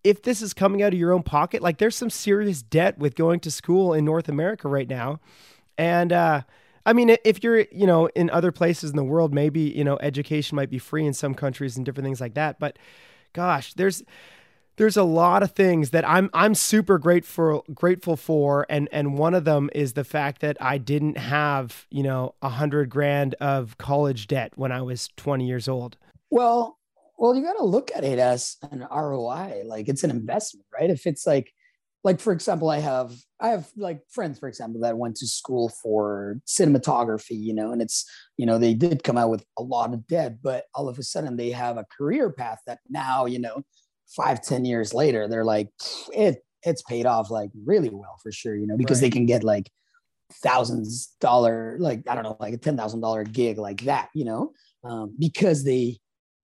if 0.03 0.23
this 0.23 0.41
is 0.41 0.53
coming 0.53 0.81
out 0.81 0.93
of 0.93 0.99
your 0.99 1.13
own 1.13 1.23
pocket 1.23 1.61
like 1.61 1.77
there's 1.77 1.95
some 1.95 2.09
serious 2.09 2.61
debt 2.61 2.97
with 2.97 3.15
going 3.15 3.39
to 3.39 3.51
school 3.51 3.93
in 3.93 4.03
North 4.03 4.27
America 4.27 4.67
right 4.67 4.89
now 4.89 5.19
and 5.79 6.11
uh, 6.11 6.41
I 6.85 6.91
mean, 6.91 7.15
if 7.23 7.41
you're, 7.41 7.61
you 7.71 7.87
know, 7.87 8.07
in 8.07 8.29
other 8.29 8.51
places 8.51 8.89
in 8.91 8.97
the 8.97 9.03
world, 9.03 9.33
maybe, 9.33 9.61
you 9.61 9.85
know, 9.85 9.97
education 10.01 10.57
might 10.57 10.69
be 10.69 10.77
free 10.77 11.05
in 11.05 11.13
some 11.13 11.33
countries 11.33 11.77
and 11.77 11.85
different 11.85 12.05
things 12.05 12.19
like 12.19 12.33
that. 12.33 12.59
But 12.59 12.77
gosh, 13.31 13.73
there's 13.73 14.03
there's 14.75 14.97
a 14.97 15.03
lot 15.03 15.41
of 15.41 15.51
things 15.51 15.91
that 15.91 16.07
I'm 16.07 16.29
I'm 16.33 16.53
super 16.53 16.97
grateful 16.97 17.63
grateful 17.73 18.17
for, 18.17 18.65
and 18.69 18.89
and 18.91 19.17
one 19.17 19.33
of 19.33 19.45
them 19.45 19.69
is 19.73 19.93
the 19.93 20.03
fact 20.03 20.41
that 20.41 20.57
I 20.59 20.77
didn't 20.77 21.17
have 21.17 21.87
you 21.89 22.03
know 22.03 22.35
a 22.41 22.49
hundred 22.49 22.89
grand 22.89 23.35
of 23.35 23.77
college 23.77 24.27
debt 24.27 24.51
when 24.55 24.73
I 24.73 24.81
was 24.81 25.09
20 25.15 25.47
years 25.47 25.69
old. 25.69 25.95
Well, 26.29 26.77
well, 27.17 27.35
you 27.35 27.41
got 27.41 27.53
to 27.53 27.65
look 27.65 27.89
at 27.95 28.03
it 28.03 28.19
as 28.19 28.57
an 28.71 28.85
ROI, 28.91 29.63
like 29.65 29.87
it's 29.87 30.03
an 30.03 30.11
investment, 30.11 30.65
right? 30.77 30.89
If 30.89 31.07
it's 31.07 31.25
like 31.25 31.53
like 32.03 32.19
for 32.19 32.31
example 32.31 32.69
i 32.69 32.79
have 32.79 33.13
i 33.39 33.49
have 33.49 33.67
like 33.75 34.01
friends 34.09 34.39
for 34.39 34.47
example 34.47 34.81
that 34.81 34.97
went 34.97 35.15
to 35.15 35.27
school 35.27 35.69
for 35.81 36.39
cinematography 36.47 37.31
you 37.31 37.53
know 37.53 37.71
and 37.71 37.81
it's 37.81 38.05
you 38.37 38.45
know 38.45 38.57
they 38.57 38.73
did 38.73 39.03
come 39.03 39.17
out 39.17 39.29
with 39.29 39.43
a 39.57 39.63
lot 39.63 39.93
of 39.93 40.05
debt 40.07 40.37
but 40.41 40.65
all 40.73 40.87
of 40.87 40.97
a 40.97 41.03
sudden 41.03 41.35
they 41.37 41.51
have 41.51 41.77
a 41.77 41.85
career 41.97 42.29
path 42.31 42.59
that 42.65 42.79
now 42.89 43.25
you 43.25 43.39
know 43.39 43.61
five 44.07 44.41
ten 44.41 44.65
years 44.65 44.93
later 44.93 45.27
they're 45.27 45.45
like 45.45 45.69
it 46.13 46.43
it's 46.63 46.81
paid 46.83 47.05
off 47.05 47.29
like 47.29 47.51
really 47.65 47.89
well 47.89 48.17
for 48.21 48.31
sure 48.31 48.55
you 48.55 48.67
know 48.67 48.77
because 48.77 48.97
right. 48.97 49.07
they 49.07 49.09
can 49.11 49.25
get 49.25 49.43
like 49.43 49.69
thousands 50.43 51.15
dollar 51.19 51.77
like 51.79 52.03
i 52.07 52.13
don't 52.13 52.23
know 52.23 52.37
like 52.39 52.53
a 52.53 52.57
ten 52.57 52.77
thousand 52.77 53.01
dollar 53.01 53.23
gig 53.23 53.57
like 53.57 53.81
that 53.81 54.09
you 54.13 54.25
know 54.25 54.51
um, 54.83 55.13
because 55.19 55.63
they 55.63 55.97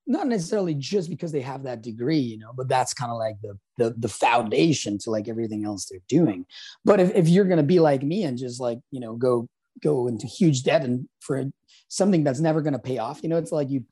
not 0.08 0.28
necessarily 0.28 0.74
just 0.76 1.10
because 1.10 1.32
they 1.32 1.42
have 1.42 1.64
that 1.64 1.82
degree, 1.82 2.20
you 2.20 2.38
know, 2.38 2.52
but 2.56 2.68
that's 2.68 2.94
kind 2.94 3.12
of 3.12 3.18
like 3.18 3.36
the, 3.42 3.58
the 3.78 3.96
the 3.98 4.10
foundation 4.10 4.98
to 5.00 5.10
like 5.10 5.28
everything 5.28 5.66
else 5.66 5.88
they're 5.90 6.00
doing. 6.08 6.46
But 6.84 7.00
if, 7.00 7.16
if 7.16 7.28
you're 7.28 7.46
gonna 7.46 7.64
be 7.64 7.80
like 7.80 8.04
me 8.04 8.24
and 8.24 8.38
just 8.38 8.60
like, 8.60 8.80
you 8.92 9.00
know, 9.00 9.16
go 9.16 9.48
go 9.84 10.08
into 10.08 10.28
huge 10.28 10.64
debt 10.64 10.84
and 10.84 11.08
for 11.20 11.44
something 11.88 12.24
that's 12.24 12.40
never 12.40 12.62
gonna 12.62 12.80
pay 12.80 13.00
off, 13.00 13.22
you 13.24 13.30
know, 13.30 13.38
it's 13.38 13.52
like 13.52 13.70
you 13.70 13.84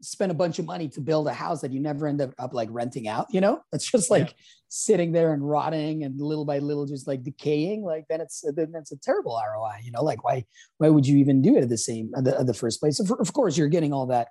spend 0.00 0.32
a 0.32 0.34
bunch 0.34 0.58
of 0.58 0.64
money 0.64 0.88
to 0.88 1.00
build 1.00 1.28
a 1.28 1.32
house 1.32 1.60
that 1.60 1.72
you 1.72 1.78
never 1.78 2.08
end 2.08 2.20
up, 2.20 2.34
up 2.40 2.52
like 2.52 2.68
renting 2.72 3.06
out, 3.06 3.26
you 3.30 3.40
know, 3.40 3.62
it's 3.72 3.88
just 3.90 4.10
like 4.10 4.28
yeah. 4.28 4.34
sitting 4.68 5.12
there 5.12 5.32
and 5.32 5.48
rotting 5.48 6.02
and 6.02 6.20
little 6.20 6.44
by 6.44 6.58
little 6.58 6.86
just 6.86 7.06
like 7.06 7.22
decaying. 7.22 7.84
Like 7.84 8.04
then 8.10 8.20
it's 8.20 8.42
then 8.56 8.72
it's 8.74 8.90
a 8.90 8.98
terrible 8.98 9.40
ROI, 9.54 9.82
you 9.84 9.92
know, 9.92 10.02
like 10.02 10.24
why 10.24 10.44
why 10.78 10.88
would 10.88 11.06
you 11.06 11.18
even 11.18 11.40
do 11.40 11.56
it 11.56 11.62
at 11.62 11.68
the 11.68 11.78
same 11.78 12.10
at 12.16 12.24
the, 12.24 12.40
at 12.40 12.46
the 12.46 12.54
first 12.54 12.80
place? 12.80 13.00
For, 13.06 13.20
of 13.20 13.32
course, 13.32 13.56
you're 13.56 13.68
getting 13.68 13.92
all 13.92 14.06
that 14.06 14.28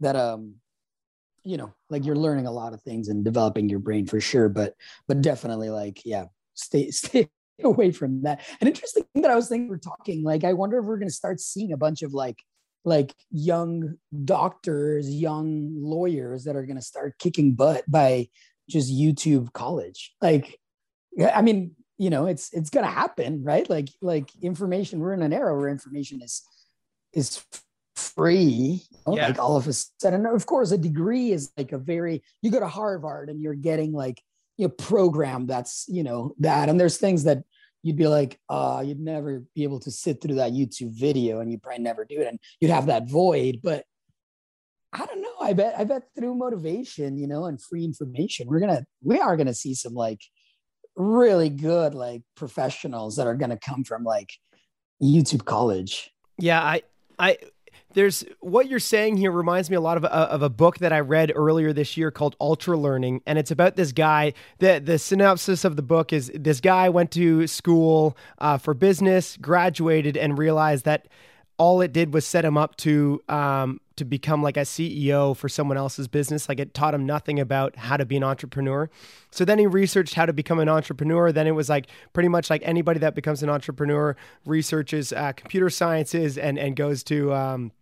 that 0.00 0.16
um 0.16 0.56
you 1.44 1.56
know 1.56 1.72
like 1.90 2.04
you're 2.04 2.16
learning 2.16 2.46
a 2.46 2.52
lot 2.52 2.72
of 2.72 2.82
things 2.82 3.08
and 3.08 3.24
developing 3.24 3.68
your 3.68 3.78
brain 3.78 4.06
for 4.06 4.20
sure 4.20 4.48
but 4.48 4.74
but 5.08 5.20
definitely 5.20 5.70
like 5.70 6.04
yeah 6.04 6.24
stay 6.54 6.90
stay 6.90 7.28
away 7.62 7.92
from 7.92 8.22
that. 8.22 8.40
An 8.60 8.68
interesting 8.68 9.04
thing 9.12 9.22
that 9.22 9.30
i 9.30 9.36
was 9.36 9.48
thinking 9.48 9.68
we're 9.68 9.78
talking 9.78 10.22
like 10.24 10.44
i 10.44 10.52
wonder 10.52 10.78
if 10.78 10.84
we're 10.84 10.98
going 10.98 11.08
to 11.08 11.14
start 11.14 11.40
seeing 11.40 11.72
a 11.72 11.76
bunch 11.76 12.02
of 12.02 12.12
like 12.12 12.42
like 12.84 13.14
young 13.30 13.94
doctors 14.24 15.08
young 15.08 15.70
lawyers 15.80 16.44
that 16.44 16.56
are 16.56 16.66
going 16.66 16.76
to 16.76 16.82
start 16.82 17.18
kicking 17.18 17.54
butt 17.54 17.84
by 17.88 18.28
just 18.68 18.92
youtube 18.92 19.52
college. 19.52 20.14
Like 20.20 20.58
i 21.32 21.42
mean 21.42 21.76
you 21.98 22.10
know 22.10 22.26
it's 22.26 22.52
it's 22.52 22.70
going 22.70 22.86
to 22.86 22.90
happen 22.90 23.44
right? 23.44 23.68
Like 23.68 23.88
like 24.00 24.30
information 24.42 25.00
we're 25.00 25.12
in 25.12 25.22
an 25.22 25.32
era 25.32 25.56
where 25.56 25.68
information 25.68 26.20
is 26.22 26.42
is 27.12 27.44
free 28.08 28.82
you 28.82 28.98
know, 29.06 29.16
yeah. 29.16 29.28
like 29.28 29.38
all 29.38 29.56
of 29.56 29.66
a 29.66 29.72
sudden 29.72 30.26
of 30.26 30.46
course 30.46 30.70
a 30.72 30.78
degree 30.78 31.32
is 31.32 31.52
like 31.56 31.72
a 31.72 31.78
very 31.78 32.22
you 32.42 32.50
go 32.50 32.60
to 32.60 32.68
harvard 32.68 33.28
and 33.28 33.40
you're 33.40 33.54
getting 33.54 33.92
like 33.92 34.20
you 34.56 34.66
know 34.66 34.70
program 34.70 35.46
that's 35.46 35.86
you 35.88 36.02
know 36.02 36.34
that 36.38 36.68
and 36.68 36.78
there's 36.78 36.98
things 36.98 37.24
that 37.24 37.42
you'd 37.82 37.96
be 37.96 38.06
like 38.06 38.38
uh 38.48 38.82
you'd 38.84 39.00
never 39.00 39.42
be 39.54 39.64
able 39.64 39.80
to 39.80 39.90
sit 39.90 40.20
through 40.20 40.36
that 40.36 40.52
youtube 40.52 40.92
video 40.92 41.40
and 41.40 41.50
you'd 41.50 41.62
probably 41.62 41.82
never 41.82 42.04
do 42.04 42.20
it 42.20 42.26
and 42.26 42.38
you'd 42.60 42.70
have 42.70 42.86
that 42.86 43.08
void 43.08 43.60
but 43.62 43.84
i 44.92 45.04
don't 45.04 45.20
know 45.20 45.34
i 45.40 45.52
bet 45.52 45.74
i 45.78 45.84
bet 45.84 46.04
through 46.16 46.34
motivation 46.34 47.18
you 47.18 47.26
know 47.26 47.46
and 47.46 47.60
free 47.60 47.84
information 47.84 48.46
we're 48.46 48.60
gonna 48.60 48.84
we 49.02 49.18
are 49.18 49.36
gonna 49.36 49.54
see 49.54 49.74
some 49.74 49.94
like 49.94 50.20
really 50.96 51.48
good 51.48 51.94
like 51.94 52.22
professionals 52.36 53.16
that 53.16 53.26
are 53.26 53.34
gonna 53.34 53.58
come 53.58 53.82
from 53.82 54.04
like 54.04 54.30
youtube 55.02 55.44
college 55.44 56.10
yeah 56.38 56.62
i 56.62 56.82
i 57.18 57.36
there's 57.94 58.24
what 58.40 58.68
you're 58.68 58.78
saying 58.78 59.16
here 59.16 59.30
reminds 59.30 59.70
me 59.70 59.76
a 59.76 59.80
lot 59.80 59.96
of 59.96 60.04
a, 60.04 60.12
of 60.12 60.42
a 60.42 60.48
book 60.48 60.78
that 60.78 60.92
I 60.92 61.00
read 61.00 61.32
earlier 61.34 61.72
this 61.72 61.96
year 61.96 62.10
called 62.10 62.36
Ultra 62.40 62.76
Learning, 62.76 63.22
and 63.26 63.38
it's 63.38 63.50
about 63.50 63.76
this 63.76 63.92
guy. 63.92 64.32
the 64.58 64.80
The 64.82 64.98
synopsis 64.98 65.64
of 65.64 65.76
the 65.76 65.82
book 65.82 66.12
is 66.12 66.30
this 66.34 66.60
guy 66.60 66.88
went 66.88 67.10
to 67.12 67.46
school 67.46 68.16
uh, 68.38 68.58
for 68.58 68.74
business, 68.74 69.36
graduated, 69.36 70.16
and 70.16 70.38
realized 70.38 70.84
that 70.84 71.08
all 71.58 71.80
it 71.80 71.92
did 71.92 72.12
was 72.12 72.26
set 72.26 72.44
him 72.44 72.56
up 72.56 72.76
to 72.76 73.22
um, 73.28 73.80
to 73.96 74.04
become 74.04 74.42
like 74.42 74.56
a 74.56 74.60
CEO 74.60 75.36
for 75.36 75.48
someone 75.48 75.76
else's 75.76 76.08
business. 76.08 76.48
Like 76.48 76.60
it 76.60 76.74
taught 76.74 76.94
him 76.94 77.06
nothing 77.06 77.38
about 77.40 77.76
how 77.76 77.96
to 77.96 78.04
be 78.04 78.16
an 78.16 78.24
entrepreneur. 78.24 78.90
So 79.30 79.44
then 79.44 79.58
he 79.58 79.66
researched 79.66 80.14
how 80.14 80.26
to 80.26 80.32
become 80.32 80.58
an 80.58 80.68
entrepreneur. 80.68 81.32
Then 81.32 81.46
it 81.46 81.52
was 81.52 81.68
like 81.68 81.86
pretty 82.12 82.28
much 82.28 82.50
like 82.50 82.62
anybody 82.64 83.00
that 83.00 83.14
becomes 83.14 83.42
an 83.42 83.48
entrepreneur 83.48 84.16
researches 84.44 85.12
uh, 85.12 85.32
computer 85.32 85.70
sciences 85.70 86.38
and 86.38 86.58
and 86.58 86.76
goes 86.76 87.02
to 87.04 87.32
um, 87.34 87.72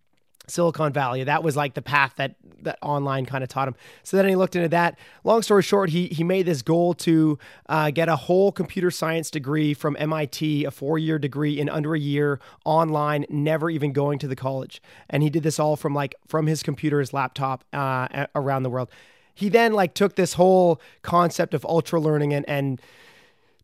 Silicon 0.51 0.93
Valley. 0.93 1.23
That 1.23 1.43
was 1.43 1.55
like 1.55 1.73
the 1.73 1.81
path 1.81 2.13
that 2.17 2.35
that 2.63 2.77
online 2.81 3.25
kind 3.25 3.43
of 3.43 3.49
taught 3.49 3.67
him. 3.67 3.75
So 4.03 4.17
then 4.17 4.27
he 4.27 4.35
looked 4.35 4.55
into 4.55 4.69
that. 4.69 4.97
Long 5.23 5.41
story 5.41 5.63
short, 5.63 5.89
he 5.89 6.07
he 6.07 6.23
made 6.23 6.45
this 6.45 6.61
goal 6.61 6.93
to 6.95 7.39
uh, 7.67 7.91
get 7.91 8.09
a 8.09 8.15
whole 8.15 8.51
computer 8.51 8.91
science 8.91 9.31
degree 9.31 9.73
from 9.73 9.95
MIT, 9.99 10.65
a 10.65 10.71
four 10.71 10.97
year 10.97 11.17
degree 11.17 11.59
in 11.59 11.69
under 11.69 11.95
a 11.95 11.99
year 11.99 12.39
online, 12.65 13.25
never 13.29 13.69
even 13.69 13.93
going 13.93 14.19
to 14.19 14.27
the 14.27 14.35
college. 14.35 14.81
And 15.09 15.23
he 15.23 15.29
did 15.29 15.43
this 15.43 15.59
all 15.59 15.75
from 15.75 15.93
like 15.93 16.15
from 16.27 16.47
his 16.47 16.63
computer, 16.63 16.99
his 16.99 17.13
laptop, 17.13 17.63
uh, 17.73 18.27
around 18.35 18.63
the 18.63 18.69
world. 18.69 18.89
He 19.33 19.49
then 19.49 19.73
like 19.73 19.93
took 19.93 20.15
this 20.15 20.33
whole 20.33 20.81
concept 21.01 21.53
of 21.53 21.65
ultra 21.65 21.99
learning 21.99 22.33
and 22.33 22.47
and 22.47 22.81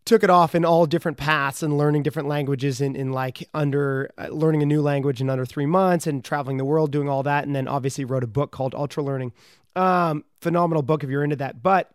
took 0.07 0.23
it 0.23 0.29
off 0.29 0.55
in 0.55 0.65
all 0.65 0.85
different 0.85 1.17
paths 1.17 1.61
and 1.61 1.77
learning 1.77 2.01
different 2.01 2.27
languages 2.27 2.81
in, 2.81 2.95
in 2.95 3.11
like 3.11 3.47
under 3.53 4.09
uh, 4.17 4.27
learning 4.29 4.63
a 4.63 4.65
new 4.65 4.81
language 4.81 5.21
in 5.21 5.29
under 5.29 5.45
three 5.45 5.65
months 5.65 6.07
and 6.07 6.23
traveling 6.23 6.57
the 6.57 6.65
world 6.65 6.91
doing 6.91 7.09
all 7.09 7.23
that 7.23 7.45
and 7.45 7.55
then 7.55 7.67
obviously 7.67 8.05
wrote 8.05 8.23
a 8.23 8.27
book 8.27 8.51
called 8.51 8.73
ultra 8.73 9.03
learning 9.03 9.31
um, 9.75 10.23
phenomenal 10.41 10.81
book 10.81 11.03
if 11.03 11.09
you're 11.09 11.23
into 11.23 11.35
that 11.35 11.61
but 11.61 11.91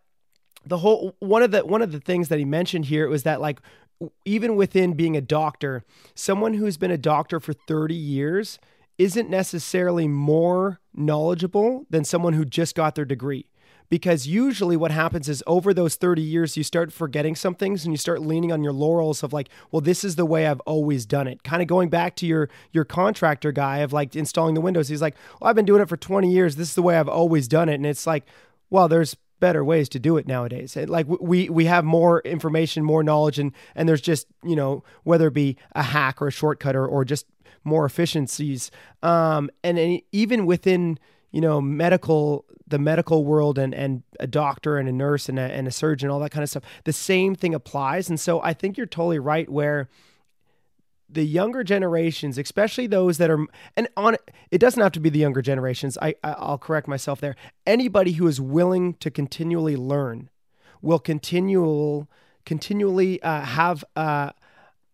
the 0.64 0.78
whole 0.78 1.16
one 1.18 1.42
of 1.42 1.50
the 1.50 1.64
one 1.64 1.82
of 1.82 1.90
the 1.90 1.98
things 1.98 2.28
that 2.28 2.38
he 2.38 2.44
mentioned 2.44 2.84
here 2.84 3.08
was 3.08 3.24
that 3.24 3.40
like 3.40 3.60
even 4.24 4.56
within 4.56 4.94
being 4.94 5.16
a 5.16 5.20
doctor, 5.20 5.84
someone 6.14 6.54
who's 6.54 6.76
been 6.76 6.90
a 6.90 6.98
doctor 6.98 7.40
for 7.40 7.52
30 7.52 7.94
years 7.94 8.58
isn't 8.98 9.30
necessarily 9.30 10.06
more 10.06 10.80
knowledgeable 10.94 11.86
than 11.90 12.04
someone 12.04 12.34
who 12.34 12.44
just 12.44 12.74
got 12.74 12.94
their 12.94 13.04
degree. 13.04 13.46
Because 13.92 14.26
usually 14.26 14.74
what 14.74 14.90
happens 14.90 15.28
is 15.28 15.44
over 15.46 15.74
those 15.74 15.96
30 15.96 16.22
years, 16.22 16.56
you 16.56 16.62
start 16.62 16.94
forgetting 16.94 17.36
some 17.36 17.54
things 17.54 17.84
and 17.84 17.92
you 17.92 17.98
start 17.98 18.22
leaning 18.22 18.50
on 18.50 18.64
your 18.64 18.72
laurels 18.72 19.22
of 19.22 19.34
like, 19.34 19.50
well, 19.70 19.82
this 19.82 20.02
is 20.02 20.16
the 20.16 20.24
way 20.24 20.46
I've 20.46 20.60
always 20.60 21.04
done 21.04 21.26
it. 21.26 21.42
Kind 21.42 21.60
of 21.60 21.68
going 21.68 21.90
back 21.90 22.16
to 22.16 22.26
your 22.26 22.48
your 22.70 22.86
contractor 22.86 23.52
guy 23.52 23.80
of 23.80 23.92
like 23.92 24.16
installing 24.16 24.54
the 24.54 24.62
windows. 24.62 24.88
He's 24.88 25.02
like, 25.02 25.14
well, 25.38 25.50
I've 25.50 25.56
been 25.56 25.66
doing 25.66 25.82
it 25.82 25.90
for 25.90 25.98
20 25.98 26.32
years. 26.32 26.56
This 26.56 26.70
is 26.70 26.74
the 26.74 26.80
way 26.80 26.96
I've 26.96 27.06
always 27.06 27.46
done 27.46 27.68
it. 27.68 27.74
And 27.74 27.84
it's 27.84 28.06
like, 28.06 28.24
well, 28.70 28.88
there's 28.88 29.14
better 29.40 29.62
ways 29.62 29.90
to 29.90 29.98
do 29.98 30.16
it 30.16 30.26
nowadays. 30.26 30.74
Like 30.74 31.06
we 31.06 31.50
we 31.50 31.66
have 31.66 31.84
more 31.84 32.20
information, 32.20 32.84
more 32.84 33.02
knowledge, 33.02 33.38
and 33.38 33.52
and 33.74 33.86
there's 33.86 34.00
just 34.00 34.26
you 34.42 34.56
know 34.56 34.84
whether 35.02 35.26
it 35.26 35.34
be 35.34 35.58
a 35.72 35.82
hack 35.82 36.22
or 36.22 36.28
a 36.28 36.32
shortcut 36.32 36.74
or, 36.74 36.86
or 36.86 37.04
just 37.04 37.26
more 37.62 37.84
efficiencies. 37.84 38.70
Um, 39.02 39.50
and, 39.62 39.78
and 39.78 40.00
even 40.12 40.46
within 40.46 40.98
you 41.32 41.40
know 41.40 41.60
medical 41.60 42.44
the 42.66 42.78
medical 42.78 43.24
world 43.24 43.58
and 43.58 43.74
and 43.74 44.02
a 44.20 44.26
doctor 44.26 44.78
and 44.78 44.88
a 44.88 44.92
nurse 44.92 45.28
and 45.28 45.38
a, 45.38 45.42
and 45.42 45.66
a 45.66 45.72
surgeon 45.72 46.08
all 46.10 46.20
that 46.20 46.30
kind 46.30 46.42
of 46.42 46.50
stuff 46.50 46.64
the 46.84 46.92
same 46.92 47.34
thing 47.34 47.54
applies 47.54 48.08
and 48.08 48.20
so 48.20 48.40
i 48.42 48.52
think 48.52 48.76
you're 48.76 48.86
totally 48.86 49.18
right 49.18 49.48
where 49.48 49.88
the 51.12 51.24
younger 51.24 51.62
generations, 51.62 52.38
especially 52.38 52.86
those 52.86 53.18
that 53.18 53.30
are, 53.30 53.46
and 53.76 53.88
on 53.96 54.16
it 54.50 54.58
doesn't 54.58 54.82
have 54.82 54.92
to 54.92 55.00
be 55.00 55.10
the 55.10 55.18
younger 55.18 55.42
generations. 55.42 55.98
I, 56.00 56.14
I 56.24 56.50
will 56.50 56.58
correct 56.58 56.88
myself 56.88 57.20
there. 57.20 57.36
Anybody 57.66 58.12
who 58.12 58.26
is 58.26 58.40
willing 58.40 58.94
to 58.94 59.10
continually 59.10 59.76
learn 59.76 60.30
will 60.80 60.98
continual 60.98 62.08
continually 62.44 63.22
uh, 63.22 63.42
have 63.42 63.84
uh, 63.94 64.30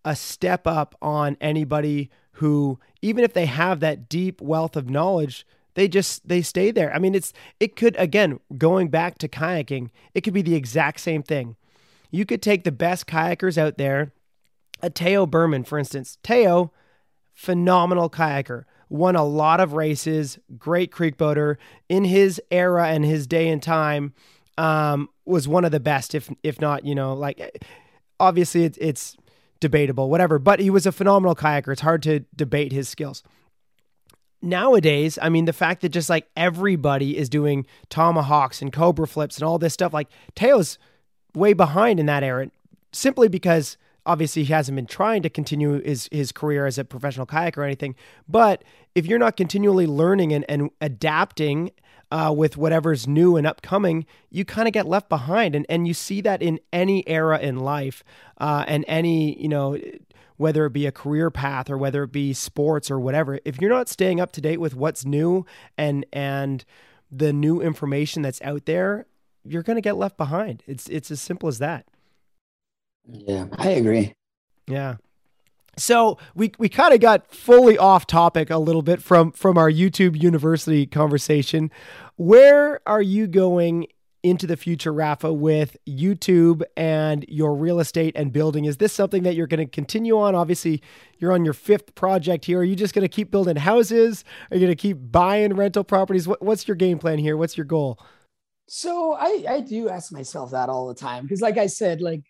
a 0.05 0.17
step 0.17 0.67
up 0.67 0.95
on 1.01 1.37
anybody 1.41 2.11
who, 2.33 2.79
even 3.01 3.25
if 3.25 3.33
they 3.33 3.47
have 3.47 3.81
that 3.81 4.09
deep 4.09 4.41
wealth 4.41 4.77
of 4.77 4.91
knowledge, 4.91 5.47
they 5.79 5.87
just 5.87 6.27
they 6.27 6.43
stay 6.43 6.73
there. 6.73 6.93
I 6.93 6.99
mean, 6.99 7.15
it's 7.15 7.33
it 7.61 7.77
could 7.77 7.95
again 7.99 8.41
going 8.57 8.89
back 8.89 9.17
to 9.19 9.29
kayaking, 9.29 9.91
it 10.13 10.23
could 10.23 10.35
be 10.35 10.43
the 10.43 10.57
exact 10.57 10.99
same 11.01 11.23
thing. 11.23 11.55
You 12.11 12.27
could 12.27 12.43
take 12.43 12.65
the 12.65 12.73
best 12.73 13.07
kayakers 13.07 13.57
out 13.57 13.79
there 13.79 14.13
a 14.83 14.91
Tao 14.91 15.27
Berman, 15.27 15.65
for 15.65 15.79
instance. 15.79 16.19
Tao, 16.23 16.73
phenomenal 17.33 18.11
kayaker, 18.11 18.65
won 18.89 19.17
a 19.17 19.25
lot 19.25 19.61
of 19.61 19.73
races, 19.73 20.39
great 20.57 20.91
creek 20.91 21.17
boater 21.17 21.59
in 21.89 22.05
his 22.05 22.41
era 22.51 22.89
and 22.89 23.05
his 23.05 23.27
day 23.27 23.49
and 23.49 23.63
time. 23.63 24.15
Um, 24.57 25.09
was 25.25 25.47
one 25.47 25.65
of 25.65 25.71
the 25.71 25.79
best, 25.79 26.13
if 26.13 26.29
if 26.43 26.61
not, 26.61 26.85
you 26.85 26.95
know, 26.97 27.15
like 27.15 27.65
obviously 28.19 28.65
it's 28.65 28.79
it's 28.79 29.17
debatable, 29.61 30.11
whatever. 30.11 30.41
But 30.41 30.59
he 30.59 30.71
was 30.71 30.87
a 30.87 30.93
phenomenal 30.93 31.37
kayaker. 31.37 31.73
It's 31.73 31.83
hard 31.83 32.03
to 32.03 32.25
debate 32.35 32.73
his 32.73 32.89
skills. 32.89 33.23
Nowadays, 34.41 35.19
I 35.21 35.29
mean, 35.29 35.47
the 35.47 35.53
fact 35.53 35.83
that 35.83 35.89
just 35.89 36.09
like 36.09 36.29
everybody 36.37 37.17
is 37.17 37.29
doing 37.29 37.67
tomahawks 37.89 38.63
and 38.63 38.73
cobra 38.73 39.07
flips 39.07 39.37
and 39.37 39.45
all 39.45 39.59
this 39.59 39.75
stuff, 39.75 39.93
like 39.93 40.09
Tao's 40.35 40.79
way 41.35 41.53
behind 41.53 41.99
in 41.99 42.07
that 42.07 42.23
era, 42.23 42.51
simply 42.93 43.29
because 43.29 43.77
obviously 44.07 44.45
he 44.45 44.53
hasn't 44.53 44.77
been 44.77 44.87
trying 44.87 45.23
to 45.23 45.31
continue 45.31 45.83
his 45.83 46.09
his 46.11 46.33
career 46.33 46.67
as 46.67 46.79
a 46.79 46.85
professional 46.85 47.27
kayaker 47.27 47.59
or 47.59 47.65
anything. 47.65 47.95
But 48.29 48.65
if 48.95 49.07
you're 49.07 49.19
not 49.19 49.37
continually 49.37 49.87
learning 49.87 50.33
and, 50.33 50.45
and 50.49 50.71
adapting 50.81 51.73
uh, 52.11 52.33
with 52.35 52.57
whatever's 52.57 53.07
new 53.07 53.37
and 53.37 53.47
upcoming, 53.47 54.07
you 54.31 54.45
kind 54.45 54.67
of 54.67 54.73
get 54.73 54.87
left 54.87 55.09
behind. 55.09 55.55
And 55.55 55.67
and 55.69 55.87
you 55.87 55.95
see 55.95 56.21
that 56.23 56.43
in 56.43 56.59
any 56.73 57.07
era 57.07 57.39
in 57.39 57.59
life, 57.59 58.03
uh, 58.39 58.65
and 58.67 58.85
any 58.89 59.41
you 59.41 59.49
know 59.49 59.79
whether 60.39 60.65
it 60.65 60.73
be 60.73 60.87
a 60.87 60.93
career 60.93 61.31
path 61.31 61.69
or 61.69 61.77
whether 61.77 62.03
it 62.05 62.13
be 62.13 62.33
sports 62.33 62.91
or 62.91 62.99
whatever. 62.99 63.39
If 63.45 63.61
you're 63.61 63.71
not 63.71 63.89
staying 63.89 64.21
up 64.21 64.33
to 64.33 64.41
date 64.41 64.61
with 64.61 64.75
what's 64.75 65.05
new 65.05 65.45
and 65.77 66.07
and 66.13 66.65
the 67.11 67.33
new 67.33 67.61
information 67.61 68.23
that's 68.23 68.41
out 68.43 68.65
there, 68.65 69.07
you're 69.45 69.63
going 69.63 69.77
to 69.77 69.83
get 69.83 69.97
left 69.97 70.17
behind. 70.17 70.63
It's 70.67 70.89
it's 70.89 71.11
as 71.11 71.21
simple 71.21 71.49
as 71.49 71.59
that. 71.59 71.87
Yeah, 73.07 73.47
I 73.59 73.71
agree. 73.71 74.15
Yeah. 74.67 74.97
So 75.77 76.19
we 76.35 76.53
we 76.59 76.69
kind 76.69 76.95
of 76.95 77.01
got 77.01 77.31
fully 77.33 77.79
off 77.79 78.07
topic 78.07 78.51
a 78.51 78.59
little 78.59 78.83
bit 78.83 79.03
from 79.03 79.33
from 79.33 79.59
our 79.59 79.71
YouTube 79.71 80.21
University 80.21 80.87
conversation. 80.87 81.71
Where 82.17 82.81
are 82.87 83.03
you 83.03 83.27
going 83.27 83.87
into 84.23 84.47
the 84.47 84.57
future, 84.57 84.93
Rafa, 84.93 85.33
with 85.33 85.77
YouTube 85.87 86.63
and 86.77 87.25
your 87.29 87.55
real 87.55 87.81
estate 87.81 88.15
and 88.17 88.33
building? 88.33 88.65
Is 88.65 88.79
this 88.79 88.93
something 88.93 89.23
that 89.23 89.35
you're 89.35 89.47
going 89.47 89.65
to 89.65 89.71
continue 89.71 90.19
on? 90.19 90.35
Obviously, 90.35 90.83
you're 91.19 91.33
on 91.33 91.45
your 91.45 91.55
fifth 91.55 91.95
project 91.95 92.45
here. 92.45 92.61
Are 92.61 92.65
you 92.65 92.77
just 92.77 92.95
going 92.95 93.03
to 93.03 93.09
keep 93.09 93.31
building 93.31 93.57
houses? 93.57 94.25
Are 94.51 94.57
you 94.57 94.67
going 94.67 94.77
to 94.77 94.81
keep 94.81 94.99
buying 95.11 95.55
rental 95.55 95.85
properties? 95.85 96.27
What, 96.27 96.43
what's 96.43 96.67
your 96.67 96.77
game 96.77 96.99
plan 96.99 97.19
here? 97.19 97.37
What's 97.37 97.57
your 97.57 97.67
goal? 97.67 97.99
So 98.67 99.15
I, 99.19 99.45
I 99.49 99.61
do 99.61 99.89
ask 99.89 100.13
myself 100.13 100.51
that 100.51 100.69
all 100.69 100.89
the 100.89 100.95
time 100.95 101.23
because, 101.23 101.41
like 101.41 101.57
I 101.57 101.67
said, 101.67 102.03
like 102.03 102.23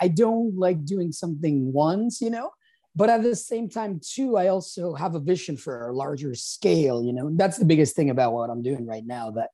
I 0.00 0.08
don't 0.08 0.56
like 0.58 0.84
doing 0.84 1.12
something 1.12 1.72
once, 1.72 2.20
you 2.20 2.30
know, 2.30 2.50
but 2.96 3.10
at 3.10 3.22
the 3.22 3.36
same 3.36 3.68
time, 3.68 4.00
too, 4.04 4.36
I 4.36 4.48
also 4.48 4.94
have 4.94 5.14
a 5.14 5.20
vision 5.20 5.56
for 5.56 5.88
a 5.88 5.92
larger 5.92 6.34
scale, 6.34 7.02
you 7.02 7.12
know. 7.12 7.30
That's 7.32 7.58
the 7.58 7.64
biggest 7.64 7.94
thing 7.94 8.10
about 8.10 8.32
what 8.32 8.50
I'm 8.50 8.62
doing 8.62 8.86
right 8.86 9.04
now. 9.04 9.30
That 9.30 9.50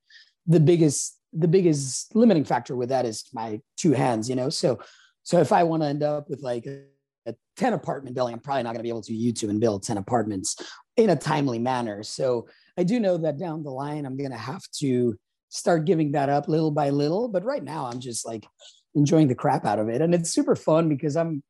the 0.46 0.60
biggest 0.60 1.19
the 1.32 1.48
biggest 1.48 2.14
limiting 2.14 2.44
factor 2.44 2.74
with 2.74 2.88
that 2.88 3.06
is 3.06 3.24
my 3.32 3.60
two 3.76 3.92
hands, 3.92 4.28
you 4.28 4.36
know. 4.36 4.48
So 4.48 4.80
so 5.22 5.38
if 5.38 5.52
I 5.52 5.62
want 5.62 5.82
to 5.82 5.88
end 5.88 6.02
up 6.02 6.28
with 6.28 6.42
like 6.42 6.66
a, 6.66 6.82
a 7.26 7.34
10 7.56 7.72
apartment 7.72 8.14
building, 8.14 8.34
I'm 8.34 8.40
probably 8.40 8.62
not 8.62 8.70
going 8.70 8.80
to 8.80 8.82
be 8.82 8.88
able 8.88 9.02
to 9.02 9.12
YouTube 9.12 9.50
and 9.50 9.60
build 9.60 9.82
10 9.82 9.96
apartments 9.98 10.56
in 10.96 11.10
a 11.10 11.16
timely 11.16 11.58
manner. 11.58 12.02
So 12.02 12.48
I 12.76 12.84
do 12.84 12.98
know 12.98 13.16
that 13.18 13.38
down 13.38 13.62
the 13.62 13.70
line, 13.70 14.06
I'm 14.06 14.16
going 14.16 14.30
to 14.30 14.36
have 14.36 14.62
to 14.78 15.16
start 15.48 15.84
giving 15.84 16.12
that 16.12 16.28
up 16.28 16.48
little 16.48 16.70
by 16.70 16.90
little. 16.90 17.28
But 17.28 17.44
right 17.44 17.62
now, 17.62 17.86
I'm 17.86 18.00
just 18.00 18.26
like 18.26 18.46
enjoying 18.94 19.28
the 19.28 19.34
crap 19.34 19.64
out 19.64 19.78
of 19.78 19.88
it. 19.88 20.00
And 20.00 20.14
it's 20.14 20.30
super 20.30 20.56
fun 20.56 20.88
because 20.88 21.16
I'm, 21.16 21.42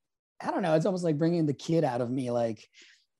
I 0.42 0.50
don't 0.50 0.62
know, 0.62 0.74
it's 0.74 0.86
almost 0.86 1.04
like 1.04 1.18
bringing 1.18 1.46
the 1.46 1.54
kid 1.54 1.84
out 1.84 2.00
of 2.00 2.10
me, 2.10 2.30
like, 2.30 2.66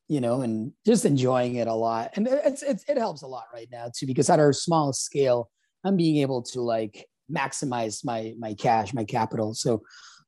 you 0.09 0.21
know, 0.21 0.41
and 0.41 0.73
just 0.85 1.05
enjoying 1.05 1.55
it 1.57 1.69
a 1.69 1.75
lot. 1.75 2.11
And 2.15 2.27
it's, 2.27 2.63
it's 2.63 2.85
it 2.89 2.99
helps 2.99 3.23
a 3.23 3.27
lot 3.27 3.45
right 3.55 3.69
now 3.71 3.91
too, 3.95 4.07
because 4.07 4.29
at 4.29 4.41
our 4.41 4.53
small 4.53 4.93
scale, 4.93 5.51
I'm 5.85 5.97
being 5.97 6.19
able 6.19 6.43
to 6.43 6.61
like 6.61 7.07
maximize 7.31 8.05
my 8.05 8.35
my 8.39 8.55
cash, 8.55 8.93
my 8.93 9.05
capital. 9.05 9.55
So, 9.55 9.83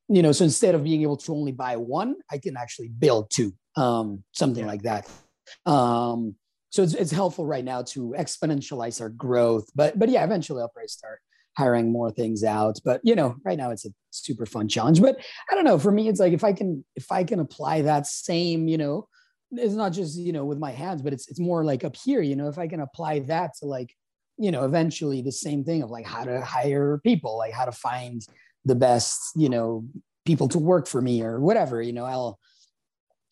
you 0.09 0.21
know, 0.21 0.31
so 0.31 0.43
instead 0.45 0.75
of 0.75 0.83
being 0.83 1.01
able 1.01 1.17
to 1.17 1.33
only 1.33 1.51
buy 1.51 1.77
one, 1.77 2.15
I 2.31 2.37
can 2.37 2.57
actually 2.57 2.89
build 2.89 3.29
two, 3.29 3.53
um, 3.75 4.23
something 4.33 4.65
like 4.65 4.83
that. 4.83 5.09
Um, 5.65 6.35
so 6.69 6.81
it's, 6.81 6.95
it's 6.95 7.11
helpful 7.11 7.45
right 7.45 7.63
now 7.63 7.83
to 7.83 8.15
exponentialize 8.17 8.99
our 8.99 9.09
growth. 9.09 9.69
But 9.75 9.99
but 9.99 10.09
yeah, 10.09 10.23
eventually 10.23 10.61
I'll 10.61 10.69
probably 10.69 10.87
start 10.87 11.19
hiring 11.55 11.91
more 11.91 12.11
things 12.11 12.43
out. 12.43 12.79
But 12.83 13.01
you 13.03 13.15
know, 13.15 13.35
right 13.45 13.57
now 13.57 13.71
it's 13.71 13.85
a 13.85 13.89
super 14.09 14.45
fun 14.45 14.67
challenge. 14.67 15.01
But 15.01 15.19
I 15.51 15.55
don't 15.55 15.65
know. 15.65 15.77
For 15.77 15.91
me, 15.91 16.07
it's 16.07 16.19
like 16.19 16.33
if 16.33 16.43
I 16.43 16.53
can 16.53 16.83
if 16.95 17.11
I 17.11 17.23
can 17.23 17.39
apply 17.39 17.81
that 17.83 18.07
same, 18.07 18.67
you 18.67 18.77
know, 18.77 19.07
it's 19.51 19.75
not 19.75 19.93
just 19.93 20.17
you 20.17 20.33
know 20.33 20.45
with 20.45 20.57
my 20.57 20.71
hands, 20.71 21.01
but 21.01 21.13
it's 21.13 21.29
it's 21.29 21.39
more 21.39 21.63
like 21.63 21.83
up 21.83 21.95
here. 21.95 22.21
You 22.21 22.35
know, 22.35 22.47
if 22.47 22.57
I 22.57 22.67
can 22.67 22.79
apply 22.79 23.19
that 23.19 23.51
to 23.59 23.65
like 23.65 23.95
you 24.37 24.51
know 24.51 24.65
eventually 24.65 25.21
the 25.21 25.31
same 25.31 25.63
thing 25.63 25.83
of 25.83 25.89
like 25.89 26.05
how 26.05 26.23
to 26.23 26.41
hire 26.41 26.99
people, 27.03 27.37
like 27.37 27.53
how 27.53 27.65
to 27.65 27.71
find 27.71 28.25
the 28.65 28.75
best 28.75 29.19
you 29.35 29.49
know 29.49 29.85
people 30.25 30.47
to 30.47 30.59
work 30.59 30.87
for 30.87 31.01
me 31.01 31.21
or 31.21 31.39
whatever. 31.39 31.81
You 31.81 31.93
know, 31.93 32.05
I'll 32.05 32.39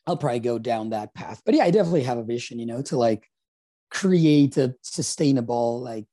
I'll 0.08 0.18
probably 0.18 0.40
go 0.40 0.60
down 0.60 0.90
that 0.90 1.14
path. 1.14 1.42
But 1.46 1.56
yeah, 1.56 1.64
I 1.64 1.72
definitely 1.72 2.04
have 2.04 2.18
a 2.18 2.24
vision. 2.24 2.60
You 2.60 2.66
know, 2.66 2.82
to 2.84 2.98
like 2.98 3.28
create 3.90 4.58
a 4.58 4.74
sustainable 4.82 5.82
like 5.82 6.06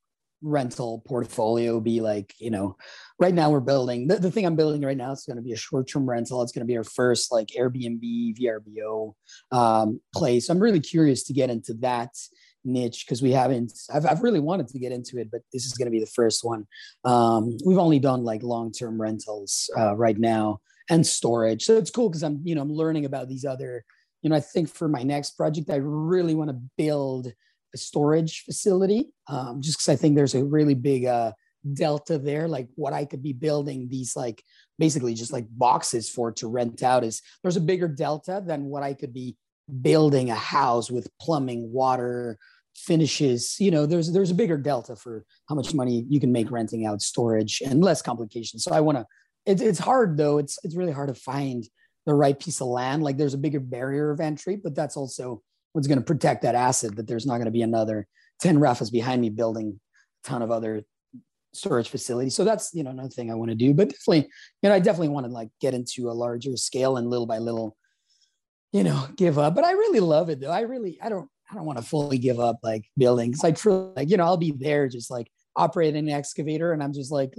rental 0.43 1.03
portfolio 1.07 1.81
be 1.81 2.01
like 2.01 2.33
you 2.39 2.51
know 2.51 2.77
right 3.19 3.35
now 3.35 3.51
we're 3.51 3.61
building 3.61 4.07
the, 4.07 4.17
the 4.17 4.31
thing 4.31 4.47
i'm 4.47 4.55
building 4.55 4.83
right 4.83 4.97
now 4.97 5.11
is 5.11 5.25
going 5.27 5.37
to 5.37 5.43
be 5.43 5.53
a 5.53 5.57
short-term 5.57 6.09
rental 6.09 6.43
it's 6.43 6.53
going 6.53 6.65
to 6.65 6.71
be 6.71 6.77
our 6.77 6.85
first 6.85 7.33
like 7.33 7.49
airbnb 7.59 8.37
vrbo 8.39 9.15
um, 9.51 10.01
place 10.15 10.49
i'm 10.49 10.61
really 10.61 10.79
curious 10.79 11.25
to 11.25 11.33
get 11.33 11.51
into 11.51 11.75
that 11.75 12.11
niche 12.65 13.05
because 13.07 13.23
we 13.23 13.33
haven't 13.33 13.73
I've, 13.93 14.07
I've 14.07 14.23
really 14.23 14.41
wanted 14.41 14.69
to 14.69 14.79
get 14.79 14.93
into 14.93 15.19
it 15.19 15.31
but 15.31 15.43
this 15.53 15.65
is 15.65 15.73
going 15.73 15.87
to 15.87 15.93
be 15.93 16.01
the 16.01 16.07
first 16.07 16.45
one 16.45 16.67
um, 17.05 17.57
we've 17.65 17.79
only 17.79 17.99
done 17.99 18.25
like 18.25 18.43
long-term 18.43 19.01
rentals 19.01 19.71
uh, 19.79 19.95
right 19.97 20.19
now 20.19 20.61
and 20.91 21.07
storage 21.07 21.65
so 21.65 21.77
it's 21.77 21.91
cool 21.91 22.09
because 22.09 22.23
i'm 22.23 22.41
you 22.45 22.55
know 22.55 22.63
i'm 22.63 22.73
learning 22.73 23.05
about 23.05 23.29
these 23.29 23.45
other 23.45 23.85
you 24.23 24.31
know 24.31 24.37
i 24.37 24.41
think 24.41 24.69
for 24.69 24.89
my 24.89 25.03
next 25.03 25.33
project 25.33 25.71
i 25.71 25.77
really 25.77 26.35
want 26.35 26.51
to 26.51 26.61
build 26.77 27.33
a 27.75 27.79
storage 27.79 28.45
facility, 28.45 29.11
um, 29.29 29.61
just 29.61 29.79
because 29.79 29.89
I 29.89 29.97
think 29.97 30.17
there's 30.17 30.35
a 30.35 30.45
really 30.45 30.75
big 30.75 31.05
uh, 31.05 31.33
delta 31.75 32.19
there. 32.19 32.49
Like 32.49 32.69
what 32.75 32.93
I 32.93 33.05
could 33.05 33.23
be 33.23 33.33
building 33.33 33.89
these 33.89 34.17
like 34.17 34.43
basically 34.79 35.15
just 35.15 35.33
like 35.33 35.47
boxes 35.51 36.09
for 36.09 36.33
to 36.33 36.49
rent 36.49 36.83
out 36.83 37.05
is 37.05 37.21
there's 37.43 37.57
a 37.57 37.61
bigger 37.61 37.89
delta 37.89 38.43
than 38.45 38.65
what 38.65 38.83
I 38.83 38.95
could 38.95 39.13
be 39.13 39.37
building 39.83 40.31
a 40.31 40.35
house 40.35 40.91
with 40.91 41.09
plumbing, 41.21 41.73
water, 41.73 42.39
finishes 42.79 43.57
you 43.59 43.73
know 43.73 43.87
there's 43.87 44.13
there's 44.13 44.31
a 44.31 44.35
bigger 44.35 44.57
delta 44.57 44.95
for 44.95 45.25
how 45.49 45.55
much 45.55 45.75
money 45.75 46.07
you 46.09 46.21
can 46.21 46.31
make 46.31 46.51
renting 46.51 46.87
out 46.87 47.03
storage 47.03 47.61
and 47.65 47.83
less 47.83 48.01
complications. 48.01 48.63
So 48.63 48.73
i 48.73 48.81
want 48.81 48.99
to 48.99 49.07
it, 49.47 49.61
it's 49.61 49.79
hard 49.79 50.17
though. 50.17 50.39
It's 50.39 50.59
it's 50.63 50.77
really 50.77 50.93
hard 50.93 51.09
to 51.09 51.15
find 51.15 51.65
the 52.07 52.15
right 52.15 52.39
piece 52.39 52.61
of 52.61 52.69
land. 52.69 53.03
Like 53.03 53.17
there's 53.17 53.35
a 53.35 53.39
bigger 53.39 53.61
barrier 53.61 54.11
of 54.11 54.21
entry 54.21 54.57
but 54.57 54.75
that's 54.75 54.97
also 54.97 55.43
what's 55.73 55.89
going 55.89 55.99
to 55.99 56.05
protect 56.05 56.43
that 56.43 56.55
asset 56.55 56.97
that 56.97 57.07
there's 57.07 57.27
not 57.27 57.35
going 57.35 57.47
to 57.47 57.51
be 57.51 57.63
another 57.63 58.07
10 58.41 58.59
Rafas 58.59 58.93
behind 58.93 59.21
me 59.21 59.31
building 59.31 59.81
a 60.25 60.29
ton 60.29 60.43
of 60.43 60.51
other 60.51 60.85
storage 61.53 61.89
facilities. 61.89 62.37
So 62.37 62.45
that's 62.45 62.73
you 62.75 62.85
know 62.85 62.91
another 62.91 63.09
thing 63.09 63.31
i 63.31 63.35
want 63.35 63.51
to 63.51 63.57
do 63.57 63.75
but 63.75 63.89
definitely 63.89 64.31
you 64.63 64.69
know 64.69 64.75
i 64.75 64.79
definitely 64.79 65.09
want 65.09 65.27
to 65.27 65.33
like 65.33 65.51
get 65.61 65.75
into 65.75 66.11
a 66.11 66.13
larger 66.13 66.57
scale 66.57 66.97
and 66.97 67.11
little 67.11 67.27
by 67.27 67.39
little 67.39 67.77
you 68.73 68.85
know 68.85 69.09
give 69.17 69.39
up 69.39 69.55
but 69.55 69.65
i 69.65 69.73
really 69.73 70.01
love 70.01 70.29
it 70.29 70.41
though 70.41 70.51
i 70.51 70.61
really 70.61 70.99
i 71.03 71.09
don't 71.09 71.29
I 71.51 71.55
don't 71.55 71.65
want 71.65 71.79
to 71.79 71.85
fully 71.85 72.19
give 72.19 72.41
up 72.41 72.59
like 72.63 72.85
building 72.97 73.31
because 73.31 73.45
I 73.45 73.53
truly 73.53 73.93
like, 73.97 74.11
you 74.11 74.17
know, 74.17 74.25
I'll 74.25 74.37
be 74.37 74.53
there 74.53 74.89
just 74.89 75.11
like 75.11 75.31
operating 75.57 76.09
an 76.09 76.15
excavator 76.15 76.73
and 76.73 76.83
I'm 76.83 76.93
just 76.93 77.11
like, 77.11 77.35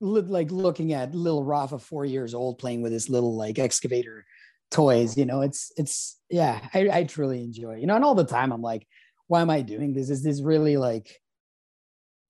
li- 0.00 0.22
like 0.22 0.50
looking 0.50 0.92
at 0.92 1.14
little 1.14 1.44
Rafa, 1.44 1.78
four 1.78 2.04
years 2.04 2.34
old, 2.34 2.58
playing 2.58 2.82
with 2.82 2.92
his 2.92 3.10
little 3.10 3.36
like 3.36 3.58
excavator 3.58 4.24
toys. 4.70 5.16
You 5.16 5.26
know, 5.26 5.42
it's, 5.42 5.72
it's, 5.76 6.18
yeah, 6.30 6.66
I, 6.72 6.88
I 6.90 7.04
truly 7.04 7.42
enjoy, 7.42 7.76
you 7.76 7.86
know, 7.86 7.96
and 7.96 8.04
all 8.04 8.14
the 8.14 8.24
time 8.24 8.52
I'm 8.52 8.62
like, 8.62 8.86
why 9.26 9.42
am 9.42 9.50
I 9.50 9.60
doing 9.60 9.92
this? 9.92 10.08
Is 10.08 10.22
this 10.22 10.40
really 10.40 10.76
like, 10.78 11.20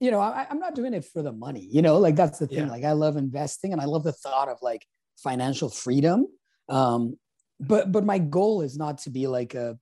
you 0.00 0.10
know, 0.10 0.20
I, 0.20 0.46
I'm 0.50 0.58
not 0.58 0.74
doing 0.74 0.94
it 0.94 1.04
for 1.04 1.22
the 1.22 1.32
money, 1.32 1.66
you 1.70 1.80
know, 1.80 1.98
like 1.98 2.16
that's 2.16 2.40
the 2.40 2.48
thing. 2.48 2.66
Yeah. 2.66 2.70
Like 2.70 2.84
I 2.84 2.92
love 2.92 3.16
investing 3.16 3.72
and 3.72 3.80
I 3.80 3.84
love 3.84 4.02
the 4.02 4.12
thought 4.12 4.48
of 4.48 4.58
like 4.62 4.84
financial 5.16 5.70
freedom. 5.70 6.26
Um, 6.68 7.16
but, 7.66 7.92
but 7.92 8.04
my 8.04 8.18
goal 8.18 8.62
is 8.62 8.76
not 8.76 8.98
to 8.98 9.10
be 9.10 9.26
like 9.26 9.54
a, 9.54 9.78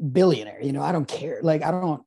billionaire. 0.00 0.60
You 0.62 0.72
know, 0.72 0.82
I 0.82 0.92
don't 0.92 1.06
care. 1.06 1.40
Like, 1.42 1.62
I 1.62 1.70
don't, 1.70 2.02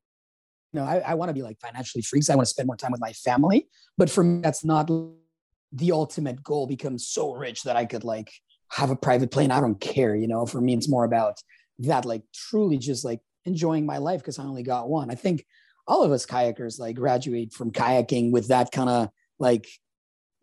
you 0.72 0.80
know, 0.80 0.86
I, 0.86 0.99
I 0.99 1.14
want 1.14 1.30
to 1.30 1.34
be 1.34 1.43
like 1.43 1.59
financially 1.59 2.01
free 2.01 2.18
because 2.18 2.30
I 2.30 2.36
want 2.36 2.47
to 2.47 2.49
spend 2.49 2.68
more 2.68 2.76
time 2.76 2.91
with 2.91 3.01
my 3.01 3.14
family. 3.14 3.68
But 3.97 4.09
for 4.09 4.24
me, 4.24 4.41
that's 4.41 4.66
not 4.66 4.88
the 4.88 5.91
ultimate 5.91 6.43
goal. 6.43 6.68
Become 6.68 6.97
so 6.97 7.34
rich 7.34 7.64
that 7.64 7.76
I 7.76 7.86
could 7.86 8.03
like 8.03 8.32
have 8.72 8.89
a 8.89 8.95
private 8.95 9.32
plane. 9.32 9.51
I 9.51 9.61
don't 9.61 9.80
care. 9.80 10.16
You 10.16 10.28
know, 10.28 10.45
for 10.45 10.59
me, 10.59 10.74
it's 10.74 10.89
more 10.89 11.05
about 11.05 11.36
that, 11.80 12.05
like 12.05 12.24
truly 12.34 12.78
just 12.78 13.05
like 13.05 13.20
enjoying 13.45 13.86
my 13.86 13.97
life 13.97 14.22
because 14.22 14.39
I 14.39 14.43
only 14.43 14.64
got 14.64 14.89
one. 14.89 15.11
I 15.11 15.16
think 15.16 15.45
all 15.86 16.03
of 16.03 16.11
us 16.11 16.26
kayakers 16.26 16.80
like 16.80 16.95
graduate 16.95 17.53
from 17.53 17.72
kayaking 17.72 18.32
with 18.32 18.47
that 18.47 18.72
kind 18.72 18.89
of 18.89 19.09
like 19.38 19.68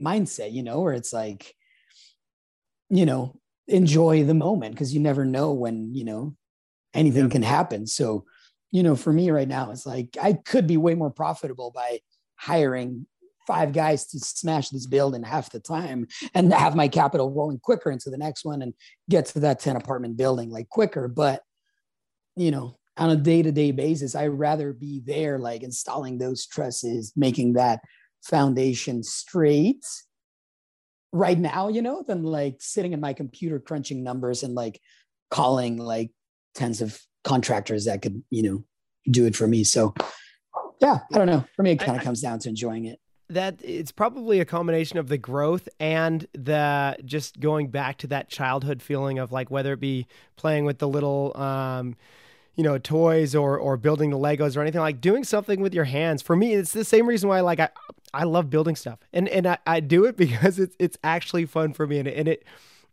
mindset, 0.01 0.53
you 0.53 0.63
know, 0.63 0.81
where 0.81 0.93
it's 0.93 1.13
like, 1.13 1.55
you 2.91 3.07
know, 3.07 3.41
enjoy 3.69 4.25
the 4.25 4.35
moment 4.35 4.75
because 4.75 4.93
you 4.95 5.01
never 5.01 5.25
know 5.25 5.53
when, 5.53 5.95
you 5.95 6.05
know, 6.05 6.37
anything 6.95 7.31
can 7.31 7.43
happen. 7.43 7.87
So, 7.87 8.25
you 8.71 8.83
know, 8.83 8.97
for 8.97 9.13
me 9.13 9.31
right 9.31 9.49
now, 9.49 9.71
it's 9.71 9.87
like 9.87 10.17
I 10.21 10.35
could 10.35 10.67
be 10.67 10.77
way 10.77 10.95
more 10.95 11.11
profitable 11.11 11.71
by 11.75 12.01
hiring 12.37 13.07
five 13.47 13.73
guys 13.73 14.07
to 14.07 14.19
smash 14.19 14.69
this 14.71 14.87
build 14.87 15.15
in 15.15 15.23
half 15.23 15.51
the 15.51 15.61
time 15.61 16.07
and 16.35 16.53
have 16.53 16.77
my 16.77 16.89
capital 16.89 17.31
rolling 17.31 17.59
quicker 17.59 17.91
into 17.91 18.11
the 18.11 18.19
next 18.19 18.45
one 18.45 18.63
and 18.63 18.75
get 19.09 19.27
to 19.27 19.41
that 19.41 19.61
10 19.61 19.77
apartment 19.77 20.17
building 20.17 20.51
like 20.51 20.69
quicker. 20.69 21.09
But, 21.09 21.43
you 22.37 22.51
know, 22.51 22.79
on 22.97 23.11
a 23.11 23.17
day 23.17 23.43
to 23.43 23.51
day 23.51 23.73
basis, 23.73 24.15
I'd 24.15 24.27
rather 24.29 24.73
be 24.73 25.01
there, 25.05 25.39
like 25.39 25.63
installing 25.63 26.19
those 26.19 26.47
trusses, 26.47 27.13
making 27.17 27.55
that 27.55 27.81
foundation 28.23 29.03
straight 29.03 29.85
right 31.13 31.39
now, 31.39 31.69
you 31.69 31.83
know, 31.83 32.03
than 32.07 32.23
like 32.23 32.57
sitting 32.61 32.93
in 32.93 33.01
my 33.01 33.13
computer 33.13 33.59
crunching 33.59 34.03
numbers 34.03 34.43
and 34.43 34.55
like 34.55 34.81
calling 35.31 35.77
like 35.77 36.11
tens 36.55 36.81
of 36.81 37.01
contractors 37.25 37.85
that 37.87 38.03
could, 38.03 38.23
you 38.31 38.43
know, 38.43 38.65
do 39.11 39.27
it 39.27 39.35
for 39.37 39.47
me. 39.47 39.65
So 39.65 39.95
yeah, 40.81 40.99
I 41.13 41.19
don't 41.19 41.27
know. 41.27 41.45
For 41.57 41.63
me, 41.63 41.73
it 41.73 41.79
kind 41.81 41.97
of 41.97 42.03
comes 42.03 42.21
down 42.21 42.39
to 42.41 42.49
enjoying 42.49 42.87
it. 42.87 42.99
that 43.29 43.61
it's 43.63 43.93
probably 43.93 44.41
a 44.41 44.45
combination 44.45 44.99
of 44.99 45.09
the 45.09 45.19
growth 45.19 45.69
and 45.79 46.27
the 46.33 46.97
just 47.05 47.39
going 47.39 47.69
back 47.69 47.99
to 47.99 48.07
that 48.09 48.29
childhood 48.29 48.83
feeling 48.83 49.19
of 49.19 49.31
like 49.31 49.51
whether 49.51 49.73
it 49.73 49.81
be 49.81 50.07
playing 50.37 50.65
with 50.65 50.79
the 50.79 50.89
little 50.89 51.37
um 51.37 51.97
you 52.57 52.65
know 52.65 52.77
toys 52.79 53.35
or 53.35 53.57
or 53.59 53.77
building 53.77 54.11
the 54.11 54.19
legos 54.19 54.57
or 54.57 54.61
anything 54.63 54.81
like 54.81 55.01
doing 55.01 55.23
something 55.23 55.61
with 55.61 55.73
your 55.73 55.85
hands 55.85 56.21
for 56.23 56.35
me 56.35 56.55
it's 56.55 56.73
the 56.73 56.85
same 56.85 57.07
reason 57.07 57.29
why 57.29 57.41
like 57.41 57.61
i 57.61 57.69
i 58.13 58.25
love 58.25 58.51
building 58.51 58.77
stuff 58.77 58.99
and 59.13 59.29
and 59.29 59.47
i, 59.47 59.59
I 59.67 59.81
do 59.81 60.05
it 60.05 60.17
because 60.25 60.59
it's 60.59 60.77
it's 60.79 60.99
actually 61.05 61.47
fun 61.47 61.73
for 61.73 61.87
me 61.87 61.99
and 61.99 62.09
it, 62.09 62.17
and 62.17 62.29
it 62.29 62.45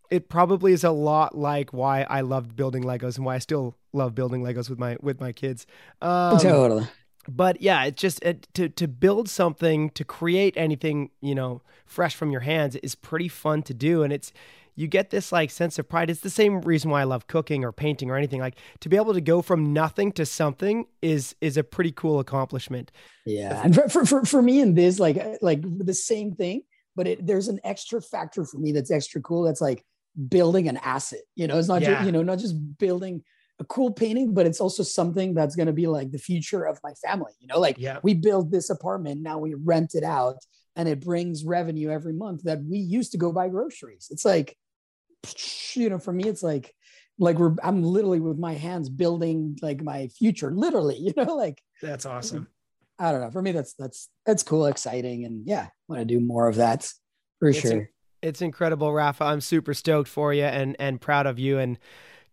it 0.09 0.29
probably 0.29 0.71
is 0.71 0.83
a 0.83 0.91
lot 0.91 1.37
like 1.37 1.73
why 1.73 2.03
i 2.03 2.21
loved 2.21 2.55
building 2.55 2.83
legos 2.83 3.17
and 3.17 3.25
why 3.25 3.35
i 3.35 3.39
still 3.39 3.75
love 3.93 4.15
building 4.15 4.41
legos 4.41 4.69
with 4.69 4.79
my 4.79 4.97
with 5.01 5.19
my 5.19 5.31
kids 5.31 5.65
um, 6.01 6.39
totally. 6.39 6.87
but 7.27 7.61
yeah, 7.61 7.83
it's 7.85 8.01
just 8.01 8.23
it, 8.23 8.47
to 8.53 8.69
to 8.69 8.87
build 8.87 9.29
something, 9.29 9.89
to 9.91 10.05
create 10.05 10.53
anything, 10.55 11.11
you 11.21 11.35
know, 11.35 11.61
fresh 11.85 12.15
from 12.15 12.31
your 12.31 12.41
hands 12.41 12.75
is 12.77 12.95
pretty 12.95 13.27
fun 13.27 13.63
to 13.63 13.73
do, 13.73 14.03
and 14.03 14.13
it's 14.13 14.31
you 14.77 14.87
get 14.87 15.09
this 15.09 15.31
like 15.31 15.49
sense 15.49 15.79
of 15.79 15.89
pride. 15.89 16.09
It's 16.09 16.21
the 16.21 16.29
same 16.29 16.61
reason 16.61 16.91
why 16.91 17.01
I 17.01 17.03
love 17.03 17.25
cooking 17.25 17.65
or 17.65 17.71
painting 17.71 18.09
or 18.11 18.15
anything. 18.15 18.39
Like 18.39 18.57
to 18.81 18.89
be 18.89 18.95
able 18.95 19.15
to 19.15 19.21
go 19.21 19.41
from 19.41 19.73
nothing 19.73 20.11
to 20.13 20.25
something 20.25 20.85
is 21.01 21.35
is 21.41 21.57
a 21.57 21.63
pretty 21.63 21.91
cool 21.91 22.19
accomplishment. 22.19 22.91
Yeah. 23.25 23.59
And 23.63 23.73
for, 23.75 23.89
for, 23.89 24.05
for, 24.05 24.23
for 24.25 24.41
me 24.41 24.61
in 24.61 24.75
this, 24.75 24.99
like, 24.99 25.17
like 25.41 25.61
the 25.63 25.93
same 25.95 26.35
thing, 26.35 26.61
but 26.95 27.07
it, 27.07 27.25
there's 27.25 27.47
an 27.47 27.59
extra 27.63 28.01
factor 28.01 28.45
for 28.45 28.59
me 28.59 28.71
that's 28.71 28.91
extra 28.91 29.19
cool. 29.19 29.43
That's 29.43 29.61
like 29.61 29.83
building 30.29 30.69
an 30.69 30.77
asset, 30.77 31.21
you 31.35 31.47
know, 31.47 31.57
it's 31.57 31.67
not 31.67 31.81
Yeah. 31.81 31.95
just, 31.95 32.05
you 32.05 32.11
know, 32.11 32.21
not 32.21 32.37
just 32.37 32.55
building 32.77 33.23
a 33.59 33.65
cool 33.65 33.91
painting, 33.91 34.35
but 34.35 34.45
it's 34.45 34.61
also 34.61 34.83
something 34.83 35.33
that's 35.33 35.55
going 35.55 35.65
to 35.65 35.73
be 35.73 35.87
like 35.87 36.11
the 36.11 36.19
future 36.19 36.65
of 36.65 36.79
my 36.83 36.93
family, 37.05 37.33
you 37.39 37.47
know, 37.47 37.59
like 37.59 37.77
Yeah. 37.79 37.97
we 38.03 38.13
build 38.13 38.51
this 38.51 38.69
apartment, 38.69 39.21
now 39.21 39.39
we 39.39 39.55
rent 39.55 39.95
it 39.95 40.03
out 40.03 40.37
and 40.75 40.87
it 40.87 40.99
brings 41.03 41.43
revenue 41.43 41.89
every 41.89 42.13
month 42.13 42.43
that 42.43 42.63
we 42.63 42.77
used 42.77 43.11
to 43.13 43.17
go 43.17 43.31
buy 43.31 43.49
groceries. 43.49 44.09
It's 44.11 44.23
like, 44.23 44.55
you 45.75 45.89
know, 45.89 45.99
for 45.99 46.11
me, 46.13 46.25
it's 46.25 46.43
like, 46.43 46.73
like 47.19 47.37
we're, 47.39 47.55
I'm 47.63 47.83
literally 47.83 48.19
with 48.19 48.37
my 48.37 48.53
hands 48.53 48.89
building 48.89 49.57
like 49.61 49.81
my 49.81 50.07
future, 50.09 50.51
literally, 50.51 50.97
you 50.99 51.13
know, 51.17 51.35
like, 51.35 51.61
That's 51.81 52.05
awesome. 52.05 52.47
I 52.99 53.11
don't 53.11 53.21
know. 53.21 53.31
For 53.31 53.41
me, 53.41 53.51
that's 53.51 53.73
that's 53.73 54.09
that's 54.25 54.41
cool, 54.41 54.65
exciting, 54.65 55.23
and 55.25 55.45
yeah, 55.47 55.67
want 55.87 55.99
to 56.01 56.05
do 56.05 56.19
more 56.19 56.47
of 56.47 56.55
that 56.55 56.91
for 57.39 57.49
It's 57.49 57.59
sure. 57.61 57.71
in- 57.71 57.87
It's 58.23 58.41
incredible, 58.41 58.91
Rafa. 58.91 59.23
I'm 59.25 59.41
super 59.41 59.75
stoked 59.75 60.09
for 60.09 60.33
you 60.33 60.43
and 60.45 60.75
and 60.79 60.99
proud 60.99 61.27
of 61.27 61.37
you 61.37 61.59
and 61.59 61.77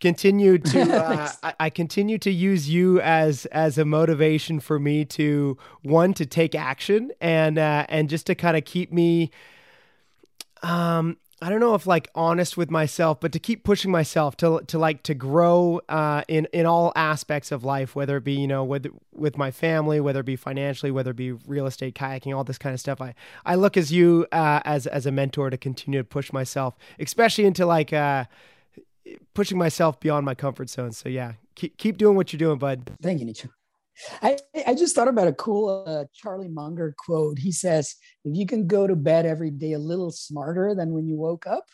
continue 0.01 0.57
to 0.73 1.05
uh, 1.05 1.33
I, 1.43 1.55
I 1.61 1.71
continue 1.71 2.17
to 2.19 2.31
use 2.31 2.69
you 2.71 2.99
as 3.01 3.45
as 3.47 3.77
a 3.77 3.85
motivation 3.85 4.59
for 4.59 4.79
me 4.79 5.05
to 5.07 5.59
one 5.83 6.15
to 6.15 6.25
take 6.25 6.55
action 6.55 7.11
and 7.21 7.59
uh, 7.59 7.85
and 7.91 8.09
just 8.09 8.27
to 8.29 8.35
kind 8.35 8.57
of 8.57 8.65
keep 8.65 8.91
me 8.91 9.31
um 10.63 11.17
I 11.43 11.51
don't 11.51 11.61
know 11.61 11.75
if 11.75 11.87
like 11.87 12.09
honest 12.15 12.57
with 12.57 12.71
myself, 12.71 13.21
but 13.21 13.33
to 13.33 13.39
keep 13.39 13.65
pushing 13.65 13.91
myself 13.91 14.37
to 14.39 14.61
to 14.67 14.79
like 14.79 15.03
to 15.05 15.15
grow 15.15 15.81
uh, 15.89 16.23
in 16.29 16.47
in 16.53 16.65
all 16.65 16.93
aspects 16.95 17.51
of 17.53 17.65
life, 17.65 17.97
whether 17.97 18.17
it 18.17 18.25
be 18.25 18.33
you 18.33 18.47
know 18.47 18.65
with 18.65 18.87
with 19.13 19.37
my 19.37 19.51
family, 19.51 20.01
whether 20.01 20.21
it 20.21 20.27
be 20.27 20.37
financially, 20.37 20.91
whether 20.91 21.11
it 21.11 21.17
be 21.17 21.33
real 21.33 21.67
estate, 21.67 21.95
kayaking, 21.95 22.37
all 22.37 22.45
this 22.45 22.59
kind 22.59 22.73
of 22.73 22.81
stuff. 22.81 23.01
I 23.01 23.15
I 23.45 23.57
look 23.57 23.77
as 23.77 23.93
you 23.93 24.27
uh, 24.33 24.61
as 24.65 24.87
as 24.87 25.07
a 25.07 25.13
mentor 25.13 25.51
to 25.51 25.57
continue 25.57 26.01
to 26.01 26.05
push 26.05 26.33
myself, 26.33 26.77
especially 26.99 27.45
into 27.45 27.67
like 27.67 27.93
uh, 27.93 28.25
pushing 29.35 29.59
myself 29.59 29.99
beyond 30.01 30.25
my 30.25 30.35
comfort 30.35 30.71
zone. 30.71 30.93
So 30.93 31.09
yeah, 31.09 31.33
keep 31.57 31.77
keep 31.77 31.99
doing 31.99 32.17
what 32.17 32.33
you're 32.33 32.39
doing, 32.39 32.59
bud. 32.59 32.93
Thank 33.03 33.21
you, 33.21 33.27
Nicho. 33.27 33.51
I, 34.23 34.39
I 34.67 34.75
just 34.75 34.95
thought 34.95 35.09
about 35.09 35.29
a 35.29 35.33
cool 35.33 35.85
uh, 35.87 36.05
Charlie 36.15 36.49
Munger 36.49 36.95
quote. 36.99 37.39
He 37.39 37.53
says, 37.53 37.95
"If 38.25 38.37
you 38.37 38.47
can 38.47 38.67
go 38.67 38.87
to 38.87 38.97
bed 38.97 39.27
every 39.27 39.51
day 39.51 39.73
a 39.73 39.79
little 39.79 40.11
smarter 40.11 40.75
than 40.75 40.93
when 40.93 41.07
you 41.07 41.17
woke 41.17 41.47
up, 41.47 41.65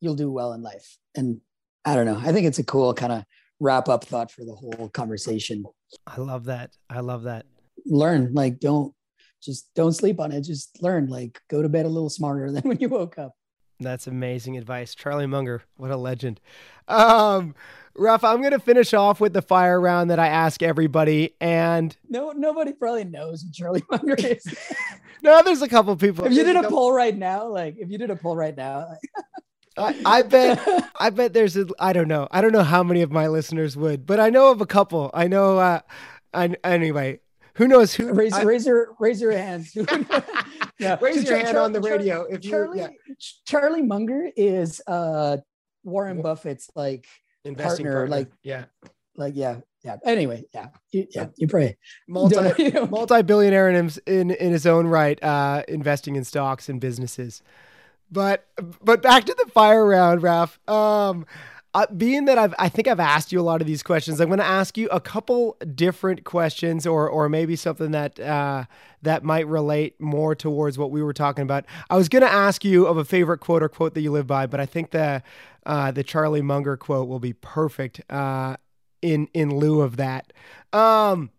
you'll 0.00 0.14
do 0.14 0.30
well 0.30 0.52
in 0.52 0.62
life." 0.62 0.98
And 1.14 1.40
I 1.84 1.94
don't 1.94 2.06
know. 2.06 2.18
I 2.18 2.32
think 2.32 2.46
it's 2.46 2.58
a 2.58 2.64
cool 2.64 2.92
kind 2.94 3.12
of 3.12 3.24
wrap 3.60 3.88
up 3.88 4.04
thought 4.04 4.30
for 4.30 4.44
the 4.44 4.54
whole 4.54 4.90
conversation. 4.90 5.64
I 6.06 6.20
love 6.20 6.44
that. 6.44 6.76
I 6.88 7.00
love 7.00 7.24
that. 7.24 7.46
Learn, 7.86 8.34
like, 8.34 8.60
don't 8.60 8.94
just 9.42 9.72
don't 9.74 9.92
sleep 9.92 10.20
on 10.20 10.32
it. 10.32 10.42
Just 10.42 10.82
learn, 10.82 11.06
like, 11.06 11.40
go 11.48 11.62
to 11.62 11.68
bed 11.68 11.86
a 11.86 11.88
little 11.88 12.10
smarter 12.10 12.52
than 12.52 12.62
when 12.62 12.78
you 12.78 12.88
woke 12.88 13.18
up. 13.18 13.34
That's 13.80 14.06
amazing 14.06 14.58
advice. 14.58 14.94
Charlie 14.94 15.26
Munger, 15.26 15.62
what 15.76 15.90
a 15.90 15.96
legend. 15.96 16.38
Um, 16.86 17.54
Rafa, 17.96 18.26
I'm 18.28 18.40
going 18.40 18.52
to 18.52 18.58
finish 18.60 18.94
off 18.94 19.20
with 19.20 19.32
the 19.32 19.42
fire 19.42 19.80
round 19.80 20.10
that 20.10 20.18
I 20.18 20.28
ask 20.28 20.62
everybody. 20.62 21.34
And 21.40 21.94
No, 22.08 22.30
nobody 22.32 22.72
probably 22.72 23.04
knows 23.04 23.42
who 23.42 23.50
Charlie 23.52 23.84
Munger 23.90 24.14
is. 24.18 24.44
no, 25.22 25.42
there's 25.42 25.62
a 25.62 25.68
couple 25.68 25.94
people. 25.96 26.24
if 26.24 26.32
you 26.32 26.44
did 26.44 26.56
a 26.56 26.68
poll 26.68 26.92
right 26.92 27.16
now, 27.16 27.48
like 27.48 27.76
if 27.78 27.90
you 27.90 27.98
did 27.98 28.10
a 28.10 28.16
poll 28.16 28.36
right 28.36 28.56
now, 28.56 28.86
I, 29.76 30.00
I 30.04 30.22
bet, 30.22 30.60
I 31.00 31.10
bet 31.10 31.32
there's 31.32 31.56
a, 31.56 31.66
I 31.78 31.92
don't 31.92 32.08
know. 32.08 32.28
I 32.30 32.40
don't 32.40 32.52
know 32.52 32.62
how 32.64 32.82
many 32.82 33.02
of 33.02 33.10
my 33.10 33.26
listeners 33.28 33.76
would, 33.76 34.06
but 34.06 34.18
I 34.20 34.30
know 34.30 34.50
of 34.50 34.60
a 34.60 34.66
couple. 34.66 35.10
I 35.12 35.28
know, 35.28 35.58
uh, 35.58 35.80
I, 36.32 36.54
anyway, 36.64 37.20
who 37.54 37.66
knows 37.68 37.92
who? 37.94 38.12
raise 38.12 38.32
I- 38.32 38.42
raise 38.42 38.66
your 38.66 38.94
raise 39.00 39.20
your 39.20 39.32
hands. 39.32 39.76
Yeah. 40.78 40.96
Raise 41.02 41.16
your 41.16 41.24
Char- 41.24 41.36
hand 41.36 41.48
Char- 41.56 41.62
on 41.64 41.72
the 41.74 41.80
Char- 41.82 41.90
radio 41.90 42.22
if 42.22 42.42
you- 42.42 42.50
Charlie 42.52 42.78
yeah. 42.78 42.88
Charlie 43.46 43.82
Munger 43.82 44.30
is 44.34 44.80
uh 44.86 45.36
Warren 45.84 46.22
Buffett's 46.22 46.70
like 46.74 47.06
investing 47.44 47.86
partner, 47.86 48.00
partner. 48.06 48.16
like- 48.16 48.32
yeah, 48.42 48.64
like 49.16 49.32
yeah 49.36 49.56
yeah. 49.84 49.96
Anyway, 50.04 50.44
yeah, 50.52 50.68
you, 50.92 51.06
yeah. 51.14 51.26
You 51.38 51.48
pray. 51.48 51.76
multi 52.06 52.36
You 52.62 52.70
know? 52.72 52.86
multi 52.86 53.22
billionaire 53.22 53.70
in, 53.70 53.84
his- 53.84 53.98
in 54.06 54.30
in 54.30 54.52
his 54.52 54.66
own 54.66 54.86
right, 54.86 55.22
uh, 55.22 55.62
investing 55.68 56.16
in 56.16 56.24
stocks 56.24 56.68
and 56.68 56.80
businesses. 56.80 57.42
But 58.10 58.46
but 58.82 59.02
back 59.02 59.24
to 59.24 59.34
the 59.44 59.50
fire 59.52 59.86
round, 59.86 60.22
Raf. 60.22 60.58
Um, 60.68 61.24
uh, 61.72 61.86
being 61.96 62.24
that 62.24 62.36
I've 62.36 62.54
I 62.58 62.68
think 62.68 62.88
I've 62.88 63.00
asked 63.00 63.30
you 63.32 63.40
a 63.40 63.42
lot 63.42 63.60
of 63.60 63.66
these 63.66 63.82
questions, 63.82 64.20
I'm 64.20 64.28
going 64.28 64.40
to 64.40 64.44
ask 64.44 64.76
you 64.76 64.88
a 64.88 65.00
couple 65.00 65.56
different 65.74 66.24
questions, 66.24 66.86
or 66.86 67.08
or 67.08 67.28
maybe 67.28 67.54
something 67.54 67.92
that 67.92 68.18
uh, 68.18 68.64
that 69.02 69.22
might 69.22 69.46
relate 69.46 70.00
more 70.00 70.34
towards 70.34 70.78
what 70.78 70.90
we 70.90 71.02
were 71.02 71.12
talking 71.12 71.42
about. 71.42 71.64
I 71.88 71.96
was 71.96 72.08
going 72.08 72.22
to 72.22 72.32
ask 72.32 72.64
you 72.64 72.86
of 72.86 72.96
a 72.96 73.04
favorite 73.04 73.38
quote 73.38 73.62
or 73.62 73.68
quote 73.68 73.94
that 73.94 74.00
you 74.00 74.10
live 74.10 74.26
by, 74.26 74.46
but 74.46 74.58
I 74.58 74.66
think 74.66 74.90
the 74.90 75.22
uh, 75.64 75.92
the 75.92 76.02
Charlie 76.02 76.42
Munger 76.42 76.76
quote 76.76 77.08
will 77.08 77.20
be 77.20 77.34
perfect 77.34 78.00
uh, 78.10 78.56
in 79.00 79.28
in 79.32 79.54
lieu 79.54 79.80
of 79.80 79.96
that. 79.96 80.32
Um, 80.72 81.30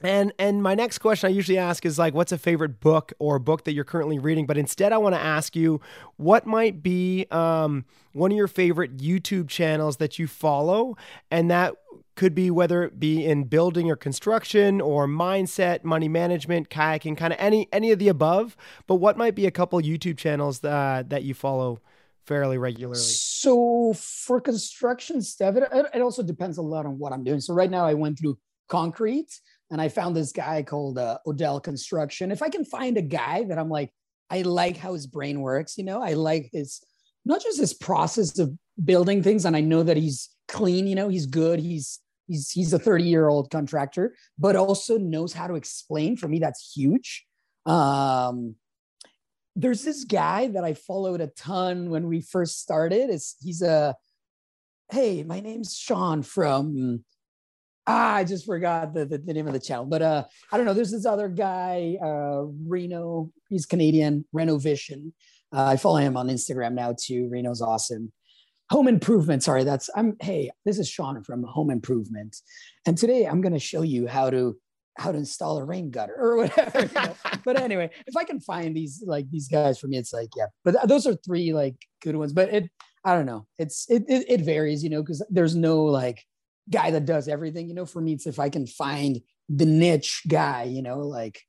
and 0.00 0.32
and 0.38 0.62
my 0.62 0.74
next 0.74 0.98
question 0.98 1.28
I 1.28 1.30
usually 1.30 1.58
ask 1.58 1.86
is 1.86 1.98
like, 1.98 2.14
what's 2.14 2.32
a 2.32 2.38
favorite 2.38 2.80
book 2.80 3.12
or 3.18 3.38
book 3.38 3.64
that 3.64 3.72
you're 3.72 3.84
currently 3.84 4.18
reading? 4.18 4.46
But 4.46 4.58
instead, 4.58 4.92
I 4.92 4.98
want 4.98 5.14
to 5.14 5.20
ask 5.20 5.54
you, 5.54 5.80
what 6.16 6.46
might 6.46 6.82
be 6.82 7.26
um, 7.30 7.84
one 8.12 8.32
of 8.32 8.36
your 8.36 8.48
favorite 8.48 8.96
YouTube 8.96 9.48
channels 9.48 9.98
that 9.98 10.18
you 10.18 10.26
follow, 10.26 10.96
and 11.30 11.50
that 11.50 11.74
could 12.16 12.34
be 12.34 12.50
whether 12.50 12.84
it 12.84 12.98
be 13.00 13.24
in 13.24 13.44
building 13.44 13.90
or 13.90 13.96
construction 13.96 14.80
or 14.80 15.06
mindset, 15.06 15.84
money 15.84 16.08
management, 16.08 16.70
kayaking, 16.70 17.16
kind 17.16 17.32
of 17.32 17.38
any 17.38 17.68
any 17.72 17.92
of 17.92 17.98
the 17.98 18.08
above. 18.08 18.56
But 18.86 18.96
what 18.96 19.16
might 19.16 19.34
be 19.34 19.46
a 19.46 19.50
couple 19.50 19.80
YouTube 19.80 20.18
channels 20.18 20.62
uh, 20.64 21.04
that 21.06 21.22
you 21.22 21.34
follow 21.34 21.80
fairly 22.26 22.58
regularly? 22.58 22.98
So 22.98 23.92
for 23.94 24.40
construction 24.40 25.22
stuff, 25.22 25.56
it, 25.56 25.64
it 25.72 25.86
it 25.94 26.00
also 26.00 26.22
depends 26.22 26.58
a 26.58 26.62
lot 26.62 26.84
on 26.84 26.98
what 26.98 27.12
I'm 27.12 27.22
doing. 27.22 27.40
So 27.40 27.54
right 27.54 27.70
now 27.70 27.86
I 27.86 27.94
went 27.94 28.18
through 28.18 28.38
concrete 28.68 29.40
and 29.70 29.80
I 29.80 29.88
found 29.88 30.14
this 30.14 30.32
guy 30.32 30.62
called 30.62 30.98
uh, 30.98 31.18
Odell 31.26 31.60
Construction. 31.60 32.30
If 32.30 32.42
I 32.42 32.48
can 32.48 32.64
find 32.64 32.96
a 32.96 33.02
guy 33.02 33.44
that 33.44 33.58
I'm 33.58 33.70
like, 33.70 33.90
I 34.30 34.42
like 34.42 34.76
how 34.76 34.94
his 34.94 35.06
brain 35.06 35.40
works, 35.40 35.76
you 35.78 35.84
know, 35.84 36.02
I 36.02 36.14
like 36.14 36.50
his 36.52 36.82
not 37.24 37.42
just 37.42 37.58
his 37.58 37.72
process 37.72 38.38
of 38.38 38.52
building 38.82 39.22
things, 39.22 39.44
and 39.44 39.56
I 39.56 39.60
know 39.60 39.82
that 39.82 39.96
he's 39.96 40.30
clean, 40.48 40.86
you 40.86 40.94
know, 40.94 41.08
he's 41.08 41.26
good, 41.26 41.58
he's 41.60 42.00
he's 42.26 42.50
he's 42.50 42.72
a 42.72 42.78
30 42.78 43.04
year 43.04 43.28
old 43.28 43.50
contractor, 43.50 44.14
but 44.38 44.56
also 44.56 44.98
knows 44.98 45.32
how 45.32 45.46
to 45.46 45.54
explain. 45.54 46.16
For 46.16 46.28
me, 46.28 46.38
that's 46.38 46.72
huge. 46.74 47.24
Um, 47.66 48.56
there's 49.56 49.84
this 49.84 50.04
guy 50.04 50.48
that 50.48 50.64
I 50.64 50.74
followed 50.74 51.20
a 51.20 51.28
ton 51.28 51.90
when 51.90 52.08
we 52.08 52.20
first 52.20 52.60
started. 52.60 53.10
Is 53.10 53.36
he's 53.40 53.62
a 53.62 53.94
hey, 54.90 55.22
my 55.22 55.40
name's 55.40 55.76
Sean 55.76 56.22
from 56.22 57.04
ah, 57.86 58.14
I 58.16 58.24
just 58.24 58.46
forgot 58.46 58.94
the, 58.94 59.04
the, 59.04 59.18
the 59.18 59.34
name 59.34 59.46
of 59.46 59.52
the 59.52 59.60
channel, 59.60 59.84
but 59.84 60.02
uh, 60.02 60.24
I 60.50 60.56
don't 60.56 60.66
know. 60.66 60.74
There's 60.74 60.90
this 60.90 61.06
other 61.06 61.28
guy, 61.28 61.96
uh, 62.02 62.44
Reno. 62.66 63.30
He's 63.48 63.66
Canadian, 63.66 64.24
Reno 64.32 64.58
Vision. 64.58 65.12
Uh, 65.54 65.64
I 65.64 65.76
follow 65.76 65.98
him 65.98 66.16
on 66.16 66.28
Instagram 66.28 66.74
now 66.74 66.94
too. 66.98 67.28
Reno's 67.30 67.60
awesome. 67.60 68.12
Home 68.70 68.88
Improvement. 68.88 69.42
Sorry, 69.42 69.64
that's 69.64 69.90
I'm. 69.94 70.16
Hey, 70.20 70.50
this 70.64 70.78
is 70.78 70.88
Sean 70.88 71.22
from 71.22 71.42
Home 71.44 71.70
Improvement, 71.70 72.36
and 72.86 72.96
today 72.96 73.26
I'm 73.26 73.40
going 73.40 73.52
to 73.52 73.58
show 73.58 73.82
you 73.82 74.06
how 74.06 74.30
to 74.30 74.56
how 74.96 75.12
to 75.12 75.18
install 75.18 75.58
a 75.58 75.64
rain 75.64 75.90
gutter 75.90 76.14
or 76.16 76.36
whatever. 76.38 76.82
you 76.82 76.90
know. 76.94 77.14
but 77.44 77.60
anyway, 77.60 77.90
if 78.06 78.16
I 78.16 78.24
can 78.24 78.40
find 78.40 78.74
these 78.74 79.02
like 79.06 79.30
these 79.30 79.48
guys 79.48 79.78
for 79.78 79.86
me, 79.86 79.98
it's 79.98 80.12
like 80.12 80.30
yeah. 80.34 80.46
But 80.64 80.72
th- 80.72 80.86
those 80.86 81.06
are 81.06 81.14
three 81.14 81.52
like 81.52 81.76
good 82.02 82.16
ones. 82.16 82.32
But 82.32 82.54
it, 82.54 82.70
I 83.04 83.14
don't 83.14 83.26
know. 83.26 83.46
It's 83.58 83.88
it 83.90 84.04
it, 84.08 84.24
it 84.28 84.40
varies, 84.40 84.82
you 84.82 84.90
know, 84.90 85.02
because 85.02 85.24
there's 85.30 85.54
no 85.54 85.84
like 85.84 86.24
guy 86.70 86.90
that 86.90 87.06
does 87.06 87.28
everything. 87.28 87.68
You 87.68 87.74
know, 87.74 87.86
for 87.86 88.00
me, 88.00 88.14
it's 88.14 88.26
if 88.26 88.38
I 88.38 88.48
can 88.48 88.66
find 88.66 89.20
the 89.48 89.66
niche 89.66 90.22
guy. 90.28 90.64
You 90.64 90.82
know, 90.82 91.00
like 91.00 91.40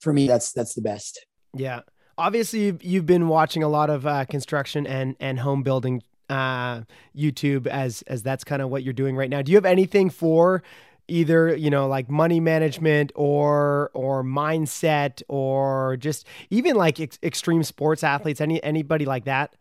for 0.00 0.12
me, 0.12 0.26
that's 0.26 0.52
that's 0.52 0.74
the 0.74 0.82
best. 0.82 1.24
Yeah. 1.54 1.80
Obviously, 2.18 2.66
you've, 2.66 2.82
you've 2.82 3.06
been 3.06 3.28
watching 3.28 3.62
a 3.62 3.68
lot 3.68 3.88
of 3.88 4.06
uh, 4.06 4.26
construction 4.26 4.86
and, 4.86 5.16
and 5.20 5.38
home 5.38 5.62
building 5.62 6.02
uh, 6.28 6.82
YouTube 7.16 7.66
as 7.66 8.02
as 8.02 8.22
that's 8.22 8.44
kind 8.44 8.62
of 8.62 8.70
what 8.70 8.82
you're 8.82 8.92
doing 8.92 9.16
right 9.16 9.28
now. 9.28 9.42
Do 9.42 9.52
you 9.52 9.56
have 9.56 9.64
anything 9.64 10.10
for 10.10 10.62
either 11.08 11.56
you 11.56 11.70
know 11.70 11.88
like 11.88 12.08
money 12.08 12.38
management 12.38 13.10
or 13.16 13.90
or 13.94 14.22
mindset 14.22 15.22
or 15.28 15.96
just 15.98 16.26
even 16.50 16.76
like 16.76 17.00
ex- 17.00 17.18
extreme 17.22 17.64
sports 17.64 18.04
athletes? 18.04 18.40
Any 18.40 18.62
anybody 18.62 19.04
like 19.04 19.24
that? 19.24 19.56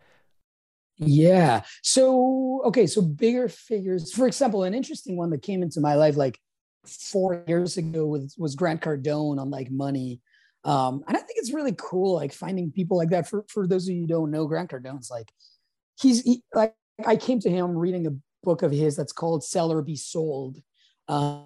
Yeah. 0.99 1.63
So, 1.81 2.61
okay. 2.65 2.85
So, 2.85 3.01
bigger 3.01 3.47
figures, 3.47 4.11
for 4.11 4.27
example, 4.27 4.63
an 4.63 4.73
interesting 4.73 5.15
one 5.15 5.29
that 5.29 5.41
came 5.41 5.63
into 5.63 5.79
my 5.79 5.95
life 5.95 6.17
like 6.17 6.39
four 6.85 7.43
years 7.47 7.77
ago 7.77 8.05
was, 8.05 8.35
was 8.37 8.55
Grant 8.55 8.81
Cardone 8.81 9.39
on 9.39 9.49
like 9.49 9.71
money. 9.71 10.19
Um, 10.65 11.03
and 11.07 11.15
I 11.15 11.21
think 11.21 11.39
it's 11.39 11.53
really 11.53 11.73
cool, 11.77 12.15
like 12.15 12.33
finding 12.33 12.71
people 12.71 12.97
like 12.97 13.09
that. 13.09 13.29
For, 13.29 13.45
for 13.47 13.65
those 13.65 13.87
of 13.87 13.95
you 13.95 14.01
who 14.01 14.07
don't 14.07 14.31
know, 14.31 14.45
Grant 14.45 14.71
Cardone's 14.71 15.09
like, 15.09 15.31
he's 15.99 16.21
he, 16.21 16.43
like, 16.53 16.75
I 17.05 17.15
came 17.15 17.39
to 17.41 17.49
him 17.49 17.77
reading 17.77 18.07
a 18.07 18.11
book 18.43 18.61
of 18.61 18.71
his 18.71 18.97
that's 18.97 19.13
called 19.13 19.43
Sell 19.43 19.71
or 19.71 19.81
Be 19.81 19.95
Sold. 19.95 20.57
Um, 21.07 21.45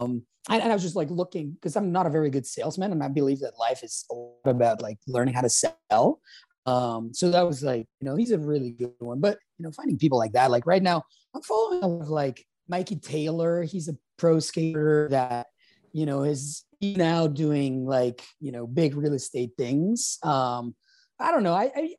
and, 0.00 0.22
and 0.48 0.70
I 0.70 0.74
was 0.74 0.82
just 0.82 0.96
like 0.96 1.10
looking 1.10 1.52
because 1.52 1.76
I'm 1.76 1.92
not 1.92 2.06
a 2.06 2.10
very 2.10 2.30
good 2.30 2.46
salesman, 2.46 2.92
and 2.92 3.02
I 3.02 3.08
believe 3.08 3.40
that 3.40 3.58
life 3.58 3.82
is 3.82 4.04
a 4.10 4.14
lot 4.14 4.36
about 4.46 4.82
like 4.82 4.98
learning 5.06 5.34
how 5.34 5.42
to 5.42 5.50
sell. 5.50 6.20
Um, 6.66 7.14
so 7.14 7.30
that 7.30 7.46
was 7.46 7.62
like, 7.62 7.86
you 8.00 8.06
know, 8.06 8.16
he's 8.16 8.32
a 8.32 8.38
really 8.38 8.70
good 8.70 8.92
one. 8.98 9.20
But 9.20 9.38
you 9.58 9.64
know, 9.64 9.72
finding 9.72 9.98
people 9.98 10.18
like 10.18 10.32
that, 10.32 10.50
like 10.50 10.66
right 10.66 10.82
now, 10.82 11.02
I'm 11.34 11.42
following 11.42 12.04
like 12.06 12.44
Mikey 12.68 12.96
Taylor. 12.96 13.62
He's 13.62 13.88
a 13.88 13.96
pro 14.18 14.40
skater 14.40 15.08
that, 15.10 15.46
you 15.92 16.06
know, 16.06 16.22
is 16.22 16.64
now 16.80 17.26
doing 17.26 17.86
like, 17.86 18.22
you 18.40 18.52
know, 18.52 18.66
big 18.66 18.96
real 18.96 19.14
estate 19.14 19.52
things. 19.56 20.18
Um, 20.22 20.74
I 21.18 21.30
don't 21.30 21.42
know. 21.42 21.54
I 21.54 21.70
I, 21.74 21.94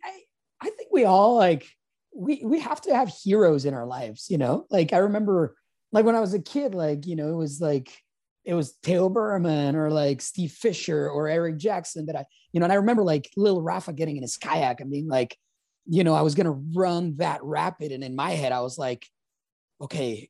I 0.62 0.70
think 0.70 0.90
we 0.92 1.06
all 1.06 1.36
like 1.36 1.66
we 2.16 2.42
we 2.44 2.60
have 2.60 2.82
to 2.82 2.96
have 2.96 3.10
heroes 3.10 3.66
in 3.66 3.74
our 3.74 3.86
lives, 3.86 4.28
you 4.30 4.38
know. 4.38 4.66
Like 4.70 4.94
I 4.94 4.98
remember 4.98 5.56
like 5.92 6.06
when 6.06 6.16
I 6.16 6.20
was 6.20 6.34
a 6.34 6.40
kid, 6.40 6.76
like, 6.76 7.06
you 7.08 7.16
know, 7.16 7.30
it 7.30 7.36
was 7.36 7.62
like 7.62 7.92
it 8.48 8.54
was 8.54 8.76
Tao 8.82 9.10
Berman 9.10 9.76
or 9.76 9.92
like 9.92 10.22
Steve 10.22 10.54
Fisher 10.54 11.10
or 11.10 11.28
Eric 11.28 11.58
Jackson 11.58 12.06
that 12.06 12.16
I, 12.16 12.26
you 12.54 12.62
know, 12.62 12.64
and 12.64 12.72
I 12.72 12.78
remember 12.78 13.04
like 13.04 13.30
little 13.36 13.62
Rafa 13.62 13.92
getting 13.92 14.16
in 14.16 14.24
his 14.24 14.38
kayak 14.38 14.80
and 14.80 14.90
being 14.90 15.10
like, 15.10 15.38
you 15.86 16.06
know, 16.06 16.16
I 16.16 16.22
was 16.22 16.34
gonna 16.34 16.58
run 16.74 17.18
that 17.18 17.44
rapid. 17.44 17.92
And 17.92 18.06
in 18.06 18.16
my 18.16 18.32
head, 18.32 18.54
I 18.54 18.62
was 18.62 18.78
like, 18.78 19.06
okay, 19.82 20.30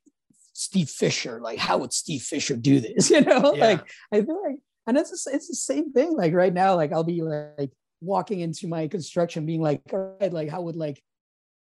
Steve 0.52 0.88
Fisher, 0.90 1.40
like 1.40 1.60
how 1.60 1.78
would 1.78 1.92
Steve 1.92 2.22
Fisher 2.22 2.56
do 2.56 2.80
this? 2.80 3.08
You 3.14 3.20
know, 3.20 3.54
Yeah. 3.54 3.64
like 3.66 3.88
I 4.12 4.22
feel 4.22 4.42
like, 4.42 4.56
and 4.88 4.98
it's 4.98 5.10
the- 5.24 5.30
it's 5.34 5.46
the 5.46 5.54
same 5.54 5.92
thing. 5.92 6.16
Like 6.16 6.34
right 6.34 6.52
now, 6.52 6.74
like 6.74 6.92
I'll 6.92 7.04
be 7.04 7.22
like 7.22 7.70
walking 8.00 8.40
into 8.40 8.66
my 8.66 8.88
construction, 8.88 9.46
being 9.46 9.62
like, 9.62 9.80
all 9.92 10.16
right, 10.20 10.32
like 10.32 10.48
how 10.50 10.62
would 10.62 10.76
like, 10.76 11.00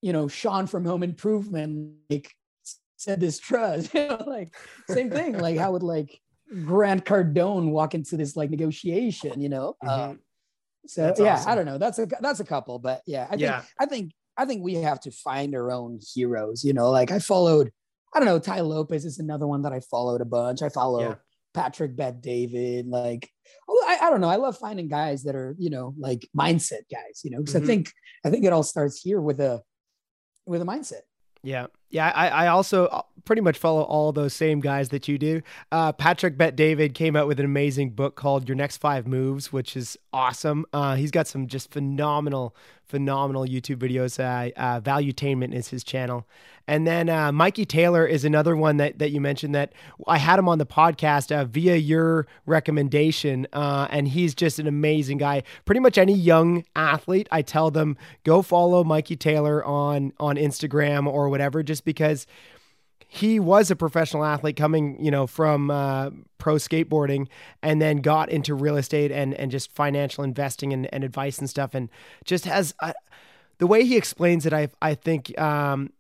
you 0.01 0.15
know, 0.15 0.27
Sean 0.27 0.67
from 0.67 0.87
Home 0.87 1.03
Improvement 1.03 1.97
like 2.09 2.33
said 2.97 3.21
this 3.21 3.39
truss, 3.39 3.89
you 3.95 4.09
know, 4.09 4.25
like 4.27 4.55
same 4.89 5.11
thing. 5.11 5.37
Like 5.37 5.59
how 5.59 5.73
would 5.73 5.83
like 5.83 6.19
Grant 6.65 7.05
Cardone 7.05 7.71
walk 7.71 7.95
into 7.95 8.17
this 8.17 8.37
like 8.37 8.51
negotiation, 8.51 9.41
you 9.41 9.49
know? 9.49 9.77
Mhm. 9.83 9.89
Um, 10.11 10.21
so 10.87 11.03
That's 11.03 11.21
yeah, 11.21 11.35
awesome. 11.35 11.51
I 11.51 11.55
don't 11.57 11.67
know. 11.67 11.79
That's 11.79 11.99
a 11.99 12.07
that's 12.21 12.41
a 12.41 12.45
couple, 12.45 12.79
but 12.79 13.03
yeah, 13.07 13.27
I 13.31 13.37
think 13.37 13.43
I 13.81 13.87
think 13.87 14.13
I 14.37 14.45
think 14.47 14.63
we 14.63 14.75
have 14.75 15.01
to 15.01 15.11
find 15.11 15.55
our 15.55 15.73
own 15.73 15.99
heroes. 16.15 16.63
You 16.65 16.75
know, 16.75 16.91
like 16.91 17.11
I 17.11 17.19
followed, 17.19 17.73
I 18.15 18.21
don't 18.21 18.27
know, 18.27 18.39
Tai 18.39 18.61
Lopez 18.61 19.05
is 19.05 19.19
another 19.19 19.47
one 19.47 19.63
that 19.63 19.73
I 19.73 19.81
followed 19.81 20.21
a 20.21 20.25
bunch. 20.27 20.63
I 20.63 20.69
follow 20.69 21.01
Yeah. 21.01 21.15
Patrick 21.55 21.97
Bet 21.97 22.21
David, 22.21 22.87
like 22.87 23.29
oh, 23.69 23.85
I, 23.89 24.07
I 24.07 24.11
don't 24.11 24.21
know. 24.21 24.29
I 24.29 24.37
love 24.37 24.59
finding 24.59 24.89
guys 24.89 25.25
that 25.25 25.35
are, 25.35 25.57
you 25.59 25.71
know, 25.71 25.95
like 25.99 26.29
mindset 26.37 26.83
guys, 26.93 27.23
you 27.25 27.31
know, 27.31 27.39
because 27.39 27.55
Mhm. 27.55 27.63
I 27.63 27.67
think 27.67 27.93
I 28.25 28.31
think 28.31 28.45
it 28.45 28.53
all 28.53 28.63
starts 28.63 29.01
here 29.01 29.21
with 29.21 29.41
a 29.41 29.63
with 30.47 30.63
a 30.63 30.65
mindset. 30.65 31.03
Yeah. 31.43 31.67
Yeah. 31.91 32.13
I, 32.15 32.29
I 32.29 32.47
also 32.49 32.87
uh, 32.87 33.03
pretty 33.25 33.43
much 33.43 33.59
follow 33.59 33.83
all 33.83 34.13
those 34.13 34.33
same 34.33 34.61
guys 34.61 34.89
that 34.91 35.09
you 35.09 35.19
do. 35.19 35.43
Uh, 35.71 35.93
Patrick 35.93 36.39
Bet 36.39 36.57
David 36.57 36.95
came 36.95 37.17
out 37.17 37.27
with 37.27 37.39
an 37.39 37.45
amazing 37.45 37.91
book 37.91 38.17
called 38.17 38.49
Your 38.49 38.57
Next 38.57 38.79
Five 38.79 39.07
Moves, 39.07 39.53
which 39.53 39.77
is 39.77 39.99
awesome. 40.13 40.65
Uh, 40.73 40.95
he's 40.95 41.11
got 41.11 41.27
some 41.27 41.47
just 41.47 41.71
phenomenal, 41.71 42.57
phenomenal 42.85 43.45
YouTube 43.45 43.77
videos. 43.77 44.19
Uh, 44.19 44.53
uh, 44.59 44.81
Valuetainment 44.81 45.53
is 45.53 45.69
his 45.69 45.85
channel. 45.85 46.27
And 46.69 46.85
then 46.85 47.09
uh, 47.09 47.31
Mikey 47.31 47.65
Taylor 47.65 48.05
is 48.05 48.25
another 48.25 48.57
one 48.57 48.77
that, 48.79 48.99
that 48.99 49.11
you 49.13 49.21
mentioned 49.21 49.55
that 49.55 49.73
I 50.09 50.19
had 50.19 50.39
him 50.39 50.49
on 50.49 50.59
the 50.59 50.67
podcast 50.67 51.31
uh, 51.31 51.45
via 51.45 51.77
your 51.77 52.27
recommendation. 52.45 53.47
Uh, 53.53 53.87
and 53.91 54.09
he's 54.09 54.35
just 54.35 54.59
an 54.59 54.67
amazing 54.67 55.19
guy. 55.19 55.45
Pretty 55.65 55.81
much 55.81 55.97
any 55.97 56.15
young 56.15 56.65
athlete, 56.75 57.29
I 57.31 57.43
tell 57.43 57.71
them 57.71 57.97
go 58.25 58.43
follow 58.43 58.83
Mikey 58.83 59.17
Taylor 59.17 59.65
on 59.65 60.13
on 60.19 60.37
Instagram 60.37 61.07
or 61.07 61.29
whatever, 61.29 61.63
just 61.63 61.76
because 61.81 62.27
he 63.09 63.39
was 63.39 63.71
a 63.71 63.77
professional 63.77 64.25
athlete 64.25 64.57
coming, 64.57 65.03
you 65.03 65.11
know, 65.11 65.27
from 65.27 65.71
uh, 65.71 66.11
pro 66.39 66.57
skateboarding 66.57 67.29
and 67.63 67.81
then 67.81 67.99
got 67.99 68.29
into 68.29 68.55
real 68.55 68.77
estate 68.77 69.13
and, 69.13 69.33
and 69.35 69.51
just 69.51 69.73
financial 69.73 70.25
investing 70.25 70.73
and, 70.73 70.93
and 70.93 71.05
advice 71.05 71.39
and 71.39 71.49
stuff. 71.49 71.75
And 71.75 71.89
just 72.25 72.45
has 72.45 72.75
uh, 72.81 72.93
the 73.59 73.67
way 73.67 73.85
he 73.85 73.97
explains 73.97 74.45
it, 74.45 74.53
I, 74.53 74.69
I 74.83 74.95
think, 74.95 75.39
um, 75.41 75.93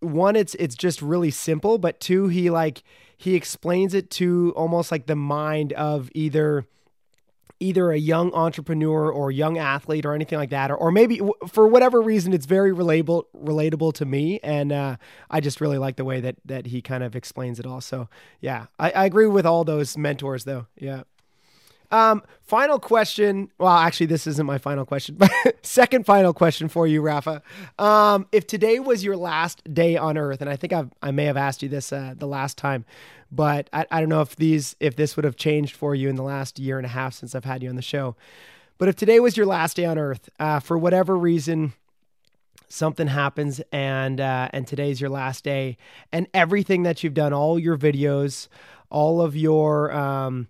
one, 0.00 0.34
it's, 0.34 0.54
it's 0.56 0.74
just 0.74 1.00
really 1.00 1.30
simple, 1.30 1.78
but 1.78 2.00
two, 2.00 2.28
he 2.28 2.50
like, 2.50 2.82
he 3.16 3.36
explains 3.36 3.94
it 3.94 4.10
to 4.10 4.52
almost 4.56 4.90
like 4.90 5.06
the 5.06 5.14
mind 5.14 5.72
of 5.74 6.10
either 6.12 6.66
either 7.62 7.90
a 7.90 7.96
young 7.96 8.32
entrepreneur 8.34 9.10
or 9.10 9.30
young 9.30 9.56
athlete 9.58 10.04
or 10.04 10.14
anything 10.14 10.38
like 10.38 10.50
that 10.50 10.70
or, 10.70 10.76
or 10.76 10.90
maybe 10.90 11.20
for 11.48 11.66
whatever 11.66 12.02
reason 12.02 12.32
it's 12.32 12.46
very 12.46 12.72
relatable 12.72 13.24
relatable 13.36 13.92
to 13.94 14.04
me 14.04 14.40
and 14.42 14.72
uh, 14.72 14.96
i 15.30 15.40
just 15.40 15.60
really 15.60 15.78
like 15.78 15.96
the 15.96 16.04
way 16.04 16.20
that 16.20 16.36
that 16.44 16.66
he 16.66 16.82
kind 16.82 17.02
of 17.02 17.16
explains 17.16 17.58
it 17.58 17.66
all 17.66 17.80
so 17.80 18.08
yeah 18.40 18.66
I, 18.78 18.90
I 18.90 19.04
agree 19.04 19.26
with 19.26 19.46
all 19.46 19.64
those 19.64 19.96
mentors 19.96 20.44
though 20.44 20.66
yeah 20.76 21.02
um, 21.92 22.22
final 22.40 22.80
question. 22.80 23.50
Well, 23.58 23.70
actually, 23.70 24.06
this 24.06 24.26
isn't 24.26 24.46
my 24.46 24.56
final 24.56 24.86
question, 24.86 25.14
but 25.18 25.30
second 25.60 26.06
final 26.06 26.32
question 26.32 26.68
for 26.68 26.86
you, 26.86 27.02
Rafa. 27.02 27.42
Um, 27.78 28.26
if 28.32 28.46
today 28.46 28.80
was 28.80 29.04
your 29.04 29.16
last 29.16 29.62
day 29.72 29.96
on 29.96 30.16
Earth, 30.16 30.40
and 30.40 30.48
I 30.48 30.56
think 30.56 30.72
I've, 30.72 30.90
I 31.02 31.10
may 31.10 31.26
have 31.26 31.36
asked 31.36 31.62
you 31.62 31.68
this 31.68 31.92
uh, 31.92 32.14
the 32.16 32.26
last 32.26 32.56
time, 32.56 32.86
but 33.32 33.70
I, 33.72 33.86
I 33.90 34.00
don't 34.00 34.10
know 34.10 34.20
if 34.20 34.36
these 34.36 34.76
if 34.78 34.94
this 34.94 35.16
would 35.16 35.24
have 35.24 35.36
changed 35.36 35.74
for 35.74 35.94
you 35.94 36.08
in 36.08 36.16
the 36.16 36.22
last 36.22 36.58
year 36.58 36.76
and 36.76 36.84
a 36.84 36.90
half 36.90 37.14
since 37.14 37.34
I've 37.34 37.46
had 37.46 37.62
you 37.62 37.70
on 37.70 37.76
the 37.76 37.82
show. 37.82 38.14
But 38.78 38.88
if 38.88 38.96
today 38.96 39.18
was 39.20 39.36
your 39.36 39.46
last 39.46 39.76
day 39.76 39.86
on 39.86 39.98
Earth, 39.98 40.28
uh, 40.38 40.60
for 40.60 40.76
whatever 40.76 41.16
reason, 41.16 41.72
something 42.68 43.06
happens 43.06 43.60
and 43.72 44.20
uh, 44.20 44.48
and 44.52 44.66
today's 44.66 45.00
your 45.00 45.10
last 45.10 45.44
day, 45.44 45.78
and 46.12 46.28
everything 46.34 46.82
that 46.82 47.02
you've 47.02 47.14
done, 47.14 47.32
all 47.32 47.58
your 47.58 47.78
videos, 47.78 48.48
all 48.90 49.22
of 49.22 49.34
your 49.34 49.90
um, 49.92 50.48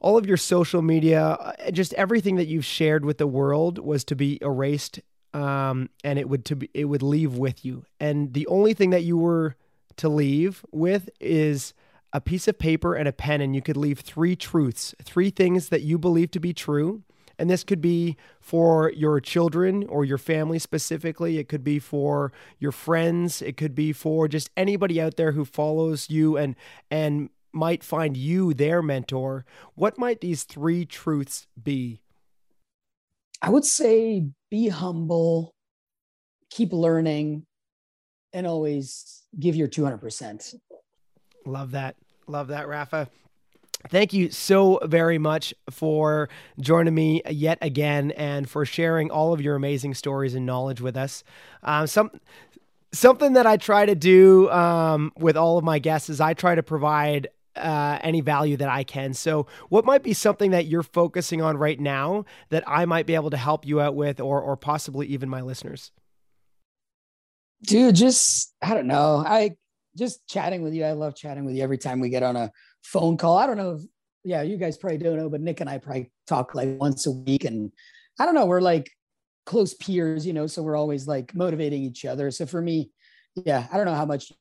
all 0.00 0.16
of 0.16 0.26
your 0.26 0.36
social 0.38 0.82
media, 0.82 1.22
uh, 1.22 1.70
just 1.70 1.92
everything 1.94 2.36
that 2.36 2.46
you've 2.46 2.64
shared 2.64 3.04
with 3.04 3.18
the 3.18 3.26
world 3.26 3.78
was 3.78 4.02
to 4.04 4.16
be 4.16 4.38
erased, 4.40 5.00
um, 5.34 5.90
and 6.02 6.18
it 6.18 6.28
would 6.28 6.44
to 6.46 6.56
be 6.56 6.70
it 6.72 6.86
would 6.86 7.02
leave 7.02 7.36
with 7.36 7.64
you. 7.64 7.84
And 8.00 8.32
the 8.32 8.46
only 8.46 8.72
thing 8.72 8.90
that 8.90 9.02
you 9.02 9.18
were 9.18 9.56
to 9.96 10.08
leave 10.08 10.64
with 10.72 11.10
is 11.20 11.74
a 12.14 12.20
piece 12.20 12.48
of 12.48 12.58
paper 12.58 12.94
and 12.94 13.06
a 13.06 13.12
pen, 13.12 13.42
and 13.42 13.54
you 13.54 13.60
could 13.60 13.76
leave 13.76 14.00
three 14.00 14.36
truths, 14.36 14.94
three 15.02 15.28
things 15.28 15.68
that 15.68 15.82
you 15.82 15.98
believe 15.98 16.30
to 16.30 16.40
be 16.40 16.54
true. 16.54 17.02
And 17.36 17.50
this 17.50 17.64
could 17.64 17.80
be 17.80 18.16
for 18.40 18.92
your 18.92 19.20
children 19.20 19.84
or 19.88 20.04
your 20.04 20.18
family 20.18 20.60
specifically. 20.60 21.38
It 21.38 21.48
could 21.48 21.64
be 21.64 21.80
for 21.80 22.32
your 22.60 22.70
friends. 22.70 23.42
It 23.42 23.56
could 23.56 23.74
be 23.74 23.92
for 23.92 24.28
just 24.28 24.48
anybody 24.56 25.00
out 25.00 25.16
there 25.16 25.32
who 25.32 25.44
follows 25.44 26.08
you 26.08 26.36
and 26.36 26.54
and 26.92 27.30
might 27.54 27.84
find 27.84 28.16
you 28.16 28.52
their 28.52 28.82
mentor, 28.82 29.44
what 29.74 29.96
might 29.96 30.20
these 30.20 30.44
three 30.44 30.84
truths 30.84 31.46
be? 31.60 32.02
I 33.40 33.50
would 33.50 33.64
say 33.64 34.26
be 34.50 34.68
humble, 34.68 35.54
keep 36.50 36.72
learning, 36.72 37.46
and 38.32 38.46
always 38.46 39.22
give 39.38 39.54
your 39.54 39.68
200%. 39.68 40.54
Love 41.46 41.72
that. 41.72 41.96
Love 42.26 42.48
that, 42.48 42.68
Rafa. 42.68 43.08
Thank 43.88 44.14
you 44.14 44.30
so 44.30 44.78
very 44.84 45.18
much 45.18 45.52
for 45.70 46.30
joining 46.58 46.94
me 46.94 47.22
yet 47.28 47.58
again 47.60 48.12
and 48.12 48.48
for 48.48 48.64
sharing 48.64 49.10
all 49.10 49.34
of 49.34 49.42
your 49.42 49.56
amazing 49.56 49.94
stories 49.94 50.34
and 50.34 50.46
knowledge 50.46 50.80
with 50.80 50.96
us. 50.96 51.22
Um, 51.62 51.86
some 51.86 52.10
something 52.92 53.34
that 53.34 53.46
I 53.46 53.56
try 53.58 53.84
to 53.84 53.94
do 53.94 54.50
um, 54.50 55.12
with 55.18 55.36
all 55.36 55.58
of 55.58 55.64
my 55.64 55.78
guests 55.78 56.08
is 56.08 56.20
I 56.20 56.32
try 56.32 56.54
to 56.54 56.62
provide 56.62 57.28
uh, 57.56 57.98
any 58.00 58.20
value 58.20 58.56
that 58.56 58.68
I 58.68 58.84
can. 58.84 59.12
So, 59.12 59.46
what 59.68 59.84
might 59.84 60.02
be 60.02 60.14
something 60.14 60.50
that 60.52 60.66
you're 60.66 60.82
focusing 60.82 61.42
on 61.42 61.56
right 61.56 61.78
now 61.78 62.24
that 62.48 62.64
I 62.66 62.84
might 62.86 63.06
be 63.06 63.14
able 63.14 63.30
to 63.30 63.36
help 63.36 63.66
you 63.66 63.80
out 63.80 63.94
with, 63.94 64.20
or 64.20 64.40
or 64.40 64.56
possibly 64.56 65.06
even 65.08 65.28
my 65.28 65.42
listeners? 65.42 65.92
Dude, 67.62 67.94
just 67.94 68.54
I 68.62 68.74
don't 68.74 68.86
know. 68.86 69.22
I 69.26 69.56
just 69.96 70.26
chatting 70.28 70.62
with 70.62 70.74
you. 70.74 70.84
I 70.84 70.92
love 70.92 71.14
chatting 71.14 71.44
with 71.44 71.54
you 71.54 71.62
every 71.62 71.78
time 71.78 72.00
we 72.00 72.08
get 72.08 72.22
on 72.22 72.36
a 72.36 72.50
phone 72.82 73.16
call. 73.16 73.38
I 73.38 73.46
don't 73.46 73.56
know 73.56 73.72
if 73.72 73.82
yeah, 74.24 74.42
you 74.42 74.56
guys 74.56 74.78
probably 74.78 74.98
don't 74.98 75.18
know, 75.18 75.28
but 75.28 75.42
Nick 75.42 75.60
and 75.60 75.68
I 75.68 75.78
probably 75.78 76.10
talk 76.26 76.54
like 76.54 76.68
once 76.80 77.06
a 77.06 77.12
week, 77.12 77.44
and 77.44 77.70
I 78.18 78.24
don't 78.24 78.34
know. 78.34 78.46
We're 78.46 78.60
like 78.60 78.90
close 79.46 79.74
peers, 79.74 80.26
you 80.26 80.32
know, 80.32 80.46
so 80.46 80.62
we're 80.62 80.76
always 80.76 81.06
like 81.06 81.34
motivating 81.34 81.82
each 81.82 82.04
other. 82.04 82.30
So 82.30 82.46
for 82.46 82.62
me, 82.62 82.90
yeah, 83.44 83.66
I 83.70 83.76
don't 83.76 83.86
know 83.86 83.94
how 83.94 84.06
much, 84.06 84.32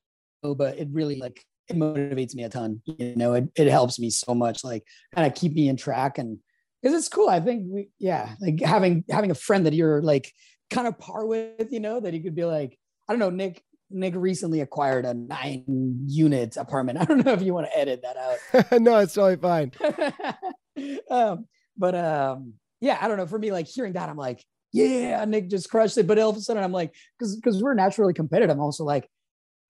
but 0.41 0.77
it 0.77 0.87
really 0.91 1.17
like 1.17 1.43
it 1.69 1.75
motivates 1.75 2.33
me 2.35 2.43
a 2.43 2.49
ton. 2.49 2.81
You 2.85 3.15
know, 3.15 3.33
it, 3.33 3.49
it 3.55 3.67
helps 3.67 3.99
me 3.99 4.09
so 4.09 4.33
much, 4.33 4.63
like 4.63 4.83
kind 5.13 5.27
of 5.27 5.35
keep 5.35 5.53
me 5.53 5.67
in 5.67 5.77
track 5.77 6.17
and 6.17 6.39
because 6.81 6.97
it's 6.97 7.09
cool. 7.09 7.29
I 7.29 7.39
think 7.39 7.65
we, 7.69 7.89
yeah, 7.99 8.35
like 8.41 8.61
having 8.61 9.05
having 9.09 9.31
a 9.31 9.35
friend 9.35 9.65
that 9.65 9.73
you're 9.73 10.01
like 10.01 10.31
kind 10.69 10.87
of 10.87 10.99
par 10.99 11.25
with, 11.25 11.71
you 11.71 11.79
know, 11.79 11.99
that 11.99 12.13
you 12.13 12.21
could 12.21 12.35
be 12.35 12.45
like, 12.45 12.77
I 13.07 13.13
don't 13.13 13.19
know, 13.19 13.29
Nick. 13.29 13.61
Nick 13.89 14.13
recently 14.15 14.61
acquired 14.61 15.05
a 15.05 15.13
nine 15.13 15.63
unit 16.07 16.57
apartment. 16.57 16.97
I 17.01 17.05
don't 17.05 17.25
know 17.25 17.33
if 17.33 17.41
you 17.41 17.53
want 17.53 17.67
to 17.67 17.77
edit 17.77 18.03
that 18.03 18.17
out. 18.17 18.71
no, 18.81 18.97
it's 18.97 19.13
totally 19.13 19.37
fine. 19.37 19.71
um, 21.09 21.47
but 21.77 21.95
um, 21.95 22.53
yeah, 22.81 22.97
I 23.01 23.07
don't 23.07 23.17
know. 23.17 23.27
For 23.27 23.39
me, 23.39 23.51
like 23.51 23.67
hearing 23.67 23.93
that, 23.93 24.09
I'm 24.09 24.17
like, 24.17 24.43
yeah, 24.71 25.23
Nick 25.25 25.49
just 25.49 25.69
crushed 25.69 25.97
it. 25.97 26.07
But 26.07 26.19
all 26.19 26.29
of 26.29 26.37
a 26.37 26.41
sudden, 26.41 26.63
I'm 26.63 26.71
like, 26.71 26.93
because 27.17 27.35
because 27.35 27.61
we're 27.61 27.75
naturally 27.75 28.13
competitive. 28.13 28.55
I'm 28.55 28.61
also 28.61 28.83
like, 28.83 29.07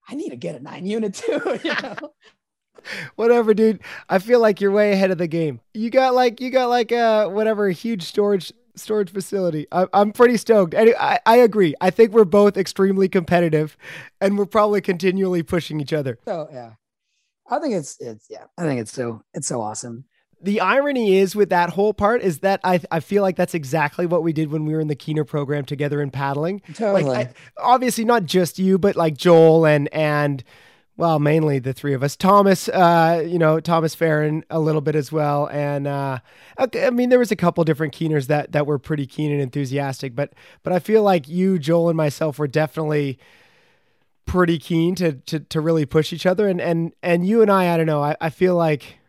I 0.07 0.15
need 0.15 0.29
to 0.29 0.37
get 0.37 0.55
a 0.55 0.59
nine 0.59 0.85
unit 0.85 1.15
too. 1.15 1.41
You 1.63 1.73
know? 1.81 1.95
whatever, 3.15 3.53
dude. 3.53 3.79
I 4.09 4.19
feel 4.19 4.39
like 4.39 4.61
you're 4.61 4.71
way 4.71 4.91
ahead 4.91 5.11
of 5.11 5.17
the 5.17 5.27
game. 5.27 5.59
You 5.73 5.89
got 5.89 6.13
like 6.13 6.41
you 6.41 6.49
got 6.49 6.69
like 6.69 6.91
uh 6.91 7.27
whatever 7.27 7.69
huge 7.69 8.03
storage 8.03 8.53
storage 8.75 9.11
facility. 9.11 9.67
I, 9.71 9.87
I'm 9.93 10.11
pretty 10.11 10.37
stoked. 10.37 10.73
And 10.73 10.93
I, 10.99 11.19
I 11.25 11.37
agree. 11.37 11.75
I 11.81 11.89
think 11.89 12.11
we're 12.11 12.25
both 12.25 12.57
extremely 12.57 13.07
competitive, 13.07 13.77
and 14.21 14.37
we're 14.37 14.45
probably 14.45 14.81
continually 14.81 15.43
pushing 15.43 15.79
each 15.79 15.93
other. 15.93 16.17
So 16.25 16.47
yeah, 16.51 16.73
I 17.49 17.59
think 17.59 17.75
it's 17.75 17.97
it's 17.99 18.27
yeah. 18.29 18.45
I 18.57 18.63
think 18.63 18.81
it's 18.81 18.91
so 18.91 19.23
it's 19.33 19.47
so 19.47 19.61
awesome 19.61 20.05
the 20.43 20.59
irony 20.59 21.15
is 21.17 21.35
with 21.35 21.49
that 21.49 21.69
whole 21.69 21.93
part 21.93 22.21
is 22.21 22.39
that 22.39 22.59
I, 22.65 22.81
I 22.91 22.99
feel 22.99 23.23
like 23.23 23.37
that's 23.37 23.53
exactly 23.53 24.05
what 24.05 24.23
we 24.23 24.33
did 24.33 24.51
when 24.51 24.65
we 24.65 24.73
were 24.73 24.81
in 24.81 24.89
the 24.89 24.95
Keener 24.95 25.23
program 25.23 25.63
together 25.63 26.01
in 26.01 26.11
paddling. 26.11 26.61
Totally. 26.73 27.05
Like, 27.05 27.29
I, 27.29 27.33
obviously 27.57 28.03
not 28.03 28.25
just 28.25 28.59
you, 28.59 28.77
but 28.77 28.97
like 28.97 29.15
Joel 29.15 29.65
and 29.65 29.91
and 29.93 30.43
well, 30.95 31.19
mainly 31.19 31.59
the 31.59 31.73
three 31.73 31.93
of 31.93 32.03
us. 32.03 32.15
Thomas, 32.15 32.69
uh, 32.69 33.23
you 33.25 33.39
know, 33.39 33.59
Thomas 33.59 33.95
Farron 33.95 34.45
a 34.49 34.59
little 34.59 34.81
bit 34.81 34.95
as 34.95 35.11
well, 35.11 35.47
and 35.47 35.87
uh, 35.87 36.19
I 36.57 36.89
mean, 36.91 37.09
there 37.09 37.19
was 37.19 37.31
a 37.31 37.35
couple 37.35 37.63
different 37.63 37.93
Keeners 37.93 38.27
that 38.27 38.51
that 38.51 38.67
were 38.67 38.77
pretty 38.77 39.07
keen 39.07 39.31
and 39.31 39.41
enthusiastic, 39.41 40.15
but 40.15 40.33
but 40.61 40.71
I 40.71 40.79
feel 40.79 41.01
like 41.01 41.27
you, 41.27 41.57
Joel, 41.57 41.89
and 41.89 41.97
myself 41.97 42.37
were 42.37 42.47
definitely 42.47 43.17
pretty 44.25 44.59
keen 44.59 44.93
to 44.95 45.13
to 45.13 45.39
to 45.39 45.61
really 45.61 45.85
push 45.85 46.13
each 46.13 46.25
other, 46.25 46.47
and 46.47 46.61
and 46.61 46.93
and 47.01 47.25
you 47.25 47.41
and 47.41 47.49
I, 47.51 47.73
I 47.73 47.77
don't 47.77 47.87
know, 47.87 48.03
I, 48.03 48.15
I 48.21 48.29
feel 48.29 48.55
like 48.55 48.99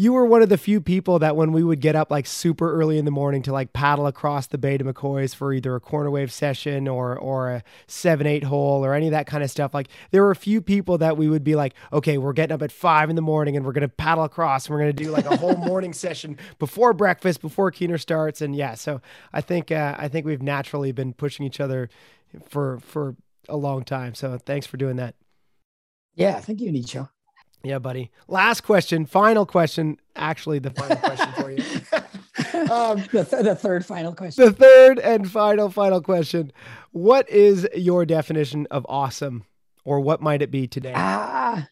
you 0.00 0.14
were 0.14 0.24
one 0.24 0.40
of 0.40 0.48
the 0.48 0.56
few 0.56 0.80
people 0.80 1.18
that 1.18 1.36
when 1.36 1.52
we 1.52 1.62
would 1.62 1.78
get 1.78 1.94
up 1.94 2.10
like 2.10 2.26
super 2.26 2.72
early 2.72 2.96
in 2.96 3.04
the 3.04 3.10
morning 3.10 3.42
to 3.42 3.52
like 3.52 3.74
paddle 3.74 4.06
across 4.06 4.46
the 4.46 4.56
bay 4.56 4.78
to 4.78 4.82
McCoy's 4.82 5.34
for 5.34 5.52
either 5.52 5.74
a 5.74 5.80
corner 5.80 6.10
wave 6.10 6.32
session 6.32 6.88
or 6.88 7.14
or 7.18 7.50
a 7.50 7.62
seven 7.86 8.26
eight 8.26 8.44
hole 8.44 8.82
or 8.82 8.94
any 8.94 9.08
of 9.08 9.12
that 9.12 9.26
kind 9.26 9.44
of 9.44 9.50
stuff, 9.50 9.74
like 9.74 9.88
there 10.10 10.22
were 10.22 10.30
a 10.30 10.36
few 10.36 10.62
people 10.62 10.96
that 10.96 11.18
we 11.18 11.28
would 11.28 11.44
be 11.44 11.54
like, 11.54 11.74
okay, 11.92 12.16
we're 12.16 12.32
getting 12.32 12.54
up 12.54 12.62
at 12.62 12.72
five 12.72 13.10
in 13.10 13.16
the 13.16 13.20
morning 13.20 13.58
and 13.58 13.66
we're 13.66 13.72
gonna 13.72 13.88
paddle 13.88 14.24
across 14.24 14.64
and 14.64 14.74
we're 14.74 14.80
gonna 14.80 14.94
do 14.94 15.10
like 15.10 15.26
a 15.26 15.36
whole 15.36 15.56
morning 15.56 15.92
session 15.92 16.38
before 16.58 16.94
breakfast, 16.94 17.42
before 17.42 17.70
Keener 17.70 17.98
starts, 17.98 18.40
and 18.40 18.56
yeah, 18.56 18.72
so 18.76 19.02
I 19.34 19.42
think 19.42 19.70
uh, 19.70 19.96
I 19.98 20.08
think 20.08 20.24
we've 20.24 20.40
naturally 20.40 20.92
been 20.92 21.12
pushing 21.12 21.44
each 21.44 21.60
other 21.60 21.90
for 22.48 22.78
for 22.80 23.16
a 23.50 23.56
long 23.58 23.84
time. 23.84 24.14
So 24.14 24.38
thanks 24.38 24.66
for 24.66 24.78
doing 24.78 24.96
that. 24.96 25.14
Yeah, 26.14 26.40
thank 26.40 26.62
you, 26.62 26.72
Nicho. 26.72 27.10
Yeah, 27.62 27.78
buddy. 27.78 28.10
Last 28.26 28.62
question, 28.62 29.04
final 29.04 29.44
question. 29.44 29.98
Actually, 30.16 30.60
the 30.60 30.70
final 30.70 30.96
question 30.96 31.32
for 31.34 31.50
you. 31.50 31.58
um, 32.72 33.04
the, 33.12 33.26
th- 33.28 33.42
the 33.44 33.54
third 33.54 33.84
final 33.84 34.14
question. 34.14 34.44
The 34.44 34.52
third 34.52 34.98
and 34.98 35.30
final, 35.30 35.68
final 35.68 36.00
question. 36.00 36.52
What 36.92 37.28
is 37.28 37.68
your 37.74 38.06
definition 38.06 38.66
of 38.70 38.86
awesome, 38.88 39.44
or 39.84 40.00
what 40.00 40.22
might 40.22 40.40
it 40.40 40.50
be 40.50 40.66
today? 40.66 40.94
Ah, 40.96 41.68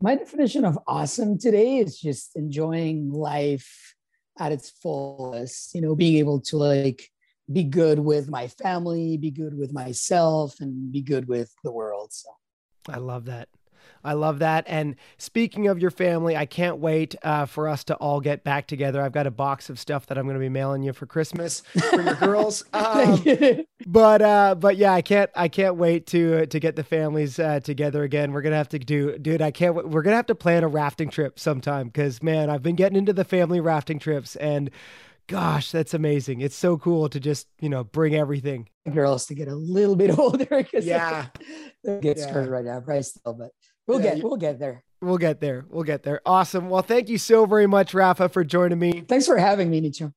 my 0.00 0.14
definition 0.14 0.64
of 0.64 0.78
awesome 0.86 1.38
today 1.38 1.78
is 1.78 1.98
just 1.98 2.36
enjoying 2.36 3.10
life 3.10 3.94
at 4.38 4.52
its 4.52 4.70
fullest. 4.70 5.74
You 5.74 5.80
know, 5.80 5.96
being 5.96 6.18
able 6.18 6.40
to 6.42 6.58
like 6.58 7.10
be 7.52 7.64
good 7.64 7.98
with 7.98 8.28
my 8.28 8.46
family, 8.48 9.16
be 9.16 9.32
good 9.32 9.56
with 9.56 9.72
myself, 9.72 10.60
and 10.60 10.92
be 10.92 11.02
good 11.02 11.26
with 11.26 11.52
the 11.64 11.72
world. 11.72 12.12
So, 12.12 12.28
I 12.88 12.98
love 12.98 13.24
that. 13.24 13.48
I 14.06 14.12
love 14.12 14.38
that. 14.38 14.64
And 14.68 14.96
speaking 15.18 15.66
of 15.66 15.78
your 15.78 15.90
family, 15.90 16.36
I 16.36 16.46
can't 16.46 16.78
wait 16.78 17.16
uh, 17.22 17.46
for 17.46 17.68
us 17.68 17.84
to 17.84 17.94
all 17.96 18.20
get 18.20 18.44
back 18.44 18.66
together. 18.66 19.02
I've 19.02 19.12
got 19.12 19.26
a 19.26 19.30
box 19.30 19.68
of 19.68 19.78
stuff 19.78 20.06
that 20.06 20.16
I'm 20.16 20.24
going 20.24 20.36
to 20.36 20.40
be 20.40 20.48
mailing 20.48 20.82
you 20.82 20.92
for 20.92 21.06
Christmas 21.06 21.62
for 21.90 22.00
your 22.00 22.14
girls. 22.14 22.64
Um, 22.76 23.24
but 23.86 24.22
uh, 24.22 24.54
but 24.54 24.76
yeah, 24.76 24.92
I 24.92 25.02
can't 25.02 25.30
I 25.34 25.48
can't 25.48 25.76
wait 25.76 26.06
to 26.08 26.42
uh, 26.42 26.46
to 26.46 26.60
get 26.60 26.76
the 26.76 26.84
families 26.84 27.38
uh, 27.38 27.60
together 27.60 28.02
again. 28.04 28.32
We're 28.32 28.42
gonna 28.42 28.56
have 28.56 28.68
to 28.70 28.78
do, 28.78 29.18
dude. 29.18 29.42
I 29.42 29.50
can't. 29.50 29.74
We're 29.88 30.02
gonna 30.02 30.16
have 30.16 30.26
to 30.26 30.34
plan 30.34 30.62
a 30.62 30.68
rafting 30.68 31.08
trip 31.08 31.38
sometime 31.38 31.88
because 31.88 32.22
man, 32.22 32.50
I've 32.50 32.62
been 32.62 32.76
getting 32.76 32.96
into 32.96 33.12
the 33.12 33.24
family 33.24 33.60
rafting 33.60 33.98
trips 33.98 34.36
and 34.36 34.70
gosh, 35.26 35.70
that's 35.70 35.94
amazing. 35.94 36.40
It's 36.40 36.56
so 36.56 36.76
cool 36.76 37.08
to 37.08 37.20
just, 37.20 37.48
you 37.60 37.68
know, 37.68 37.84
bring 37.84 38.14
everything. 38.14 38.68
Girls 38.92 39.26
to 39.26 39.34
get 39.34 39.48
a 39.48 39.54
little 39.54 39.96
bit 39.96 40.16
older 40.18 40.46
because 40.46 40.86
yeah, 40.86 41.26
they 41.84 42.00
get 42.00 42.18
yeah. 42.18 42.38
right 42.44 42.64
now, 42.64 42.80
probably 42.80 43.02
still, 43.02 43.34
but 43.34 43.50
we'll 43.86 44.00
yeah, 44.00 44.14
get 44.14 44.24
we'll 44.24 44.36
get 44.36 44.58
there. 44.58 44.82
We'll 45.00 45.18
get 45.18 45.40
there. 45.40 45.64
We'll 45.68 45.84
get 45.84 46.02
there. 46.02 46.20
Awesome. 46.24 46.70
Well, 46.70 46.82
thank 46.82 47.08
you 47.08 47.18
so 47.18 47.46
very 47.46 47.66
much, 47.66 47.92
Rafa, 47.94 48.28
for 48.28 48.44
joining 48.44 48.78
me. 48.78 49.04
Thanks 49.06 49.26
for 49.26 49.36
having 49.36 49.70
me, 49.70 49.80
Nicho. 49.80 50.12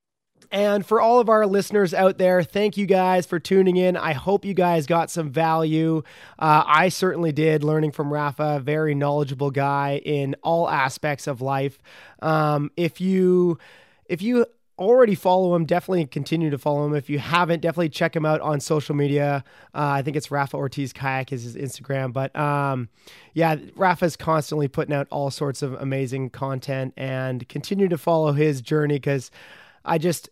And 0.52 0.86
for 0.86 1.00
all 1.00 1.20
of 1.20 1.30
our 1.30 1.46
listeners 1.46 1.94
out 1.94 2.18
there, 2.18 2.42
thank 2.42 2.76
you 2.76 2.88
guys 2.88 3.26
for 3.26 3.40
tuning 3.40 3.78
in. 3.78 3.96
I 3.96 4.14
hope 4.14 4.46
you 4.46 4.56
guys 4.56 4.88
got 4.88 5.12
some 5.12 5.30
value. 5.30 6.02
Uh, 6.40 6.64
I 6.66 6.90
certainly 6.90 7.32
did, 7.32 7.64
learning 7.64 7.92
from 7.92 8.12
Rafa, 8.12 8.60
very 8.60 8.96
knowledgeable 8.96 9.52
guy 9.52 10.02
in 10.04 10.36
all 10.42 10.68
aspects 10.68 11.28
of 11.28 11.42
life. 11.42 11.78
Um, 12.22 12.72
if 12.76 13.00
you 13.00 13.60
if 14.06 14.24
you 14.24 14.48
already 14.80 15.14
follow 15.14 15.54
him, 15.56 15.66
definitely 15.66 16.06
continue 16.06 16.50
to 16.50 16.58
follow 16.58 16.86
him. 16.86 16.96
If 16.96 17.10
you 17.10 17.20
haven't, 17.20 17.60
definitely 17.60 17.90
check 17.90 18.16
him 18.16 18.26
out 18.26 18.42
on 18.42 18.60
social 18.60 18.96
media. 18.96 19.44
Uh, 19.76 20.00
I 20.00 20.02
think 20.02 20.18
it's 20.18 20.32
Rafa 20.32 20.58
Ortiz 20.58 20.94
Kayak 20.94 21.32
is 21.32 21.44
his 21.44 21.56
Instagram. 21.56 22.14
But 22.14 22.36
um, 22.36 22.90
yeah, 23.34 23.58
Rafa's 23.76 24.16
constantly 24.16 24.68
putting 24.68 24.96
out 24.96 25.08
all 25.12 25.30
sorts 25.30 25.62
of 25.62 25.74
amazing 25.74 26.32
content 26.32 26.94
and 26.98 27.48
continue 27.50 27.90
to 27.90 27.98
follow 27.98 28.32
his 28.32 28.62
journey 28.62 28.96
because 28.96 29.30
I 29.86 29.98
just 29.98 30.30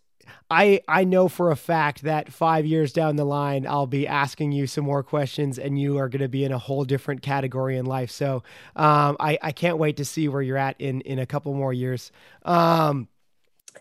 I 0.50 0.80
I 0.88 1.04
know 1.04 1.28
for 1.28 1.50
a 1.50 1.56
fact 1.56 2.02
that 2.02 2.32
five 2.32 2.64
years 2.64 2.92
down 2.92 3.16
the 3.16 3.24
line, 3.24 3.66
I'll 3.66 3.86
be 3.86 4.06
asking 4.06 4.52
you 4.52 4.66
some 4.66 4.84
more 4.84 5.02
questions, 5.02 5.58
and 5.58 5.78
you 5.78 5.98
are 5.98 6.08
going 6.08 6.22
to 6.22 6.28
be 6.28 6.44
in 6.44 6.52
a 6.52 6.58
whole 6.58 6.84
different 6.84 7.22
category 7.22 7.76
in 7.76 7.86
life. 7.86 8.10
So 8.10 8.42
um, 8.76 9.16
I 9.20 9.38
I 9.42 9.52
can't 9.52 9.78
wait 9.78 9.98
to 9.98 10.04
see 10.04 10.28
where 10.28 10.42
you're 10.42 10.56
at 10.56 10.76
in 10.78 11.02
in 11.02 11.18
a 11.18 11.26
couple 11.26 11.52
more 11.54 11.72
years. 11.72 12.10
Um, 12.44 13.08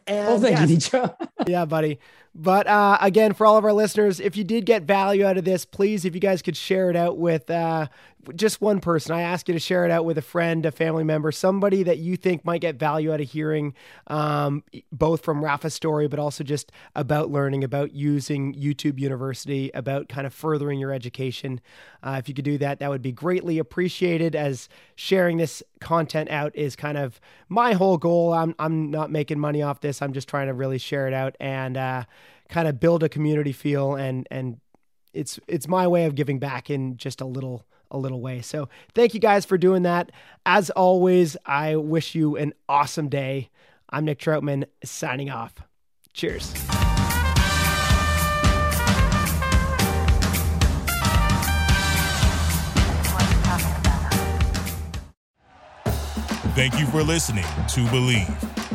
and 0.06 0.30
oh, 0.30 0.40
thank 0.40 0.57
yes, 0.57 0.69
you, 0.69 0.78
Nicho. 0.78 1.28
yeah, 1.48 1.65
buddy. 1.65 1.99
But 2.35 2.67
uh, 2.67 2.97
again, 3.01 3.33
for 3.33 3.45
all 3.45 3.57
of 3.57 3.65
our 3.65 3.73
listeners, 3.73 4.19
if 4.19 4.37
you 4.37 4.43
did 4.43 4.65
get 4.65 4.83
value 4.83 5.25
out 5.25 5.37
of 5.37 5.45
this, 5.45 5.65
please, 5.65 6.05
if 6.05 6.13
you 6.13 6.21
guys 6.21 6.41
could 6.41 6.55
share 6.55 6.89
it 6.89 6.95
out 6.95 7.17
with 7.17 7.49
uh, 7.49 7.87
just 8.35 8.61
one 8.61 8.79
person, 8.79 9.15
I 9.15 9.21
ask 9.21 9.47
you 9.47 9.53
to 9.53 9.59
share 9.59 9.85
it 9.85 9.91
out 9.91 10.05
with 10.05 10.17
a 10.17 10.21
friend, 10.21 10.65
a 10.65 10.71
family 10.71 11.03
member, 11.03 11.31
somebody 11.31 11.83
that 11.83 11.97
you 11.97 12.15
think 12.15 12.45
might 12.45 12.61
get 12.61 12.75
value 12.75 13.11
out 13.11 13.21
of 13.21 13.29
hearing, 13.31 13.73
um, 14.07 14.63
both 14.91 15.23
from 15.23 15.43
Rafa's 15.43 15.73
story, 15.73 16.07
but 16.07 16.19
also 16.19 16.43
just 16.43 16.71
about 16.95 17.31
learning, 17.31 17.63
about 17.63 17.93
using 17.93 18.53
YouTube 18.53 18.99
University, 18.99 19.71
about 19.73 20.09
kind 20.09 20.27
of 20.27 20.33
furthering 20.33 20.79
your 20.79 20.91
education. 20.91 21.59
Uh, 22.03 22.17
if 22.19 22.27
you 22.27 22.35
could 22.35 22.45
do 22.45 22.57
that, 22.59 22.79
that 22.79 22.89
would 22.89 23.01
be 23.01 23.11
greatly 23.11 23.57
appreciated. 23.57 24.35
As 24.35 24.69
sharing 24.95 25.37
this 25.37 25.63
content 25.79 26.29
out 26.29 26.55
is 26.55 26.75
kind 26.75 26.97
of 26.97 27.19
my 27.49 27.73
whole 27.73 27.97
goal. 27.97 28.33
I'm 28.33 28.53
I'm 28.59 28.91
not 28.91 29.09
making 29.09 29.39
money 29.39 29.61
off 29.63 29.81
this. 29.81 30.01
I'm 30.01 30.13
just 30.13 30.27
trying 30.27 30.47
to 30.47 30.53
really 30.53 30.77
share 30.77 31.07
it 31.07 31.13
out 31.13 31.35
and. 31.39 32.05
Kind 32.49 32.68
of 32.68 32.80
build 32.80 33.03
a 33.03 33.10
community 33.10 33.52
feel 33.52 33.95
and 33.95 34.28
and 34.32 34.60
it's 35.14 35.40
it's 35.48 35.68
my 35.68 35.88
way 35.88 36.06
of 36.06 36.15
giving 36.15 36.40
back 36.40 36.69
in 36.69 36.98
just 36.98 37.22
a 37.22 37.26
little 37.26 37.65
a 37.90 37.98
little 37.98 38.22
way. 38.22 38.41
So 38.41 38.69
thank 38.94 39.14
you 39.14 39.19
guys 39.19 39.45
for 39.45 39.57
doing 39.57 39.84
that. 39.84 40.11
As 40.45 40.69
always, 40.72 41.38
I 41.45 41.76
wish 41.76 42.15
you 42.15 42.36
an 42.36 42.53
awesome 42.68 43.10
day. 43.10 43.49
I'm 43.90 44.06
Nick 44.06 44.19
Troutman 44.19 44.65
signing 44.84 45.30
off. 45.30 45.56
Cheers. 46.14 46.53
Thank 56.57 56.80
you 56.80 56.88
for 56.88 57.03
listening 57.03 57.44
to 57.44 57.86
Bleav. 57.91 58.66